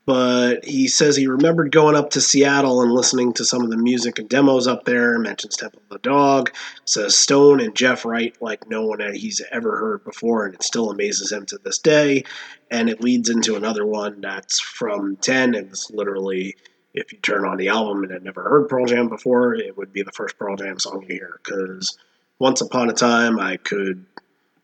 but 0.06 0.66
he 0.66 0.88
says 0.88 1.16
he 1.16 1.28
remembered 1.28 1.72
going 1.72 1.96
up 1.96 2.10
to 2.12 2.22
Seattle 2.22 2.82
and 2.82 2.92
listening 2.92 3.34
to 3.34 3.46
some 3.46 3.62
of 3.62 3.70
the 3.70 3.78
music 3.78 4.18
and 4.18 4.28
demos 4.28 4.68
up 4.68 4.84
there. 4.84 5.20
Mentions 5.20 5.56
Temple 5.56 5.82
of 5.84 5.90
the 5.90 6.10
Dog. 6.10 6.52
Says 6.86 7.18
Stone 7.18 7.60
and 7.60 7.76
Jeff 7.76 8.04
write 8.04 8.42
like 8.42 8.68
no 8.68 8.86
one 8.86 9.00
that 9.00 9.16
he's 9.16 9.42
ever 9.52 9.78
heard 9.78 10.04
before, 10.04 10.46
and 10.46 10.56
it 10.56 10.64
still 10.64 10.90
amazes 10.90 11.32
him 11.32 11.46
to 11.48 11.60
this 11.64 11.78
day. 11.78 12.24
And 12.72 12.90
it 12.90 13.02
leads 13.02 13.30
into 13.30 13.56
another 13.56 13.86
one 13.86 14.22
that's 14.22 14.60
from 14.60 15.18
Ten, 15.18 15.54
and 15.54 15.70
it's 15.70 15.92
literally 15.92 16.56
if 16.94 17.14
you 17.14 17.20
turn 17.20 17.46
on 17.46 17.58
the 17.58 17.70
album 17.70 18.04
and 18.04 18.12
had 18.12 18.24
never 18.24 18.44
heard 18.44 18.68
Pearl 18.68 18.86
Jam 18.86 19.08
before, 19.08 19.54
it 19.54 19.78
would 19.78 19.94
be 19.94 20.02
the 20.02 20.12
first 20.12 20.38
Pearl 20.38 20.58
Jam 20.58 20.78
song 20.80 21.06
you 21.08 21.16
hear. 21.16 21.40
Because 21.44 21.98
once 22.40 22.60
upon 22.60 22.90
a 22.90 22.94
time, 22.94 23.40
I 23.40 23.58
could 23.58 24.06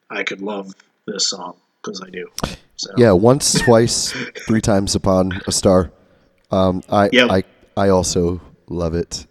I 0.09 0.23
could 0.23 0.41
love 0.41 0.73
this 1.05 1.27
song 1.27 1.57
because 1.81 2.01
I 2.01 2.09
do. 2.09 2.27
So. 2.75 2.91
Yeah, 2.97 3.11
once, 3.11 3.59
twice, 3.59 4.11
three 4.45 4.61
times 4.61 4.93
upon 4.95 5.41
a 5.47 5.51
star. 5.51 5.91
Um, 6.51 6.83
I, 6.89 7.09
Yep. 7.11 7.29
I, 7.31 7.43
I 7.75 7.89
also 7.89 8.39
love 8.69 8.93
it. 8.93 9.25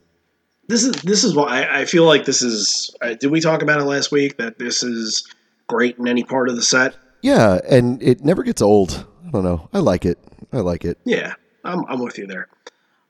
this 0.69 0.83
is 0.85 0.93
this 1.03 1.23
is 1.25 1.35
why 1.35 1.63
I, 1.63 1.81
I 1.81 1.85
feel 1.85 2.05
like 2.05 2.25
this 2.25 2.43
is. 2.43 2.95
Uh, 3.01 3.15
did 3.15 3.31
we 3.31 3.41
talk 3.41 3.63
about 3.63 3.81
it 3.81 3.85
last 3.85 4.11
week? 4.11 4.37
That 4.39 4.59
this 4.59 4.83
is 4.83 5.27
great 5.69 5.97
in 5.99 6.09
any 6.09 6.25
part 6.25 6.49
of 6.49 6.57
the 6.57 6.63
set. 6.63 6.97
Yeah, 7.23 7.61
and 7.69 8.03
it 8.03 8.25
never 8.25 8.43
gets 8.43 8.61
old. 8.63 9.07
I 9.27 9.31
don't 9.31 9.45
know. 9.45 9.69
I 9.73 9.79
like 9.79 10.05
it. 10.05 10.19
I 10.53 10.59
like 10.59 10.85
it. 10.85 10.99
Yeah, 11.05 11.35
I'm 11.65 11.85
I'm 11.87 12.01
with 12.01 12.19
you 12.19 12.27
there. 12.27 12.49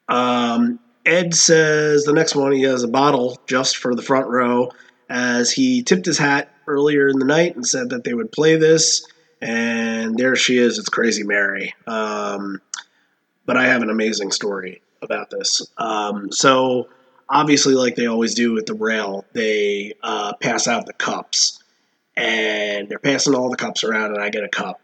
Um, 0.09 0.79
Ed 1.05 1.35
says 1.35 2.05
the 2.05 2.13
next 2.13 2.35
one 2.35 2.53
he 2.53 2.63
has 2.63 2.83
a 2.83 2.89
bottle 2.89 3.39
just 3.47 3.77
for 3.79 3.95
the 3.95 4.03
front 4.03 4.29
row 4.29 4.71
as 5.09 5.51
he 5.51 5.83
tipped 5.83 6.07
his 6.07 6.19
hat 6.19 6.53
earlier 6.67 7.09
in 7.09 7.19
the 7.19 7.25
night 7.25 7.55
and 7.57 7.67
said 7.67 7.91
that 7.91 8.05
they 8.05 8.15
would 8.15 8.33
play 8.33 8.57
this. 8.57 9.07
And 9.41 10.17
there 10.17 10.37
she 10.37 10.59
is. 10.59 10.79
It's 10.79 10.89
Crazy 10.89 11.23
Mary. 11.23 11.75
Um, 11.87 12.61
but 13.45 13.57
I 13.57 13.67
have 13.67 13.83
an 13.83 13.91
amazing 13.91 14.33
story 14.33 14.83
about 15.03 15.31
this. 15.31 15.67
Um, 15.79 16.33
so 16.33 16.89
obviously, 17.29 17.75
like 17.75 17.95
they 17.95 18.07
always 18.07 18.35
do 18.35 18.53
with 18.53 18.67
the 18.67 18.75
rail, 18.75 19.25
they 19.33 19.95
uh, 20.03 20.35
pass 20.41 20.67
out 20.67 20.87
the 20.87 20.93
cups, 20.93 21.63
and 22.17 22.89
they're 22.89 22.99
passing 22.99 23.35
all 23.35 23.51
the 23.51 23.57
cups 23.57 23.85
around, 23.85 24.13
and 24.13 24.23
I 24.23 24.31
get 24.31 24.45
a 24.45 24.49
cup, 24.49 24.81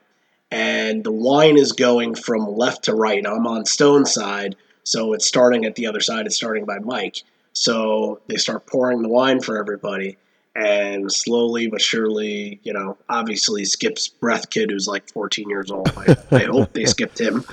and 0.50 1.02
the 1.02 1.12
wine 1.12 1.56
is 1.56 1.72
going 1.72 2.14
from 2.14 2.46
left 2.46 2.84
to 2.84 2.94
right. 2.94 3.26
I'm 3.26 3.46
on 3.46 3.64
Stone's 3.64 4.12
side, 4.12 4.56
so 4.84 5.12
it's 5.12 5.26
starting 5.26 5.64
at 5.64 5.74
the 5.74 5.86
other 5.86 6.00
side. 6.00 6.26
It's 6.26 6.36
starting 6.36 6.64
by 6.64 6.78
Mike. 6.78 7.22
So 7.54 8.20
they 8.28 8.36
start 8.36 8.66
pouring 8.66 9.02
the 9.02 9.08
wine 9.08 9.40
for 9.40 9.58
everybody, 9.58 10.16
and 10.54 11.10
slowly 11.10 11.66
but 11.68 11.80
surely, 11.80 12.60
you 12.62 12.72
know, 12.72 12.98
obviously 13.08 13.64
skips 13.64 14.08
Breath 14.08 14.50
Kid, 14.50 14.70
who's 14.70 14.86
like 14.86 15.10
14 15.10 15.48
years 15.48 15.70
old. 15.70 15.90
I, 15.96 16.16
I 16.30 16.44
hope 16.44 16.72
they 16.72 16.84
skipped 16.86 17.18
him, 17.20 17.44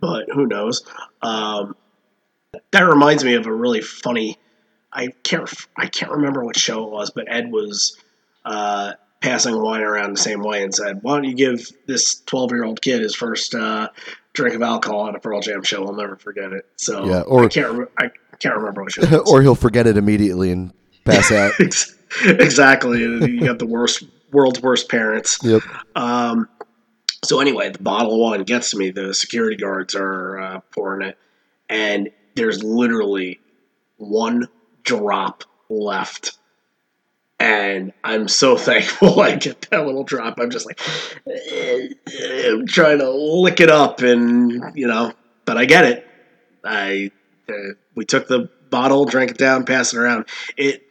but 0.00 0.28
who 0.32 0.46
knows? 0.46 0.82
Um, 1.22 1.76
that 2.70 2.80
reminds 2.82 3.24
me 3.24 3.34
of 3.34 3.46
a 3.46 3.52
really 3.52 3.80
funny. 3.82 4.38
I 4.92 5.08
can't 5.22 5.48
I 5.76 5.86
can't 5.88 6.12
remember 6.12 6.42
what 6.44 6.56
show 6.56 6.84
it 6.84 6.90
was, 6.90 7.10
but 7.10 7.26
Ed 7.28 7.52
was 7.52 7.98
uh, 8.46 8.92
passing 9.20 9.60
wine 9.60 9.82
around 9.82 10.16
the 10.16 10.20
same 10.22 10.42
way 10.42 10.62
and 10.62 10.74
said, 10.74 11.00
"Why 11.02 11.16
don't 11.16 11.24
you 11.24 11.34
give 11.34 11.68
this 11.86 12.22
12 12.24 12.52
year 12.52 12.64
old 12.64 12.80
kid 12.80 13.02
his 13.02 13.14
first 13.14 13.54
uh, 13.54 13.90
drink 14.32 14.54
of 14.54 14.62
alcohol 14.62 15.08
at 15.08 15.14
a 15.14 15.18
Pearl 15.18 15.42
Jam 15.42 15.62
show? 15.62 15.84
I'll 15.86 15.92
never 15.92 16.16
forget 16.16 16.52
it." 16.52 16.64
So 16.76 17.04
Yeah, 17.04 17.20
or- 17.22 17.44
I 17.44 17.48
can't 17.48 17.72
re- 17.72 17.86
I 17.98 18.10
can't 18.40 18.56
remember 18.56 18.82
what 18.84 18.92
show. 18.92 19.02
It 19.02 19.10
was. 19.10 19.30
or 19.30 19.42
he'll 19.42 19.54
forget 19.54 19.86
it 19.86 19.98
immediately 19.98 20.50
and 20.50 20.72
pass 21.04 21.30
out. 21.30 21.52
exactly, 22.24 23.00
you 23.00 23.40
got 23.40 23.58
the 23.58 23.66
worst 23.66 24.04
world's 24.32 24.60
worst 24.60 24.88
parents. 24.88 25.38
yep. 25.42 25.62
Um, 25.94 26.48
so 27.24 27.40
anyway, 27.40 27.70
the 27.70 27.82
bottle 27.82 28.14
of 28.14 28.20
wine 28.20 28.42
gets 28.44 28.70
to 28.70 28.76
me. 28.76 28.90
The 28.90 29.14
security 29.14 29.56
guards 29.56 29.94
are 29.94 30.38
uh, 30.38 30.60
pouring 30.72 31.08
it, 31.08 31.18
and 31.68 32.10
there's 32.34 32.62
literally 32.62 33.40
one 33.96 34.48
drop 34.84 35.44
left. 35.68 36.38
And 37.38 37.92
I'm 38.04 38.28
so 38.28 38.56
thankful 38.56 39.20
I 39.20 39.36
get 39.36 39.62
that 39.70 39.84
little 39.84 40.04
drop. 40.04 40.38
I'm 40.38 40.50
just 40.50 40.66
like, 40.66 40.80
eh, 41.26 41.88
I'm 42.46 42.66
trying 42.66 42.98
to 42.98 43.10
lick 43.10 43.60
it 43.60 43.70
up, 43.70 44.00
and 44.00 44.76
you 44.76 44.86
know, 44.86 45.12
but 45.44 45.56
I 45.56 45.64
get 45.64 45.84
it. 45.84 46.06
I 46.64 47.10
uh, 47.48 47.74
we 47.94 48.04
took 48.04 48.28
the 48.28 48.50
bottle, 48.70 49.04
drank 49.04 49.32
it 49.32 49.38
down, 49.38 49.64
passed 49.64 49.94
it 49.94 49.98
around. 49.98 50.26
It. 50.56 50.82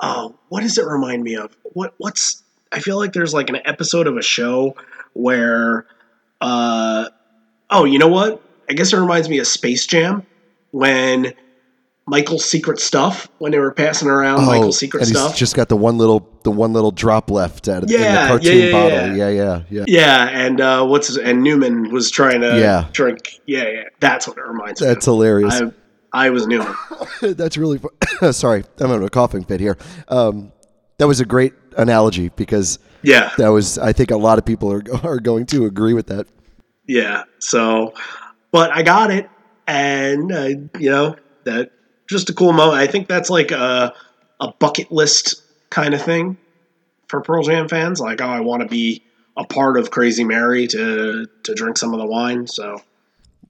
Uh, 0.00 0.28
what 0.48 0.60
does 0.62 0.78
it 0.78 0.86
remind 0.86 1.22
me 1.24 1.36
of? 1.36 1.56
What 1.74 1.94
what's 1.98 2.42
I 2.72 2.80
feel 2.80 2.98
like 2.98 3.12
there's 3.12 3.34
like 3.34 3.48
an 3.50 3.58
episode 3.64 4.06
of 4.06 4.16
a 4.16 4.22
show 4.22 4.76
where, 5.14 5.86
uh, 6.40 7.06
oh, 7.70 7.84
you 7.84 7.98
know 7.98 8.08
what? 8.08 8.42
I 8.70 8.74
guess 8.74 8.92
it 8.92 8.98
reminds 8.98 9.28
me 9.28 9.38
of 9.38 9.46
Space 9.46 9.86
Jam 9.86 10.24
when 10.70 11.32
Michael's 12.06 12.44
secret 12.44 12.78
stuff 12.80 13.28
when 13.38 13.50
they 13.52 13.58
were 13.58 13.72
passing 13.72 14.08
around 14.08 14.44
Michael's 14.46 14.78
secret 14.78 15.00
Oh, 15.00 15.02
and 15.02 15.08
he's 15.10 15.18
stuff. 15.18 15.36
just 15.36 15.56
got 15.56 15.68
the 15.68 15.76
one 15.76 15.98
little 15.98 16.28
the 16.42 16.50
one 16.50 16.72
little 16.72 16.90
drop 16.92 17.30
left 17.30 17.68
out 17.68 17.82
of 17.82 17.90
in 17.90 17.98
Yeah, 18.00 18.22
the 18.22 18.28
cartoon 18.28 18.58
yeah, 18.58 18.64
yeah, 18.66 18.72
bottle. 18.72 18.98
yeah. 18.98 19.14
Yeah, 19.14 19.28
yeah, 19.28 19.62
yeah. 19.70 19.84
yeah, 19.88 20.28
and 20.28 20.60
uh, 20.60 20.86
what's 20.86 21.08
his, 21.08 21.16
and 21.18 21.42
Newman 21.42 21.90
was 21.90 22.10
trying 22.10 22.40
to 22.42 22.58
Yeah. 22.58 22.86
drink. 22.92 23.40
Yeah, 23.46 23.68
yeah, 23.68 23.82
that's 24.00 24.28
what 24.28 24.38
it 24.38 24.44
reminds 24.44 24.80
me 24.80 24.86
of. 24.88 24.94
That's 24.94 25.04
hilarious. 25.06 25.54
I, 25.60 25.70
I 26.12 26.30
was 26.30 26.46
Newman. 26.46 26.74
That's 27.20 27.56
really 27.56 27.80
sorry. 28.32 28.64
I'm 28.80 28.88
having 28.88 29.06
a 29.06 29.10
coughing 29.10 29.44
fit 29.44 29.60
here. 29.60 29.76
Um, 30.08 30.52
that 30.98 31.06
was 31.06 31.20
a 31.20 31.24
great 31.24 31.54
analogy 31.76 32.30
because 32.30 32.78
Yeah, 33.02 33.30
that 33.38 33.48
was. 33.48 33.78
I 33.78 33.92
think 33.92 34.10
a 34.10 34.16
lot 34.16 34.38
of 34.38 34.44
people 34.44 34.72
are 34.72 34.82
are 35.04 35.20
going 35.20 35.46
to 35.46 35.66
agree 35.66 35.94
with 35.94 36.08
that. 36.08 36.26
Yeah. 36.86 37.24
So, 37.38 37.94
but 38.50 38.70
I 38.70 38.82
got 38.82 39.10
it, 39.10 39.28
and 39.66 40.32
uh, 40.32 40.48
you 40.78 40.90
know 40.90 41.16
that 41.44 41.70
just 42.08 42.30
a 42.30 42.34
cool 42.34 42.52
moment. 42.52 42.78
I 42.78 42.86
think 42.86 43.08
that's 43.08 43.30
like 43.30 43.50
a 43.50 43.94
a 44.40 44.52
bucket 44.58 44.90
list 44.90 45.42
kind 45.70 45.94
of 45.94 46.02
thing 46.02 46.36
for 47.08 47.20
Pearl 47.20 47.42
Jam 47.42 47.68
fans. 47.68 48.00
Like, 48.00 48.20
oh, 48.20 48.26
I 48.26 48.40
want 48.40 48.62
to 48.62 48.68
be 48.68 49.02
a 49.36 49.44
part 49.44 49.76
of 49.78 49.90
Crazy 49.90 50.24
Mary 50.24 50.66
to 50.68 51.26
to 51.44 51.54
drink 51.54 51.78
some 51.78 51.92
of 51.92 52.00
the 52.00 52.06
wine. 52.06 52.46
So, 52.46 52.80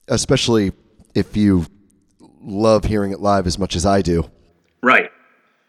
Especially 0.08 0.72
if 1.14 1.36
you 1.36 1.66
love 2.48 2.84
hearing 2.84 3.12
it 3.12 3.20
live 3.20 3.46
as 3.46 3.58
much 3.58 3.76
as 3.76 3.84
I 3.86 4.02
do. 4.02 4.30
right. 4.82 5.10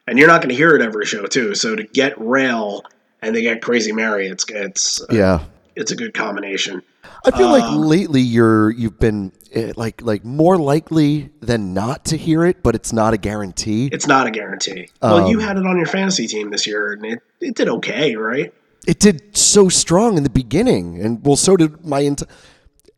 And 0.07 0.17
you're 0.17 0.27
not 0.27 0.41
going 0.41 0.49
to 0.49 0.55
hear 0.55 0.75
it 0.75 0.81
every 0.81 1.05
show 1.05 1.27
too. 1.27 1.53
So 1.53 1.75
to 1.75 1.83
get 1.83 2.19
Rail 2.19 2.81
and 3.21 3.35
to 3.35 3.41
get 3.41 3.61
Crazy 3.61 3.91
Mary, 3.91 4.27
it's 4.27 4.43
it's 4.49 4.99
uh, 5.03 5.05
Yeah. 5.11 5.43
it's 5.75 5.91
a 5.91 5.95
good 5.95 6.15
combination. 6.15 6.81
I 7.23 7.29
feel 7.37 7.49
like 7.49 7.61
Um, 7.63 7.83
lately 7.83 8.21
you're 8.21 8.71
you've 8.71 8.97
been 8.97 9.31
eh, 9.53 9.71
like 9.75 10.01
like 10.01 10.25
more 10.25 10.57
likely 10.57 11.29
than 11.41 11.75
not 11.75 12.05
to 12.05 12.17
hear 12.17 12.43
it, 12.43 12.63
but 12.63 12.73
it's 12.73 12.91
not 12.91 13.13
a 13.13 13.17
guarantee. 13.17 13.89
It's 13.91 14.07
not 14.07 14.25
a 14.25 14.31
guarantee. 14.31 14.89
well, 14.99 15.25
Um, 15.25 15.27
you 15.31 15.37
had 15.37 15.57
it 15.57 15.65
on 15.67 15.77
your 15.77 15.85
fantasy 15.85 16.25
team 16.25 16.49
this 16.49 16.65
year, 16.65 16.93
and 16.93 17.05
it, 17.05 17.19
it 17.39 17.55
did 17.55 17.69
okay, 17.69 18.15
right? 18.15 18.51
It 18.87 18.97
did 18.99 19.37
so 19.37 19.69
strong 19.69 20.17
in 20.17 20.23
the 20.23 20.29
beginning, 20.31 20.99
and 20.99 21.23
well, 21.23 21.35
so 21.35 21.55
did 21.55 21.85
my 21.85 22.01
ent- 22.03 22.23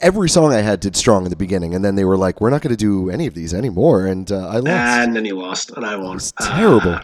every 0.02 0.30
song 0.30 0.54
I 0.54 0.62
had 0.62 0.80
did 0.80 0.96
strong 0.96 1.26
in 1.26 1.30
the 1.30 1.36
beginning, 1.36 1.76
and 1.76 1.84
then 1.86 1.96
they 1.96 2.06
were 2.06 2.18
like, 2.18 2.42
"We're 2.42 2.50
not 2.50 2.62
going 2.62 2.76
to 2.76 2.78
do 2.78 3.10
any 3.10 3.28
of 3.28 3.34
these 3.34 3.54
anymore," 3.54 4.06
and 4.06 4.32
uh, 4.32 4.48
I 4.48 4.58
lost. 4.58 4.68
And 4.68 5.16
then 5.16 5.26
you 5.26 5.38
lost, 5.38 5.72
and 5.72 5.86
I 5.86 5.96
won. 5.96 6.18
It's 6.18 6.34
terrible. 6.40 7.00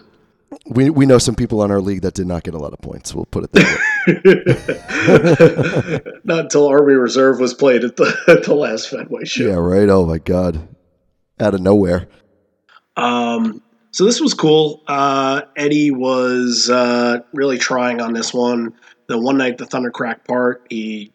we 0.66 0.90
we 0.90 1.06
know 1.06 1.18
some 1.18 1.34
people 1.34 1.60
on 1.60 1.70
our 1.70 1.80
league 1.80 2.02
that 2.02 2.14
did 2.14 2.26
not 2.26 2.42
get 2.42 2.54
a 2.54 2.58
lot 2.58 2.72
of 2.72 2.80
points. 2.80 3.14
We'll 3.14 3.26
put 3.26 3.44
it 3.44 3.52
that 3.52 3.78
way. 6.04 6.20
Not 6.24 6.40
until 6.40 6.66
Army 6.66 6.94
Reserve 6.94 7.40
was 7.40 7.54
played 7.54 7.84
at 7.84 7.96
the, 7.96 8.16
at 8.28 8.44
the 8.44 8.54
last 8.54 8.88
Fenway 8.88 9.24
show. 9.24 9.46
yeah, 9.46 9.54
right. 9.54 9.88
Oh 9.88 10.06
my 10.06 10.18
god, 10.18 10.68
out 11.40 11.54
of 11.54 11.60
nowhere. 11.60 12.08
Um, 12.96 13.62
so 13.92 14.04
this 14.04 14.20
was 14.20 14.34
cool. 14.34 14.82
Uh, 14.86 15.42
Eddie 15.56 15.90
was 15.90 16.68
uh, 16.68 17.20
really 17.32 17.58
trying 17.58 18.00
on 18.00 18.12
this 18.12 18.34
one. 18.34 18.74
The 19.06 19.18
one 19.18 19.38
night 19.38 19.56
the 19.56 19.64
thunder 19.64 19.90
Thundercrack 19.90 20.26
part, 20.26 20.66
he 20.68 21.12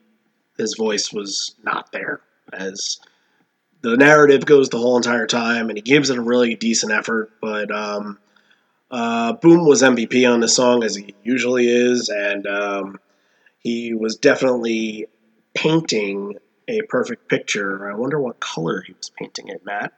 his 0.58 0.76
voice 0.78 1.12
was 1.12 1.56
not 1.64 1.92
there 1.92 2.22
as 2.52 3.00
the 3.82 3.98
narrative 3.98 4.46
goes 4.46 4.70
the 4.70 4.78
whole 4.78 4.98
entire 4.98 5.28
time, 5.28 5.70
and 5.70 5.78
he 5.78 5.82
gives 5.82 6.10
it 6.10 6.18
a 6.18 6.22
really 6.22 6.56
decent 6.56 6.92
effort. 6.92 7.32
But 7.42 7.70
um, 7.70 8.18
uh, 8.90 9.34
Boom 9.34 9.66
was 9.68 9.82
MVP 9.82 10.32
on 10.32 10.40
this 10.40 10.56
song 10.56 10.84
as 10.84 10.96
he 10.96 11.14
usually 11.24 11.68
is, 11.68 12.10
and 12.10 12.48
um, 12.48 13.00
he 13.60 13.94
was 13.94 14.16
definitely 14.16 15.08
painting 15.54 16.38
a 16.68 16.82
perfect 16.84 17.28
picture. 17.28 17.92
I 17.92 17.96
wonder 17.96 18.20
what 18.20 18.40
color 18.40 18.82
he 18.82 18.94
was 18.94 19.10
painting 19.10 19.50
it, 19.50 19.66
Matt. 19.66 19.94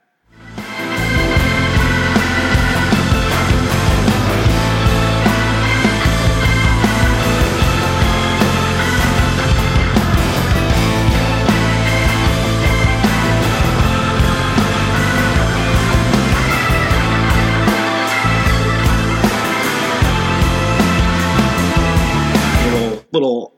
Little 23.16 23.54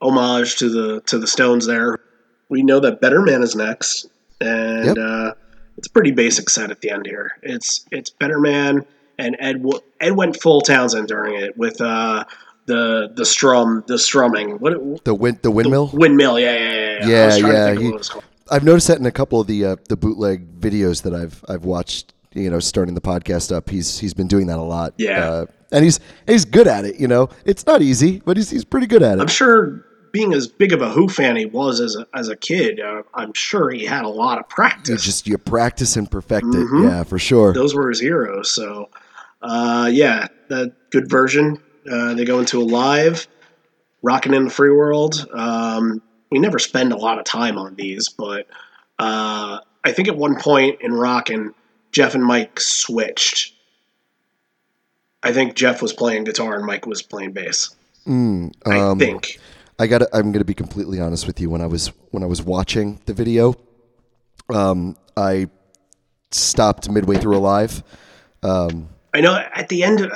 homage 0.00 0.56
to 0.56 0.68
the 0.68 1.00
to 1.02 1.18
the 1.18 1.26
Stones 1.26 1.66
there. 1.66 1.98
We 2.48 2.62
know 2.62 2.80
that 2.80 3.00
Better 3.00 3.20
Man 3.22 3.42
is 3.42 3.54
next, 3.54 4.06
and 4.40 4.86
Yep. 4.86 4.96
uh, 4.98 5.32
it's 5.78 5.86
a 5.86 5.90
pretty 5.90 6.10
basic 6.10 6.50
set 6.50 6.70
at 6.70 6.80
the 6.80 6.90
end 6.90 7.06
here. 7.06 7.32
It's 7.42 7.84
it's 7.90 8.10
Better 8.10 8.40
Man 8.40 8.84
and 9.18 9.36
Ed 9.38 9.62
Ed 10.00 10.16
went 10.16 10.40
full 10.40 10.60
Townshend 10.62 11.08
during 11.08 11.40
it 11.40 11.56
with 11.56 11.80
uh, 11.80 12.24
the 12.66 13.10
the 13.14 13.24
strum 13.24 13.84
the 13.86 13.98
strumming 13.98 14.52
what 14.58 15.04
The 15.04 15.14
wind, 15.14 15.38
the 15.42 15.50
windmill. 15.50 15.90
windmill 15.92 16.38
yeah 16.40 16.54
yeah 16.56 16.70
yeah 16.70 16.74
yeah, 16.74 17.06
I 17.06 17.08
Yeah, 17.08 17.26
was 17.26 17.38
trying 17.38 17.52
to 17.52 17.58
yeah, 17.58 17.66
think 17.66 17.76
of 17.76 17.82
he- 17.82 17.88
what 17.88 17.94
it 17.94 17.98
was 17.98 18.08
called. 18.08 18.24
I've 18.50 18.64
noticed 18.64 18.88
that 18.88 18.98
in 18.98 19.06
a 19.06 19.12
couple 19.12 19.40
of 19.40 19.46
the 19.46 19.64
uh, 19.64 19.76
the 19.88 19.96
bootleg 19.96 20.60
videos 20.60 21.02
that 21.02 21.14
I've 21.14 21.44
I've 21.48 21.64
watched. 21.64 22.12
You 22.34 22.48
know, 22.50 22.60
starting 22.60 22.94
the 22.94 23.00
podcast 23.02 23.54
up, 23.54 23.68
he's 23.68 23.98
he's 23.98 24.14
been 24.14 24.26
doing 24.26 24.46
that 24.46 24.58
a 24.58 24.62
lot. 24.62 24.94
Yeah. 24.96 25.28
uh, 25.30 25.46
and 25.72 25.84
he's 25.84 25.98
he's 26.26 26.44
good 26.44 26.66
at 26.68 26.84
it. 26.84 27.00
You 27.00 27.08
know, 27.08 27.28
it's 27.44 27.66
not 27.66 27.82
easy, 27.82 28.20
but 28.24 28.36
he's 28.36 28.50
he's 28.50 28.64
pretty 28.64 28.86
good 28.86 29.02
at 29.02 29.18
it. 29.18 29.20
I'm 29.20 29.26
sure 29.28 29.84
being 30.12 30.34
as 30.34 30.46
big 30.46 30.72
of 30.72 30.82
a 30.82 30.90
Who 30.90 31.08
fan 31.08 31.36
he 31.36 31.46
was 31.46 31.80
as 31.80 31.96
a, 31.96 32.06
as 32.14 32.28
a 32.28 32.36
kid, 32.36 32.78
uh, 32.80 33.02
I'm 33.14 33.32
sure 33.32 33.70
he 33.70 33.84
had 33.86 34.04
a 34.04 34.08
lot 34.08 34.38
of 34.38 34.46
practice. 34.48 34.90
You 34.90 34.96
just 34.98 35.26
you 35.26 35.38
practice 35.38 35.96
and 35.96 36.08
perfect 36.10 36.46
it. 36.48 36.66
Mhm. 36.66 36.84
Yeah, 36.84 37.02
for 37.04 37.18
sure. 37.18 37.52
Those 37.54 37.74
were 37.74 37.88
his 37.88 37.98
heroes. 38.00 38.50
So, 38.50 38.90
uh, 39.40 39.88
yeah, 39.92 40.26
that 40.48 40.90
good 40.90 41.08
version. 41.08 41.58
Uh, 41.90 42.12
they 42.14 42.24
go 42.26 42.38
into 42.40 42.60
Alive, 42.60 43.26
rocking 44.02 44.34
in 44.34 44.44
the 44.44 44.50
free 44.50 44.70
world. 44.70 45.26
Um, 45.32 46.02
we 46.30 46.38
never 46.38 46.58
spend 46.58 46.92
a 46.92 46.96
lot 46.96 47.18
of 47.18 47.24
time 47.24 47.56
on 47.58 47.74
these, 47.74 48.08
but 48.10 48.46
uh, 48.98 49.58
I 49.84 49.92
think 49.92 50.08
at 50.08 50.16
one 50.16 50.36
point 50.36 50.80
in 50.82 50.92
rockin', 50.92 51.54
Jeff 51.90 52.14
and 52.14 52.24
Mike 52.24 52.60
switched. 52.60 53.54
I 55.22 55.32
think 55.32 55.54
Jeff 55.54 55.82
was 55.82 55.92
playing 55.92 56.24
guitar 56.24 56.56
and 56.56 56.66
Mike 56.66 56.86
was 56.86 57.02
playing 57.02 57.32
bass. 57.32 57.74
Mm, 58.06 58.52
I 58.66 58.78
um, 58.78 58.98
think. 58.98 59.38
I 59.78 59.86
got. 59.86 60.02
I'm 60.12 60.32
going 60.32 60.40
to 60.40 60.44
be 60.44 60.54
completely 60.54 61.00
honest 61.00 61.26
with 61.26 61.40
you. 61.40 61.50
When 61.50 61.60
I 61.60 61.66
was 61.66 61.88
when 62.10 62.22
I 62.22 62.26
was 62.26 62.42
watching 62.42 63.00
the 63.06 63.14
video, 63.14 63.54
um, 64.52 64.96
I 65.16 65.48
stopped 66.30 66.90
midway 66.90 67.16
through 67.16 67.36
Alive. 67.36 67.82
Um, 68.42 68.88
I 69.14 69.20
know 69.20 69.42
at 69.54 69.68
the 69.68 69.84
end, 69.84 70.10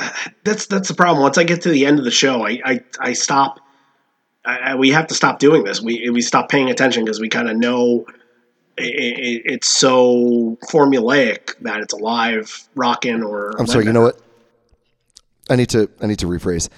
that's 0.44 0.66
that's 0.66 0.88
the 0.88 0.94
problem. 0.94 1.22
Once 1.22 1.38
I 1.38 1.44
get 1.44 1.62
to 1.62 1.70
the 1.70 1.86
end 1.86 1.98
of 1.98 2.04
the 2.04 2.10
show, 2.10 2.46
I 2.46 2.60
I, 2.64 2.80
I 3.00 3.12
stop. 3.12 3.60
I, 4.44 4.58
I, 4.58 4.74
we 4.76 4.90
have 4.90 5.06
to 5.08 5.14
stop 5.14 5.38
doing 5.38 5.64
this. 5.64 5.80
We 5.80 6.10
we 6.10 6.22
stop 6.22 6.48
paying 6.48 6.70
attention 6.70 7.04
because 7.04 7.20
we 7.20 7.28
kind 7.28 7.48
of 7.48 7.56
know 7.56 8.06
it, 8.76 8.84
it, 8.84 9.42
it's 9.44 9.68
so 9.68 10.58
formulaic 10.68 11.56
that 11.60 11.80
it's 11.80 11.92
Alive 11.92 12.68
rockin' 12.74 13.22
or. 13.22 13.52
I'm 13.58 13.66
sorry. 13.66 13.84
You 13.84 13.92
know 13.92 14.02
what? 14.02 14.20
I 15.50 15.56
need 15.56 15.68
to. 15.70 15.88
I 16.00 16.06
need 16.06 16.18
to 16.20 16.26
rephrase. 16.26 16.68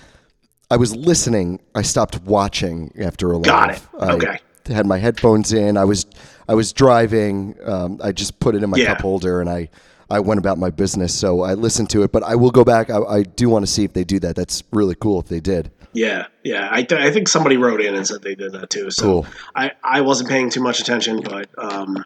I 0.70 0.76
was 0.76 0.94
listening. 0.94 1.60
I 1.74 1.82
stopped 1.82 2.20
watching 2.22 2.92
after 3.00 3.32
Alive. 3.32 3.44
Got 3.44 3.70
it. 3.70 3.82
I 3.98 4.12
Okay. 4.14 4.38
had 4.66 4.86
my 4.86 4.98
headphones 4.98 5.52
in. 5.52 5.76
I 5.76 5.84
was. 5.84 6.06
I 6.48 6.54
was 6.54 6.72
driving. 6.72 7.56
Um, 7.64 8.00
I 8.02 8.12
just 8.12 8.38
put 8.40 8.54
it 8.54 8.62
in 8.62 8.70
my 8.70 8.78
Yeah. 8.78 8.86
cup 8.94 9.00
holder 9.02 9.40
and 9.40 9.48
I. 9.50 9.68
I 10.10 10.20
went 10.20 10.38
about 10.38 10.56
my 10.56 10.70
business, 10.70 11.14
so 11.14 11.42
I 11.42 11.52
listened 11.52 11.90
to 11.90 12.02
it. 12.02 12.12
But 12.12 12.22
I 12.22 12.34
will 12.34 12.50
go 12.50 12.64
back. 12.64 12.88
I, 12.88 12.98
I 13.02 13.22
do 13.24 13.50
want 13.50 13.66
to 13.66 13.70
see 13.70 13.84
if 13.84 13.92
they 13.92 14.04
do 14.04 14.18
that. 14.20 14.36
That's 14.36 14.62
really 14.72 14.94
cool 14.94 15.20
if 15.20 15.28
they 15.28 15.38
did. 15.40 15.70
Yeah, 15.92 16.28
yeah. 16.44 16.68
I, 16.70 16.82
th- 16.82 16.98
I 16.98 17.10
think 17.10 17.28
somebody 17.28 17.58
wrote 17.58 17.82
in 17.82 17.94
and 17.94 18.06
said 18.06 18.22
they 18.22 18.34
did 18.34 18.52
that 18.52 18.70
too. 18.70 18.90
So 18.90 19.02
Cool. 19.02 19.26
I, 19.54 19.72
I 19.84 20.00
wasn't 20.00 20.30
paying 20.30 20.48
too 20.48 20.62
much 20.62 20.80
attention, 20.80 21.20
but 21.20 21.50
um, 21.58 22.02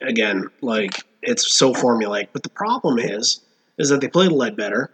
again, 0.00 0.48
like 0.60 1.04
it's 1.22 1.52
so 1.56 1.72
formulaic. 1.72 2.28
But 2.32 2.42
the 2.42 2.48
problem 2.50 2.98
is, 2.98 3.40
is 3.78 3.90
that 3.90 4.00
they 4.00 4.08
played 4.08 4.32
Ledbetter, 4.32 4.90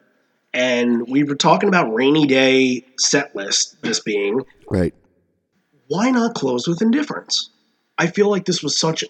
and 0.56 1.06
we 1.06 1.22
were 1.22 1.34
talking 1.36 1.68
about 1.68 1.92
rainy 1.92 2.26
day 2.26 2.82
set 2.98 3.36
list. 3.36 3.80
This 3.82 4.00
being, 4.00 4.40
Right. 4.70 4.94
why 5.88 6.10
not 6.10 6.34
close 6.34 6.66
with 6.66 6.80
indifference? 6.82 7.50
I 7.98 8.06
feel 8.06 8.30
like 8.30 8.46
this 8.46 8.62
was 8.62 8.76
such 8.78 9.04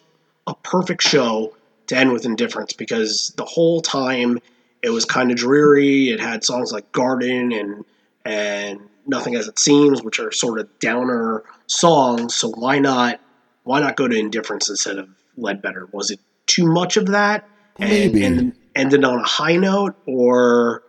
a 0.46 0.54
perfect 0.62 1.02
show 1.02 1.54
to 1.86 1.96
end 1.96 2.12
with 2.12 2.26
indifference 2.26 2.72
because 2.72 3.32
the 3.36 3.44
whole 3.44 3.80
time 3.80 4.40
it 4.82 4.90
was 4.90 5.04
kind 5.04 5.30
of 5.30 5.36
dreary. 5.36 6.08
It 6.10 6.20
had 6.20 6.44
songs 6.44 6.72
like 6.72 6.90
Garden 6.92 7.52
and 7.52 7.84
and 8.24 8.80
Nothing 9.08 9.36
as 9.36 9.46
It 9.46 9.56
Seems, 9.60 10.02
which 10.02 10.18
are 10.18 10.32
sort 10.32 10.58
of 10.58 10.68
downer 10.80 11.44
songs. 11.68 12.34
So 12.34 12.48
why 12.50 12.80
not 12.80 13.20
why 13.62 13.78
not 13.80 13.96
go 13.96 14.08
to 14.08 14.16
indifference 14.16 14.68
instead 14.68 14.98
of 14.98 15.08
Ledbetter? 15.36 15.88
Was 15.92 16.10
it 16.10 16.18
too 16.46 16.66
much 16.66 16.96
of 16.96 17.06
that? 17.06 17.48
And, 17.78 17.90
Maybe. 17.90 18.24
and 18.24 18.52
ended 18.74 19.04
on 19.04 19.18
a 19.20 19.24
high 19.24 19.56
note, 19.56 19.94
or 20.06 20.82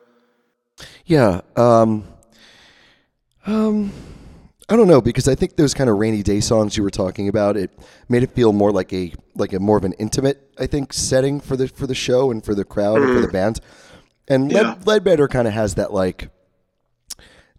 Yeah. 1.08 1.42
Um, 1.56 2.06
um, 3.46 3.92
I 4.70 4.76
don't 4.76 4.88
know 4.88 5.02
because 5.02 5.28
I 5.28 5.36
think 5.36 5.56
those 5.56 5.74
kind 5.74 5.90
of 5.90 5.98
rainy 5.98 6.22
day 6.22 6.42
songs 6.42 6.76
you 6.76 6.84
were 6.84 6.90
talking 6.90 7.30
about 7.30 7.56
it 7.56 7.72
made 8.10 8.24
it 8.24 8.32
feel 8.32 8.52
more 8.52 8.72
like 8.72 8.92
a 8.94 9.14
like 9.36 9.54
a 9.54 9.60
more 9.60 9.78
of 9.78 9.86
an 9.86 9.94
intimate 9.94 10.52
I 10.60 10.68
think 10.68 10.92
setting 10.92 11.40
for 11.40 11.56
the 11.56 11.70
for 11.70 11.88
the 11.88 11.96
show 11.96 12.30
and 12.30 12.44
for 12.44 12.54
the 12.54 12.66
crowd 12.66 13.02
and 13.02 13.14
for 13.14 13.22
the 13.22 13.32
band. 13.32 13.62
And 14.28 14.52
Yeah. 14.52 14.62
Led, 14.62 14.86
Ledbetter 14.86 15.30
kind 15.30 15.48
of 15.48 15.54
has 15.54 15.76
that 15.76 15.94
like 15.94 16.30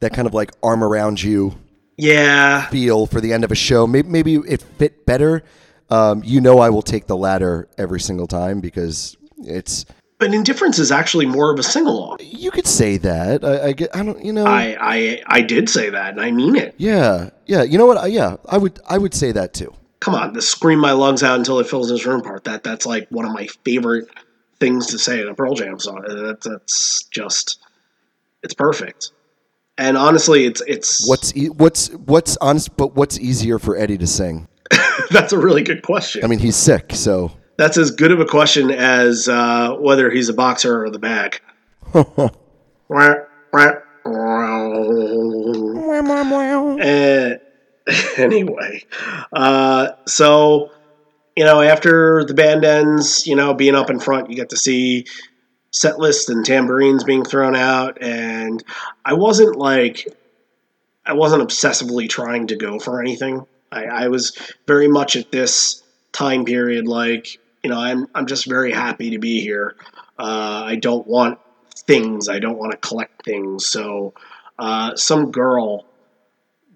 that 0.00 0.12
kind 0.12 0.28
of 0.28 0.34
like 0.34 0.52
arm 0.62 0.84
around 0.84 1.22
you 1.22 1.58
yeah, 2.00 2.66
feel 2.68 3.06
for 3.06 3.20
the 3.20 3.32
end 3.32 3.42
of 3.42 3.50
a 3.50 3.56
show. 3.56 3.86
Maybe 3.86 4.08
maybe 4.08 4.34
it 4.36 4.62
fit 4.62 5.04
better. 5.04 5.42
Um, 5.90 6.22
you 6.24 6.40
know, 6.40 6.60
I 6.60 6.70
will 6.70 6.82
take 6.82 7.06
the 7.06 7.16
latter 7.16 7.68
every 7.76 8.00
single 8.00 8.28
time 8.28 8.60
because 8.60 9.16
it's. 9.38 9.84
But 10.18 10.34
indifference 10.34 10.78
is 10.78 10.90
actually 10.90 11.26
more 11.26 11.52
of 11.52 11.58
a 11.58 11.62
sing 11.62 11.86
along. 11.86 12.18
You 12.20 12.50
could 12.50 12.66
say 12.66 12.96
that. 12.98 13.44
I, 13.44 13.66
I 13.66 13.72
get. 13.72 13.94
I 13.94 14.02
don't. 14.02 14.24
You 14.24 14.32
know. 14.32 14.46
I, 14.46 14.76
I 14.80 15.22
I 15.26 15.40
did 15.40 15.68
say 15.68 15.90
that, 15.90 16.10
and 16.10 16.20
I 16.20 16.30
mean 16.30 16.56
it. 16.56 16.74
Yeah, 16.78 17.30
yeah. 17.46 17.62
You 17.62 17.78
know 17.78 17.86
what? 17.86 17.98
I, 17.98 18.06
yeah, 18.06 18.36
I 18.48 18.58
would. 18.58 18.78
I 18.88 18.98
would 18.98 19.14
say 19.14 19.32
that 19.32 19.54
too. 19.54 19.72
come 20.00 20.14
on, 20.14 20.32
the 20.32 20.42
scream 20.42 20.78
my 20.78 20.92
lungs 20.92 21.22
out 21.22 21.38
until 21.38 21.58
it 21.60 21.68
fills 21.68 21.88
this 21.88 22.04
room 22.06 22.22
part. 22.22 22.44
That 22.44 22.62
that's 22.64 22.86
like 22.86 23.08
one 23.10 23.24
of 23.24 23.32
my 23.32 23.46
favorite 23.64 24.08
things 24.60 24.88
to 24.88 24.98
say 24.98 25.20
in 25.20 25.28
a 25.28 25.34
Pearl 25.34 25.54
Jam 25.54 25.78
song. 25.78 26.04
Uh, 26.08 26.14
that's 26.14 26.46
that's 26.46 27.02
just 27.04 27.60
it's 28.42 28.54
perfect. 28.54 29.12
And 29.76 29.96
honestly, 29.96 30.44
it's 30.44 30.60
it's 30.66 31.08
What's 31.08 31.36
e- 31.36 31.50
what's 31.50 31.90
what's 31.90 32.36
honest? 32.38 32.76
But 32.76 32.96
what's 32.96 33.18
easier 33.20 33.60
for 33.60 33.76
Eddie 33.76 33.98
to 33.98 34.06
sing? 34.08 34.48
that's 35.10 35.32
a 35.32 35.38
really 35.38 35.62
good 35.62 35.82
question. 35.82 36.24
I 36.24 36.26
mean, 36.26 36.40
he's 36.40 36.56
sick, 36.56 36.92
so 36.94 37.30
that's 37.58 37.76
as 37.76 37.90
good 37.90 38.12
of 38.12 38.20
a 38.20 38.24
question 38.24 38.70
as 38.70 39.28
uh, 39.28 39.74
whether 39.74 40.10
he's 40.10 40.30
a 40.30 40.32
boxer 40.32 40.84
or 40.84 40.90
the 40.90 40.98
bag. 40.98 41.40
Uh, 46.80 47.38
anyway, 48.16 48.84
uh, 49.32 49.88
so 50.06 50.70
you 51.36 51.44
know, 51.44 51.60
after 51.60 52.24
the 52.24 52.34
band 52.34 52.64
ends, 52.64 53.26
you 53.26 53.36
know, 53.36 53.54
being 53.54 53.74
up 53.74 53.90
in 53.90 54.00
front, 54.00 54.28
you 54.28 54.34
get 54.34 54.50
to 54.50 54.56
see 54.56 55.06
set 55.70 55.98
lists 55.98 56.28
and 56.28 56.44
tambourines 56.44 57.04
being 57.04 57.24
thrown 57.24 57.54
out, 57.54 58.02
and 58.02 58.64
I 59.04 59.14
wasn't 59.14 59.56
like, 59.56 60.06
I 61.06 61.12
wasn't 61.12 61.42
obsessively 61.42 62.08
trying 62.08 62.48
to 62.48 62.56
go 62.56 62.78
for 62.78 63.00
anything. 63.00 63.46
I, 63.70 63.84
I 63.84 64.08
was 64.08 64.36
very 64.66 64.88
much 64.88 65.14
at 65.14 65.30
this 65.30 65.82
time 66.12 66.44
period, 66.44 66.88
like, 66.88 67.38
you 67.62 67.70
know, 67.70 67.78
I'm 67.78 68.06
I'm 68.14 68.26
just 68.26 68.46
very 68.46 68.72
happy 68.72 69.10
to 69.10 69.18
be 69.18 69.40
here. 69.40 69.76
Uh, 70.18 70.62
I 70.66 70.76
don't 70.76 71.06
want 71.06 71.38
things. 71.76 72.28
I 72.28 72.38
don't 72.38 72.58
want 72.58 72.72
to 72.72 72.78
collect 72.78 73.24
things. 73.24 73.66
So, 73.66 74.14
uh, 74.58 74.96
some 74.96 75.30
girl 75.30 75.84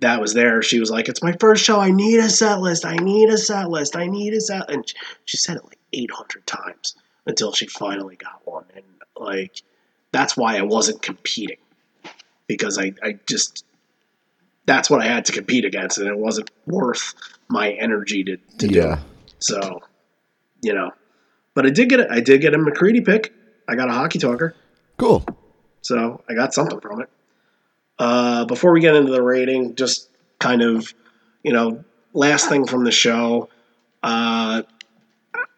that 0.01 0.21
was 0.21 0.35
there, 0.35 0.63
she 0.63 0.81
was 0.81 0.91
like, 0.91 1.09
"It's 1.09 1.23
my 1.23 1.33
first 1.39 1.65
show. 1.65 1.79
I 1.81 1.91
need 1.91 2.19
a 2.19 2.29
set 2.29 2.61
list. 2.61 2.85
I 2.85 2.97
need 2.97 3.29
a 3.29 3.39
set 3.39 3.71
list. 3.71 3.97
I 3.97 4.07
need 4.07 4.35
a 4.35 4.41
set." 4.41 4.71
And 4.71 4.89
she- 4.89 4.97
she 5.25 5.37
said 5.37 5.57
it 5.57 5.65
like 5.65 5.79
800 5.93 6.47
times 6.47 6.97
until 7.27 7.53
she 7.53 7.67
finally 7.67 8.17
got 8.17 8.41
one. 8.45 8.65
And 8.75 8.85
like, 9.17 9.63
that's 10.11 10.37
why 10.37 10.57
I 10.59 10.63
wasn't 10.63 11.03
competing 11.03 11.59
because 12.49 12.79
I, 12.79 12.93
I 13.03 13.19
just 13.27 13.65
that's 14.67 14.89
what 14.91 15.01
I 15.01 15.07
had 15.07 15.25
to 15.27 15.33
compete 15.33 15.65
against, 15.65 15.99
and 15.99 16.07
it 16.09 16.17
wasn't 16.19 16.51
worth 16.67 17.15
my 17.49 17.71
energy 17.73 18.23
to, 18.25 18.37
to 18.59 18.69
do. 18.69 18.75
yeah. 18.75 18.99
So, 19.41 19.83
you 20.63 20.73
know, 20.73 20.93
but 21.55 21.67
I 21.67 21.71
did 21.71 21.89
get 21.89 22.01
it. 22.01 22.09
I 22.11 22.21
did 22.21 22.41
get 22.41 22.55
a 22.55 22.59
McCready 22.59 23.01
pick. 23.01 23.35
I 23.69 23.75
got 23.75 23.89
a 23.89 23.93
hockey 23.93 24.19
talker. 24.19 24.55
Cool. 24.97 25.25
So 25.83 26.23
I 26.29 26.35
got 26.35 26.55
something 26.55 26.81
from 26.81 27.03
it. 27.03 27.11
Uh, 27.99 28.45
before 28.47 28.73
we 28.73 28.81
get 28.81 28.95
into 28.97 29.13
the 29.13 29.23
rating, 29.23 29.75
just 29.75 30.09
kind 30.39 30.63
of, 30.63 30.93
you 31.43 31.53
know, 31.53 31.85
last 32.13 32.49
thing 32.49 32.67
from 32.67 32.85
the 32.85 32.91
show. 32.91 33.49
Uh, 34.03 34.63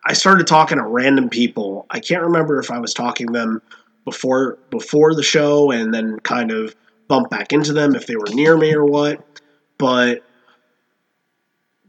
I 0.06 0.12
started 0.12 0.47
talking 0.47 0.78
to 0.78 0.85
random 0.85 1.31
people. 1.31 1.86
I 1.90 2.01
can't 2.01 2.22
remember 2.22 2.59
if 2.59 2.70
I 2.70 2.78
was 2.78 2.93
talking 2.93 3.28
to 3.28 3.32
them 3.32 3.62
before 4.05 4.59
before 4.70 5.14
the 5.14 5.22
show 5.22 5.70
and 5.70 5.94
then 5.94 6.18
kind 6.20 6.51
of 6.51 6.74
bump 7.09 7.31
back 7.31 7.52
into 7.52 7.72
them 7.72 7.94
if 7.94 8.06
they 8.06 8.16
were 8.16 8.28
near 8.32 8.56
me 8.56 8.74
or 8.74 8.85
what. 8.85 9.24
But 9.78 10.22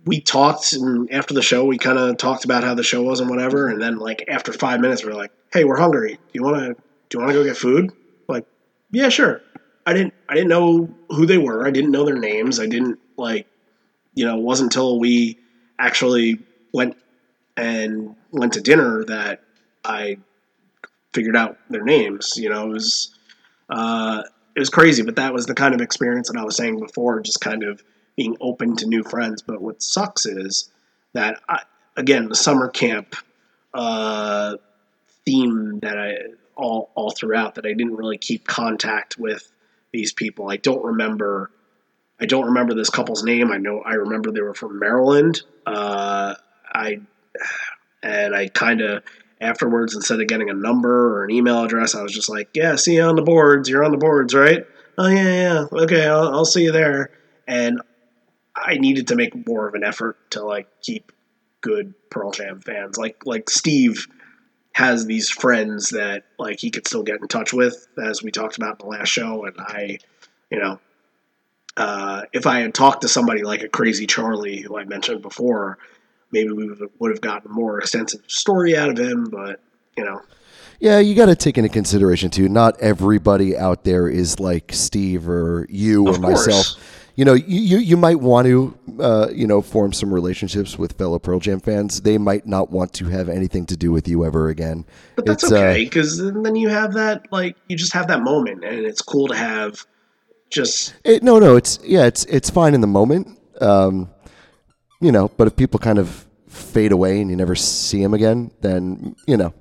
we 0.05 0.21
talked, 0.21 0.73
and 0.73 1.11
after 1.11 1.33
the 1.33 1.41
show, 1.41 1.65
we 1.65 1.77
kind 1.77 1.97
of 1.97 2.17
talked 2.17 2.45
about 2.45 2.63
how 2.63 2.75
the 2.75 2.83
show 2.83 3.01
was 3.01 3.19
and 3.19 3.29
whatever. 3.29 3.67
And 3.67 3.81
then, 3.81 3.97
like 3.97 4.25
after 4.27 4.53
five 4.53 4.79
minutes, 4.79 5.03
we 5.03 5.11
are 5.11 5.15
like, 5.15 5.31
"Hey, 5.51 5.63
we're 5.63 5.77
hungry. 5.77 6.13
Do 6.13 6.31
you 6.33 6.43
want 6.43 6.57
to 6.57 6.73
do 7.09 7.17
you 7.17 7.19
want 7.19 7.31
to 7.31 7.37
go 7.39 7.43
get 7.43 7.57
food?" 7.57 7.91
Like, 8.27 8.45
yeah, 8.91 9.09
sure. 9.09 9.41
I 9.85 9.93
didn't 9.93 10.13
I 10.29 10.35
didn't 10.35 10.49
know 10.49 10.89
who 11.09 11.25
they 11.25 11.37
were. 11.37 11.65
I 11.65 11.71
didn't 11.71 11.91
know 11.91 12.05
their 12.05 12.17
names. 12.17 12.59
I 12.59 12.67
didn't 12.67 12.99
like 13.17 13.47
you 14.15 14.25
know, 14.25 14.37
it 14.37 14.41
wasn't 14.41 14.73
until 14.73 14.97
we 14.97 15.37
actually 15.77 16.39
went 16.73 16.97
and 17.57 18.15
went 18.31 18.53
to 18.53 18.61
dinner 18.61 19.03
that 19.05 19.41
I 19.83 20.17
figured 21.13 21.35
out 21.35 21.57
their 21.69 21.83
names. 21.83 22.37
You 22.37 22.49
know, 22.49 22.65
it 22.65 22.69
was 22.69 23.13
uh, 23.69 24.23
it 24.55 24.59
was 24.59 24.69
crazy, 24.69 25.03
but 25.03 25.17
that 25.17 25.33
was 25.33 25.45
the 25.45 25.53
kind 25.53 25.75
of 25.75 25.81
experience 25.81 26.29
that 26.29 26.39
I 26.39 26.43
was 26.43 26.55
saying 26.55 26.79
before, 26.79 27.19
just 27.19 27.41
kind 27.41 27.63
of 27.63 27.83
being 28.15 28.37
open 28.41 28.75
to 28.77 28.87
new 28.87 29.03
friends. 29.03 29.41
But 29.41 29.61
what 29.61 29.81
sucks 29.81 30.25
is 30.25 30.69
that 31.13 31.41
I, 31.47 31.61
again, 31.95 32.29
the 32.29 32.35
summer 32.35 32.69
camp 32.69 33.15
uh, 33.73 34.55
theme 35.25 35.79
that 35.79 35.97
I 35.97 36.17
all 36.55 36.91
all 36.95 37.11
throughout 37.11 37.55
that 37.55 37.65
I 37.65 37.73
didn't 37.73 37.95
really 37.95 38.17
keep 38.17 38.47
contact 38.47 39.17
with 39.17 39.51
these 39.91 40.13
people. 40.13 40.49
I 40.49 40.57
don't 40.57 40.83
remember. 40.83 41.51
I 42.19 42.25
don't 42.25 42.45
remember 42.45 42.73
this 42.73 42.89
couple's 42.89 43.23
name. 43.23 43.51
I 43.51 43.57
know 43.57 43.81
I 43.81 43.93
remember 43.93 44.31
they 44.31 44.41
were 44.41 44.53
from 44.53 44.79
Maryland. 44.79 45.41
Uh, 45.65 46.35
I 46.73 47.01
and 48.03 48.35
I 48.35 48.47
kind 48.47 48.81
of 48.81 49.03
afterwards 49.41 49.95
instead 49.95 50.21
of 50.21 50.27
getting 50.27 50.49
a 50.49 50.53
number 50.53 51.17
or 51.17 51.25
an 51.25 51.31
email 51.31 51.63
address, 51.63 51.95
I 51.95 52.03
was 52.03 52.13
just 52.13 52.29
like, 52.29 52.49
"Yeah, 52.53 52.75
see 52.75 52.95
you 52.95 53.03
on 53.03 53.15
the 53.15 53.21
boards. 53.21 53.67
You're 53.67 53.83
on 53.83 53.91
the 53.91 53.97
boards, 53.97 54.33
right? 54.33 54.65
Oh 54.97 55.07
yeah, 55.07 55.23
yeah. 55.23 55.65
Okay, 55.83 56.05
I'll, 56.05 56.29
I'll 56.29 56.45
see 56.45 56.63
you 56.63 56.71
there." 56.71 57.11
And 57.47 57.81
I 58.55 58.77
needed 58.77 59.07
to 59.07 59.15
make 59.15 59.47
more 59.47 59.67
of 59.67 59.73
an 59.73 59.83
effort 59.83 60.17
to 60.31 60.43
like 60.43 60.67
keep 60.81 61.11
good 61.61 61.93
Pearl 62.09 62.31
Jam 62.31 62.61
fans. 62.61 62.97
Like 62.97 63.25
like 63.25 63.49
Steve 63.49 64.07
has 64.73 65.05
these 65.05 65.29
friends 65.29 65.89
that 65.89 66.23
like 66.37 66.59
he 66.59 66.69
could 66.69 66.87
still 66.87 67.03
get 67.03 67.21
in 67.21 67.27
touch 67.27 67.53
with, 67.53 67.87
as 67.97 68.21
we 68.21 68.31
talked 68.31 68.57
about 68.57 68.81
in 68.81 68.87
the 68.87 68.97
last 68.97 69.07
show. 69.07 69.45
And 69.45 69.55
I, 69.57 69.99
you 70.49 70.59
know, 70.59 70.79
uh, 71.77 72.23
if 72.33 72.45
I 72.45 72.59
had 72.59 72.73
talked 72.73 73.01
to 73.01 73.07
somebody 73.07 73.43
like 73.43 73.63
a 73.63 73.69
Crazy 73.69 74.05
Charlie, 74.05 74.61
who 74.61 74.77
I 74.77 74.83
mentioned 74.83 75.21
before, 75.21 75.77
maybe 76.31 76.51
we 76.51 76.69
would 76.99 77.11
have 77.11 77.21
gotten 77.21 77.51
a 77.51 77.53
more 77.53 77.79
extensive 77.79 78.21
story 78.27 78.77
out 78.77 78.89
of 78.89 78.97
him. 78.97 79.29
But 79.29 79.61
you 79.97 80.03
know, 80.03 80.21
Yeah, 80.79 80.99
you 80.99 81.15
got 81.15 81.27
to 81.27 81.35
take 81.35 81.57
into 81.57 81.69
consideration 81.69 82.29
too. 82.29 82.49
Not 82.49 82.79
everybody 82.79 83.57
out 83.57 83.85
there 83.85 84.07
is 84.07 84.39
like 84.39 84.71
Steve 84.73 85.27
or 85.27 85.65
you 85.69 86.07
or 86.07 86.17
myself. 86.19 86.94
You 87.15 87.23
know, 87.23 87.33
you 87.33 87.77
you, 87.77 87.95
might 87.95 88.19
want 88.19 88.45
to, 88.45 88.77
uh, 88.99 89.29
you 89.33 89.47
know, 89.47 89.61
form 89.61 89.93
some 89.93 90.13
relationships 90.13 90.77
with 90.77 90.97
fellow 90.97 91.17
Pearl 91.17 91.39
Jam 91.39 91.61
fans. 91.61 92.01
They 92.01 92.17
might 92.17 92.45
not 92.45 92.71
want 92.71 92.91
to 92.93 93.05
have 93.05 93.29
anything 93.29 93.65
to 93.67 93.77
do 93.77 93.93
with 93.93 94.05
you 94.05 94.25
ever 94.25 94.49
again. 94.49 94.85
but 95.15 95.25
that's 95.25 95.43
It's, 95.43 95.53
uh, 95.53 95.55
okay 95.55 95.85
because 95.85 96.17
then 96.17 96.57
you 96.57 96.67
have 96.67 96.93
that 96.93 97.31
like 97.31 97.55
you 97.67 97.77
just 97.77 97.93
have 97.93 98.07
that 98.09 98.21
moment, 98.21 98.65
and 98.65 98.85
it's 98.85 99.01
cool 99.01 99.29
to 99.29 99.35
have 99.35 99.85
just 100.49 100.93
It, 101.05 101.23
no, 101.23 101.39
no, 101.39 101.55
it's 101.55 101.79
yeah, 101.83 102.05
it's 102.05 102.25
it's 102.25 102.49
fine 102.49 102.73
in 102.73 102.81
the 102.81 102.87
moment. 102.87 103.39
Um, 103.61 104.09
you 104.99 105.11
know, 105.13 105.29
but 105.37 105.47
if 105.47 105.55
people 105.55 105.79
kind 105.79 105.99
of 105.99 106.25
fade 106.49 106.91
away 106.91 107.21
and 107.21 107.29
you 107.29 107.37
never 107.37 107.55
see 107.55 108.01
them 108.01 108.13
again, 108.13 108.51
then 108.59 109.15
you 109.25 109.37
know 109.37 109.53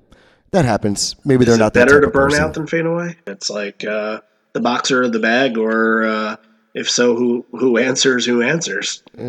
that 0.51 0.65
happens. 0.65 1.17
Maybe 1.25 1.45
they're 1.45 1.55
it 1.55 1.59
not 1.59 1.73
better 1.75 2.01
to 2.01 2.09
burn 2.09 2.31
person. 2.31 2.45
out 2.45 2.55
than 2.55 2.67
fade 2.67 2.87
away. 2.87 3.17
It's 3.27 3.51
like 3.51 3.85
uh, 3.85 4.21
the 4.55 4.61
boxer 4.61 5.03
of 5.03 5.13
the 5.13 5.21
bag, 5.21 5.59
or 5.59 6.05
uh, 6.05 6.37
if 6.75 6.91
so, 6.91 7.15
who 7.17 7.47
who 7.53 7.79
answers? 7.79 8.27
Who 8.27 8.43
answers? 8.43 9.03
Uh, 9.17 9.23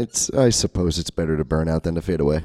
it's 0.00 0.30
I 0.30 0.48
suppose 0.50 0.98
it's 0.98 1.10
better 1.10 1.36
to 1.36 1.44
burn 1.44 1.68
out 1.68 1.82
than 1.84 1.94
to 1.94 2.02
fade 2.02 2.20
away. 2.20 2.44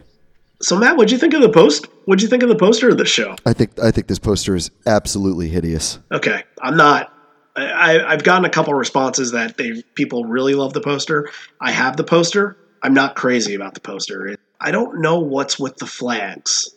So 0.61 0.77
Matt, 0.77 0.95
what'd 0.95 1.11
you 1.11 1.17
think 1.17 1.33
of 1.33 1.41
the 1.41 1.49
post? 1.49 1.87
What'd 2.05 2.21
you 2.21 2.27
think 2.27 2.43
of 2.43 2.49
the 2.49 2.55
poster 2.55 2.89
of 2.89 2.97
the 2.97 3.05
show? 3.05 3.35
I 3.45 3.53
think 3.53 3.79
I 3.81 3.91
think 3.91 4.07
this 4.07 4.19
poster 4.19 4.55
is 4.55 4.69
absolutely 4.85 5.49
hideous. 5.49 5.99
Okay, 6.11 6.43
I'm 6.61 6.77
not. 6.77 7.11
I, 7.55 8.03
I've 8.03 8.23
gotten 8.23 8.45
a 8.45 8.49
couple 8.49 8.73
responses 8.73 9.31
that 9.31 9.57
they 9.57 9.83
people 9.93 10.25
really 10.25 10.55
love 10.55 10.73
the 10.73 10.81
poster. 10.81 11.29
I 11.61 11.71
have 11.71 11.97
the 11.97 12.03
poster. 12.03 12.57
I'm 12.81 12.93
not 12.93 13.15
crazy 13.15 13.53
about 13.53 13.75
the 13.75 13.79
poster. 13.79 14.27
It, 14.27 14.39
I 14.59 14.71
don't 14.71 15.01
know 15.01 15.19
what's 15.19 15.59
with 15.59 15.77
the 15.77 15.85
flags. 15.85 16.73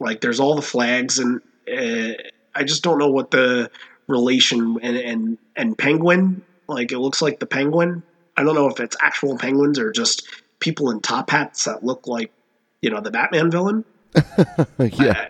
Like, 0.00 0.20
there's 0.20 0.40
all 0.40 0.54
the 0.56 0.62
flags, 0.62 1.18
and 1.18 1.40
uh, 1.70 2.14
I 2.54 2.64
just 2.64 2.82
don't 2.82 2.98
know 2.98 3.10
what 3.10 3.30
the 3.30 3.70
relation 4.08 4.78
and 4.82 4.96
and 4.96 5.38
and 5.56 5.78
penguin. 5.78 6.42
Like, 6.66 6.92
it 6.92 6.98
looks 6.98 7.22
like 7.22 7.38
the 7.38 7.46
penguin. 7.46 8.02
I 8.36 8.42
don't 8.42 8.54
know 8.54 8.68
if 8.68 8.80
it's 8.80 8.96
actual 9.00 9.38
penguins 9.38 9.78
or 9.78 9.90
just 9.90 10.28
people 10.60 10.90
in 10.90 11.00
top 11.00 11.30
hats 11.30 11.64
that 11.64 11.82
look 11.82 12.06
like, 12.06 12.30
you 12.82 12.90
know, 12.90 13.00
the 13.00 13.10
Batman 13.10 13.50
villain. 13.50 13.84
yeah, 14.78 15.28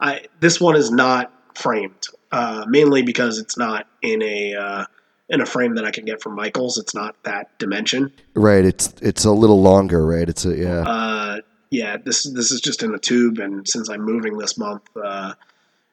I, 0.00 0.26
this 0.40 0.60
one 0.60 0.76
is 0.76 0.90
not 0.90 1.32
framed, 1.54 2.06
uh, 2.32 2.64
mainly 2.68 3.02
because 3.02 3.38
it's 3.38 3.56
not 3.56 3.86
in 4.02 4.22
a 4.22 4.54
uh, 4.54 4.84
in 5.28 5.40
a 5.40 5.46
frame 5.46 5.74
that 5.74 5.84
I 5.84 5.90
can 5.90 6.04
get 6.04 6.22
from 6.22 6.34
Michaels. 6.34 6.78
It's 6.78 6.94
not 6.94 7.16
that 7.24 7.56
dimension. 7.58 8.12
right. 8.34 8.64
It's 8.64 8.94
it's 9.00 9.24
a 9.24 9.32
little 9.32 9.60
longer, 9.60 10.06
right? 10.06 10.28
It's 10.28 10.44
a 10.44 10.56
yeah. 10.56 10.80
Uh, 10.82 11.40
yeah, 11.70 11.96
this 11.98 12.24
this 12.24 12.50
is 12.50 12.60
just 12.60 12.82
in 12.82 12.94
a 12.94 12.98
tube, 12.98 13.38
and 13.38 13.68
since 13.68 13.88
I'm 13.88 14.02
moving 14.02 14.38
this 14.38 14.56
month, 14.56 14.82
uh, 14.96 15.34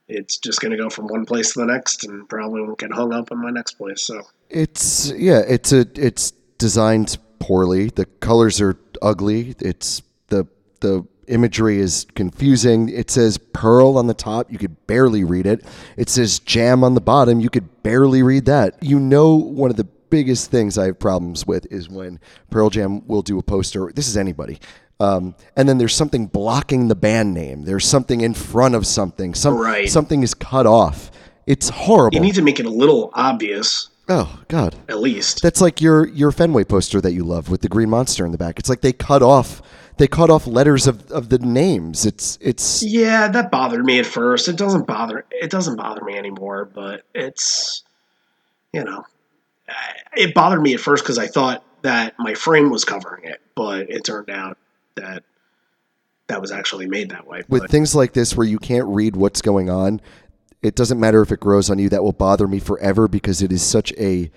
it's 0.08 0.38
just 0.38 0.62
going 0.62 0.72
to 0.72 0.78
go 0.78 0.90
from 0.90 1.08
one 1.08 1.26
place 1.26 1.54
to 1.54 1.60
the 1.60 1.66
next, 1.66 2.04
and 2.04 2.28
probably 2.30 2.62
won't 2.62 2.80
get 2.80 2.92
hung 2.92 3.14
up 3.14 3.32
in 3.32 3.42
my 3.42 3.52
next 3.52 3.74
place. 3.74 4.06
So 4.06 4.22
It's 4.50 5.12
yeah, 5.12 5.42
it's 5.48 5.72
a 5.72 5.86
it's 5.96 6.32
designed 6.58 7.18
poorly. 7.40 7.90
The 7.90 8.06
colors 8.06 8.62
are 8.62 8.78
ugly. 9.02 9.56
It's 9.60 10.02
the 10.28 10.48
the 10.82 11.06
imagery 11.28 11.80
is 11.80 12.06
confusing. 12.16 12.90
It 12.90 13.10
says 13.10 13.38
pearl 13.38 13.98
on 13.98 14.08
the 14.08 14.14
top, 14.14 14.52
you 14.52 14.58
could 14.58 14.86
barely 14.88 15.24
read 15.24 15.48
it. 15.48 15.66
It 15.98 16.10
says 16.10 16.40
jam 16.40 16.84
on 16.84 16.94
the 16.94 17.02
bottom, 17.02 17.40
you 17.40 17.50
could 17.50 17.84
barely 17.84 18.22
read 18.22 18.46
that. 18.46 18.82
You 18.82 19.00
know 19.00 19.36
one 19.36 19.72
of 19.72 19.78
the 19.78 19.88
biggest 20.10 20.52
things 20.52 20.78
I 20.78 20.86
have 20.86 21.00
problems 21.00 21.46
with 21.46 21.66
is 21.72 21.90
when 21.90 22.20
Pearl 22.50 22.70
Jam 22.70 23.06
will 23.08 23.22
do 23.22 23.40
a 23.40 23.44
poster. 23.44 23.92
This 23.94 24.08
is 24.08 24.16
anybody. 24.16 24.60
Um, 25.00 25.36
and 25.58 25.68
then 25.68 25.78
there's 25.78 25.94
something 25.96 26.28
blocking 26.28 26.88
the 26.88 26.96
band 26.96 27.34
name. 27.34 27.64
There's 27.66 27.86
something 27.86 28.22
in 28.22 28.34
front 28.34 28.76
of 28.76 28.88
something. 28.88 29.34
Some 29.34 29.58
Right. 29.58 29.90
something 29.90 30.24
is 30.24 30.34
cut 30.34 30.66
off. 30.66 31.12
It's 31.46 31.70
horrible. 31.70 32.16
you 32.16 32.22
need 32.22 32.36
to 32.36 32.42
make 32.42 32.60
it 32.60 32.66
a 32.66 32.70
little 32.72 33.12
obvious, 33.14 33.90
oh 34.10 34.40
God. 34.48 34.76
at 34.90 35.00
least. 35.00 35.42
That's 35.44 35.62
like 35.62 35.80
your 35.82 36.08
your 36.08 36.32
Fenway 36.32 36.64
poster 36.64 37.02
that 37.02 37.12
you 37.12 37.24
love 37.24 37.50
with 37.50 37.62
the 37.62 37.68
green 37.70 37.90
monster 37.90 38.26
in 38.26 38.32
the 38.32 38.38
back. 38.38 38.58
It's 38.58 38.70
like 38.70 38.82
they 38.82 38.94
cut 38.94 39.22
off 39.22 39.62
they 39.98 40.08
cut 40.08 40.30
off 40.30 40.46
letters 40.48 40.88
of, 40.88 41.10
of 41.12 41.30
the 41.30 41.40
names. 41.40 42.06
It's 42.06 42.38
it's 42.42 42.82
Yeah, 42.84 43.28
that 43.30 43.52
bothered 43.52 43.86
me 43.86 44.00
at 44.00 44.06
first. 44.06 44.48
It 44.48 44.56
doesn't 44.58 44.88
bother. 44.88 45.26
It 45.30 45.50
doesn't 45.52 45.76
bother 45.76 46.04
me 46.04 46.18
anymore. 46.18 46.66
But 46.66 47.04
it's, 47.14 47.84
you 48.74 48.84
know, 48.84 49.06
it 50.18 50.34
bothered 50.34 50.62
me 50.62 50.74
at 50.74 50.80
first 50.80 51.04
because 51.04 51.18
I 51.18 51.28
thought 51.28 51.64
that 51.84 52.16
my 52.18 52.34
frame 52.34 52.70
was 52.72 52.84
covering 52.86 53.26
it, 53.26 53.40
but 53.56 53.90
it 53.90 54.04
turned 54.04 54.30
out 54.30 54.58
that 54.96 55.24
that 56.28 56.42
was 56.42 56.52
actually 56.52 56.88
made 56.88 57.12
that 57.12 57.28
way. 57.28 57.44
with 57.48 57.62
But 57.62 57.72
things 57.72 57.94
like 57.94 58.14
this 58.14 58.36
where 58.36 58.48
you 58.48 58.58
can't 58.58 58.88
read 58.88 59.16
what's 59.16 59.42
going 59.42 59.70
on. 59.70 60.02
It 60.62 60.76
doesn't 60.76 61.00
matter 61.00 61.22
if 61.22 61.32
it 61.32 61.40
grows 61.40 61.70
on 61.70 61.78
you. 61.78 61.90
That 61.90 62.04
will 62.04 62.14
bother 62.14 62.48
me 62.48 62.60
forever 62.60 63.08
because 63.08 63.42
it 63.42 63.52
is 63.52 63.62
such 63.62 63.94
a 63.94 64.32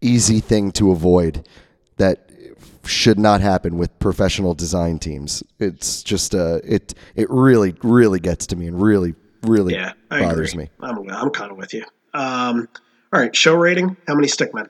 easy 0.00 0.40
thing 0.40 0.72
to 0.72 0.90
avoid 0.90 1.46
that 1.98 2.30
should 2.86 3.18
not 3.18 3.42
happen 3.42 3.76
with 3.76 3.96
professional 3.98 4.54
design 4.54 4.98
teams. 4.98 5.42
It's 5.58 6.02
just 6.02 6.34
uh 6.34 6.60
it 6.64 6.94
it 7.14 7.28
really 7.28 7.74
really 7.82 8.20
gets 8.20 8.46
to 8.48 8.56
me 8.56 8.66
and 8.66 8.80
really 8.80 9.14
really 9.42 9.74
yeah, 9.74 9.92
bothers 10.08 10.54
agree. 10.54 10.64
me. 10.64 10.70
I'm 10.80 11.10
I'm 11.10 11.30
kind 11.30 11.50
of 11.50 11.58
with 11.58 11.74
you. 11.74 11.84
Um, 12.14 12.68
all 13.12 13.20
right, 13.20 13.34
show 13.34 13.54
rating. 13.54 13.96
How 14.06 14.14
many 14.14 14.28
stickmen? 14.28 14.68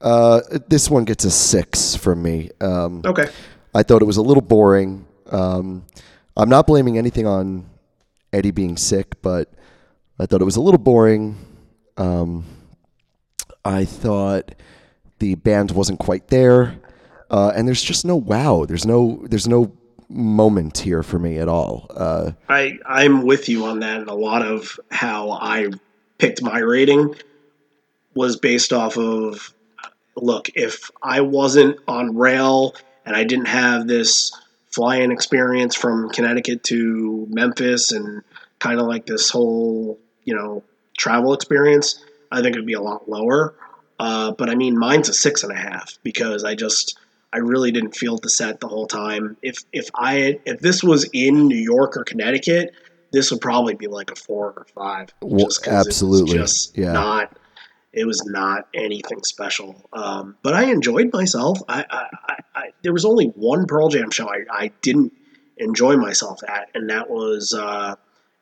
Uh, 0.00 0.40
this 0.68 0.88
one 0.88 1.04
gets 1.04 1.24
a 1.24 1.30
six 1.30 1.94
from 1.94 2.22
me. 2.22 2.50
Um, 2.60 3.02
Okay. 3.04 3.28
I 3.74 3.82
thought 3.82 4.02
it 4.02 4.06
was 4.06 4.16
a 4.16 4.22
little 4.22 4.42
boring. 4.42 5.06
Um, 5.30 5.84
I'm 6.36 6.48
not 6.48 6.66
blaming 6.66 6.98
anything 6.98 7.26
on 7.26 7.66
Eddie 8.32 8.50
being 8.50 8.76
sick, 8.76 9.20
but 9.22 9.52
I 10.18 10.26
thought 10.26 10.40
it 10.40 10.44
was 10.44 10.56
a 10.56 10.60
little 10.60 10.78
boring. 10.78 11.36
Um, 11.96 12.44
I 13.64 13.84
thought 13.84 14.54
the 15.18 15.34
band 15.34 15.70
wasn't 15.70 15.98
quite 15.98 16.28
there, 16.28 16.76
uh, 17.30 17.52
and 17.54 17.66
there's 17.68 17.82
just 17.82 18.04
no 18.04 18.16
wow. 18.16 18.64
There's 18.66 18.86
no 18.86 19.24
there's 19.28 19.46
no 19.46 19.72
moment 20.08 20.78
here 20.78 21.02
for 21.02 21.18
me 21.18 21.38
at 21.38 21.48
all. 21.48 21.86
Uh, 21.90 22.32
I 22.48 22.78
I'm 22.86 23.22
with 23.22 23.48
you 23.48 23.64
on 23.66 23.80
that, 23.80 24.00
and 24.00 24.08
a 24.08 24.14
lot 24.14 24.42
of 24.42 24.78
how 24.90 25.30
I 25.30 25.68
picked 26.18 26.42
my 26.42 26.58
rating 26.58 27.14
was 28.14 28.36
based 28.36 28.72
off 28.72 28.96
of 28.96 29.54
look 30.16 30.50
if 30.54 30.90
I 31.02 31.20
wasn't 31.20 31.78
on 31.86 32.16
rail 32.16 32.74
and 33.06 33.16
I 33.16 33.24
didn't 33.24 33.46
have 33.48 33.86
this 33.86 34.32
fly-in 34.72 35.10
experience 35.10 35.74
from 35.74 36.08
Connecticut 36.10 36.62
to 36.64 37.26
Memphis 37.30 37.92
and 37.92 38.22
kind 38.58 38.80
of 38.80 38.86
like 38.86 39.06
this 39.06 39.30
whole 39.30 39.98
you 40.24 40.34
know 40.34 40.62
travel 40.98 41.32
experience, 41.34 42.04
I 42.30 42.42
think 42.42 42.54
it'd 42.54 42.66
be 42.66 42.74
a 42.74 42.80
lot 42.80 43.08
lower. 43.08 43.54
Uh, 43.98 44.32
but 44.32 44.48
I 44.48 44.54
mean, 44.54 44.78
mine's 44.78 45.08
a 45.08 45.14
six 45.14 45.42
and 45.42 45.52
a 45.52 45.56
half 45.56 45.98
because 46.02 46.44
I 46.44 46.54
just 46.54 46.98
I 47.32 47.38
really 47.38 47.70
didn't 47.70 47.96
feel 47.96 48.16
the 48.18 48.30
set 48.30 48.60
the 48.60 48.68
whole 48.68 48.86
time. 48.86 49.36
If 49.42 49.58
if 49.72 49.88
I 49.94 50.40
if 50.44 50.60
this 50.60 50.82
was 50.82 51.08
in 51.12 51.48
New 51.48 51.56
York 51.58 51.96
or 51.96 52.04
Connecticut, 52.04 52.72
this 53.12 53.30
would 53.30 53.40
probably 53.40 53.74
be 53.74 53.88
like 53.88 54.10
a 54.10 54.16
four 54.16 54.52
or 54.56 54.66
five. 54.74 55.08
Well, 55.20 55.46
'cause 55.46 55.58
it 55.66 55.70
was 55.70 55.86
absolutely. 55.86 56.38
just 56.38 56.76
Yeah. 56.78 56.92
not. 56.92 57.36
It 57.92 58.06
was 58.06 58.22
not 58.24 58.68
anything 58.72 59.22
special, 59.24 59.88
um, 59.92 60.36
but 60.42 60.54
I 60.54 60.70
enjoyed 60.70 61.12
myself. 61.12 61.58
I, 61.68 61.84
I, 61.90 62.36
I, 62.54 62.64
there 62.82 62.92
was 62.92 63.04
only 63.04 63.26
one 63.26 63.66
Pearl 63.66 63.88
Jam 63.88 64.10
show 64.10 64.28
I, 64.28 64.44
I 64.50 64.70
didn't 64.82 65.12
enjoy 65.56 65.96
myself 65.96 66.40
at, 66.48 66.68
and 66.74 66.88
that 66.90 67.10
was 67.10 67.52
uh, 67.52 67.96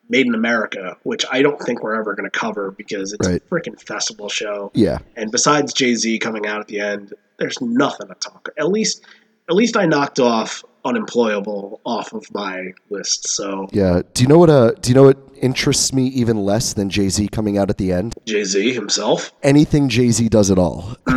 Made 0.07 0.25
in 0.27 0.33
America, 0.35 0.97
which 1.03 1.25
I 1.31 1.41
don't 1.41 1.59
think 1.61 1.83
we're 1.83 1.99
ever 1.99 2.15
going 2.15 2.29
to 2.29 2.35
cover 2.39 2.71
because 2.71 3.13
it's 3.13 3.27
Right. 3.27 3.41
a 3.43 3.45
freaking 3.53 3.79
festival 3.81 4.29
show. 4.29 4.71
Yeah. 4.73 4.99
And 5.15 5.31
besides 5.31 5.73
Jay 5.73 5.93
Z 5.95 6.17
coming 6.19 6.45
out 6.47 6.59
at 6.61 6.67
the 6.67 6.79
end, 6.79 7.13
there's 7.37 7.59
nothing 7.61 8.07
to 8.07 8.15
talk. 8.15 8.49
At 8.57 8.69
least, 8.69 9.03
at 9.49 9.55
least 9.55 9.77
I 9.77 9.85
knocked 9.85 10.19
off 10.19 10.63
unemployable 10.85 11.81
off 11.85 12.13
of 12.13 12.25
my 12.33 12.71
list. 12.89 13.27
So 13.29 13.67
Yeah. 13.71 14.01
Do 14.13 14.21
you 14.23 14.27
know 14.27 14.37
what? 14.37 14.49
Uh, 14.49 14.71
do 14.81 14.89
you 14.89 14.95
know 14.95 15.03
what 15.03 15.28
interests 15.41 15.93
me 15.93 16.07
even 16.07 16.37
less 16.37 16.73
than 16.73 16.89
Jay 16.89 17.09
Z 17.09 17.27
coming 17.29 17.57
out 17.57 17.69
at 17.69 17.77
the 17.77 17.91
end? 17.91 18.15
Jay 18.25 18.43
Z 18.43 18.73
himself. 18.73 19.31
Anything 19.43 19.89
Jay 19.89 20.09
Z 20.11 20.29
does 20.29 20.51
at 20.51 20.57
all. 20.57 20.95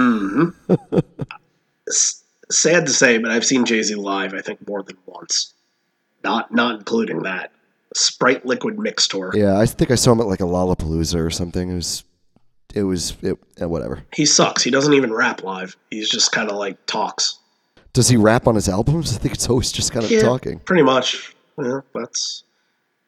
S- 1.89 2.23
sad 2.51 2.87
to 2.87 2.93
say, 2.93 3.19
but 3.19 3.31
I've 3.31 3.45
seen 3.45 3.65
Jay 3.65 3.83
Z 3.83 3.95
live. 3.95 4.35
I 4.35 4.41
think 4.41 4.67
more 4.69 4.83
than 4.83 4.97
once. 5.07 5.55
Not 6.25 6.53
not 6.53 6.77
including 6.79 7.23
that 7.25 7.51
Sprite 7.95 8.47
Liquid 8.47 8.79
Mix 8.79 9.09
tour. 9.09 9.33
Yeah, 9.35 9.59
I 9.59 9.67
think 9.67 9.91
I 9.91 9.97
saw 9.97 10.13
him 10.13 10.21
at 10.21 10.27
like 10.27 10.41
a 10.41 10.45
Lollapalooza 10.45 11.17
or 11.25 11.31
something. 11.31 11.71
It 11.71 11.75
was, 11.75 12.05
it 12.75 12.83
was, 12.85 13.17
it, 13.23 13.39
uh, 13.61 13.69
whatever. 13.69 14.03
He 14.15 14.25
sucks. 14.25 14.63
He 14.63 14.71
doesn't 14.71 14.95
even 14.95 15.13
rap 15.13 15.43
live. 15.43 15.77
He's 15.91 16.09
just 16.09 16.33
kind 16.33 16.51
of 16.51 16.57
like 16.57 16.85
talks. 16.87 17.39
Does 17.93 18.09
he 18.09 18.17
rap 18.17 18.47
on 18.47 18.55
his 18.55 18.69
albums? 18.69 19.15
I 19.15 19.19
think 19.19 19.35
it's 19.35 19.51
always 19.51 19.71
just 19.71 19.93
kind 19.93 20.05
of 20.05 20.11
Yeah, 20.11 20.21
talking. 20.23 20.61
Pretty 20.61 20.83
much. 20.83 21.35
Yeah, 21.59 21.81
that's 21.95 22.45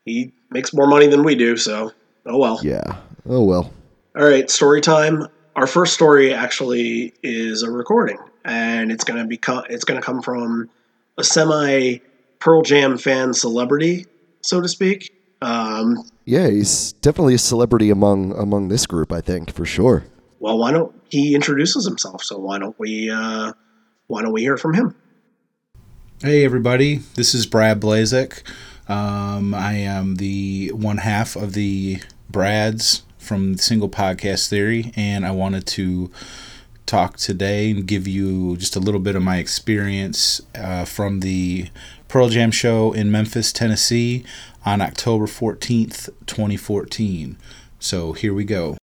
he 0.05 0.33
makes 0.55 0.73
more 0.73 0.87
money 0.87 1.07
than 1.09 1.23
we 1.25 1.35
do. 1.35 1.59
So 1.59 1.93
oh 2.25 2.39
well. 2.39 2.61
Yeah. 2.63 2.97
Oh 3.29 3.43
well. 3.45 3.71
All 4.17 4.25
right, 4.25 4.49
story 4.49 4.81
time. 4.81 5.27
Our 5.57 5.67
first 5.67 5.93
story 5.93 6.33
actually 6.33 7.13
is 7.23 7.63
a 7.63 7.71
recording, 7.71 8.19
and 8.45 8.91
it's 8.91 9.05
gonna 9.05 9.27
be 9.27 9.37
co- 9.37 9.65
it's 9.69 9.85
gonna 9.85 10.01
come 10.01 10.23
from 10.23 10.71
a 11.19 11.25
semi 11.25 11.99
Pearl 12.39 12.63
Jam 12.63 12.97
fan 12.97 13.35
celebrity, 13.35 14.07
so 14.41 14.61
to 14.63 14.69
speak. 14.69 15.11
Um, 15.43 16.09
Yeah, 16.25 16.49
he's 16.49 16.93
definitely 17.03 17.35
a 17.35 17.39
celebrity 17.39 17.91
among 17.91 18.33
among 18.39 18.69
this 18.69 18.87
group. 18.87 19.13
I 19.13 19.21
think 19.21 19.53
for 19.53 19.67
sure. 19.67 20.05
well, 20.39 20.59
why 20.59 20.71
don't 20.73 20.95
he 21.11 21.35
introduces 21.35 21.85
himself? 21.85 22.23
So 22.23 22.39
why 22.39 22.59
don't 22.59 22.79
we 22.79 23.11
uh, 23.11 23.53
why 24.07 24.23
don't 24.23 24.33
we 24.33 24.43
hear 24.43 24.57
from 24.57 24.75
him? 24.75 24.95
Hey 26.23 26.45
everybody, 26.45 27.01
this 27.17 27.35
is 27.35 27.47
Brad 27.47 27.81
Blazek. 27.81 28.43
Um, 28.89 29.55
I 29.55 29.75
am 29.75 30.17
the 30.17 30.71
one 30.75 30.99
half 30.99 31.37
of 31.37 31.55
the 31.55 32.03
Brads 32.29 33.03
from 33.17 33.57
Single 33.57 33.89
Podcast 33.89 34.49
Theory, 34.49 34.93
and 34.95 35.25
I 35.25 35.31
wanted 35.31 35.67
to 35.69 36.11
talk 36.85 37.17
today 37.17 37.71
and 37.71 37.87
give 37.87 38.07
you 38.07 38.59
just 38.59 38.77
a 38.77 38.81
little 38.81 39.01
bit 39.01 39.17
of 39.17 39.23
my 39.23 39.39
experience 39.39 40.43
uh, 40.55 40.85
from 40.85 41.21
the 41.21 41.71
Pearl 42.09 42.29
Jam 42.29 42.51
show 42.51 42.93
in 42.93 43.11
Memphis, 43.11 43.53
Tennessee 43.53 44.23
on 44.67 44.83
October 44.83 45.27
14th, 45.27 46.11
2014. 46.27 47.39
So 47.79 48.13
here 48.13 48.35
we 48.35 48.45
go. 48.45 48.77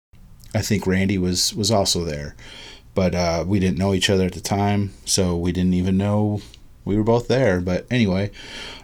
I 0.56 0.62
think 0.64 0.88
Randy 0.88 1.20
was 1.20 1.54
was 1.54 1.70
also 1.70 2.04
there, 2.04 2.36
but 2.96 3.14
uh, 3.14 3.46
we 3.48 3.60
didn't 3.60 3.78
know 3.78 3.94
each 3.94 4.10
other 4.10 4.26
at 4.26 4.34
the 4.34 4.42
time, 4.42 4.94
so 5.06 5.38
we 5.38 5.52
didn't 5.52 5.76
even 5.76 5.96
know 5.96 6.42
we 6.84 6.98
were 6.98 7.04
both 7.04 7.28
there. 7.28 7.62
But 7.62 7.86
anyway, 7.90 8.32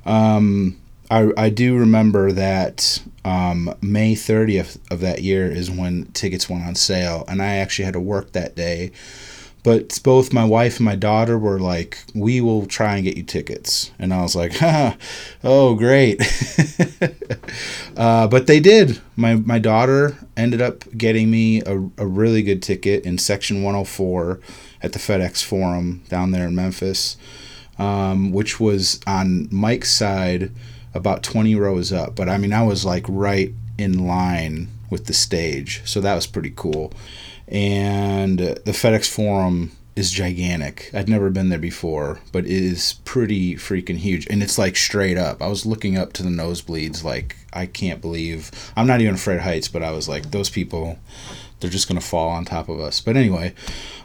um, 0.05 0.77
I 1.09 1.31
I 1.37 1.49
do 1.49 1.77
remember 1.77 2.31
that 2.31 3.01
um, 3.23 3.73
May 3.81 4.15
30th 4.15 4.77
of 4.91 4.99
that 5.01 5.21
year 5.21 5.49
is 5.49 5.69
when 5.71 6.05
tickets 6.13 6.49
went 6.49 6.65
on 6.65 6.75
sale, 6.75 7.23
and 7.27 7.41
I 7.41 7.55
actually 7.55 7.85
had 7.85 7.93
to 7.93 7.99
work 7.99 8.31
that 8.33 8.55
day. 8.55 8.91
But 9.63 9.99
both 10.01 10.31
my 10.31 10.45
wife 10.45 10.77
and 10.77 10.85
my 10.85 10.95
daughter 10.95 11.37
were 11.37 11.59
like, 11.59 11.97
"We 12.13 12.39
will 12.39 12.65
try 12.65 12.95
and 12.95 13.03
get 13.03 13.17
you 13.17 13.23
tickets," 13.23 13.91
and 13.99 14.13
I 14.13 14.21
was 14.21 14.35
like, 14.35 14.53
"Ha, 14.57 14.95
oh 15.43 15.75
great!" 15.75 16.21
uh, 17.97 18.27
but 18.27 18.47
they 18.47 18.59
did. 18.59 19.01
My 19.15 19.35
my 19.35 19.59
daughter 19.59 20.17
ended 20.37 20.61
up 20.61 20.85
getting 20.97 21.29
me 21.29 21.61
a, 21.63 21.77
a 21.97 22.05
really 22.07 22.43
good 22.43 22.61
ticket 22.61 23.03
in 23.05 23.17
section 23.17 23.61
104 23.63 24.39
at 24.81 24.93
the 24.93 24.99
FedEx 24.99 25.43
Forum 25.43 26.03
down 26.07 26.31
there 26.31 26.47
in 26.47 26.55
Memphis, 26.55 27.17
um, 27.77 28.31
which 28.31 28.59
was 28.59 29.01
on 29.05 29.49
Mike's 29.51 29.91
side, 29.91 30.51
about 30.97 31.23
20 31.23 31.55
rows 31.55 31.93
up. 31.93 32.15
But 32.15 32.29
I 32.29 32.37
mean, 32.37 32.53
I 32.53 32.63
was 32.63 32.83
like 32.83 33.05
right 33.07 33.53
in 33.77 34.05
line 34.05 34.69
with 34.89 35.05
the 35.05 35.13
stage, 35.13 35.81
so 35.85 36.01
that 36.01 36.15
was 36.15 36.27
pretty 36.27 36.53
cool. 36.55 36.91
And 37.47 38.39
the 38.39 38.71
FedEx 38.71 39.09
Forum 39.09 39.71
is 39.97 40.11
gigantic. 40.11 40.91
I'd 40.93 41.09
never 41.09 41.31
been 41.31 41.49
there 41.49 41.57
before, 41.57 42.19
but 42.31 42.45
it 42.45 42.51
is 42.51 42.93
pretty 43.03 43.55
freaking 43.55 43.97
huge. 43.97 44.27
And 44.27 44.43
it's 44.43 44.59
like 44.59 44.75
straight 44.75 45.17
up. 45.17 45.41
I 45.41 45.47
was 45.47 45.65
looking 45.65 45.97
up 45.97 46.13
to 46.13 46.23
the 46.23 46.29
nosebleeds, 46.29 47.03
like, 47.03 47.35
I 47.51 47.65
can't 47.65 47.99
believe. 47.99 48.51
I'm 48.75 48.85
not 48.85 49.01
even 49.01 49.15
afraid 49.15 49.37
of 49.37 49.41
heights, 49.41 49.67
but 49.67 49.81
I 49.81 49.91
was 49.91 50.07
like, 50.07 50.29
those 50.29 50.51
people, 50.51 50.99
they're 51.59 51.71
just 51.71 51.87
going 51.87 51.99
to 51.99 52.05
fall 52.05 52.29
on 52.29 52.45
top 52.45 52.69
of 52.69 52.79
us. 52.79 53.01
But 53.01 53.17
anyway, 53.17 53.55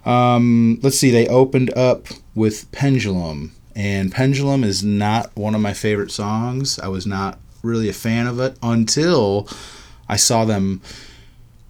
um, 0.06 0.80
let's 0.82 0.98
see. 0.98 1.10
They 1.10 1.28
opened 1.28 1.76
up 1.76 2.06
with 2.34 2.72
Pendulum. 2.72 3.52
And 3.74 4.12
Pendulum 4.12 4.64
is 4.64 4.82
not 4.82 5.34
one 5.36 5.54
of 5.54 5.60
my 5.60 5.72
favorite 5.72 6.10
songs. 6.10 6.78
I 6.78 6.88
was 6.88 7.06
not 7.06 7.38
really 7.62 7.88
a 7.88 7.94
fan 7.94 8.26
of 8.26 8.40
it 8.40 8.56
until 8.62 9.48
I 10.08 10.16
saw 10.16 10.44
them 10.44 10.82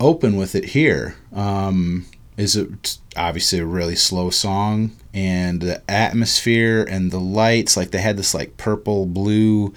open 0.01 0.37
with 0.37 0.55
it 0.55 0.67
here. 0.67 1.17
Um, 1.33 2.07
is 2.37 2.57
it 2.57 2.99
obviously 3.17 3.59
a 3.59 3.67
really 3.67 3.97
slow 3.97 4.31
song 4.31 4.91
and 5.15 5.61
the 5.61 5.83
atmosphere 5.91 6.85
and 6.89 7.11
the 7.11 7.21
lights 7.21 7.77
like 7.77 7.91
they 7.91 8.01
had 8.01 8.17
this 8.17 8.35
like 8.35 8.57
purple 8.57 9.05
blue 9.07 9.73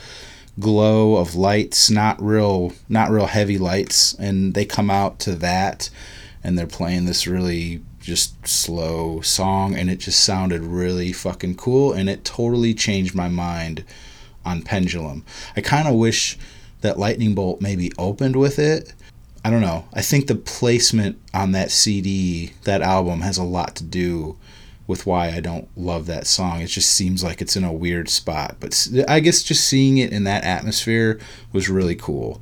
glow 0.59 1.15
of 1.15 1.35
lights 1.35 1.91
not 1.91 2.21
real 2.21 2.71
not 2.87 3.11
real 3.11 3.25
heavy 3.25 3.57
lights 3.57 4.13
and 4.13 4.53
they 4.53 4.63
come 4.63 4.89
out 4.89 5.19
to 5.19 5.35
that 5.35 5.89
and 6.43 6.57
they're 6.57 6.65
playing 6.65 7.03
this 7.05 7.27
really 7.27 7.81
just 8.05 8.47
slow 8.47 9.19
song 9.21 9.75
and 9.75 9.89
it 9.89 9.97
just 9.97 10.23
sounded 10.23 10.61
really 10.61 11.11
fucking 11.11 11.55
cool 11.55 11.91
and 11.91 12.09
it 12.09 12.23
totally 12.23 12.73
changed 12.73 13.15
my 13.15 13.27
mind 13.27 13.83
on 14.45 14.61
pendulum 14.61 15.25
i 15.55 15.61
kind 15.61 15.87
of 15.87 15.95
wish 15.95 16.37
that 16.81 16.99
lightning 16.99 17.33
bolt 17.33 17.61
maybe 17.61 17.91
opened 17.97 18.35
with 18.35 18.59
it 18.59 18.93
I 19.45 19.51
don't 19.51 19.61
know. 19.61 19.85
I 19.93 20.01
think 20.01 20.25
the 20.25 20.33
placement 20.33 21.21
on 21.31 21.51
that 21.51 21.69
CD, 21.69 22.53
that 22.63 22.81
album, 22.81 23.21
has 23.21 23.37
a 23.37 23.43
lot 23.43 23.75
to 23.75 23.83
do 23.83 24.37
with 24.87 25.05
why 25.05 25.27
I 25.27 25.39
don't 25.39 25.67
love 25.77 26.07
that 26.07 26.25
song. 26.25 26.61
It 26.61 26.67
just 26.67 26.89
seems 26.89 27.23
like 27.23 27.43
it's 27.43 27.55
in 27.55 27.63
a 27.63 27.71
weird 27.71 28.09
spot. 28.09 28.55
But 28.59 28.87
i 29.07 29.19
guess 29.19 29.43
just 29.43 29.67
seeing 29.67 29.99
it 29.99 30.11
in 30.11 30.23
that 30.23 30.43
atmosphere 30.43 31.19
was 31.53 31.69
really 31.69 31.95
cool. 31.95 32.41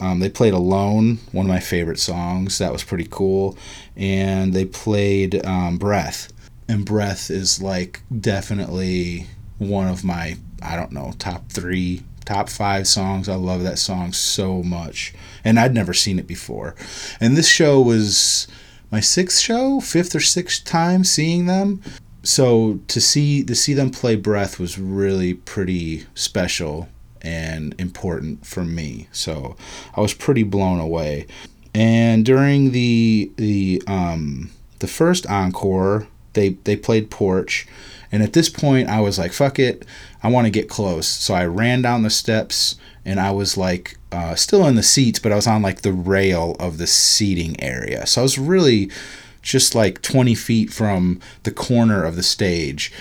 Um, 0.00 0.20
they 0.20 0.28
played 0.28 0.54
Alone, 0.54 1.18
one 1.32 1.46
of 1.46 1.50
my 1.50 1.60
favorite 1.60 1.98
songs. 1.98 2.58
That 2.58 2.72
was 2.72 2.84
pretty 2.84 3.06
cool. 3.10 3.56
And 3.96 4.52
they 4.52 4.64
played 4.64 5.44
um, 5.44 5.78
Breath. 5.78 6.32
And 6.68 6.84
Breath 6.84 7.30
is 7.30 7.62
like 7.62 8.02
definitely 8.20 9.26
one 9.58 9.88
of 9.88 10.04
my, 10.04 10.36
I 10.62 10.76
don't 10.76 10.92
know, 10.92 11.12
top 11.18 11.50
three, 11.50 12.02
top 12.24 12.48
five 12.48 12.86
songs. 12.86 13.28
I 13.28 13.34
love 13.34 13.62
that 13.62 13.78
song 13.78 14.12
so 14.12 14.62
much. 14.62 15.14
And 15.44 15.58
I'd 15.58 15.74
never 15.74 15.92
seen 15.92 16.18
it 16.18 16.26
before. 16.26 16.74
And 17.20 17.36
this 17.36 17.48
show 17.48 17.80
was 17.80 18.48
my 18.90 19.00
sixth 19.00 19.40
show, 19.40 19.80
fifth 19.80 20.14
or 20.14 20.20
sixth 20.20 20.64
time 20.64 21.04
seeing 21.04 21.46
them. 21.46 21.82
So 22.22 22.80
to 22.88 23.00
see 23.00 23.44
to 23.44 23.54
see 23.54 23.74
them 23.74 23.90
play 23.90 24.16
Breath 24.16 24.58
was 24.58 24.78
really 24.78 25.34
pretty 25.34 26.06
special 26.14 26.88
and 27.24 27.74
important 27.80 28.46
for 28.46 28.64
me. 28.64 29.08
So 29.10 29.56
I 29.96 30.00
was 30.00 30.14
pretty 30.14 30.42
blown 30.42 30.78
away. 30.78 31.26
And 31.74 32.24
during 32.24 32.70
the 32.70 33.32
the 33.36 33.82
um 33.86 34.50
the 34.78 34.86
first 34.86 35.26
encore, 35.26 36.06
they 36.34 36.50
they 36.64 36.76
played 36.76 37.10
Porch, 37.10 37.66
and 38.12 38.22
at 38.22 38.32
this 38.32 38.48
point 38.48 38.88
I 38.88 39.00
was 39.00 39.18
like, 39.18 39.32
"Fuck 39.32 39.58
it, 39.58 39.84
I 40.22 40.28
want 40.28 40.46
to 40.46 40.50
get 40.50 40.68
close." 40.68 41.08
So 41.08 41.34
I 41.34 41.46
ran 41.46 41.82
down 41.82 42.02
the 42.02 42.10
steps, 42.10 42.76
and 43.04 43.18
I 43.18 43.32
was 43.32 43.56
like, 43.56 43.98
uh, 44.12 44.34
still 44.34 44.66
in 44.66 44.76
the 44.76 44.82
seats, 44.82 45.18
but 45.18 45.32
I 45.32 45.36
was 45.36 45.46
on 45.46 45.62
like 45.62 45.82
the 45.82 45.92
rail 45.92 46.56
of 46.60 46.78
the 46.78 46.86
seating 46.86 47.60
area. 47.60 48.06
So 48.06 48.20
I 48.20 48.22
was 48.22 48.38
really 48.38 48.90
just 49.42 49.74
like 49.74 50.00
20 50.02 50.34
feet 50.34 50.72
from 50.72 51.20
the 51.42 51.50
corner 51.50 52.04
of 52.04 52.16
the 52.16 52.22
stage. 52.22 52.92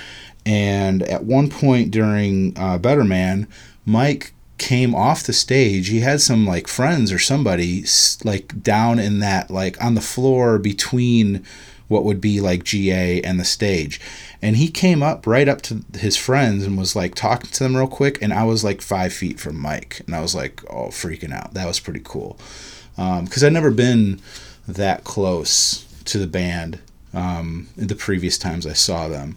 And 0.45 1.04
at 1.04 1.24
one 1.24 1.50
point 1.50 1.91
during 1.91 2.58
uh, 2.58 2.78
Better 2.78 3.06
Man, 3.06 3.48
Mike 3.86 4.34
came 4.58 4.96
off 4.96 5.24
the 5.24 5.34
stage. 5.34 5.90
He 5.90 6.00
had 6.00 6.22
some 6.22 6.46
like 6.46 6.68
friends 6.68 7.12
or 7.12 7.20
somebody 7.20 7.84
like 8.24 8.62
down 8.64 9.00
in 9.00 9.20
that 9.20 9.52
like 9.52 9.82
on 9.84 9.96
the 9.96 10.02
floor 10.02 10.58
between 10.58 11.44
what 11.88 12.04
would 12.04 12.22
be 12.22 12.40
like 12.40 12.64
GA 12.64 13.22
and 13.22 13.40
the 13.40 13.46
stage. 13.46 14.00
And 14.42 14.58
he 14.58 14.70
came 14.70 15.04
up 15.04 15.28
right 15.28 15.48
up 15.48 15.62
to 15.64 15.84
his 15.98 16.18
friends 16.18 16.66
and 16.66 16.78
was 16.78 16.96
like 16.96 17.16
talking 17.16 17.50
to 17.52 17.64
them 17.64 17.76
real 17.76 17.88
quick. 17.88 18.22
And 18.22 18.34
I 18.34 18.44
was 18.44 18.64
like 18.64 18.82
five 18.82 19.14
feet 19.14 19.40
from 19.40 19.60
Mike. 19.60 20.02
And 20.06 20.16
I 20.16 20.22
was 20.22 20.34
like, 20.34 20.64
oh, 20.70 20.88
freaking 20.88 21.34
out. 21.34 21.54
That 21.54 21.68
was 21.68 21.80
pretty 21.80 22.02
cool. 22.04 22.38
Because 22.96 23.44
I'd 23.44 23.54
never 23.54 23.72
been 23.72 24.22
that 24.68 25.04
close 25.04 25.86
to 26.06 26.18
the 26.18 26.28
band 26.28 26.80
um, 27.14 27.68
in 27.78 27.88
the 27.88 27.96
previous 27.96 28.38
times 28.38 28.66
I 28.66 28.74
saw 28.74 29.08
them. 29.08 29.36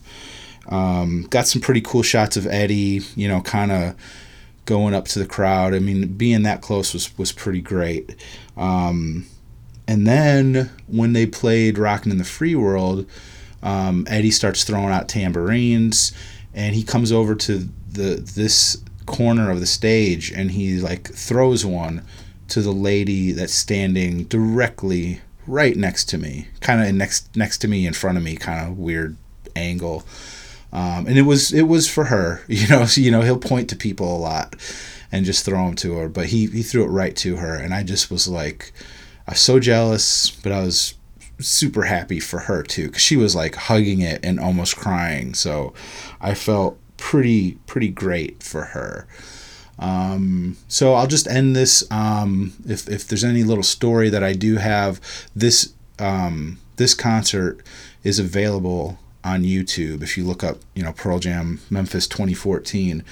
Um, 0.68 1.26
got 1.30 1.46
some 1.46 1.62
pretty 1.62 1.80
cool 1.80 2.02
shots 2.02 2.36
of 2.36 2.46
Eddie, 2.46 3.00
you 3.14 3.28
know, 3.28 3.40
kind 3.40 3.70
of 3.70 3.94
going 4.66 4.94
up 4.94 5.06
to 5.06 5.18
the 5.18 5.26
crowd. 5.26 5.74
I 5.74 5.78
mean, 5.78 6.08
being 6.08 6.42
that 6.42 6.60
close 6.60 6.92
was 6.92 7.16
was 7.16 7.32
pretty 7.32 7.62
great. 7.62 8.14
Um, 8.56 9.26
and 9.88 10.06
then 10.06 10.70
when 10.86 11.12
they 11.12 11.26
played 11.26 11.78
"Rockin' 11.78 12.12
in 12.12 12.18
the 12.18 12.24
Free 12.24 12.54
World," 12.54 13.06
um, 13.62 14.06
Eddie 14.08 14.30
starts 14.30 14.64
throwing 14.64 14.92
out 14.92 15.08
tambourines, 15.08 16.12
and 16.52 16.74
he 16.74 16.82
comes 16.82 17.10
over 17.10 17.34
to 17.34 17.68
the 17.90 18.16
this 18.34 18.82
corner 19.06 19.50
of 19.50 19.60
the 19.60 19.66
stage, 19.66 20.30
and 20.30 20.50
he 20.50 20.78
like 20.78 21.08
throws 21.12 21.64
one 21.64 22.02
to 22.48 22.60
the 22.60 22.72
lady 22.72 23.32
that's 23.32 23.54
standing 23.54 24.24
directly 24.24 25.20
right 25.46 25.76
next 25.76 26.08
to 26.10 26.18
me, 26.18 26.48
kind 26.60 26.86
of 26.86 26.94
next 26.94 27.34
next 27.36 27.58
to 27.58 27.68
me 27.68 27.86
in 27.86 27.92
front 27.92 28.18
of 28.18 28.24
me, 28.24 28.36
kind 28.36 28.68
of 28.68 28.76
weird 28.76 29.16
angle. 29.54 30.04
Um, 30.76 31.06
and 31.06 31.16
it 31.16 31.22
was 31.22 31.54
it 31.54 31.62
was 31.62 31.88
for 31.88 32.04
her, 32.04 32.42
you 32.48 32.68
know. 32.68 32.84
So, 32.84 33.00
you 33.00 33.10
know, 33.10 33.22
he'll 33.22 33.38
point 33.38 33.70
to 33.70 33.76
people 33.76 34.14
a 34.14 34.18
lot 34.18 34.54
and 35.10 35.24
just 35.24 35.44
throw 35.44 35.64
them 35.64 35.74
to 35.76 35.94
her, 35.94 36.08
but 36.08 36.26
he 36.26 36.46
he 36.46 36.62
threw 36.62 36.84
it 36.84 36.88
right 36.88 37.16
to 37.16 37.36
her, 37.36 37.56
and 37.56 37.72
I 37.72 37.82
just 37.82 38.10
was 38.10 38.28
like, 38.28 38.72
I 39.26 39.32
was 39.32 39.40
so 39.40 39.58
jealous, 39.58 40.30
but 40.30 40.52
I 40.52 40.62
was 40.62 40.94
super 41.38 41.84
happy 41.84 42.20
for 42.20 42.40
her 42.40 42.62
too, 42.62 42.88
because 42.88 43.02
she 43.02 43.16
was 43.16 43.34
like 43.34 43.54
hugging 43.54 44.00
it 44.00 44.20
and 44.22 44.38
almost 44.38 44.76
crying. 44.76 45.32
So 45.32 45.72
I 46.20 46.34
felt 46.34 46.78
pretty 46.98 47.52
pretty 47.66 47.88
great 47.88 48.42
for 48.42 48.66
her. 48.66 49.08
Um, 49.78 50.56
so 50.68 50.92
I'll 50.92 51.06
just 51.06 51.26
end 51.26 51.56
this. 51.56 51.90
Um, 51.90 52.52
if 52.68 52.86
if 52.86 53.08
there's 53.08 53.24
any 53.24 53.44
little 53.44 53.64
story 53.64 54.10
that 54.10 54.22
I 54.22 54.34
do 54.34 54.56
have, 54.56 55.00
this 55.34 55.72
um, 55.98 56.58
this 56.76 56.92
concert 56.92 57.62
is 58.04 58.18
available 58.18 58.98
on 59.26 59.42
YouTube 59.42 60.02
if 60.02 60.16
you 60.16 60.24
look 60.24 60.44
up, 60.44 60.58
you 60.74 60.82
know, 60.82 60.92
Pearl 60.92 61.18
Jam 61.18 61.60
Memphis 61.68 62.06
2014, 62.06 63.02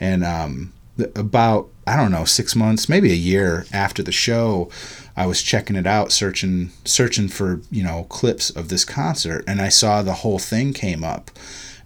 and 0.00 0.24
um, 0.24 0.72
about 1.14 1.68
I 1.86 1.96
don't 1.96 2.10
know 2.10 2.24
six 2.24 2.56
months, 2.56 2.88
maybe 2.88 3.12
a 3.12 3.16
year 3.16 3.66
after 3.72 4.02
the 4.02 4.12
show, 4.12 4.70
I 5.16 5.26
was 5.26 5.42
checking 5.42 5.76
it 5.76 5.86
out, 5.86 6.10
searching 6.10 6.70
searching 6.84 7.28
for 7.28 7.60
you 7.70 7.84
know 7.84 8.04
clips 8.08 8.50
of 8.50 8.68
this 8.68 8.84
concert, 8.84 9.44
and 9.46 9.60
I 9.60 9.68
saw 9.68 10.02
the 10.02 10.14
whole 10.14 10.38
thing 10.38 10.72
came 10.72 11.04
up, 11.04 11.30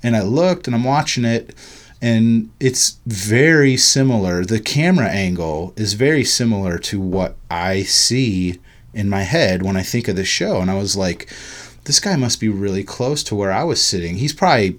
and 0.02 0.16
I 0.16 0.22
looked 0.22 0.66
and 0.66 0.76
I'm 0.76 0.84
watching 0.84 1.24
it. 1.24 1.54
And 2.04 2.50
it's 2.58 2.98
very 3.06 3.76
similar. 3.76 4.44
The 4.44 4.58
camera 4.58 5.08
angle 5.08 5.72
is 5.76 5.92
very 5.92 6.24
similar 6.24 6.76
to 6.78 7.00
what 7.00 7.36
I 7.48 7.84
see 7.84 8.58
in 8.92 9.08
my 9.08 9.22
head 9.22 9.62
when 9.62 9.76
I 9.76 9.82
think 9.82 10.08
of 10.08 10.16
the 10.16 10.24
show. 10.24 10.60
And 10.60 10.68
I 10.68 10.74
was 10.74 10.96
like, 10.96 11.32
this 11.84 12.00
guy 12.00 12.16
must 12.16 12.40
be 12.40 12.48
really 12.48 12.84
close 12.84 13.22
to 13.24 13.34
where 13.34 13.52
I 13.52 13.64
was 13.64 13.82
sitting. 13.82 14.16
He's 14.16 14.32
probably, 14.32 14.78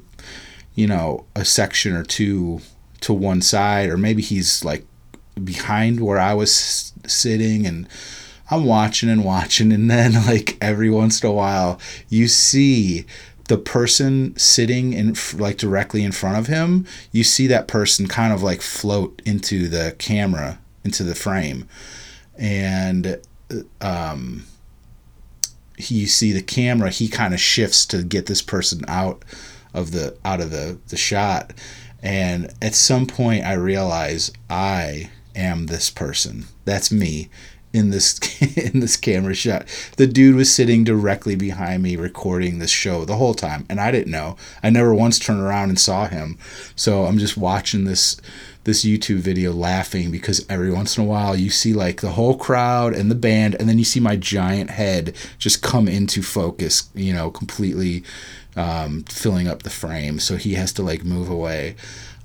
you 0.75 0.87
know, 0.87 1.25
a 1.35 1.45
section 1.45 1.95
or 1.95 2.03
two 2.03 2.61
to 3.01 3.13
one 3.13 3.41
side, 3.41 3.89
or 3.89 3.97
maybe 3.97 4.21
he's 4.21 4.63
like 4.63 4.85
behind 5.43 5.99
where 5.99 6.19
I 6.19 6.33
was 6.33 6.93
sitting. 7.05 7.65
And 7.65 7.87
I'm 8.49 8.65
watching 8.65 9.09
and 9.09 9.25
watching. 9.25 9.73
And 9.73 9.89
then, 9.89 10.13
like, 10.25 10.57
every 10.61 10.89
once 10.89 11.21
in 11.21 11.29
a 11.29 11.33
while, 11.33 11.79
you 12.09 12.27
see 12.27 13.05
the 13.49 13.57
person 13.57 14.35
sitting 14.37 14.93
in 14.93 15.15
like 15.33 15.57
directly 15.57 16.01
in 16.03 16.13
front 16.13 16.37
of 16.37 16.47
him 16.47 16.85
you 17.11 17.25
see 17.25 17.45
that 17.45 17.67
person 17.67 18.07
kind 18.07 18.31
of 18.31 18.41
like 18.41 18.61
float 18.61 19.21
into 19.25 19.67
the 19.67 19.93
camera 19.99 20.59
into 20.85 21.03
the 21.03 21.13
frame 21.13 21.67
and 22.37 23.19
um 23.81 24.45
he, 25.77 25.95
you 25.95 26.07
see 26.07 26.31
the 26.31 26.41
camera 26.41 26.89
he 26.89 27.07
kind 27.07 27.33
of 27.33 27.39
shifts 27.39 27.85
to 27.85 28.03
get 28.03 28.25
this 28.25 28.41
person 28.41 28.83
out 28.87 29.23
of 29.73 29.91
the 29.91 30.17
out 30.23 30.41
of 30.41 30.51
the 30.51 30.77
the 30.89 30.97
shot 30.97 31.53
and 32.01 32.53
at 32.61 32.75
some 32.75 33.05
point 33.05 33.43
i 33.43 33.53
realize 33.53 34.31
i 34.49 35.09
am 35.35 35.65
this 35.65 35.89
person 35.89 36.45
that's 36.65 36.91
me 36.91 37.29
in 37.73 37.89
this 37.89 38.19
in 38.57 38.79
this 38.79 38.95
camera 38.95 39.33
shot. 39.33 39.65
The 39.97 40.07
dude 40.07 40.35
was 40.35 40.53
sitting 40.53 40.83
directly 40.83 41.35
behind 41.35 41.83
me 41.83 41.95
recording 41.95 42.59
this 42.59 42.69
show 42.69 43.03
the 43.03 43.17
whole 43.17 43.33
time 43.33 43.65
and 43.67 43.81
I 43.81 43.91
didn't 43.91 44.11
know. 44.11 44.37
I 44.61 44.69
never 44.69 44.93
once 44.93 45.19
turned 45.19 45.41
around 45.41 45.69
and 45.69 45.79
saw 45.79 46.07
him. 46.07 46.37
So 46.75 47.05
I'm 47.05 47.17
just 47.17 47.35
watching 47.35 47.83
this 47.83 48.21
this 48.63 48.85
YouTube 48.85 49.17
video 49.17 49.51
laughing 49.51 50.11
because 50.11 50.45
every 50.49 50.71
once 50.71 50.97
in 50.97 51.03
a 51.03 51.07
while 51.07 51.35
you 51.35 51.49
see 51.49 51.73
like 51.73 52.01
the 52.01 52.11
whole 52.11 52.37
crowd 52.37 52.93
and 52.93 53.11
the 53.11 53.15
band 53.15 53.55
and 53.55 53.67
then 53.67 53.77
you 53.77 53.83
see 53.83 53.99
my 53.99 54.15
giant 54.15 54.69
head 54.69 55.15
just 55.37 55.61
come 55.61 55.87
into 55.87 56.21
focus, 56.21 56.89
you 56.93 57.13
know, 57.13 57.29
completely 57.29 58.03
um, 58.55 59.03
filling 59.03 59.47
up 59.47 59.63
the 59.63 59.69
frame. 59.69 60.19
So 60.19 60.37
he 60.37 60.53
has 60.53 60.71
to 60.73 60.83
like 60.83 61.03
move 61.03 61.29
away. 61.29 61.75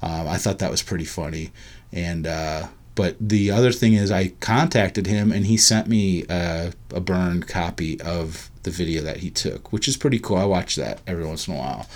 Um, 0.02 0.28
I 0.28 0.36
thought 0.36 0.58
that 0.60 0.70
was 0.70 0.82
pretty 0.82 1.04
funny. 1.04 1.50
And 1.92 2.26
uh, 2.26 2.68
but 2.98 3.16
the 3.20 3.52
other 3.52 3.70
thing 3.70 3.92
is, 3.92 4.10
I 4.10 4.30
contacted 4.40 5.06
him 5.06 5.30
and 5.30 5.46
he 5.46 5.56
sent 5.56 5.86
me 5.86 6.24
a, 6.28 6.72
a 6.92 6.98
burned 6.98 7.46
copy 7.46 8.00
of 8.00 8.50
the 8.64 8.72
video 8.72 9.02
that 9.02 9.18
he 9.18 9.30
took, 9.30 9.72
which 9.72 9.86
is 9.86 9.96
pretty 9.96 10.18
cool. 10.18 10.36
I 10.36 10.44
watch 10.44 10.74
that 10.74 11.00
every 11.06 11.24
once 11.24 11.46
in 11.46 11.54
a 11.54 11.58
while. 11.58 11.86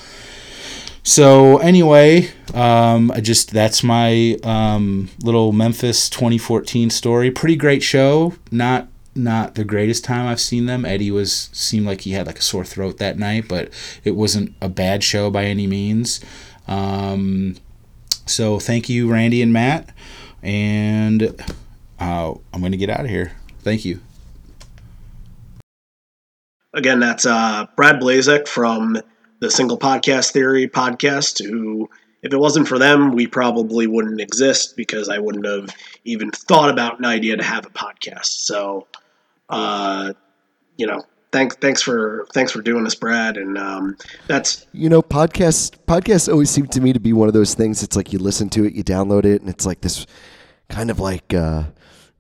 So 1.05 1.59
anyway, 1.59 2.29
um, 2.55 3.11
I 3.11 3.21
just 3.21 3.51
that's 3.53 3.83
my 3.83 4.39
um, 4.45 5.11
little 5.23 5.53
Memphis 5.53 6.09
2014 6.09 6.91
story. 6.91 7.31
Pretty 7.31 7.57
great 7.57 7.83
show. 7.83 8.35
Not 8.51 8.89
not 9.15 9.57
the 9.57 9.65
greatest 9.65 10.05
time 10.05 10.27
I've 10.27 10.41
seen 10.41 10.67
them. 10.67 10.85
Eddie 10.85 11.11
was 11.11 11.51
seemed 11.53 11.87
like 11.87 12.03
he 12.03 12.13
had 12.13 12.27
like 12.27 12.39
a 12.39 12.43
sore 12.43 12.65
throat 12.65 12.99
that 12.99 13.19
night, 13.19 13.47
but 13.49 13.71
it 14.05 14.13
wasn't 14.13 14.55
a 14.61 14.69
bad 14.69 15.03
show 15.03 15.31
by 15.31 15.45
any 15.45 15.67
means. 15.67 16.21
Um, 16.69 17.57
so 18.27 18.59
thank 18.59 18.89
you, 18.89 19.11
Randy 19.11 19.43
and 19.43 19.53
Matt. 19.53 19.91
And 20.43 21.35
uh, 22.01 22.35
I'm 22.53 22.61
going 22.61 22.73
to 22.73 22.79
get 22.79 22.91
out 22.91 23.01
of 23.01 23.11
here. 23.11 23.33
Thank 23.61 23.85
you. 23.85 24.01
Again, 26.75 27.01
that's 27.01 27.27
uh, 27.27 27.67
Brad 27.77 28.01
Blazek 28.01 28.49
from 28.49 28.99
the 29.43 29.51
Single 29.51 29.77
Podcast 29.77 30.31
Theory 30.33 30.69
podcast, 30.69 31.45
who, 31.45 31.91
if 32.23 32.33
it 32.33 32.39
wasn't 32.39 32.69
for 32.69 32.79
them, 32.79 33.11
we 33.11 33.27
probably 33.27 33.89
wouldn't 33.89 34.21
exist 34.21 34.77
because 34.77 35.09
I 35.09 35.19
wouldn't 35.19 35.45
have 35.45 35.69
even 36.05 36.31
thought 36.31 36.71
about 36.71 37.01
an 37.01 37.05
idea 37.05 37.37
to 37.37 37.43
have 37.43 37.67
a 37.67 37.71
podcast. 37.71 38.27
So, 38.27 38.87
uh, 39.49 40.13
you 40.77 40.87
know, 40.87 41.03
thanks 41.33 41.57
thanks 41.57 41.83
for 41.83 42.25
thanks 42.33 42.53
for 42.53 42.63
doing 42.63 42.85
this, 42.85 42.95
Brad. 42.95 43.37
And 43.37 43.59
um, 43.59 43.97
that's 44.29 44.65
You 44.73 44.89
know, 44.89 45.03
podcasts 45.03 45.73
podcasts 45.89 46.31
always 46.31 46.49
seem 46.49 46.67
to 46.69 46.81
me 46.81 46.93
to 46.93 47.01
be 47.01 47.13
one 47.13 47.27
of 47.27 47.35
those 47.35 47.55
things. 47.55 47.83
It's 47.83 47.97
like 47.97 48.13
you 48.13 48.21
listen 48.21 48.49
to 48.51 48.65
it, 48.65 48.75
you 48.75 48.85
download 48.85 49.25
it, 49.25 49.41
and 49.41 49.51
it's 49.51 49.67
like 49.67 49.81
this 49.81 50.07
kind 50.69 50.89
of 50.89 51.01
like 51.01 51.35
uh, 51.35 51.65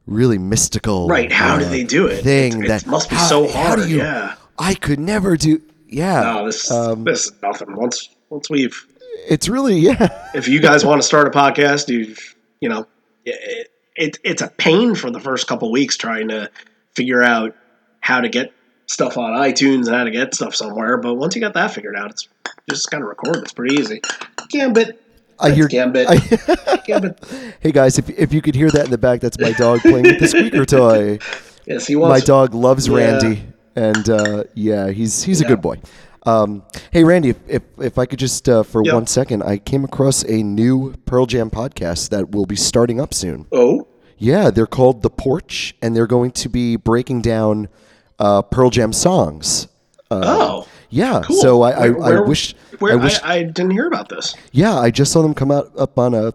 really 0.06 0.38
mystical. 0.38 1.06
right. 1.06 1.30
How 1.30 1.54
uh, 1.54 1.58
do 1.60 1.64
they 1.66 1.84
do 1.84 2.08
it? 2.08 2.24
Thing 2.24 2.64
it, 2.64 2.68
that 2.68 2.82
it 2.82 2.88
must 2.88 3.08
be 3.10 3.14
how- 3.14 3.26
so 3.26 3.46
how 3.46 3.62
hard. 3.68 3.78
do 3.82 3.88
you- 3.88 3.98
yeah. 3.98 4.34
I 4.58 4.74
could 4.74 4.98
never 4.98 5.36
do. 5.36 5.62
Yeah, 5.92 6.22
No, 6.22 6.46
this 6.46 6.70
um, 6.70 7.04
this 7.04 7.26
is 7.26 7.32
nothing. 7.42 7.74
Once 7.76 8.08
once 8.30 8.48
we've 8.50 8.86
it's 9.28 9.48
really 9.48 9.78
yeah. 9.78 10.30
if 10.34 10.48
you 10.48 10.60
guys 10.60 10.84
want 10.84 11.00
to 11.00 11.06
start 11.06 11.26
a 11.28 11.30
podcast, 11.30 11.88
you 11.88 12.14
you 12.60 12.68
know, 12.68 12.86
it, 13.24 13.70
it 13.96 14.18
it's 14.24 14.42
a 14.42 14.48
pain 14.48 14.94
for 14.94 15.10
the 15.10 15.20
first 15.20 15.46
couple 15.46 15.70
weeks 15.70 15.96
trying 15.96 16.28
to 16.28 16.50
figure 16.94 17.22
out 17.22 17.54
how 18.00 18.20
to 18.20 18.28
get 18.28 18.52
stuff 18.86 19.16
on 19.16 19.32
iTunes 19.32 19.86
and 19.86 19.94
how 19.96 20.04
to 20.04 20.10
get 20.10 20.34
stuff 20.34 20.54
somewhere. 20.54 20.96
But 20.98 21.14
once 21.14 21.34
you 21.34 21.40
got 21.40 21.54
that 21.54 21.72
figured 21.72 21.96
out, 21.96 22.10
it's 22.10 22.28
just 22.68 22.90
kind 22.90 23.02
of 23.02 23.08
record. 23.08 23.36
It's 23.38 23.52
pretty 23.52 23.76
easy. 23.76 24.00
Gambit. 24.50 24.98
I 25.40 25.50
hear 25.50 25.66
Gambit. 25.68 26.06
I- 26.08 26.76
Gambit. 26.86 27.18
hey 27.60 27.72
guys, 27.72 27.98
if 27.98 28.08
if 28.10 28.32
you 28.32 28.40
could 28.42 28.54
hear 28.54 28.70
that 28.70 28.84
in 28.84 28.90
the 28.90 28.98
back, 28.98 29.20
that's 29.20 29.38
my 29.38 29.52
dog 29.52 29.80
playing 29.80 30.02
with 30.04 30.20
the 30.20 30.28
squeaker 30.28 30.64
toy. 30.64 31.18
Yes, 31.66 31.86
he 31.86 31.96
wants. 31.96 32.20
my 32.20 32.24
dog 32.24 32.54
loves 32.54 32.88
Yeah. 32.88 32.96
Randy, 32.96 33.42
and 33.76 34.08
uh, 34.08 34.44
yeah, 34.54 34.90
he's 34.90 35.22
he's 35.22 35.40
a 35.40 35.44
good 35.44 35.60
boy. 35.62 35.80
Um, 36.24 36.62
hey 36.92 37.02
Randy, 37.02 37.30
if, 37.30 37.38
if 37.48 37.62
if 37.78 37.98
I 37.98 38.06
could 38.06 38.18
just 38.18 38.48
uh, 38.48 38.62
for 38.62 38.82
Yeah. 38.84 38.94
one 38.94 39.06
second, 39.06 39.42
I 39.42 39.58
came 39.58 39.84
across 39.84 40.22
a 40.24 40.42
new 40.42 40.94
Pearl 41.04 41.26
Jam 41.26 41.50
podcast 41.50 42.10
that 42.10 42.30
will 42.30 42.46
be 42.46 42.56
starting 42.56 43.00
up 43.00 43.12
soon. 43.12 43.46
Oh, 43.50 43.88
Yeah, 44.18 44.50
they're 44.50 44.66
called 44.68 45.02
The 45.02 45.10
Porch, 45.10 45.74
and 45.82 45.96
they're 45.96 46.06
going 46.06 46.30
to 46.32 46.48
be 46.48 46.76
breaking 46.76 47.22
down 47.22 47.68
uh, 48.20 48.42
Pearl 48.42 48.70
Jam 48.70 48.92
songs. 48.92 49.66
oh, 50.12 50.68
Yeah, 50.90 51.22
cool. 51.24 51.40
so 51.40 51.62
I, 51.62 51.70
I, 51.70 51.88
Where- 51.88 51.98
where- 51.98 52.24
I 52.24 52.28
wish 52.28 52.54
Where 52.78 52.92
I 52.92 52.96
wish 52.96 53.18
I, 53.24 53.34
I 53.38 53.42
didn't 53.42 53.72
hear 53.72 53.86
about 53.88 54.08
this. 54.08 54.36
yeah, 54.52 54.76
I 54.78 54.90
just 54.92 55.10
saw 55.10 55.22
them 55.22 55.34
come 55.34 55.50
out 55.50 55.72
up 55.76 55.98
on 55.98 56.14
a 56.14 56.32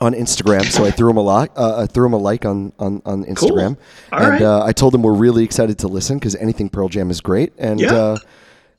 on 0.00 0.14
Instagram, 0.14 0.64
so 0.64 0.84
I 0.84 0.90
threw 0.90 1.08
them 1.08 1.18
a 1.18 1.22
like. 1.22 1.50
Uh, 1.56 1.82
I 1.82 1.86
threw 1.86 2.04
them 2.04 2.14
a 2.14 2.18
like 2.18 2.44
on 2.44 2.72
on, 2.78 3.02
on 3.04 3.24
Instagram, 3.24 3.76
All 4.12 4.18
and 4.22 4.28
right. 4.30 4.42
uh, 4.42 4.64
I 4.64 4.72
told 4.72 4.94
them 4.94 5.02
we're 5.02 5.12
really 5.12 5.44
excited 5.44 5.78
to 5.80 5.88
listen 5.88 6.18
because 6.18 6.34
anything 6.36 6.68
Pearl 6.70 6.88
Jam 6.88 7.10
is 7.10 7.20
great, 7.20 7.52
and 7.58 7.80
Yeah. 7.80 7.94
uh, 7.94 8.18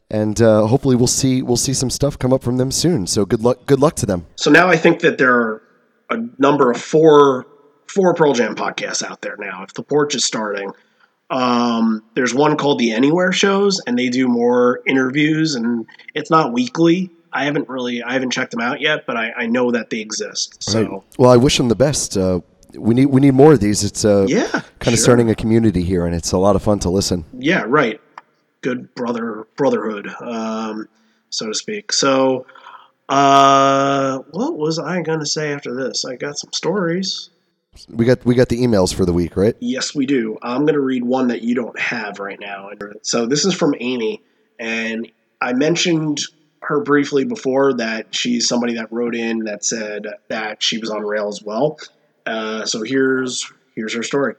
and 0.09 0.41
uh, 0.41 0.65
hopefully 0.67 0.95
we'll 0.95 1.07
see 1.07 1.41
we'll 1.41 1.57
see 1.57 1.73
some 1.73 1.89
stuff 1.89 2.17
come 2.17 2.33
up 2.33 2.43
from 2.43 2.57
them 2.57 2.71
soon. 2.71 3.05
So 3.07 3.25
good 3.25 3.41
luck 3.41 3.65
good 3.65 3.79
luck 3.79 3.95
to 3.97 4.05
them. 4.05 4.25
So 4.35 4.49
now 4.51 4.67
I 4.67 4.77
think 4.77 4.99
that 5.01 5.17
there 5.17 5.33
are 5.33 5.61
a 6.09 6.17
number 6.39 6.71
of 6.71 6.81
four 6.81 7.45
four 7.87 8.13
Pearl 8.13 8.33
Jam 8.33 8.55
podcasts 8.55 9.03
out 9.03 9.21
there 9.21 9.37
now. 9.37 9.63
If 9.63 9.73
the 9.75 9.83
porch 9.83 10.15
is 10.15 10.25
starting, 10.25 10.71
um, 11.29 12.03
there's 12.15 12.33
one 12.33 12.57
called 12.57 12.79
the 12.79 12.91
Anywhere 12.91 13.31
Shows, 13.31 13.79
and 13.85 13.97
they 13.97 14.09
do 14.09 14.27
more 14.27 14.81
interviews, 14.85 15.55
and 15.55 15.85
it's 16.15 16.29
not 16.29 16.51
weekly. 16.51 17.09
I 17.33 17.45
haven't 17.45 17.69
really 17.69 18.03
I 18.03 18.13
haven't 18.13 18.31
checked 18.31 18.51
them 18.51 18.61
out 18.61 18.81
yet, 18.81 19.05
but 19.05 19.17
I, 19.17 19.31
I 19.31 19.45
know 19.47 19.71
that 19.71 19.89
they 19.89 19.99
exist. 19.99 20.61
So 20.63 20.81
Right. 20.83 21.01
Well, 21.17 21.29
I 21.31 21.37
wish 21.37 21.57
them 21.57 21.69
the 21.69 21.75
best. 21.75 22.17
Uh, 22.17 22.41
we 22.75 22.93
need 22.95 23.07
we 23.07 23.19
need 23.21 23.33
more 23.33 23.53
of 23.53 23.59
these. 23.59 23.83
It's 23.83 24.05
uh, 24.05 24.25
Yeah, 24.29 24.47
kind 24.51 24.63
of 24.63 24.93
sure. 24.93 24.97
starting 24.97 25.29
a 25.29 25.35
community 25.35 25.83
here, 25.83 26.05
and 26.05 26.15
it's 26.15 26.31
a 26.31 26.37
lot 26.37 26.55
of 26.55 26.63
fun 26.63 26.79
to 26.79 26.89
listen. 26.89 27.25
yeah, 27.37 27.63
right. 27.67 27.99
Good 28.61 28.93
brother 28.95 29.47
brotherhood, 29.57 30.07
um, 30.21 30.87
so 31.31 31.47
to 31.47 31.53
speak. 31.53 31.91
So, 31.91 32.45
uh, 33.09 34.19
what 34.31 34.57
was 34.57 34.79
I 34.79 35.01
gonna 35.01 35.25
say 35.25 35.51
after 35.51 35.73
this? 35.75 36.05
I 36.05 36.15
got 36.15 36.37
some 36.37 36.53
stories. 36.53 37.29
We 37.89 38.05
got 38.05 38.23
we 38.25 38.35
got 38.35 38.49
the 38.49 38.61
emails 38.61 38.93
for 38.93 39.05
the 39.05 39.13
week, 39.13 39.35
right? 39.35 39.55
Yes, 39.59 39.95
we 39.95 40.05
do. 40.05 40.37
I'm 40.41 40.61
going 40.61 40.73
to 40.73 40.81
read 40.81 41.05
one 41.05 41.29
that 41.29 41.41
you 41.41 41.55
don't 41.55 41.79
have 41.79 42.19
right 42.19 42.37
now. 42.39 42.69
So 43.01 43.25
this 43.25 43.45
is 43.45 43.53
from 43.53 43.73
Amy, 43.79 44.21
and 44.59 45.09
I 45.41 45.53
mentioned 45.53 46.19
her 46.71 46.81
briefly 46.81 47.25
before 47.25 47.73
that 47.73 48.15
she's 48.15 48.47
somebody 48.47 48.75
that 48.75 48.91
wrote 48.91 49.15
in 49.15 49.39
that 49.39 49.63
said 49.63 50.07
that 50.29 50.63
she 50.63 50.77
was 50.77 50.89
on 50.89 51.03
rail 51.03 51.27
as 51.27 51.43
well. 51.43 51.77
Uh, 52.25 52.65
so 52.65 52.81
here's 52.81 53.51
here's 53.75 53.93
her 53.93 54.03
story. 54.03 54.35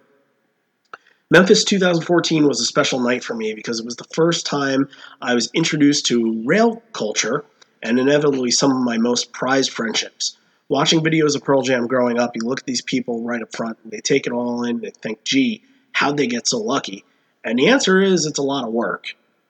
Memphis 1.31 1.65
2014 1.65 2.47
was 2.47 2.61
a 2.61 2.65
special 2.65 3.01
night 3.01 3.25
for 3.25 3.35
me 3.35 3.55
because 3.55 3.81
it 3.81 3.87
was 3.87 3.97
the 3.97 4.07
first 4.13 4.45
time 4.45 4.89
I 5.21 5.35
was 5.35 5.51
introduced 5.55 6.07
to 6.07 6.43
rail 6.45 6.83
culture 6.93 7.45
and 7.83 7.99
inevitably 7.99 8.51
some 8.51 8.71
of 8.71 8.83
my 8.83 8.99
most 8.99 9.33
prized 9.33 9.71
friendships. 9.71 10.37
Watching 10.69 11.01
videos 11.01 11.35
of 11.35 11.45
Pearl 11.45 11.63
Jam 11.63 11.87
growing 11.87 12.19
up, 12.19 12.33
you 12.35 12.43
look 12.43 12.61
at 12.61 12.67
these 12.67 12.83
people 12.83 13.23
right 13.23 13.43
up 13.43 13.55
front 13.55 13.79
and 13.83 13.93
they 13.93 14.01
take 14.01 14.27
it 14.27 14.33
all 14.33 14.65
in. 14.65 14.81
They 14.81 14.91
think, 14.91 15.25
gee, 15.25 15.63
how'd 15.93 16.17
they 16.17 16.27
get 16.27 16.47
so 16.47 16.59
lucky? 16.59 17.05
And 17.45 17.59
the 17.59 17.69
answer 17.69 18.01
is 18.01 18.27
it's 18.27 18.39
a 18.39 18.43
lot 18.43 18.67
of 18.67 18.73
work. 18.73 19.07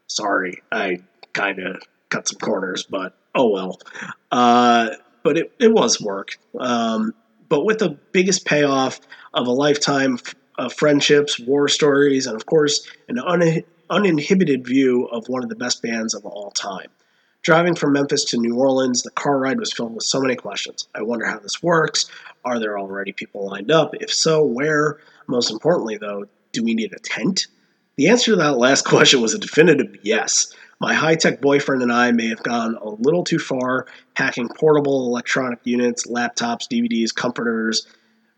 Sorry, 0.06 0.62
I 0.70 1.02
kind 1.32 1.58
of 1.58 1.82
cut 2.12 2.28
some 2.28 2.38
corners, 2.38 2.84
but 2.84 3.16
oh 3.34 3.48
well. 3.48 3.80
Uh, 4.30 4.90
but 5.22 5.38
it, 5.38 5.52
it 5.58 5.72
was 5.72 6.00
work. 6.00 6.38
Um, 6.58 7.14
but 7.48 7.64
with 7.64 7.78
the 7.78 7.98
biggest 8.12 8.44
payoff 8.44 9.00
of 9.34 9.46
a 9.46 9.50
lifetime 9.50 10.18
of 10.58 10.72
friendships, 10.72 11.38
war 11.38 11.68
stories, 11.68 12.26
and 12.26 12.36
of 12.36 12.46
course, 12.46 12.88
an 13.08 13.18
un- 13.18 13.62
uninhibited 13.90 14.66
view 14.66 15.06
of 15.06 15.28
one 15.28 15.42
of 15.42 15.48
the 15.48 15.56
best 15.56 15.82
bands 15.82 16.14
of 16.14 16.24
all 16.24 16.50
time. 16.50 16.88
Driving 17.42 17.74
from 17.74 17.92
Memphis 17.92 18.24
to 18.26 18.36
New 18.36 18.56
Orleans, 18.56 19.02
the 19.02 19.10
car 19.10 19.38
ride 19.38 19.58
was 19.58 19.72
filled 19.72 19.94
with 19.94 20.04
so 20.04 20.20
many 20.20 20.36
questions. 20.36 20.86
I 20.94 21.02
wonder 21.02 21.26
how 21.26 21.40
this 21.40 21.62
works. 21.62 22.06
Are 22.44 22.60
there 22.60 22.78
already 22.78 23.12
people 23.12 23.48
lined 23.48 23.70
up? 23.70 23.94
If 24.00 24.12
so, 24.12 24.44
where? 24.44 24.98
Most 25.26 25.50
importantly, 25.50 25.96
though, 25.96 26.26
do 26.52 26.62
we 26.62 26.74
need 26.74 26.92
a 26.92 27.00
tent? 27.00 27.48
The 27.96 28.08
answer 28.08 28.32
to 28.32 28.36
that 28.36 28.58
last 28.58 28.84
question 28.86 29.20
was 29.20 29.34
a 29.34 29.38
definitive 29.38 29.96
yes. 30.02 30.52
My 30.82 30.94
high 30.94 31.14
tech 31.14 31.40
boyfriend 31.40 31.80
and 31.80 31.92
I 31.92 32.10
may 32.10 32.26
have 32.26 32.42
gone 32.42 32.76
a 32.82 32.88
little 32.88 33.22
too 33.22 33.38
far, 33.38 33.86
packing 34.16 34.48
portable 34.48 35.06
electronic 35.06 35.60
units, 35.62 36.08
laptops, 36.08 36.66
DVDs, 36.66 37.14
comforters. 37.14 37.86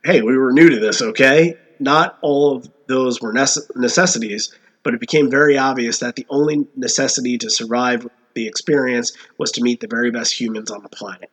Hey, 0.05 0.21
we 0.21 0.37
were 0.37 0.53
new 0.53 0.69
to 0.69 0.79
this, 0.79 1.01
okay? 1.01 1.57
Not 1.81 2.19
all 2.21 2.55
of 2.55 2.69
those 2.87 3.23
were 3.23 3.33
nece- 3.33 3.75
necessities, 3.77 4.55
but 4.83 4.93
it 4.93 5.01
became 5.01 5.31
very 5.31 5.57
obvious 5.57 6.01
that 6.01 6.17
the 6.17 6.27
only 6.29 6.67
necessity 6.77 7.39
to 7.39 7.49
survive 7.49 8.07
the 8.35 8.47
experience 8.47 9.17
was 9.39 9.51
to 9.53 9.63
meet 9.63 9.81
the 9.81 9.89
very 9.89 10.11
best 10.11 10.39
humans 10.39 10.71
on 10.71 10.83
the 10.83 10.91
planet. 10.91 11.31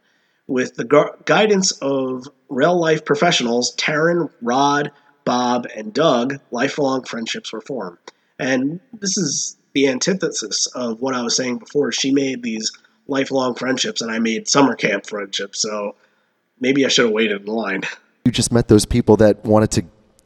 With 0.48 0.76
the 0.76 0.86
gu- 0.86 1.12
guidance 1.26 1.74
of 1.82 2.26
real 2.48 2.80
life 2.80 3.04
professionals, 3.04 3.76
Taryn, 3.76 4.32
Rod, 4.42 4.94
Bob, 5.26 5.68
and 5.76 5.94
Doug, 5.94 6.40
lifelong 6.52 7.04
friendships 7.04 7.52
were 7.52 7.60
formed. 7.60 7.98
And 8.40 8.80
this 8.94 9.18
is 9.18 9.58
the 9.74 9.88
antithesis 9.88 10.68
of 10.68 11.02
what 11.02 11.14
I 11.16 11.22
was 11.22 11.36
saying 11.36 11.58
before. 11.60 11.92
She 11.92 12.12
made 12.12 12.44
these 12.44 12.72
lifelong 13.08 13.56
friendships, 13.56 14.02
and 14.02 14.12
I 14.12 14.20
made 14.20 14.48
summer 14.48 14.76
camp 14.76 15.06
friendships. 15.08 15.62
So 15.62 15.96
maybe 16.60 16.86
I 16.86 16.90
should 16.90 17.06
have 17.06 17.14
waited 17.14 17.42
in 17.42 17.48
line. 17.48 17.84
You 18.26 18.32
just 18.32 18.52
met 18.52 18.68
those 18.68 18.86
people 18.86 19.18
that 19.18 19.44
wanted 19.46 19.72
to 19.72 19.84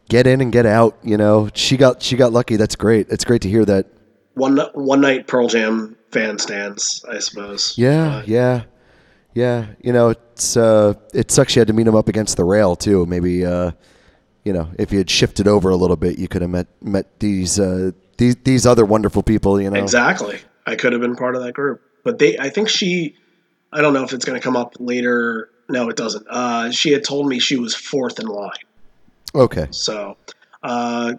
get 0.09 0.27
in 0.27 0.41
and 0.41 0.51
get 0.51 0.65
out. 0.65 0.97
You 1.03 1.17
know, 1.17 1.49
she 1.53 1.77
got 1.77 2.01
she 2.01 2.15
got 2.17 2.33
lucky. 2.33 2.55
That's 2.57 2.75
great. 2.75 3.07
It's 3.09 3.23
great 3.23 3.41
to 3.43 3.49
hear 3.49 3.65
that. 3.65 3.87
One 4.33 4.57
one 4.73 4.99
night 5.01 5.27
Pearl 5.27 5.47
Jam 5.47 5.95
fan 6.11 6.37
stands, 6.39 7.03
I 7.09 7.19
suppose. 7.19 7.77
Yeah, 7.77 8.19
But- 8.19 8.27
yeah, 8.27 8.63
yeah. 9.33 9.67
You 9.81 9.93
know, 9.93 10.09
it's 10.09 10.57
uh, 10.57 10.95
it 11.13 11.31
sucks 11.31 11.55
you 11.55 11.61
had 11.61 11.67
to 11.67 11.73
meet 11.73 11.87
him 11.87 11.95
up 11.95 12.09
against 12.09 12.35
the 12.35 12.43
rail 12.43 12.75
too. 12.75 13.05
Maybe 13.05 13.45
uh, 13.45 13.71
you 14.43 14.51
know, 14.51 14.69
if 14.77 14.91
you 14.91 14.97
had 14.97 15.09
shifted 15.09 15.47
over 15.47 15.69
a 15.69 15.75
little 15.77 15.95
bit, 15.95 16.19
you 16.19 16.27
could 16.27 16.41
have 16.41 16.51
met 16.51 16.67
met 16.81 17.19
these 17.21 17.59
uh, 17.59 17.91
these 18.17 18.35
these 18.37 18.65
other 18.65 18.85
wonderful 18.85 19.23
people. 19.23 19.61
You 19.61 19.69
know, 19.69 19.81
Exactly. 19.81 20.39
I 20.65 20.75
could 20.75 20.93
have 20.93 21.01
been 21.01 21.15
part 21.15 21.35
of 21.35 21.43
that 21.43 21.53
group. 21.53 21.81
But 22.03 22.19
they 22.19 22.37
I 22.37 22.49
think 22.49 22.69
she 22.69 23.15
I 23.71 23.81
don't 23.81 23.93
know 23.93 24.03
if 24.03 24.13
it's 24.13 24.25
gonna 24.25 24.39
come 24.39 24.55
up 24.55 24.75
later. 24.79 25.49
No, 25.67 25.89
it 25.89 25.95
doesn't. 25.95 26.25
Uh, 26.29 26.71
she 26.71 26.91
had 26.91 27.03
told 27.03 27.27
me 27.27 27.39
she 27.39 27.57
was 27.57 27.73
fourth 27.75 28.19
in 28.19 28.27
line. 28.27 28.51
Okay. 29.33 29.67
So, 29.71 30.15
a 30.63 30.67
uh, 30.67 31.13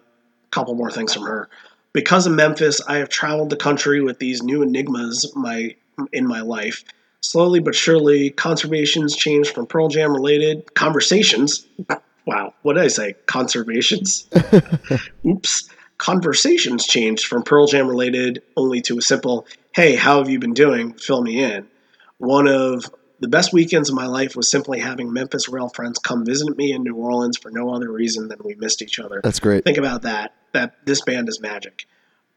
couple 0.51 0.75
more 0.75 0.91
things 0.91 1.13
from 1.13 1.25
her. 1.25 1.49
Because 1.93 2.27
of 2.27 2.33
Memphis, 2.33 2.81
I 2.87 2.99
have 2.99 3.09
traveled 3.09 3.51
the 3.51 3.57
country 3.57 4.01
with 4.01 4.19
these 4.19 4.43
new 4.43 4.63
enigmas 4.63 5.33
my 5.35 5.75
in 6.13 6.27
my 6.27 6.41
life. 6.41 6.85
Slowly 7.21 7.59
but 7.59 7.75
surely, 7.75 8.31
conservations 8.31 9.17
changed 9.17 9.51
from 9.51 9.67
Pearl 9.67 9.89
Jam 9.89 10.13
related 10.13 10.75
conversations. 10.75 11.67
Wow, 12.27 12.55
what 12.63 12.75
did 12.75 12.85
I 12.85 12.89
say? 12.89 13.15
Conservations? 13.27 14.29
Oops. 15.27 15.71
Conversations 15.99 16.87
changed 16.87 17.27
from 17.27 17.43
Pearl 17.43 17.67
Jam 17.67 17.89
related 17.89 18.43
only 18.57 18.81
to 18.83 18.99
a 18.99 19.03
simple, 19.03 19.47
hey, 19.75 19.97
how 19.97 20.19
have 20.19 20.29
you 20.29 20.39
been 20.39 20.55
doing? 20.55 20.95
Fill 20.95 21.23
me 21.23 21.43
in. 21.43 21.67
One 22.19 22.47
of 22.47 22.85
the 23.21 23.29
best 23.29 23.53
weekends 23.53 23.89
of 23.89 23.95
my 23.95 24.07
life 24.07 24.37
was 24.37 24.51
simply 24.51 24.79
having 24.79 25.13
Memphis 25.13 25.49
Rail 25.49 25.69
friends 25.69 25.99
come 25.99 26.25
visit 26.25 26.57
me 26.57 26.73
in 26.73 26.83
New 26.83 26.95
Orleans 26.95 27.39
for 27.39 27.51
no 27.51 27.71
other 27.75 27.91
reason 27.91 28.29
than 28.29 28.39
we 28.45 28.55
missed 28.55 28.83
each 28.83 28.99
other. 28.99 29.21
That's 29.23 29.41
great. 29.41 29.65
Think 29.65 29.79
about 29.79 30.03
that. 30.03 30.35
That 30.53 30.75
this 30.85 31.01
band 31.01 31.29
is 31.29 31.41
magic. 31.41 31.87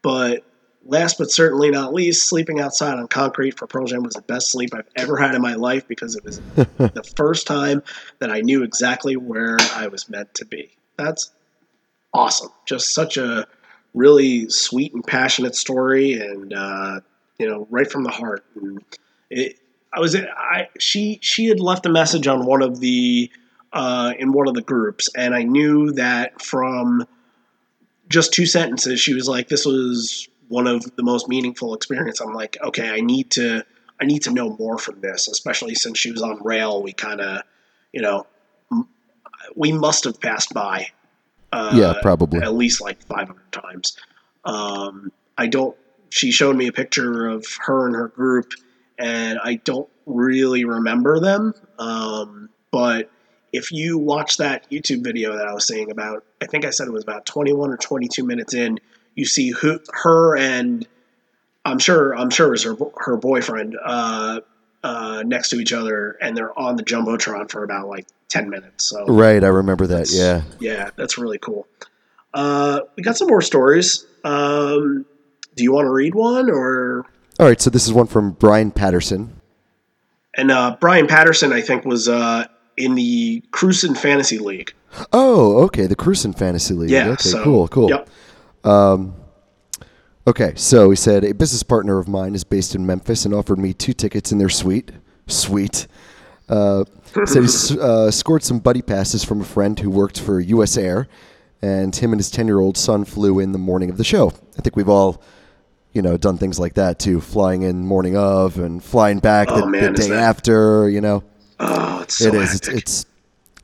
But 0.02 0.44
last 0.84 1.18
but 1.18 1.30
certainly 1.30 1.70
not 1.70 1.92
least, 1.92 2.28
sleeping 2.28 2.60
outside 2.60 2.98
on 2.98 3.08
concrete 3.08 3.58
for 3.58 3.66
Pearl 3.66 3.86
Jam 3.86 4.02
was 4.02 4.14
the 4.14 4.22
best 4.22 4.50
sleep 4.50 4.70
I've 4.74 4.88
ever 4.96 5.16
had 5.16 5.34
in 5.34 5.42
my 5.42 5.54
life 5.54 5.86
because 5.86 6.16
it 6.16 6.24
was 6.24 6.38
the 6.56 7.12
first 7.16 7.46
time 7.46 7.82
that 8.18 8.30
I 8.30 8.40
knew 8.40 8.62
exactly 8.62 9.16
where 9.16 9.56
I 9.74 9.88
was 9.88 10.08
meant 10.08 10.34
to 10.34 10.44
be. 10.46 10.70
That's 10.96 11.30
awesome. 12.12 12.50
Just 12.66 12.94
such 12.94 13.16
a 13.16 13.46
really 13.94 14.48
sweet 14.48 14.94
and 14.94 15.06
passionate 15.06 15.54
story, 15.54 16.14
and 16.14 16.52
uh, 16.52 17.00
you 17.38 17.48
know, 17.48 17.66
right 17.70 17.90
from 17.90 18.04
the 18.04 18.10
heart. 18.10 18.44
And 18.54 18.82
it, 19.30 19.58
I 19.92 20.00
was, 20.00 20.14
I 20.16 20.68
she 20.78 21.18
she 21.22 21.46
had 21.46 21.60
left 21.60 21.86
a 21.86 21.90
message 21.90 22.26
on 22.26 22.46
one 22.46 22.62
of 22.62 22.80
the 22.80 23.30
uh, 23.72 24.12
in 24.18 24.32
one 24.32 24.48
of 24.48 24.54
the 24.54 24.62
groups, 24.62 25.08
and 25.14 25.34
I 25.34 25.42
knew 25.42 25.92
that 25.92 26.42
from 26.42 27.06
just 28.08 28.32
two 28.32 28.46
sentences, 28.46 29.00
she 29.00 29.14
was 29.14 29.28
like, 29.28 29.48
"This 29.48 29.64
was 29.64 30.28
one 30.48 30.66
of 30.66 30.84
the 30.96 31.02
most 31.02 31.28
meaningful 31.28 31.74
experience." 31.74 32.20
I'm 32.20 32.34
like, 32.34 32.56
okay, 32.62 32.90
I 32.90 33.00
need 33.00 33.30
to, 33.32 33.64
I 34.00 34.04
need 34.04 34.22
to 34.22 34.32
know 34.32 34.56
more 34.58 34.78
from 34.78 35.00
this, 35.00 35.28
especially 35.28 35.74
since 35.74 35.98
she 35.98 36.10
was 36.10 36.22
on 36.22 36.42
rail. 36.42 36.82
We 36.82 36.92
kind 36.92 37.20
of, 37.20 37.42
you 37.92 38.02
know, 38.02 38.26
we 39.54 39.72
must 39.72 40.04
have 40.04 40.20
passed 40.20 40.52
by. 40.52 40.88
Uh, 41.52 41.72
Yeah, 41.74 41.94
probably. 42.02 42.40
at 42.40 42.54
least 42.54 42.80
like 42.80 43.02
500 43.02 43.52
times. 43.52 43.96
Um, 44.44 45.12
I 45.36 45.46
don't. 45.46 45.76
She 46.10 46.32
showed 46.32 46.56
me 46.56 46.66
a 46.66 46.72
picture 46.72 47.28
of 47.28 47.46
her 47.66 47.86
and 47.86 47.94
her 47.94 48.08
group, 48.08 48.52
and 48.98 49.38
I 49.42 49.56
don't 49.56 49.88
really 50.06 50.64
remember 50.64 51.20
them. 51.20 51.54
Um, 51.78 52.50
but 52.72 53.10
if 53.52 53.72
you 53.72 53.98
watch 53.98 54.36
that 54.38 54.68
YouTube 54.70 55.04
video 55.04 55.36
that 55.36 55.46
I 55.46 55.52
was 55.52 55.66
saying 55.66 55.90
about, 55.90 56.24
I 56.40 56.46
think 56.46 56.64
I 56.64 56.70
said 56.70 56.86
it 56.86 56.92
was 56.92 57.04
about 57.04 57.26
21 57.26 57.70
or 57.70 57.76
22 57.76 58.24
minutes 58.24 58.54
in, 58.54 58.78
you 59.14 59.24
see 59.24 59.50
who, 59.50 59.80
her 59.92 60.36
and 60.36 60.86
I'm 61.64 61.78
sure 61.78 62.16
I'm 62.16 62.30
sure 62.30 62.48
it 62.48 62.50
was 62.50 62.64
her 62.64 62.76
her 62.98 63.16
boyfriend 63.16 63.76
uh, 63.84 64.40
uh, 64.82 65.22
next 65.26 65.50
to 65.50 65.56
each 65.56 65.72
other, 65.72 66.16
and 66.20 66.36
they're 66.36 66.56
on 66.58 66.76
the 66.76 66.82
jumbotron 66.82 67.50
for 67.50 67.64
about 67.64 67.88
like 67.88 68.06
10 68.28 68.48
minutes. 68.48 68.84
So 68.84 69.06
Right, 69.06 69.42
I 69.42 69.48
remember 69.48 69.86
that. 69.88 70.10
Yeah. 70.10 70.42
yeah, 70.58 70.90
that's 70.96 71.18
really 71.18 71.38
cool. 71.38 71.66
Uh, 72.32 72.80
we 72.96 73.02
got 73.02 73.16
some 73.16 73.28
more 73.28 73.42
stories. 73.42 74.06
Um, 74.24 75.04
do 75.56 75.62
you 75.62 75.72
want 75.72 75.86
to 75.86 75.90
read 75.90 76.14
one 76.14 76.50
or? 76.50 77.06
All 77.38 77.46
right, 77.46 77.60
so 77.60 77.70
this 77.70 77.86
is 77.86 77.92
one 77.92 78.06
from 78.06 78.32
Brian 78.32 78.70
Patterson. 78.70 79.40
And 80.34 80.50
uh, 80.50 80.76
Brian 80.80 81.06
Patterson, 81.06 81.52
I 81.52 81.60
think, 81.60 81.84
was 81.84 82.08
uh, 82.08 82.46
in 82.76 82.94
the 82.94 83.42
Crucian 83.50 83.94
Fantasy 83.94 84.38
League. 84.38 84.72
Oh, 85.12 85.62
okay, 85.64 85.86
the 85.86 85.96
Cruisin' 85.96 86.32
Fantasy 86.32 86.74
League. 86.74 86.90
Yeah. 86.90 87.10
Okay, 87.10 87.28
so, 87.28 87.42
cool, 87.42 87.68
cool. 87.68 87.90
Yep. 87.90 88.08
Okay, 90.26 90.52
so 90.54 90.90
he 90.90 90.96
said 90.96 91.24
a 91.24 91.32
business 91.34 91.62
partner 91.62 91.98
of 91.98 92.06
mine 92.06 92.34
is 92.34 92.44
based 92.44 92.74
in 92.74 92.84
Memphis 92.86 93.24
and 93.24 93.34
offered 93.34 93.58
me 93.58 93.72
two 93.72 93.92
tickets 93.92 94.30
in 94.32 94.38
their 94.38 94.48
suite. 94.50 94.92
Sweet. 95.26 95.86
Uh, 96.48 96.84
said 97.26 97.44
he 97.44 97.78
uh, 97.80 98.10
scored 98.10 98.42
some 98.42 98.58
buddy 98.58 98.82
passes 98.82 99.24
from 99.24 99.40
a 99.40 99.44
friend 99.44 99.78
who 99.78 99.88
worked 99.90 100.20
for 100.20 100.38
U.S. 100.40 100.76
Air, 100.76 101.08
and 101.62 101.94
him 101.96 102.12
and 102.12 102.18
his 102.20 102.30
ten-year-old 102.30 102.76
son 102.76 103.04
flew 103.04 103.38
in 103.38 103.52
the 103.52 103.58
morning 103.58 103.88
of 103.90 103.96
the 103.96 104.04
show. 104.04 104.32
I 104.58 104.62
think 104.62 104.76
we've 104.76 104.88
all, 104.88 105.22
you 105.94 106.02
know, 106.02 106.16
done 106.16 106.36
things 106.36 106.58
like 106.60 106.74
that 106.74 106.98
too, 106.98 107.20
flying 107.20 107.62
in 107.62 107.86
morning 107.86 108.16
of 108.16 108.58
and 108.58 108.82
flying 108.84 109.20
back 109.20 109.48
Oh, 109.50 109.60
the, 109.60 109.66
man, 109.66 109.94
the 109.94 110.02
day 110.02 110.08
that- 110.10 110.22
after. 110.22 110.88
You 110.88 111.00
know, 111.00 111.24
Oh, 111.58 112.00
it's 112.02 112.16
so 112.16 112.28
it 112.28 112.34
is. 112.34 112.54
It's, 112.56 112.68
it's 112.68 113.06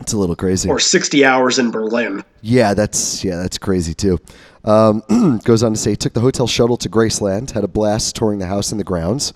it's 0.01 0.13
a 0.13 0.19
little 0.19 0.37
crazy. 0.37 0.69
or 0.69 0.79
60 0.79 1.25
hours 1.25 1.59
in 1.59 1.71
Berlin. 1.71 2.23
Yeah, 2.43 2.75
that's 2.75 3.25
yeah, 3.25 3.37
that's 3.37 3.59
crazy 3.59 3.95
too. 3.95 4.19
Um, 4.67 5.03
goes 5.45 5.63
on 5.63 5.73
to 5.73 5.79
say, 5.79 5.95
took 5.95 6.13
the 6.13 6.21
hotel 6.21 6.47
shuttle 6.47 6.77
to 6.79 6.89
Graceland, 6.89 7.53
had 7.53 7.65
a 7.65 7.69
blast 7.69 8.17
touring 8.17 8.39
the 8.41 8.47
house 8.47 8.73
and 8.73 8.81
the 8.81 8.85
grounds. 8.85 9.33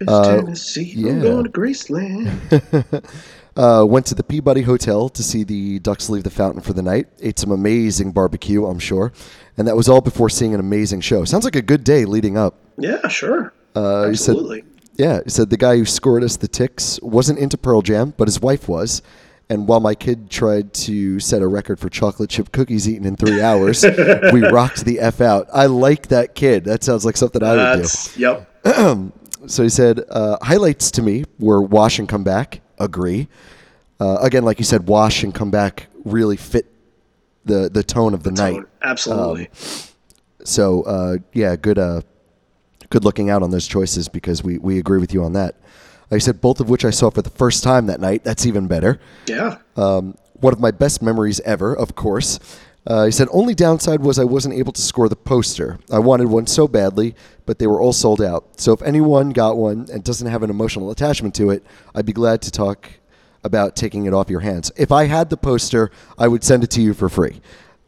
It's 0.00 0.10
Tennessee, 0.28 0.92
yeah. 0.96 1.10
I'm 1.12 1.20
going 1.20 1.44
to 1.44 1.50
Graceland. 1.50 3.04
Uh, 3.54 3.84
went 3.86 4.06
to 4.06 4.14
the 4.14 4.22
Peabody 4.22 4.62
Hotel 4.62 5.10
to 5.10 5.22
see 5.22 5.44
the 5.44 5.78
Ducks 5.80 6.08
leave 6.08 6.24
the 6.24 6.30
fountain 6.30 6.62
for 6.62 6.72
the 6.72 6.80
night. 6.80 7.06
Ate 7.20 7.38
some 7.38 7.50
amazing 7.50 8.12
barbecue, 8.12 8.64
I'm 8.64 8.78
sure, 8.78 9.12
and 9.58 9.68
that 9.68 9.76
was 9.76 9.90
all 9.90 10.00
before 10.00 10.30
seeing 10.30 10.54
an 10.54 10.60
amazing 10.60 11.02
show. 11.02 11.26
Sounds 11.26 11.44
like 11.44 11.54
a 11.54 11.60
good 11.60 11.84
day 11.84 12.06
leading 12.06 12.38
up. 12.38 12.54
yeah, 12.78 13.06
sure. 13.08 13.52
Uh, 13.74 14.08
he 14.08 14.16
said- 14.16 14.36
Absolutely. 14.36 14.64
Yeah, 14.96 15.20
he 15.24 15.28
said 15.28 15.50
the 15.50 15.58
guy 15.58 15.76
who 15.76 15.84
scored 15.84 16.24
us 16.24 16.38
the 16.38 16.48
ticks 16.48 16.98
wasn't 17.02 17.38
into 17.40 17.58
Pearl 17.58 17.82
Jam, 17.82 18.14
but 18.16 18.26
his 18.26 18.40
wife 18.40 18.70
was. 18.70 19.02
And 19.52 19.68
while 19.68 19.80
my 19.80 19.94
kid 19.94 20.30
tried 20.30 20.72
to 20.72 21.20
set 21.20 21.42
a 21.42 21.46
record 21.46 21.78
for 21.78 21.90
chocolate 21.90 22.30
chip 22.30 22.52
cookies 22.52 22.88
eaten 22.88 23.04
in 23.06 23.16
three 23.16 23.42
hours, 23.42 23.84
we 24.32 24.40
rocked 24.50 24.86
the 24.86 24.98
f 24.98 25.20
out. 25.20 25.46
I 25.52 25.66
like 25.66 26.06
that 26.06 26.34
kid. 26.34 26.64
That 26.64 26.82
sounds 26.82 27.04
like 27.04 27.18
something 27.18 27.42
I 27.42 27.76
would 27.76 27.84
do. 27.84 28.20
Yep. 28.20 29.12
So 29.48 29.64
he 29.64 29.68
said 29.70 30.04
uh, 30.08 30.38
highlights 30.40 30.92
to 30.92 31.02
me 31.02 31.24
were 31.40 31.60
wash 31.60 31.98
and 31.98 32.08
come 32.08 32.22
back. 32.22 32.60
Agree. 32.78 33.26
Uh, 33.98 34.18
again, 34.22 34.44
like 34.44 34.60
you 34.60 34.64
said, 34.64 34.86
wash 34.86 35.24
and 35.24 35.34
come 35.34 35.50
back 35.50 35.88
really 36.04 36.36
fit 36.36 36.72
the 37.44 37.68
the 37.68 37.82
tone 37.82 38.14
of 38.14 38.22
the, 38.22 38.30
night. 38.30 38.54
Tone. 38.54 38.66
Absolutely. 38.82 39.50
So 40.44 40.82
uh, 40.84 41.16
yeah, 41.32 41.56
good 41.56 41.76
uh, 41.76 42.02
good 42.88 43.04
looking 43.04 43.30
out 43.30 43.42
on 43.42 43.50
those 43.50 43.66
choices 43.66 44.08
because 44.08 44.44
we 44.44 44.58
we 44.58 44.78
agree 44.78 45.00
with 45.00 45.12
you 45.12 45.24
on 45.24 45.32
that. 45.32 45.56
Like 46.12 46.16
I 46.16 46.26
said, 46.26 46.42
both 46.42 46.60
of 46.60 46.68
which 46.68 46.84
I 46.84 46.90
saw 46.90 47.08
for 47.08 47.22
the 47.22 47.30
first 47.30 47.64
time 47.64 47.86
that 47.86 47.98
night. 47.98 48.22
That's 48.22 48.44
even 48.44 48.66
better. 48.66 49.00
yeah. 49.26 49.56
Um, 49.78 50.14
one 50.34 50.52
of 50.52 50.60
my 50.60 50.70
best 50.70 51.00
memories 51.00 51.40
ever, 51.40 51.74
of 51.74 51.94
course. 51.94 52.38
Uh, 52.86 53.06
he 53.06 53.10
said, 53.10 53.28
only 53.30 53.54
downside 53.54 54.00
was 54.00 54.18
I 54.18 54.24
wasn't 54.24 54.56
able 54.56 54.72
to 54.74 54.82
score 54.82 55.08
the 55.08 55.16
poster. 55.16 55.78
I 55.90 56.00
wanted 56.00 56.26
one 56.26 56.46
so 56.46 56.68
badly, 56.68 57.14
but 57.46 57.58
they 57.58 57.66
were 57.66 57.80
all 57.80 57.94
sold 57.94 58.20
out. 58.20 58.60
So 58.60 58.74
if 58.74 58.82
anyone 58.82 59.30
got 59.30 59.56
one 59.56 59.86
and 59.90 60.04
doesn't 60.04 60.26
have 60.26 60.42
an 60.42 60.50
emotional 60.50 60.90
attachment 60.90 61.34
to 61.36 61.48
it, 61.48 61.64
I'd 61.94 62.04
be 62.04 62.12
glad 62.12 62.42
to 62.42 62.50
talk 62.50 62.90
about 63.42 63.74
taking 63.74 64.04
it 64.04 64.12
off 64.12 64.28
your 64.28 64.40
hands. 64.40 64.70
If 64.76 64.92
I 64.92 65.06
had 65.06 65.30
the 65.30 65.38
poster, 65.38 65.90
I 66.18 66.28
would 66.28 66.44
send 66.44 66.62
it 66.62 66.70
to 66.72 66.82
you 66.82 66.92
for 66.92 67.08
free. 67.08 67.40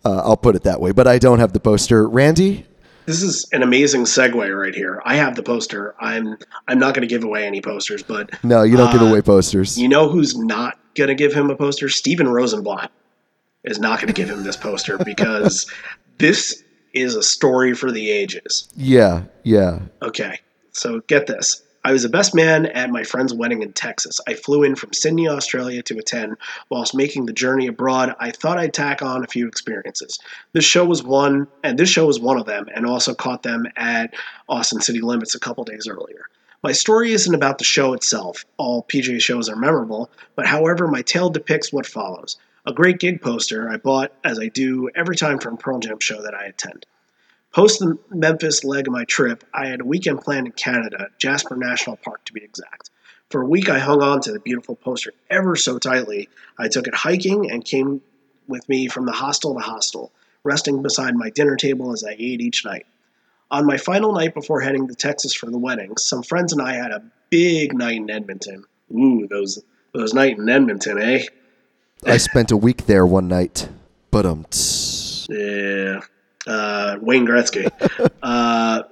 Uh, 0.02 0.22
I'll 0.24 0.38
put 0.38 0.56
it 0.56 0.62
that 0.62 0.80
way, 0.80 0.92
but 0.92 1.06
I 1.06 1.18
don't 1.18 1.40
have 1.40 1.52
the 1.52 1.60
poster. 1.60 2.09
Randy, 2.09 2.64
This 3.06 3.22
is 3.22 3.47
an 3.52 3.62
amazing 3.62 4.05
segue 4.05 4.59
right 4.60 4.74
here. 4.74 5.02
I 5.05 5.16
have 5.16 5.35
the 5.36 5.43
poster. 5.43 5.94
I'm 6.01 6.36
I'm 6.68 6.78
not 6.78 6.94
going 6.94 7.06
to 7.06 7.12
give 7.12 7.24
away 7.24 7.47
any 7.47 7.60
posters, 7.60 8.02
but 8.02 8.31
no, 8.44 8.62
you 8.62 8.76
don't 8.76 8.93
give 8.93 9.02
Uh, 9.02 9.06
away 9.06 9.20
posters. 9.22 9.78
you 9.78 9.89
know 9.89 10.09
who's 10.09 10.36
not 10.39 10.78
going 10.94 11.09
to 11.09 11.14
give 11.14 11.32
him 11.35 11.51
a 11.51 11.56
poster? 11.56 11.89
Steven 11.89 12.28
Rosenblatt 12.28 12.90
is 13.64 13.78
not 13.78 13.98
going 13.98 14.09
to 14.09 14.14
give 14.14 14.31
him 14.31 14.44
this 14.44 14.56
poster 14.56 14.97
because 15.05 15.70
this 16.18 16.62
is 16.94 17.14
a 17.16 17.22
story 17.22 17.74
for 17.74 17.90
the 17.90 18.10
ages. 18.10 18.68
yeah, 18.76 19.24
yeah. 19.43 19.81
Okay, 20.01 20.39
so 20.72 21.01
get 21.09 21.26
this. 21.26 21.62
I 21.86 21.93
was 21.93 22.02
the 22.02 22.09
best 22.09 22.35
man 22.35 22.65
at 22.65 22.89
my 22.89 23.02
friend's 23.02 23.35
wedding 23.35 23.61
in 23.61 23.74
Texas. 23.74 24.19
I 24.27 24.32
flew 24.32 24.62
in 24.62 24.74
from 24.74 24.94
Sydney, 24.94 25.28
Australia 25.28 25.82
to 25.82 25.98
attend. 25.98 26.39
Whilst 26.70 26.94
making 26.94 27.27
the 27.27 27.32
journey 27.35 27.66
abroad, 27.66 28.16
I 28.19 28.31
thought 28.31 28.56
I'd 28.56 28.73
tack 28.73 29.02
on 29.02 29.23
a 29.23 29.27
few 29.27 29.47
experiences. 29.47 30.19
This 30.55 30.65
show 30.65 30.86
was 30.86 31.02
one, 31.02 31.47
and 31.62 31.78
this 31.78 31.90
show 31.90 32.06
was 32.06 32.19
one 32.19 32.39
of 32.39 32.47
them, 32.47 32.69
and 32.74 32.86
also 32.86 33.15
caught 33.15 33.43
them 33.43 33.66
at 33.77 34.15
Austin 34.48 34.81
City 34.81 35.02
Limits 35.02 35.35
a 35.35 35.40
couple 35.40 35.62
days 35.65 35.86
earlier. 35.86 36.24
My 36.62 36.73
story 36.73 37.12
isn't 37.12 37.35
about 37.35 37.59
the 37.59 37.65
show 37.65 37.93
itself. 37.93 38.47
All 38.56 38.85
PJ 38.85 39.20
shows 39.20 39.51
are 39.51 39.56
memorable, 39.56 40.11
but 40.36 40.47
however, 40.47 40.89
my 40.89 41.02
tale 41.02 41.28
depicts 41.28 41.70
what 41.70 41.85
follows. 41.85 42.39
A 42.65 42.73
great 42.73 42.98
gig 42.98 43.20
poster 43.20 43.69
I 43.69 43.77
bought, 43.77 44.11
as 44.24 44.39
I 44.39 44.48
do 44.48 44.89
every 44.94 45.16
time 45.16 45.39
from 45.39 45.59
Pearl 45.59 45.81
Jam 45.81 46.01
show 46.01 46.23
that 46.23 46.35
I 46.35 46.47
attend. 46.47 46.86
Post 47.55 47.78
the 47.78 47.97
Memphis 48.10 48.64
leg 48.64 48.89
of 48.89 48.93
my 48.93 49.05
trip, 49.05 49.44
I 49.55 49.68
had 49.68 49.81
a 49.81 49.85
weekend 49.85 50.22
planned 50.22 50.48
in 50.48 50.52
Canada, 50.55 51.10
Jasper 51.18 51.55
National 51.55 51.97
Park 51.97 52.24
to 52.24 52.32
be 52.32 52.43
exact. 52.43 52.90
For 53.31 53.43
a 53.43 53.47
week, 53.47 53.68
I 53.68 53.78
hung 53.78 54.02
on 54.02 54.20
to 54.22 54.32
the 54.32 54.40
beautiful 54.40 54.74
poster 54.74 55.12
ever 55.31 55.55
so 55.55 55.78
tightly. 55.78 56.28
I 56.59 56.66
took 56.66 56.89
it 56.89 56.97
hiking 56.97 57.52
and 57.52 57.64
came 57.64 58.02
with 58.48 58.68
me 58.68 58.89
from 58.89 59.06
the 59.06 59.12
hostel 59.12 59.55
to 59.55 59.60
hostel, 59.60 60.10
resting 60.43 60.82
beside 60.82 61.14
my 61.14 61.31
dinner 61.31 61.55
table 61.55 61.93
as 61.93 62.02
I 62.02 62.16
ate 62.18 62.40
each 62.40 62.64
night. 62.64 62.86
On 63.52 63.64
my 63.64 63.76
final 63.76 64.12
night 64.12 64.35
before 64.35 64.60
heading 64.60 64.89
to 64.89 64.94
Texas 64.97 65.32
for 65.32 65.47
the 65.47 65.56
wedding, 65.56 65.97
some 65.97 66.24
friends 66.24 66.52
and 66.52 66.60
I 66.60 66.72
had 66.72 66.90
a 66.90 67.05
big 67.31 67.72
night 67.72 67.98
in 67.98 68.10
Edmonton. 68.10 68.64
Ooh, 68.93 69.28
those 69.31 69.62
those 69.93 70.12
night 70.12 70.39
in 70.39 70.48
Edmonton, 70.48 71.01
eh? 71.01 71.26
I 72.05 72.16
spent 72.16 72.51
a 72.51 72.56
week 72.56 72.86
there 72.86 73.06
one 73.06 73.28
night, 73.28 73.68
but 74.10 74.26
um, 74.26 74.44
Yeah. 75.28 76.01
Uh, 76.46 76.98
Wayne 77.00 77.26
Gretzky. 77.26 77.70
uh, 78.22 78.82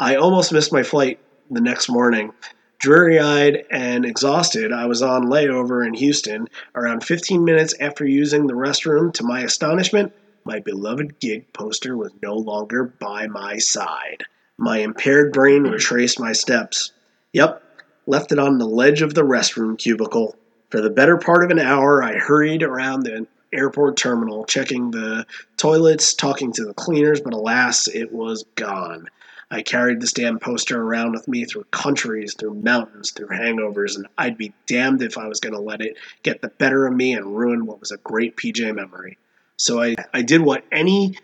I 0.00 0.16
almost 0.16 0.52
missed 0.52 0.72
my 0.72 0.82
flight 0.82 1.18
the 1.50 1.60
next 1.60 1.88
morning. 1.88 2.32
Dreary 2.78 3.18
eyed 3.18 3.64
and 3.72 4.04
exhausted, 4.04 4.72
I 4.72 4.86
was 4.86 5.02
on 5.02 5.24
layover 5.24 5.84
in 5.84 5.94
Houston. 5.94 6.48
Around 6.76 7.02
15 7.02 7.44
minutes 7.44 7.74
after 7.80 8.06
using 8.06 8.46
the 8.46 8.54
restroom, 8.54 9.12
to 9.14 9.24
my 9.24 9.40
astonishment, 9.40 10.12
my 10.44 10.60
beloved 10.60 11.18
gig 11.18 11.52
poster 11.52 11.96
was 11.96 12.12
no 12.22 12.34
longer 12.34 12.84
by 12.84 13.26
my 13.26 13.58
side. 13.58 14.22
My 14.56 14.78
impaired 14.78 15.32
brain 15.32 15.64
retraced 15.64 16.20
my 16.20 16.32
steps. 16.32 16.92
Yep, 17.32 17.62
left 18.06 18.30
it 18.32 18.38
on 18.38 18.58
the 18.58 18.66
ledge 18.66 19.02
of 19.02 19.14
the 19.14 19.24
restroom 19.24 19.76
cubicle. 19.76 20.36
For 20.70 20.80
the 20.80 20.90
better 20.90 21.16
part 21.16 21.44
of 21.44 21.50
an 21.50 21.58
hour, 21.58 22.02
I 22.02 22.14
hurried 22.14 22.62
around 22.62 23.02
the 23.02 23.26
airport 23.52 23.96
terminal, 23.96 24.44
checking 24.44 24.90
the 24.90 25.26
toilets, 25.56 26.14
talking 26.14 26.52
to 26.52 26.64
the 26.64 26.74
cleaners, 26.74 27.20
but 27.20 27.34
alas, 27.34 27.88
it 27.88 28.12
was 28.12 28.44
gone. 28.54 29.08
I 29.50 29.62
carried 29.62 30.00
this 30.00 30.12
damn 30.12 30.38
poster 30.38 30.80
around 30.80 31.12
with 31.12 31.26
me 31.26 31.44
through 31.44 31.64
countries, 31.70 32.34
through 32.34 32.54
mountains, 32.54 33.12
through 33.12 33.28
hangovers, 33.28 33.96
and 33.96 34.06
I'd 34.18 34.36
be 34.36 34.52
damned 34.66 35.00
if 35.00 35.16
I 35.16 35.26
was 35.26 35.40
going 35.40 35.54
to 35.54 35.60
let 35.60 35.80
it 35.80 35.96
get 36.22 36.42
the 36.42 36.48
better 36.48 36.86
of 36.86 36.94
me 36.94 37.14
and 37.14 37.36
ruin 37.36 37.64
what 37.64 37.80
was 37.80 37.90
a 37.90 37.96
great 37.98 38.36
PJ 38.36 38.74
memory. 38.74 39.16
So 39.56 39.82
I, 39.82 39.96
I 40.12 40.22
did 40.22 40.42
what 40.42 40.64
any 40.70 41.16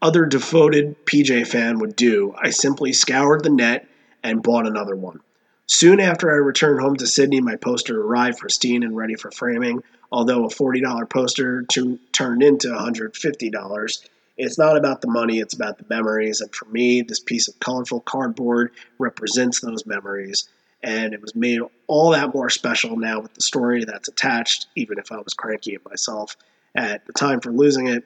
other 0.00 0.26
devoted 0.26 1.04
PJ 1.06 1.46
fan 1.48 1.80
would 1.80 1.96
do. 1.96 2.34
I 2.40 2.50
simply 2.50 2.92
scoured 2.92 3.42
the 3.42 3.50
net 3.50 3.88
and 4.22 4.42
bought 4.42 4.66
another 4.66 4.94
one. 4.94 5.20
Soon 5.66 6.00
after 6.00 6.30
I 6.30 6.36
returned 6.36 6.80
home 6.80 6.96
to 6.96 7.06
Sydney, 7.06 7.40
my 7.40 7.56
poster 7.56 8.00
arrived 8.00 8.38
pristine 8.38 8.82
and 8.82 8.96
ready 8.96 9.14
for 9.14 9.30
framing. 9.30 9.82
Although 10.12 10.44
a 10.44 10.48
$40 10.48 11.08
poster 11.08 11.62
to, 11.72 11.98
turned 12.12 12.42
into 12.42 12.68
$150, 12.68 14.08
it's 14.36 14.58
not 14.58 14.76
about 14.76 15.00
the 15.00 15.10
money, 15.10 15.38
it's 15.38 15.54
about 15.54 15.78
the 15.78 15.86
memories. 15.88 16.42
And 16.42 16.54
for 16.54 16.66
me, 16.66 17.00
this 17.00 17.18
piece 17.18 17.48
of 17.48 17.58
colorful 17.60 18.00
cardboard 18.00 18.72
represents 18.98 19.60
those 19.60 19.86
memories. 19.86 20.48
And 20.82 21.14
it 21.14 21.22
was 21.22 21.34
made 21.34 21.60
all 21.86 22.10
that 22.10 22.34
more 22.34 22.50
special 22.50 22.96
now 22.96 23.20
with 23.20 23.32
the 23.32 23.40
story 23.40 23.84
that's 23.84 24.08
attached, 24.08 24.66
even 24.76 24.98
if 24.98 25.10
I 25.10 25.16
was 25.16 25.32
cranky 25.32 25.74
at 25.74 25.84
myself 25.88 26.36
at 26.74 27.06
the 27.06 27.14
time 27.14 27.40
for 27.40 27.50
losing 27.50 27.86
it. 27.88 28.04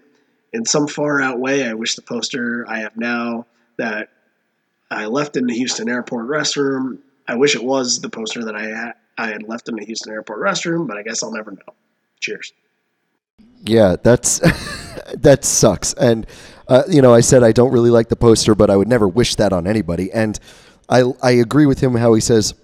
In 0.52 0.64
some 0.64 0.86
far 0.86 1.20
out 1.20 1.40
way, 1.40 1.68
I 1.68 1.74
wish 1.74 1.96
the 1.96 2.02
poster 2.02 2.64
I 2.68 2.80
have 2.80 2.96
now 2.96 3.46
that 3.78 4.10
I 4.90 5.06
left 5.06 5.36
in 5.36 5.46
the 5.46 5.54
Houston 5.54 5.88
airport 5.88 6.28
restroom, 6.28 6.98
I 7.26 7.34
wish 7.34 7.56
it 7.56 7.64
was 7.64 8.00
the 8.00 8.10
poster 8.10 8.44
that 8.44 8.54
I 8.54 8.66
had, 8.66 8.92
I 9.18 9.28
had 9.28 9.42
left 9.42 9.68
in 9.68 9.74
the 9.74 9.84
Houston 9.84 10.12
airport 10.12 10.40
restroom, 10.40 10.86
but 10.86 10.96
I 10.96 11.02
guess 11.02 11.24
I'll 11.24 11.32
never 11.32 11.50
know. 11.50 11.74
Cheers. 12.20 12.52
Yeah, 13.64 13.96
that's 14.02 14.38
that 15.14 15.44
sucks. 15.44 15.92
And 15.94 16.26
uh, 16.68 16.82
you 16.88 17.02
know, 17.02 17.14
I 17.14 17.20
said 17.20 17.42
I 17.42 17.52
don't 17.52 17.72
really 17.72 17.90
like 17.90 18.08
the 18.08 18.16
poster, 18.16 18.54
but 18.54 18.70
I 18.70 18.76
would 18.76 18.88
never 18.88 19.08
wish 19.08 19.34
that 19.36 19.52
on 19.52 19.66
anybody. 19.66 20.12
And 20.12 20.38
I 20.88 21.04
I 21.22 21.32
agree 21.32 21.66
with 21.66 21.80
him 21.80 21.94
how 21.94 22.14
he 22.14 22.20
says 22.20 22.54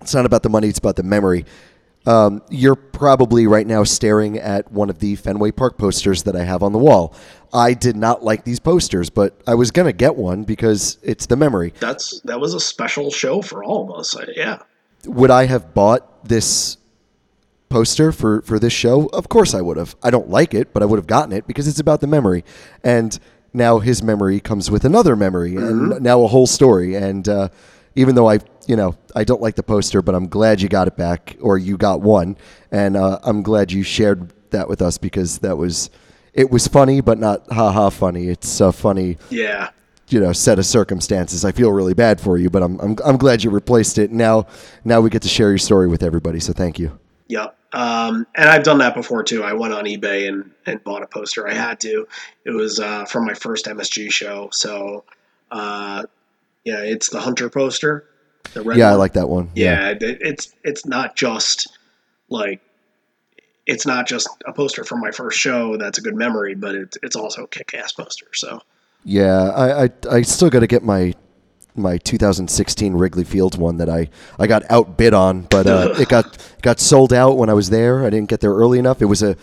it's 0.00 0.14
not 0.14 0.26
about 0.26 0.42
the 0.42 0.48
money; 0.48 0.68
it's 0.68 0.78
about 0.78 0.96
the 0.96 1.02
memory. 1.02 1.44
Um, 2.06 2.42
you're 2.50 2.74
probably 2.74 3.46
right 3.46 3.66
now 3.66 3.82
staring 3.82 4.38
at 4.38 4.70
one 4.70 4.90
of 4.90 4.98
the 4.98 5.16
Fenway 5.16 5.52
Park 5.52 5.78
posters 5.78 6.24
that 6.24 6.36
I 6.36 6.44
have 6.44 6.62
on 6.62 6.72
the 6.72 6.78
wall. 6.78 7.14
I 7.50 7.72
did 7.72 7.96
not 7.96 8.22
like 8.22 8.44
these 8.44 8.60
posters, 8.60 9.08
but 9.08 9.40
I 9.46 9.54
was 9.54 9.70
gonna 9.70 9.92
get 9.92 10.16
one 10.16 10.44
because 10.44 10.98
it's 11.02 11.26
the 11.26 11.36
memory. 11.36 11.72
That's 11.80 12.20
that 12.22 12.40
was 12.40 12.52
a 12.52 12.60
special 12.60 13.10
show 13.10 13.40
for 13.40 13.64
all 13.64 13.90
of 13.90 13.98
us. 13.98 14.16
I, 14.16 14.24
yeah. 14.34 14.58
Would 15.06 15.30
I 15.30 15.46
have 15.46 15.72
bought 15.74 16.24
this 16.28 16.76
poster 17.74 18.12
for 18.12 18.40
for 18.42 18.58
this 18.58 18.72
show? 18.72 19.06
Of 19.06 19.28
course 19.28 19.52
I 19.54 19.60
would 19.60 19.76
have. 19.76 19.96
I 20.02 20.10
don't 20.10 20.28
like 20.30 20.54
it, 20.54 20.72
but 20.72 20.82
I 20.82 20.86
would 20.86 20.98
have 20.98 21.06
gotten 21.08 21.32
it 21.32 21.46
because 21.46 21.66
it's 21.68 21.80
about 21.80 22.00
the 22.00 22.06
memory. 22.06 22.44
And 22.84 23.18
now 23.52 23.78
his 23.80 24.02
memory 24.02 24.38
comes 24.40 24.70
with 24.70 24.84
another 24.84 25.16
memory, 25.16 25.56
and 25.56 26.00
now 26.00 26.22
a 26.22 26.28
whole 26.28 26.46
story. 26.46 26.94
And 26.94 27.28
uh, 27.28 27.48
even 27.96 28.14
though 28.14 28.28
I, 28.30 28.38
you 28.66 28.76
know, 28.76 28.96
I 29.14 29.24
don't 29.24 29.40
like 29.42 29.56
the 29.56 29.62
poster, 29.62 30.02
but 30.02 30.14
I'm 30.14 30.28
glad 30.28 30.60
you 30.62 30.68
got 30.68 30.86
it 30.88 30.96
back, 30.96 31.36
or 31.40 31.58
you 31.58 31.76
got 31.76 32.00
one, 32.00 32.36
and 32.70 32.96
uh, 32.96 33.18
I'm 33.24 33.42
glad 33.42 33.72
you 33.72 33.82
shared 33.82 34.32
that 34.50 34.68
with 34.68 34.80
us 34.80 34.98
because 34.98 35.38
that 35.38 35.56
was, 35.58 35.90
it 36.32 36.50
was 36.50 36.66
funny, 36.68 37.00
but 37.00 37.18
not 37.18 37.38
ha 37.52 37.72
ha 37.72 37.90
funny. 37.90 38.28
It's 38.28 38.60
a 38.60 38.70
funny, 38.72 39.16
Yeah. 39.30 39.70
you 40.08 40.20
know, 40.20 40.32
set 40.32 40.58
of 40.58 40.66
circumstances. 40.66 41.44
I 41.44 41.52
feel 41.52 41.70
really 41.72 41.94
bad 41.94 42.20
for 42.20 42.38
you, 42.38 42.50
but 42.50 42.62
I'm 42.62 42.78
I'm, 42.80 42.96
I'm 43.04 43.16
glad 43.16 43.42
you 43.44 43.50
replaced 43.50 43.98
it. 43.98 44.10
Now 44.12 44.46
now 44.84 45.00
we 45.00 45.10
get 45.10 45.22
to 45.22 45.28
share 45.28 45.48
your 45.50 45.58
story 45.58 45.88
with 45.88 46.02
everybody. 46.02 46.40
So 46.40 46.52
thank 46.52 46.78
you. 46.78 46.88
Yep. 47.28 47.56
Um, 47.74 48.26
and 48.36 48.48
I've 48.48 48.62
done 48.62 48.78
that 48.78 48.94
before 48.94 49.24
too. 49.24 49.42
I 49.42 49.52
went 49.52 49.74
on 49.74 49.84
eBay 49.84 50.28
and, 50.28 50.50
and 50.64 50.82
bought 50.84 51.02
a 51.02 51.06
poster. 51.06 51.48
I 51.48 51.54
had 51.54 51.80
to. 51.80 52.06
It 52.44 52.50
was 52.50 52.78
uh, 52.78 53.04
from 53.04 53.26
my 53.26 53.34
first 53.34 53.66
MSG 53.66 54.12
show. 54.12 54.48
So, 54.52 55.04
uh, 55.50 56.04
yeah, 56.64 56.82
it's 56.82 57.10
the 57.10 57.20
Hunter 57.20 57.50
poster. 57.50 58.06
The 58.52 58.62
red 58.62 58.78
Yeah, 58.78 58.92
I 58.92 58.94
like 58.94 59.14
that 59.14 59.28
one. 59.28 59.50
Yeah, 59.54 59.90
it, 59.90 60.02
it's 60.02 60.54
it's 60.62 60.86
not 60.86 61.16
just 61.16 61.76
like 62.28 62.60
it's 63.66 63.86
not 63.86 64.06
just 64.06 64.28
a 64.46 64.52
poster 64.52 64.84
from 64.84 65.00
my 65.00 65.10
first 65.10 65.38
show 65.38 65.76
that's 65.76 65.98
a 65.98 66.00
good 66.00 66.14
memory, 66.14 66.54
but 66.54 66.74
it's 66.74 66.98
it's 67.02 67.16
also 67.16 67.44
a 67.44 67.48
kick-ass 67.48 67.92
poster. 67.92 68.26
So 68.34 68.60
Yeah, 69.04 69.50
I 69.50 69.84
I, 69.84 69.90
I 70.10 70.22
still 70.22 70.50
got 70.50 70.60
to 70.60 70.66
get 70.68 70.84
my 70.84 71.14
my 71.74 71.98
2016 71.98 72.94
Wrigley 72.94 73.24
Fields 73.24 73.56
one 73.56 73.78
that 73.78 73.88
I, 73.88 74.08
I 74.38 74.46
got 74.46 74.62
outbid 74.70 75.14
on, 75.14 75.42
but 75.42 75.66
uh, 75.66 75.94
it 75.98 76.08
got 76.08 76.38
got 76.62 76.80
sold 76.80 77.12
out 77.12 77.36
when 77.36 77.48
I 77.48 77.54
was 77.54 77.70
there. 77.70 78.04
I 78.04 78.10
didn't 78.10 78.28
get 78.28 78.40
there 78.40 78.52
early 78.52 78.78
enough. 78.78 79.02
It 79.02 79.06
was 79.06 79.22
a 79.22 79.36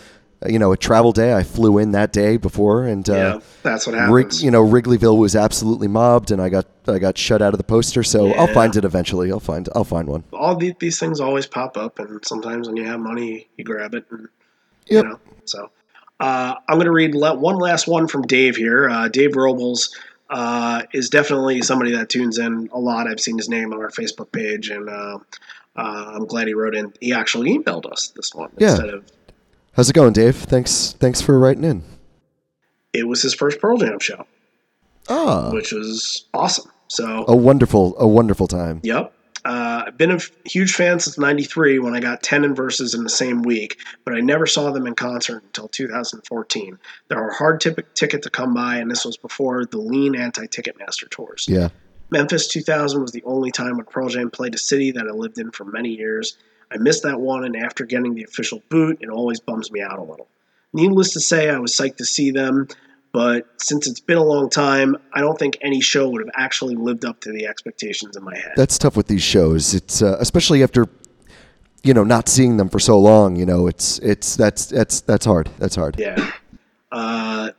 you 0.47 0.57
know 0.57 0.71
a 0.71 0.77
travel 0.77 1.11
day. 1.11 1.33
I 1.33 1.43
flew 1.43 1.77
in 1.77 1.91
that 1.91 2.13
day 2.13 2.37
before, 2.37 2.85
and 2.85 3.07
uh, 3.09 3.13
yeah, 3.13 3.39
that's 3.63 3.85
what 3.85 3.93
Rig, 3.93 4.25
happens. 4.25 4.43
you 4.43 4.51
know 4.51 4.63
Wrigleyville 4.63 5.17
was 5.17 5.35
absolutely 5.35 5.87
mobbed, 5.87 6.31
and 6.31 6.41
I 6.41 6.49
got 6.49 6.67
I 6.87 6.99
got 6.99 7.17
shut 7.17 7.41
out 7.41 7.53
of 7.53 7.57
the 7.57 7.63
poster. 7.63 8.03
So 8.03 8.33
I'll 8.33 8.47
find 8.53 8.75
it 8.75 8.85
eventually. 8.85 9.31
I'll 9.31 9.39
find 9.39 9.67
I'll 9.75 9.83
find 9.83 10.07
one. 10.07 10.23
All 10.33 10.55
the, 10.55 10.75
these 10.79 10.99
things 10.99 11.19
always 11.19 11.45
pop 11.45 11.77
up, 11.77 11.99
and 11.99 12.25
sometimes 12.25 12.67
when 12.67 12.77
you 12.77 12.85
have 12.85 12.99
money, 12.99 13.47
you 13.57 13.63
grab 13.63 13.93
it. 13.93 14.05
And, 14.09 14.29
Yep. 14.87 15.03
You 15.03 15.09
know, 15.09 15.19
so 15.45 15.71
uh, 16.19 16.55
I'm 16.67 16.77
going 16.77 16.85
to 16.85 16.91
read 16.91 17.15
one 17.15 17.57
last 17.57 17.87
one 17.87 18.07
from 18.07 18.23
Dave 18.23 18.55
here. 18.55 18.89
Uh, 18.89 19.07
Dave 19.07 19.35
Robles 19.35 19.95
uh, 20.31 20.83
is 20.93 21.09
definitely 21.09 21.61
somebody 21.61 21.91
that 21.91 22.09
tunes 22.09 22.37
in 22.39 22.69
a 22.73 22.79
lot. 22.79 23.07
I've 23.07 23.19
seen 23.19 23.37
his 23.37 23.49
name 23.49 23.71
on 23.73 23.79
our 23.79 23.89
Facebook 23.91 24.31
page, 24.31 24.69
and 24.69 24.89
uh, 24.89 25.19
uh, 25.75 26.11
I'm 26.15 26.25
glad 26.25 26.47
he 26.47 26.53
wrote 26.55 26.73
in. 26.73 26.91
He 26.99 27.13
actually 27.13 27.55
emailed 27.57 27.91
us 27.91 28.07
this 28.15 28.33
one 28.33 28.49
Yeah. 28.57 28.69
instead 28.71 28.89
of 28.89 29.03
How's 29.73 29.89
it 29.89 29.93
going, 29.93 30.13
Dave? 30.13 30.35
Thanks 30.35 30.93
thanks 30.99 31.21
for 31.21 31.37
writing 31.39 31.63
in. 31.63 31.83
it 32.93 33.07
was 33.07 33.21
his 33.21 33.33
first 33.33 33.59
Pearl 33.61 33.77
Jam 33.77 33.99
show, 33.99 34.25
Ah, 35.09 35.51
which 35.51 35.71
was 35.71 36.25
awesome. 36.33 36.69
So 36.87 37.23
a 37.27 37.35
wonderful 37.35 37.95
a 37.97 38.07
wonderful 38.07 38.47
time. 38.47 38.81
Yep. 38.83 39.13
Uh, 39.43 39.85
I've 39.87 39.97
been 39.97 40.11
a 40.11 40.15
f- 40.15 40.31
huge 40.45 40.73
fan 40.73 40.99
since 40.99 41.17
'93 41.17 41.79
when 41.79 41.95
I 41.95 41.99
got 41.99 42.21
Tenon 42.21 42.53
verses 42.53 42.93
in 42.93 43.03
the 43.03 43.09
same 43.09 43.41
week, 43.41 43.79
but 44.05 44.13
I 44.13 44.19
never 44.19 44.45
saw 44.45 44.71
them 44.71 44.85
in 44.85 44.93
concert 44.93 45.43
until 45.43 45.67
2014. 45.67 46.77
They 47.07 47.15
were 47.15 47.29
a 47.29 47.33
hard 47.33 47.59
tip- 47.59 47.93
ticket 47.93 48.21
to 48.23 48.29
come 48.29 48.53
by, 48.53 48.77
and 48.77 48.91
this 48.91 49.05
was 49.05 49.17
before 49.17 49.65
the 49.65 49.79
lean 49.79 50.15
anti-Ticketmaster 50.15 51.09
tours. 51.09 51.45
Yeah. 51.49 51.69
Memphis 52.11 52.47
2000 52.47 53.01
was 53.01 53.11
the 53.11 53.23
only 53.23 53.51
time 53.51 53.77
when 53.77 53.85
Pearl 53.85 54.09
Jam 54.09 54.29
played 54.29 54.53
a 54.53 54.59
city 54.59 54.91
that 54.91 55.07
I 55.07 55.11
lived 55.11 55.39
in 55.39 55.51
for 55.51 55.63
many 55.65 55.89
years. 55.89 56.37
I 56.71 56.77
missed 56.77 57.03
that 57.03 57.19
one, 57.19 57.43
and 57.43 57.55
after 57.55 57.85
getting 57.85 58.13
the 58.15 58.23
official 58.23 58.61
boot, 58.69 58.97
it 59.01 59.09
always 59.09 59.39
bums 59.39 59.71
me 59.71 59.81
out 59.81 59.97
a 59.97 60.03
little. 60.03 60.27
Needless 60.73 61.13
to 61.13 61.19
say, 61.19 61.49
I 61.49 61.59
was 61.59 61.73
psyched 61.73 61.97
to 61.97 62.05
see 62.05 62.31
them, 62.31 62.67
but 63.11 63.47
since 63.57 63.87
it's 63.87 63.99
been 63.99 64.17
a 64.17 64.23
long 64.23 64.49
time, 64.49 64.95
I 65.13 65.21
don't 65.21 65.37
think 65.37 65.57
any 65.61 65.81
show 65.81 66.09
would 66.09 66.21
have 66.21 66.33
actually 66.35 66.75
lived 66.75 67.05
up 67.05 67.21
to 67.21 67.31
the 67.31 67.45
expectations 67.47 68.15
in 68.15 68.23
my 68.23 68.37
head. 68.37 68.53
That's 68.55 68.77
tough 68.77 68.95
with 68.95 69.07
these 69.07 69.23
shows. 69.23 69.73
It's 69.73 70.01
uh, 70.01 70.17
especially 70.19 70.63
after 70.63 70.87
you 71.83 71.93
know 71.93 72.03
not 72.03 72.29
seeing 72.29 72.57
them 72.57 72.69
for 72.69 72.79
so 72.79 72.97
long. 72.99 73.35
You 73.35 73.45
know, 73.45 73.67
it's 73.67 73.99
it's 73.99 74.35
that's 74.35 74.65
that's 74.65 75.01
that's 75.01 75.25
hard. 75.25 75.49
That's 75.57 75.75
hard. 75.75 75.99
Yeah. 75.99 76.31
Uh, 76.91 77.51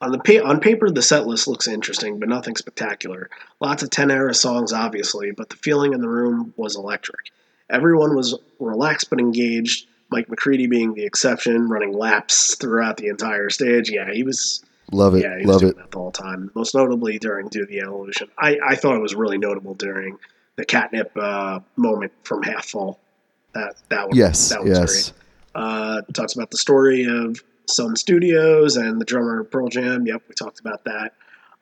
on 0.00 0.12
the 0.12 0.18
pa- 0.18 0.48
on 0.48 0.60
paper, 0.60 0.90
the 0.90 1.02
set 1.02 1.26
list 1.26 1.48
looks 1.48 1.66
interesting, 1.66 2.18
but 2.18 2.28
nothing 2.28 2.56
spectacular. 2.56 3.30
Lots 3.60 3.82
of 3.82 3.90
10 3.90 4.10
era 4.10 4.32
songs, 4.32 4.72
obviously, 4.72 5.32
but 5.32 5.48
the 5.50 5.56
feeling 5.56 5.92
in 5.92 6.00
the 6.00 6.08
room 6.08 6.54
was 6.56 6.76
electric. 6.76 7.32
Everyone 7.68 8.14
was 8.14 8.38
relaxed 8.60 9.10
but 9.10 9.18
engaged. 9.18 9.86
Mike 10.10 10.28
McCready 10.30 10.66
being 10.66 10.94
the 10.94 11.04
exception, 11.04 11.68
running 11.68 11.92
laps 11.92 12.54
throughout 12.54 12.96
the 12.96 13.08
entire 13.08 13.50
stage. 13.50 13.90
Yeah, 13.90 14.10
he 14.12 14.22
was. 14.22 14.64
Love 14.92 15.14
it. 15.14 15.22
Yeah, 15.22 15.38
he 15.38 15.44
was 15.44 15.52
Love 15.52 15.60
doing 15.60 15.72
it. 15.72 15.76
that 15.78 15.90
the 15.90 15.98
whole 15.98 16.12
time. 16.12 16.50
Most 16.54 16.74
notably 16.74 17.18
during 17.18 17.48
"Do 17.48 17.66
the 17.66 17.80
Evolution." 17.80 18.28
I, 18.38 18.58
I 18.66 18.74
thought 18.76 18.96
it 18.96 19.02
was 19.02 19.14
really 19.14 19.38
notable 19.38 19.74
during 19.74 20.18
the 20.56 20.64
catnip 20.64 21.12
uh, 21.16 21.60
moment 21.76 22.12
from 22.24 22.42
Half 22.42 22.66
Full. 22.66 22.98
That 23.54 23.74
that 23.90 24.08
was 24.08 24.16
Yes. 24.18 24.48
that 24.50 24.62
was 24.64 24.78
Yes. 24.78 25.10
great. 25.10 25.12
Uh, 25.54 26.02
talks 26.14 26.34
about 26.34 26.50
the 26.50 26.56
story 26.58 27.04
of 27.04 27.42
Sun 27.68 27.96
Studios 27.96 28.76
and 28.76 29.00
the 29.00 29.04
drummer 29.04 29.40
of 29.40 29.50
Pearl 29.50 29.68
Jam. 29.68 30.06
Yep, 30.06 30.22
we 30.28 30.34
talked 30.34 30.60
about 30.60 30.84
that. 30.84 31.12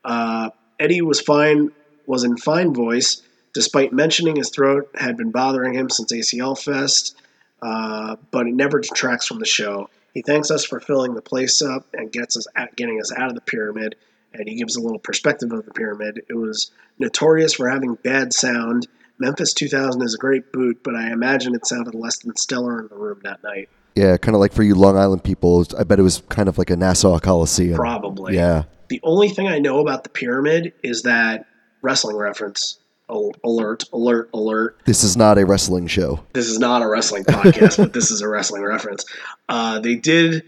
Uh, 0.05 0.51
Eddie 0.79 1.03
was 1.03 1.21
fine, 1.21 1.71
was 2.07 2.23
in 2.23 2.37
fine 2.37 2.73
voice, 2.75 3.23
despite 3.55 3.93
mentioning 3.93 4.37
his 4.37 4.51
throat 4.51 4.89
had 4.95 5.17
been 5.17 5.31
bothering 5.31 5.73
him 5.75 5.89
since 5.91 6.13
ACL 6.13 6.55
Fest, 6.57 7.17
uh, 7.63 8.17
but 8.31 8.47
it 8.47 8.55
never 8.55 8.79
detracts 8.81 9.27
from 9.27 9.39
the 9.41 9.47
show. 9.47 9.89
He 10.17 10.23
thanks 10.23 10.51
us 10.51 10.65
for 10.65 10.81
filling 10.81 11.13
the 11.13 11.21
place 11.21 11.61
up 11.61 11.89
and 11.93 12.11
gets 12.11 12.39
us 12.39 12.47
at 12.57 12.75
getting 12.75 12.99
us 12.99 13.13
out 13.13 13.29
of 13.29 13.35
the 13.35 13.43
pyramid. 13.43 13.97
And 14.33 14.49
he 14.49 14.55
gives 14.55 14.75
a 14.75 14.81
little 14.81 14.99
perspective 14.99 15.53
of 15.53 15.67
the 15.67 15.73
pyramid. 15.73 16.23
It 16.31 16.33
was 16.33 16.71
notorious 16.99 17.53
for 17.53 17.69
having 17.69 17.97
bad 17.97 18.33
sound. 18.33 18.87
Memphis 19.19 19.53
2000 19.53 20.01
is 20.01 20.15
a 20.15 20.17
great 20.17 20.55
boot, 20.55 20.83
but 20.83 20.97
I 20.97 21.13
imagine 21.13 21.55
it 21.55 21.67
sounded 21.67 21.95
less 21.95 22.21
than 22.21 22.35
stellar 22.35 22.81
in 22.81 22.89
the 22.89 22.97
room 22.97 23.21
that 23.25 23.43
night. 23.43 23.69
Yeah, 23.95 24.17
kind 24.17 24.35
of 24.35 24.41
like 24.41 24.55
for 24.55 24.63
you 24.63 24.75
Long 24.75 24.97
Island 24.97 25.23
people. 25.23 25.67
I 25.79 25.85
bet 25.85 25.99
it 25.99 26.03
was 26.03 26.23
kind 26.31 26.49
of 26.49 26.57
like 26.57 26.71
a 26.71 26.77
Nassau 26.77 27.19
Coliseum. 27.19 27.77
Probably. 27.77 28.37
Yeah. 28.37 28.63
The 28.89 29.01
only 29.03 29.29
thing 29.29 29.49
I 29.49 29.59
know 29.59 29.81
about 29.81 30.03
the 30.03 30.09
pyramid 30.09 30.73
is 30.83 31.03
that 31.03 31.45
wrestling 31.83 32.17
reference. 32.17 32.79
Al- 33.09 33.33
Alert, 33.45 33.85
alert, 33.93 34.31
alert. 34.35 34.79
This 34.85 35.05
is 35.05 35.17
not 35.17 35.39
a 35.39 35.47
wrestling 35.47 35.87
show. 35.87 36.21
This 36.33 36.49
is 36.49 36.59
not 36.59 36.83
a 36.83 36.89
wrestling 36.89 37.25
podcast, 37.25 37.77
but 37.79 37.93
this 37.93 38.11
is 38.11 38.21
a 38.21 38.29
wrestling 38.29 38.63
reference. 38.65 39.05
Uh, 39.49 39.79
they 39.79 39.95
did 39.95 40.43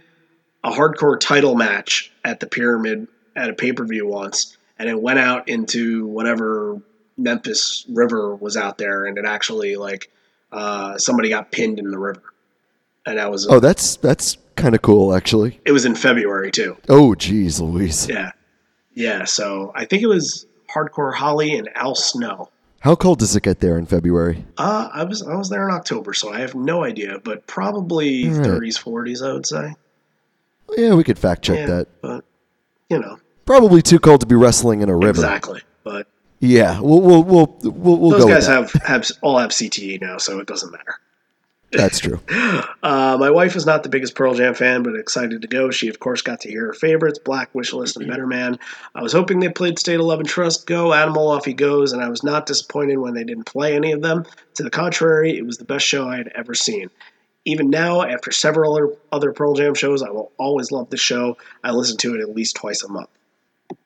a 0.65 0.71
hardcore 0.71 1.19
title 1.21 1.55
match 1.55 2.11
at 2.25 2.41
the 2.41 2.47
pyramid 2.47 3.07
at 3.37 3.49
a 3.49 3.53
pay 3.53 3.73
per 3.73 3.85
view 3.85 4.07
once, 4.09 4.57
and 4.79 4.89
it 4.89 5.01
went 5.01 5.21
out 5.21 5.49
into 5.49 6.07
whatever 6.07 6.81
Memphis 7.17 7.85
River 7.89 8.35
was 8.35 8.57
out 8.57 8.77
there, 8.79 9.05
and 9.07 9.19
it 9.19 9.25
actually 9.25 9.77
like 9.77 10.11
uh, 10.51 10.99
somebody 10.99 11.29
got 11.29 11.53
pinned 11.53 11.79
in 11.79 11.91
the 11.93 11.99
river, 11.99 12.23
and 13.07 13.19
that 13.19 13.31
was 13.31 13.47
Oh, 13.49 13.61
that's 13.61 13.97
that's 13.99 14.37
kind 14.57 14.75
of 14.75 14.83
cool, 14.83 15.15
actually. 15.15 15.61
it 15.65 15.71
was 15.71 15.85
in 15.85 15.95
February 15.95 16.51
too. 16.51 16.77
Oh, 16.89 17.15
geez, 17.15 17.61
Louise. 17.61 18.09
Yeah, 18.09 18.33
yeah. 18.95 19.23
So 19.25 19.71
I 19.77 19.85
think 19.85 20.03
it 20.03 20.09
was 20.09 20.45
Hardcore 20.73 21.15
Holly 21.15 21.57
and 21.57 21.69
Al 21.75 21.95
Snow. 21.95 22.51
How 22.81 22.95
cold 22.95 23.19
does 23.19 23.35
it 23.35 23.43
get 23.43 23.59
there 23.61 23.77
in 23.77 23.87
February? 23.87 24.45
Uh, 24.57 24.89
I 24.93 25.03
was 25.05 25.23
I 25.23 25.35
was 25.35 25.49
there 25.51 25.69
in 25.69 25.75
October, 25.75 26.15
so 26.15 26.33
I 26.33 26.39
have 26.41 26.55
no 26.55 26.85
idea, 26.85 27.19
but 27.25 27.47
probably 27.47 28.29
All 28.29 28.35
right. 28.35 28.47
30s, 28.49 28.81
40s, 28.83 29.29
I 29.29 29.33
would 29.33 29.47
say. 29.47 29.75
Yeah, 30.77 30.95
we 30.95 31.03
could 31.03 31.19
fact 31.19 31.43
check 31.43 31.59
yeah, 31.61 31.67
that. 31.67 31.89
but 32.03 32.25
you 32.89 32.99
know 32.99 33.19
Probably 33.47 33.81
too 33.81 33.99
cold 33.99 34.21
to 34.21 34.27
be 34.27 34.35
wrestling 34.35 34.83
in 34.83 34.91
a 34.91 34.95
river. 34.97 35.09
exactly. 35.09 35.63
But 35.83 36.07
Yeah, 36.41 36.81
we'll 36.81 37.01
we'll 37.01 37.25
we'll 37.25 37.57
we'll, 37.63 37.97
we'll 37.99 38.11
those 38.11 38.27
guys 38.27 38.47
have 38.47 38.71
have 38.85 39.11
all 39.23 39.39
have 39.39 39.51
CTE 39.51 40.01
now, 40.01 40.19
so 40.19 40.39
it 40.39 40.47
doesn't 40.47 40.71
matter. 40.71 40.95
That's 41.71 41.99
true. 41.99 42.21
Uh, 42.83 43.17
my 43.21 43.31
wife 43.31 43.55
is 43.57 43.67
not 43.67 43.83
the 43.83 43.91
biggest 43.91 44.15
Pearl 44.15 44.35
Jam 44.35 44.55
fan, 44.55 44.83
but 44.83 44.95
excited 44.95 45.43
to 45.43 45.49
go. 45.49 45.71
She, 45.71 45.89
of 45.89 46.01
course, 46.01 46.23
got 46.23 46.41
to 46.41 46.49
hear 46.49 46.67
her 46.67 46.73
favorites 46.73 47.19
Black, 47.19 47.53
Wishlist, 47.53 47.97
and 47.97 48.09
Better 48.09 48.27
Man. 48.27 48.59
I 48.95 49.03
was 49.03 49.13
hoping 49.13 49.41
they 49.41 49.51
played 49.51 49.79
State 49.79 50.01
of 50.01 50.07
Love 50.07 50.21
and 50.21 50.29
Trust, 50.29 50.67
Go, 50.67 50.95
Animal, 50.95 51.29
Off 51.29 51.45
He 51.45 51.53
Goes, 51.53 51.93
and 51.93 52.03
I 52.03 52.09
was 52.09 52.23
not 52.23 52.47
disappointed 52.47 52.97
when 52.97 53.13
they 53.15 53.25
didn't 53.25 53.45
play 53.45 53.77
any 53.77 53.93
of 53.93 54.01
them. 54.01 54.25
To 54.55 54.63
the 54.63 54.71
contrary, 54.71 55.37
it 55.37 55.45
was 55.45 55.59
the 55.59 55.65
best 55.65 55.87
show 55.87 56.09
I 56.09 56.17
had 56.17 56.33
ever 56.35 56.55
seen. 56.55 56.89
Even 57.45 57.69
now, 57.69 58.03
after 58.03 58.31
several 58.31 58.97
other, 59.13 59.33
Pearl 59.33 59.55
Jam 59.55 59.75
shows, 59.75 60.03
I 60.03 60.11
will 60.11 60.33
always 60.39 60.73
love 60.73 60.91
the 60.91 60.97
show. 60.97 61.37
I 61.63 61.73
listen 61.73 61.97
to 61.99 62.15
it 62.15 62.21
at 62.21 62.35
least 62.35 62.57
twice 62.57 62.83
a 62.83 62.89
month. 62.89 63.11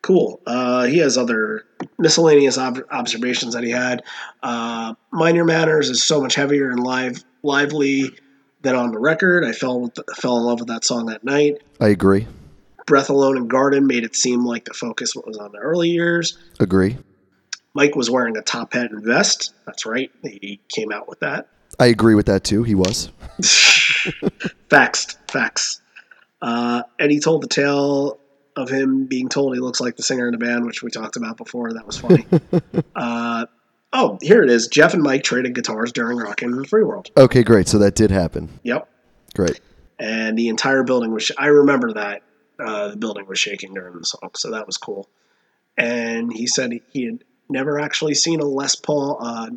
Cool. 0.03 0.41
Uh, 0.47 0.85
he 0.85 0.99
has 0.99 1.17
other 1.17 1.65
miscellaneous 1.99 2.59
ob- 2.59 2.85
observations 2.91 3.55
that 3.55 3.65
he 3.65 3.71
had. 3.71 4.03
Uh, 4.43 4.95
Minor 5.13 5.45
Matters 5.45 5.91
is 5.91 6.03
so 6.03 6.21
much 6.21 6.35
heavier 6.35 6.71
and 6.71 6.81
live, 6.81 7.23
lively 7.43 8.11
than 8.63 8.75
on 8.75 8.93
the 8.93 8.99
record. 8.99 9.45
I 9.45 9.53
fell 9.53 9.81
with 9.81 9.99
fell 10.17 10.39
in 10.39 10.45
love 10.45 10.61
with 10.61 10.69
that 10.69 10.85
song 10.85 11.07
that 11.07 11.25
night. 11.25 11.63
I 11.81 11.89
agree. 11.89 12.27
Breath 12.87 13.11
Alone 13.11 13.37
and 13.37 13.49
Garden 13.49 13.87
made 13.87 14.05
it 14.05 14.17
seem 14.17 14.45
like 14.45 14.65
the 14.65 14.75
focus 14.75 15.15
was 15.15 15.37
on 15.37 15.53
the 15.53 15.59
early 15.59 15.89
years. 15.89 16.37
Agree. 16.59 16.97
Mike 17.75 17.95
was 17.95 18.11
wearing 18.11 18.37
a 18.37 18.43
top 18.43 18.75
hat 18.75 18.91
and 18.91 19.05
vest. 19.05 19.55
That's 19.67 19.87
right. 19.87 20.11
He 20.23 20.61
came 20.69 20.93
out 20.93 21.09
with 21.09 21.21
that. 21.21 21.49
I 21.79 21.87
agree 21.87 22.15
with 22.15 22.27
that 22.27 22.45
too. 22.45 22.65
He 22.65 22.75
was. 22.75 23.11
facts, 24.69 25.17
facts. 25.29 25.81
Uh, 26.43 26.83
and 26.99 27.11
he 27.11 27.21
told 27.21 27.43
the 27.43 27.49
tale 27.49 28.19
of 28.57 28.69
him 28.69 29.07
being 29.07 29.29
told 29.29 29.55
he 29.55 29.61
looks 29.61 29.81
like 29.81 29.97
the 29.97 30.03
singer 30.03 30.27
in 30.27 30.33
the 30.33 30.39
band, 30.39 30.67
which 30.67 30.83
we 30.83 30.91
talked 30.91 31.17
about 31.17 31.37
before. 31.37 31.73
That 31.73 31.87
was 31.87 31.99
funny. 31.99 32.27
uh, 32.95 33.47
oh, 33.93 34.19
here 34.21 34.43
it 34.43 34.51
is. 34.51 34.69
Jeff 34.69 34.95
and 34.95 35.03
Mike 35.03 35.23
traded 35.23 35.55
guitars 35.55 35.93
during 35.93 36.19
Rockin' 36.19 36.51
the 36.53 36.65
Free 36.65 36.83
World. 36.83 37.11
Okay, 37.17 37.43
great. 37.43 37.69
So 37.69 37.79
that 37.79 37.95
did 37.95 38.11
happen. 38.11 38.49
Yep. 38.63 38.89
Great. 39.35 39.61
And 39.99 40.37
the 40.37 40.49
entire 40.49 40.83
building 40.83 41.13
was. 41.13 41.31
I 41.39 41.47
remember 41.47 41.93
that 41.95 42.23
uh, 42.59 42.89
the 42.89 42.97
building 42.97 43.27
was 43.27 43.39
shaking 43.39 43.75
during 43.75 43.99
the 43.99 44.05
song, 44.05 44.31
so 44.35 44.51
that 44.51 44.67
was 44.67 44.77
cool. 44.77 45.09
And 45.77 46.33
he 46.33 46.47
said 46.47 46.73
he 46.91 47.05
had 47.05 47.25
never 47.49 47.79
actually 47.79 48.15
seen 48.15 48.41
a 48.41 48.45
Les 48.45 48.75
Paul, 48.75 49.19
uh, 49.21 49.51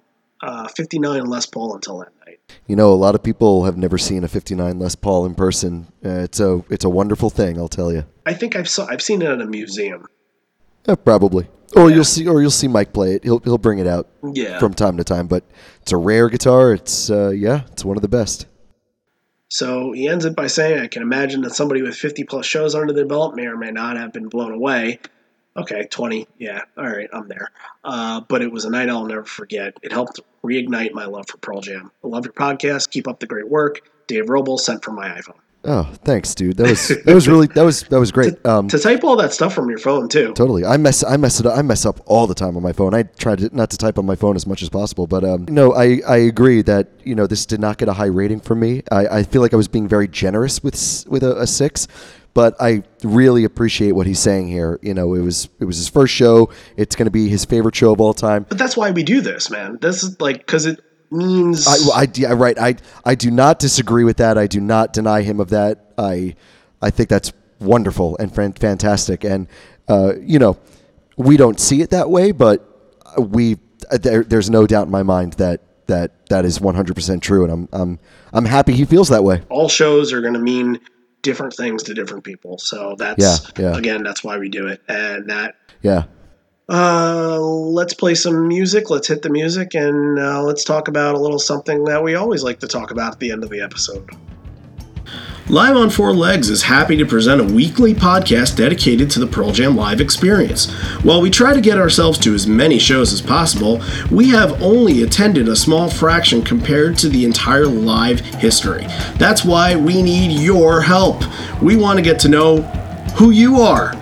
uh, 0.45 0.67
59 0.69 1.25
Les 1.25 1.45
Paul 1.45 1.75
until 1.75 1.97
that 1.99 2.09
night. 2.25 2.39
You 2.67 2.75
know, 2.75 2.91
a 2.93 2.95
lot 2.95 3.15
of 3.15 3.23
people 3.23 3.65
have 3.65 3.77
never 3.77 3.97
seen 3.97 4.23
a 4.23 4.27
59 4.27 4.79
Les 4.79 4.95
Paul 4.95 5.25
in 5.25 5.35
person. 5.35 5.87
Uh, 6.03 6.09
it's 6.19 6.39
a 6.39 6.63
it's 6.69 6.85
a 6.85 6.89
wonderful 6.89 7.29
thing, 7.29 7.57
I'll 7.57 7.67
tell 7.67 7.91
you. 7.91 8.05
I 8.25 8.33
think 8.33 8.55
I've 8.55 8.69
saw, 8.69 8.87
I've 8.87 9.01
seen 9.01 9.21
it 9.21 9.27
at 9.29 9.41
a 9.41 9.45
museum. 9.45 10.05
Uh, 10.87 10.95
probably. 10.95 11.47
Or 11.75 11.89
you'll 11.89 12.03
see 12.05 12.27
or 12.27 12.41
you'll 12.41 12.51
see 12.51 12.67
Mike 12.67 12.93
play 12.93 13.15
it. 13.15 13.23
He'll 13.23 13.39
he'll 13.39 13.57
bring 13.57 13.79
it 13.79 13.87
out 13.87 14.07
Yeah. 14.33 14.59
from 14.59 14.73
time 14.73 14.97
to 14.97 15.03
time, 15.03 15.27
but 15.27 15.43
it's 15.81 15.91
a 15.91 15.97
rare 15.97 16.29
guitar. 16.29 16.73
It's 16.73 17.09
uh, 17.09 17.29
yeah, 17.29 17.63
it's 17.71 17.83
one 17.83 17.97
of 17.97 18.01
the 18.01 18.07
best. 18.07 18.45
So 19.49 19.91
he 19.91 20.07
ends 20.07 20.25
it 20.25 20.35
by 20.35 20.47
saying, 20.47 20.79
I 20.79 20.87
can 20.87 21.01
imagine 21.01 21.41
that 21.41 21.51
somebody 21.51 21.81
with 21.81 21.95
50 21.95 22.23
plus 22.25 22.45
shows 22.45 22.75
under 22.75 22.93
their 22.93 23.05
belt 23.05 23.35
may 23.35 23.45
or 23.45 23.55
may 23.57 23.71
not 23.71 23.95
have 23.95 24.11
been 24.11 24.27
blown 24.27 24.51
away. 24.51 24.99
Okay, 25.57 25.85
20. 25.85 26.27
Yeah, 26.37 26.61
all 26.77 26.85
right, 26.85 27.09
I'm 27.13 27.27
there. 27.27 27.49
Uh, 27.83 28.21
but 28.21 28.41
it 28.41 28.51
was 28.51 28.65
a 28.65 28.69
night 28.69 28.89
I'll 28.89 29.05
never 29.05 29.23
forget. 29.23 29.77
It 29.81 29.91
helped 29.91 30.19
reignite 30.43 30.91
my 30.91 31.05
love 31.05 31.27
for 31.29 31.37
Pearl 31.37 31.61
Jam. 31.61 31.91
I 32.03 32.07
love 32.07 32.25
your 32.25 32.33
podcast. 32.33 32.89
Keep 32.89 33.07
up 33.07 33.19
the 33.19 33.25
great 33.25 33.47
work. 33.47 33.89
Dave 34.07 34.25
Roble 34.25 34.59
sent 34.59 34.83
from 34.83 34.95
my 34.95 35.09
iPhone. 35.09 35.39
Oh, 35.65 35.83
thanks, 36.03 36.35
dude. 36.35 36.57
That 36.57 36.69
was 36.69 36.87
that 37.05 37.13
was 37.13 37.27
really 37.27 37.47
that 37.47 37.63
was 37.63 37.83
that 37.83 37.99
was 37.99 38.11
great. 38.11 38.33
Um, 38.45 38.67
To 38.67 38.79
type 38.79 39.03
all 39.03 39.15
that 39.17 39.33
stuff 39.33 39.53
from 39.53 39.69
your 39.69 39.79
phone, 39.79 40.07
too. 40.07 40.33
Totally. 40.33 40.65
I 40.65 40.77
mess 40.77 41.03
I 41.03 41.17
mess 41.17 41.39
it 41.39 41.45
up. 41.45 41.57
I 41.57 41.61
mess 41.61 41.85
up 41.85 41.99
all 42.05 42.27
the 42.27 42.35
time 42.35 42.55
on 42.55 42.63
my 42.63 42.73
phone. 42.73 42.93
I 42.93 43.03
try 43.03 43.35
to 43.35 43.55
not 43.55 43.69
to 43.71 43.77
type 43.77 43.97
on 43.97 44.05
my 44.05 44.15
phone 44.15 44.35
as 44.35 44.45
much 44.45 44.61
as 44.61 44.69
possible, 44.69 45.07
but 45.07 45.23
um, 45.23 45.45
no, 45.49 45.73
I, 45.73 46.01
I 46.07 46.17
agree 46.17 46.61
that 46.63 46.89
you 47.03 47.15
know 47.15 47.27
this 47.27 47.45
did 47.45 47.59
not 47.59 47.77
get 47.77 47.87
a 47.89 47.93
high 47.93 48.05
rating 48.05 48.39
from 48.39 48.59
me. 48.59 48.83
I, 48.91 49.07
I 49.07 49.23
feel 49.23 49.41
like 49.41 49.53
I 49.53 49.57
was 49.57 49.67
being 49.67 49.87
very 49.87 50.07
generous 50.07 50.63
with 50.63 51.05
with 51.07 51.23
a, 51.23 51.41
a 51.41 51.47
six, 51.47 51.87
but 52.33 52.55
I 52.59 52.83
really 53.03 53.43
appreciate 53.45 53.93
what 53.93 54.05
he's 54.05 54.19
saying 54.19 54.49
here. 54.49 54.79
You 54.81 54.93
know, 54.93 55.13
it 55.15 55.21
was 55.21 55.49
it 55.59 55.65
was 55.65 55.77
his 55.77 55.89
first 55.89 56.13
show. 56.13 56.49
It's 56.77 56.95
going 56.95 57.05
to 57.05 57.11
be 57.11 57.29
his 57.29 57.45
favorite 57.45 57.75
show 57.75 57.91
of 57.91 58.01
all 58.01 58.13
time. 58.13 58.45
But 58.47 58.57
that's 58.57 58.77
why 58.77 58.91
we 58.91 59.03
do 59.03 59.21
this, 59.21 59.49
man. 59.49 59.77
This 59.81 60.03
is 60.03 60.19
like, 60.21 60.39
because 60.39 60.65
it 60.65 60.79
means. 61.15 61.67
I, 61.67 62.01
I, 62.01 62.07
yeah, 62.13 62.33
right. 62.33 62.57
I, 62.59 62.75
I 63.03 63.15
do 63.15 63.31
not 63.31 63.59
disagree 63.59 64.03
with 64.03 64.17
that. 64.17 64.37
I 64.37 64.47
do 64.47 64.59
not 64.61 64.93
deny 64.93 65.21
him 65.21 65.39
of 65.39 65.49
that. 65.49 65.91
I, 65.97 66.35
I 66.81 66.89
think 66.89 67.09
that's 67.09 67.31
wonderful 67.59 68.17
and 68.17 68.33
fan- 68.33 68.53
fantastic. 68.53 69.23
And, 69.23 69.47
uh, 69.87 70.13
you 70.21 70.39
know, 70.39 70.57
we 71.17 71.37
don't 71.37 71.59
see 71.59 71.81
it 71.81 71.89
that 71.91 72.09
way, 72.09 72.31
but 72.31 72.67
we, 73.17 73.57
uh, 73.91 73.97
there, 73.97 74.23
there's 74.23 74.49
no 74.49 74.67
doubt 74.67 74.85
in 74.87 74.91
my 74.91 75.03
mind 75.03 75.33
that, 75.33 75.61
that, 75.87 76.27
that 76.29 76.45
is 76.45 76.59
100% 76.59 77.21
true. 77.21 77.43
And 77.43 77.51
I'm, 77.53 77.69
I'm, 77.71 77.99
I'm 78.33 78.45
happy 78.45 78.73
he 78.73 78.85
feels 78.85 79.09
that 79.09 79.23
way. 79.23 79.41
all 79.49 79.69
shows 79.69 80.11
are 80.11 80.21
going 80.21 80.33
to 80.33 80.39
mean 80.39 80.79
different 81.21 81.53
things 81.53 81.81
to 81.83 81.93
different 81.93 82.23
people. 82.23 82.57
So 82.57 82.95
that's, 82.99 83.21
Yeah, 83.57 83.63
yeah. 83.71 83.77
again, 83.77 84.03
that's 84.03 84.23
why 84.23 84.37
we 84.37 84.49
do 84.49 84.67
it. 84.67 84.81
And 84.87 85.29
that 85.29 85.55
Yeah. 85.81 86.03
Uh, 86.67 87.39
let's 87.39 87.93
play 87.93 88.15
some 88.15 88.47
music. 88.47 88.89
Let's 88.89 89.07
hit 89.07 89.21
the 89.21 89.29
music 89.29 89.75
and 89.75 90.17
uh, 90.17 90.41
let's 90.41 90.63
talk 90.63 90.87
about 90.87 91.15
a 91.15 91.19
little 91.19 91.39
something 91.39 91.83
that 91.85 92.03
we 92.03 92.15
always 92.15 92.43
like 92.43 92.59
to 92.59 92.67
talk 92.67 92.91
about 92.91 93.13
at 93.13 93.19
the 93.19 93.31
end 93.31 93.43
of 93.43 93.49
the 93.49 93.61
episode. 93.61 94.09
Live 95.47 95.77
on 95.77 95.91
Four 95.91 96.11
Legs 96.11 96.49
is 96.49 96.63
happy 96.63 96.97
to 96.97 97.05
present 97.05 97.39
a 97.39 97.43
weekly 97.43 97.93
podcast 97.93 98.55
dedicated 98.57 99.11
to 99.11 99.19
the 99.19 99.27
Pearl 99.27 99.51
Jam 99.51 99.75
live 99.75 100.01
experience. 100.01 100.71
While 101.03 101.21
we 101.21 101.29
try 101.29 101.53
to 101.53 101.61
get 101.61 101.77
ourselves 101.77 102.17
to 102.19 102.33
as 102.33 102.47
many 102.47 102.79
shows 102.79 103.13
as 103.13 103.21
possible, 103.21 103.79
we 104.09 104.29
have 104.29 104.59
only 104.59 105.03
attended 105.03 105.47
a 105.47 105.55
small 105.55 105.87
fraction 105.87 106.41
compared 106.41 106.97
to 106.97 107.09
the 107.09 107.25
entire 107.25 107.67
live 107.67 108.21
history. 108.21 108.87
That's 109.17 109.45
why 109.45 109.75
we 109.75 110.01
need 110.01 110.31
your 110.31 110.81
help. 110.81 111.21
We 111.61 111.75
want 111.75 111.97
to 111.97 112.03
get 112.03 112.19
to 112.21 112.27
know 112.27 112.63
who 113.15 113.29
you 113.29 113.57
are. 113.57 113.93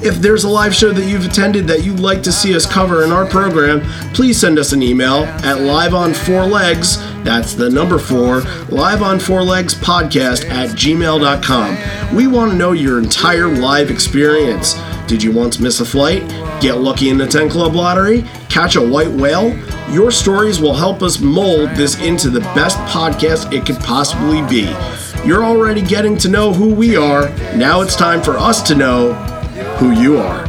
If 0.00 0.20
there's 0.20 0.44
a 0.44 0.48
live 0.48 0.72
show 0.72 0.92
that 0.92 1.08
you've 1.08 1.26
attended 1.26 1.66
that 1.66 1.82
you'd 1.82 1.98
like 1.98 2.22
to 2.22 2.30
see 2.30 2.54
us 2.54 2.64
cover 2.64 3.02
in 3.02 3.10
our 3.10 3.26
program, 3.26 3.80
please 4.14 4.38
send 4.38 4.56
us 4.56 4.72
an 4.72 4.80
email 4.80 5.24
at 5.44 5.60
live 5.60 5.92
on 5.92 6.14
four 6.14 6.46
legs. 6.46 6.98
That's 7.24 7.54
the 7.54 7.68
number 7.68 7.98
four, 7.98 8.42
live 8.68 9.02
on 9.02 9.18
four 9.18 9.42
legs 9.42 9.74
podcast 9.74 10.48
at 10.50 10.70
gmail.com. 10.70 12.16
We 12.16 12.28
want 12.28 12.52
to 12.52 12.56
know 12.56 12.72
your 12.72 12.98
entire 12.98 13.48
live 13.48 13.90
experience. 13.90 14.74
Did 15.08 15.20
you 15.20 15.32
once 15.32 15.58
miss 15.58 15.80
a 15.80 15.84
flight? 15.84 16.22
Get 16.60 16.78
lucky 16.78 17.08
in 17.08 17.18
the 17.18 17.26
10 17.26 17.50
Club 17.50 17.74
lottery? 17.74 18.22
Catch 18.48 18.76
a 18.76 18.80
white 18.80 19.10
whale? 19.10 19.58
Your 19.90 20.12
stories 20.12 20.60
will 20.60 20.74
help 20.74 21.02
us 21.02 21.18
mold 21.18 21.70
this 21.70 22.00
into 22.00 22.30
the 22.30 22.40
best 22.40 22.76
podcast 22.92 23.52
it 23.52 23.66
could 23.66 23.80
possibly 23.80 24.42
be. 24.42 24.72
You're 25.26 25.44
already 25.44 25.82
getting 25.82 26.16
to 26.18 26.28
know 26.28 26.52
who 26.52 26.72
we 26.72 26.96
are. 26.96 27.30
Now 27.56 27.80
it's 27.80 27.96
time 27.96 28.22
for 28.22 28.38
us 28.38 28.62
to 28.62 28.76
know 28.76 29.37
who 29.78 29.92
you 29.92 30.18
are. 30.18 30.44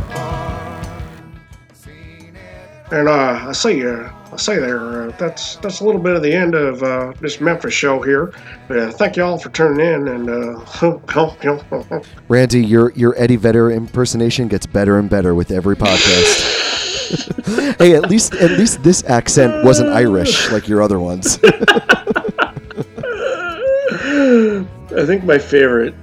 And 2.91 3.07
uh, 3.07 3.45
I 3.47 3.51
say, 3.51 3.83
uh, 3.83 4.09
I 4.31 4.37
say 4.37 4.57
there, 4.57 5.03
uh, 5.03 5.11
that's 5.19 5.57
that's 5.57 5.81
a 5.81 5.85
little 5.85 6.01
bit 6.01 6.15
of 6.15 6.23
the 6.23 6.33
end 6.33 6.55
of 6.55 6.81
uh, 6.81 7.13
this 7.21 7.39
Memphis 7.39 7.71
show 7.71 8.01
here. 8.01 8.33
Uh, 8.67 8.89
thank 8.89 9.15
you 9.15 9.23
all 9.23 9.37
for 9.37 9.49
tuning 9.49 9.85
in, 9.85 10.07
and 10.07 10.27
uh, 10.27 12.01
Randy, 12.27 12.65
your, 12.65 12.91
your 12.93 13.13
Eddie 13.21 13.35
Vedder 13.35 13.69
impersonation 13.69 14.47
gets 14.47 14.65
better 14.65 14.97
and 14.97 15.07
better 15.07 15.35
with 15.35 15.51
every 15.51 15.75
podcast. 15.75 16.57
hey, 17.77 17.93
at 17.93 18.09
least, 18.09 18.33
at 18.33 18.51
least 18.51 18.81
this 18.81 19.03
accent 19.03 19.63
wasn't 19.63 19.89
Irish 19.89 20.51
like 20.51 20.67
your 20.67 20.81
other 20.81 20.99
ones. 20.99 21.37
I 24.91 25.05
think 25.05 25.23
my 25.23 25.37
favorite, 25.37 25.93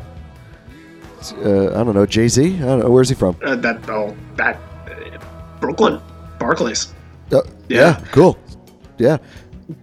I 1.68 1.84
don't 1.84 1.94
know, 1.94 2.06
Jay 2.06 2.28
Z? 2.28 2.56
I 2.56 2.58
don't 2.60 2.78
know. 2.80 2.90
Where's 2.90 3.08
he 3.08 3.14
from? 3.14 3.36
uh, 3.44 3.56
that 3.56 3.88
oh 3.90 4.16
that 4.36 4.56
uh, 4.88 5.18
Brooklyn, 5.60 6.00
Barclays. 6.38 6.94
Uh, 7.32 7.42
Yeah. 7.68 7.78
yeah. 7.98 8.04
Cool. 8.12 8.38
Yeah. 8.98 9.18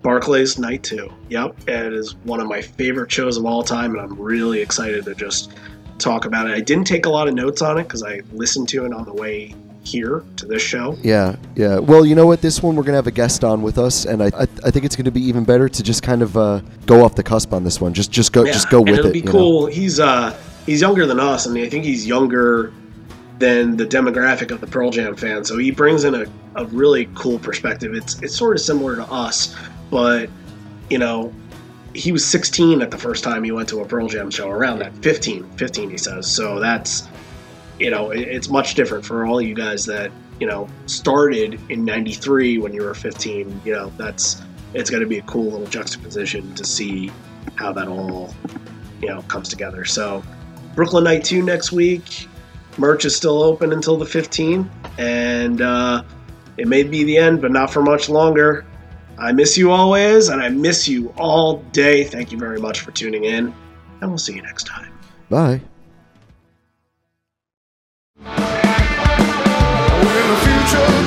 Barclays 0.01 0.57
Night 0.57 0.81
2. 0.81 1.11
Yep, 1.29 1.55
And 1.67 1.85
it 1.87 1.93
is 1.93 2.15
one 2.23 2.39
of 2.39 2.47
my 2.47 2.61
favorite 2.61 3.11
shows 3.11 3.37
of 3.37 3.45
all 3.45 3.61
time, 3.61 3.91
and 3.91 4.01
I'm 4.01 4.19
really 4.19 4.59
excited 4.59 5.05
to 5.05 5.13
just 5.13 5.51
talk 5.99 6.25
about 6.25 6.49
it. 6.49 6.53
I 6.55 6.61
didn't 6.61 6.85
take 6.85 7.05
a 7.05 7.09
lot 7.09 7.27
of 7.27 7.35
notes 7.35 7.61
on 7.61 7.77
it 7.77 7.83
because 7.83 8.01
I 8.01 8.21
listened 8.33 8.67
to 8.69 8.85
it 8.85 8.93
on 8.93 9.05
the 9.05 9.13
way 9.13 9.53
here 9.85 10.23
to 10.37 10.45
this 10.45 10.61
show. 10.61 10.97
Yeah, 11.01 11.35
yeah. 11.55 11.79
Well, 11.79 12.05
you 12.05 12.15
know 12.15 12.25
what? 12.25 12.41
This 12.41 12.61
one 12.63 12.75
we're 12.75 12.83
gonna 12.83 12.97
have 12.97 13.07
a 13.07 13.11
guest 13.11 13.43
on 13.43 13.61
with 13.61 13.77
us, 13.77 14.05
and 14.05 14.21
I, 14.23 14.27
I, 14.27 14.41
I 14.41 14.71
think 14.71 14.85
it's 14.85 14.95
gonna 14.95 15.11
be 15.11 15.21
even 15.21 15.43
better 15.43 15.69
to 15.69 15.83
just 15.83 16.03
kind 16.03 16.21
of 16.21 16.35
uh, 16.35 16.61
go 16.85 17.03
off 17.03 17.15
the 17.15 17.23
cusp 17.23 17.53
on 17.53 17.63
this 17.63 17.79
one. 17.79 17.93
Just, 17.93 18.11
just 18.11 18.33
go, 18.33 18.43
Yeah, 18.43 18.53
just 18.53 18.69
go 18.69 18.79
and 18.79 18.89
with 18.89 18.99
it'll 18.99 19.09
it'll 19.09 19.13
be 19.13 19.19
you 19.19 19.25
know? 19.25 19.31
cool. 19.31 19.65
He's 19.67 19.99
uh 19.99 20.37
he's 20.65 20.81
younger 20.81 21.05
than 21.05 21.19
us, 21.19 21.45
and 21.45 21.57
I 21.57 21.69
think 21.69 21.85
he's 21.85 22.05
younger 22.05 22.73
than 23.39 23.75
the 23.75 23.85
demographic 23.85 24.51
of 24.51 24.61
the 24.61 24.67
Pearl 24.67 24.89
Jam 24.89 25.15
fan. 25.15 25.43
So 25.43 25.57
he 25.57 25.69
brings 25.71 26.03
in 26.05 26.15
a, 26.15 26.25
a 26.55 26.65
really 26.65 27.09
cool 27.15 27.37
perspective. 27.39 27.93
It's 27.93 28.21
it's 28.21 28.35
sort 28.35 28.55
of 28.55 28.61
similar 28.61 28.95
to 28.95 29.03
us, 29.11 29.55
but 29.89 30.29
you 30.89 30.97
know, 30.97 31.33
he 31.93 32.11
was 32.11 32.25
16 32.25 32.81
at 32.81 32.91
the 32.91 32.97
first 32.97 33.23
time 33.23 33.43
he 33.43 33.51
went 33.51 33.67
to 33.69 33.81
a 33.81 33.85
Pearl 33.85 34.07
Jam 34.07 34.29
show. 34.29 34.49
Around 34.49 34.79
that 34.79 34.93
15, 34.97 35.49
15 35.57 35.89
he 35.89 35.97
says. 35.97 36.27
So 36.27 36.59
that's 36.59 37.07
you 37.79 37.89
know, 37.89 38.11
it's 38.11 38.49
much 38.49 38.75
different 38.75 39.05
for 39.05 39.25
all 39.25 39.41
you 39.41 39.53
guys 39.53 39.85
that 39.85 40.11
you 40.39 40.47
know 40.47 40.67
started 40.85 41.59
in 41.69 41.85
'93 41.85 42.57
when 42.57 42.73
you 42.73 42.83
were 42.83 42.93
15. 42.93 43.61
You 43.65 43.73
know, 43.73 43.91
that's 43.97 44.41
it's 44.73 44.89
going 44.89 45.01
to 45.01 45.07
be 45.07 45.19
a 45.19 45.23
cool 45.23 45.51
little 45.51 45.67
juxtaposition 45.67 46.53
to 46.55 46.65
see 46.65 47.11
how 47.55 47.71
that 47.73 47.87
all 47.87 48.33
you 49.01 49.07
know 49.07 49.21
comes 49.23 49.49
together. 49.49 49.85
So 49.85 50.23
Brooklyn 50.75 51.03
Night 51.03 51.23
2 51.23 51.41
next 51.41 51.71
week. 51.71 52.27
Merch 52.77 53.05
is 53.05 53.15
still 53.15 53.41
open 53.41 53.71
until 53.71 53.95
the 53.95 54.05
15th, 54.05 54.67
and 54.97 55.61
uh, 55.61 56.03
it 56.57 56.67
may 56.67 56.83
be 56.83 57.05
the 57.05 57.17
end, 57.17 57.41
but 57.41 57.51
not 57.51 57.71
for 57.71 57.81
much 57.81 58.09
longer. 58.09 58.65
I 59.17 59.31
miss 59.31 59.57
you 59.57 59.71
always, 59.71 60.27
and 60.27 60.41
I 60.41 60.49
miss 60.49 60.87
you 60.87 61.13
all 61.17 61.59
day. 61.71 62.03
Thank 62.03 62.31
you 62.31 62.37
very 62.37 62.59
much 62.59 62.81
for 62.81 62.91
tuning 62.91 63.23
in, 63.23 63.53
and 64.01 64.09
we'll 64.09 64.17
see 64.17 64.35
you 64.35 64.41
next 64.41 64.65
time. 64.65 64.91
Bye. 65.29 65.61
control. 70.65 71.04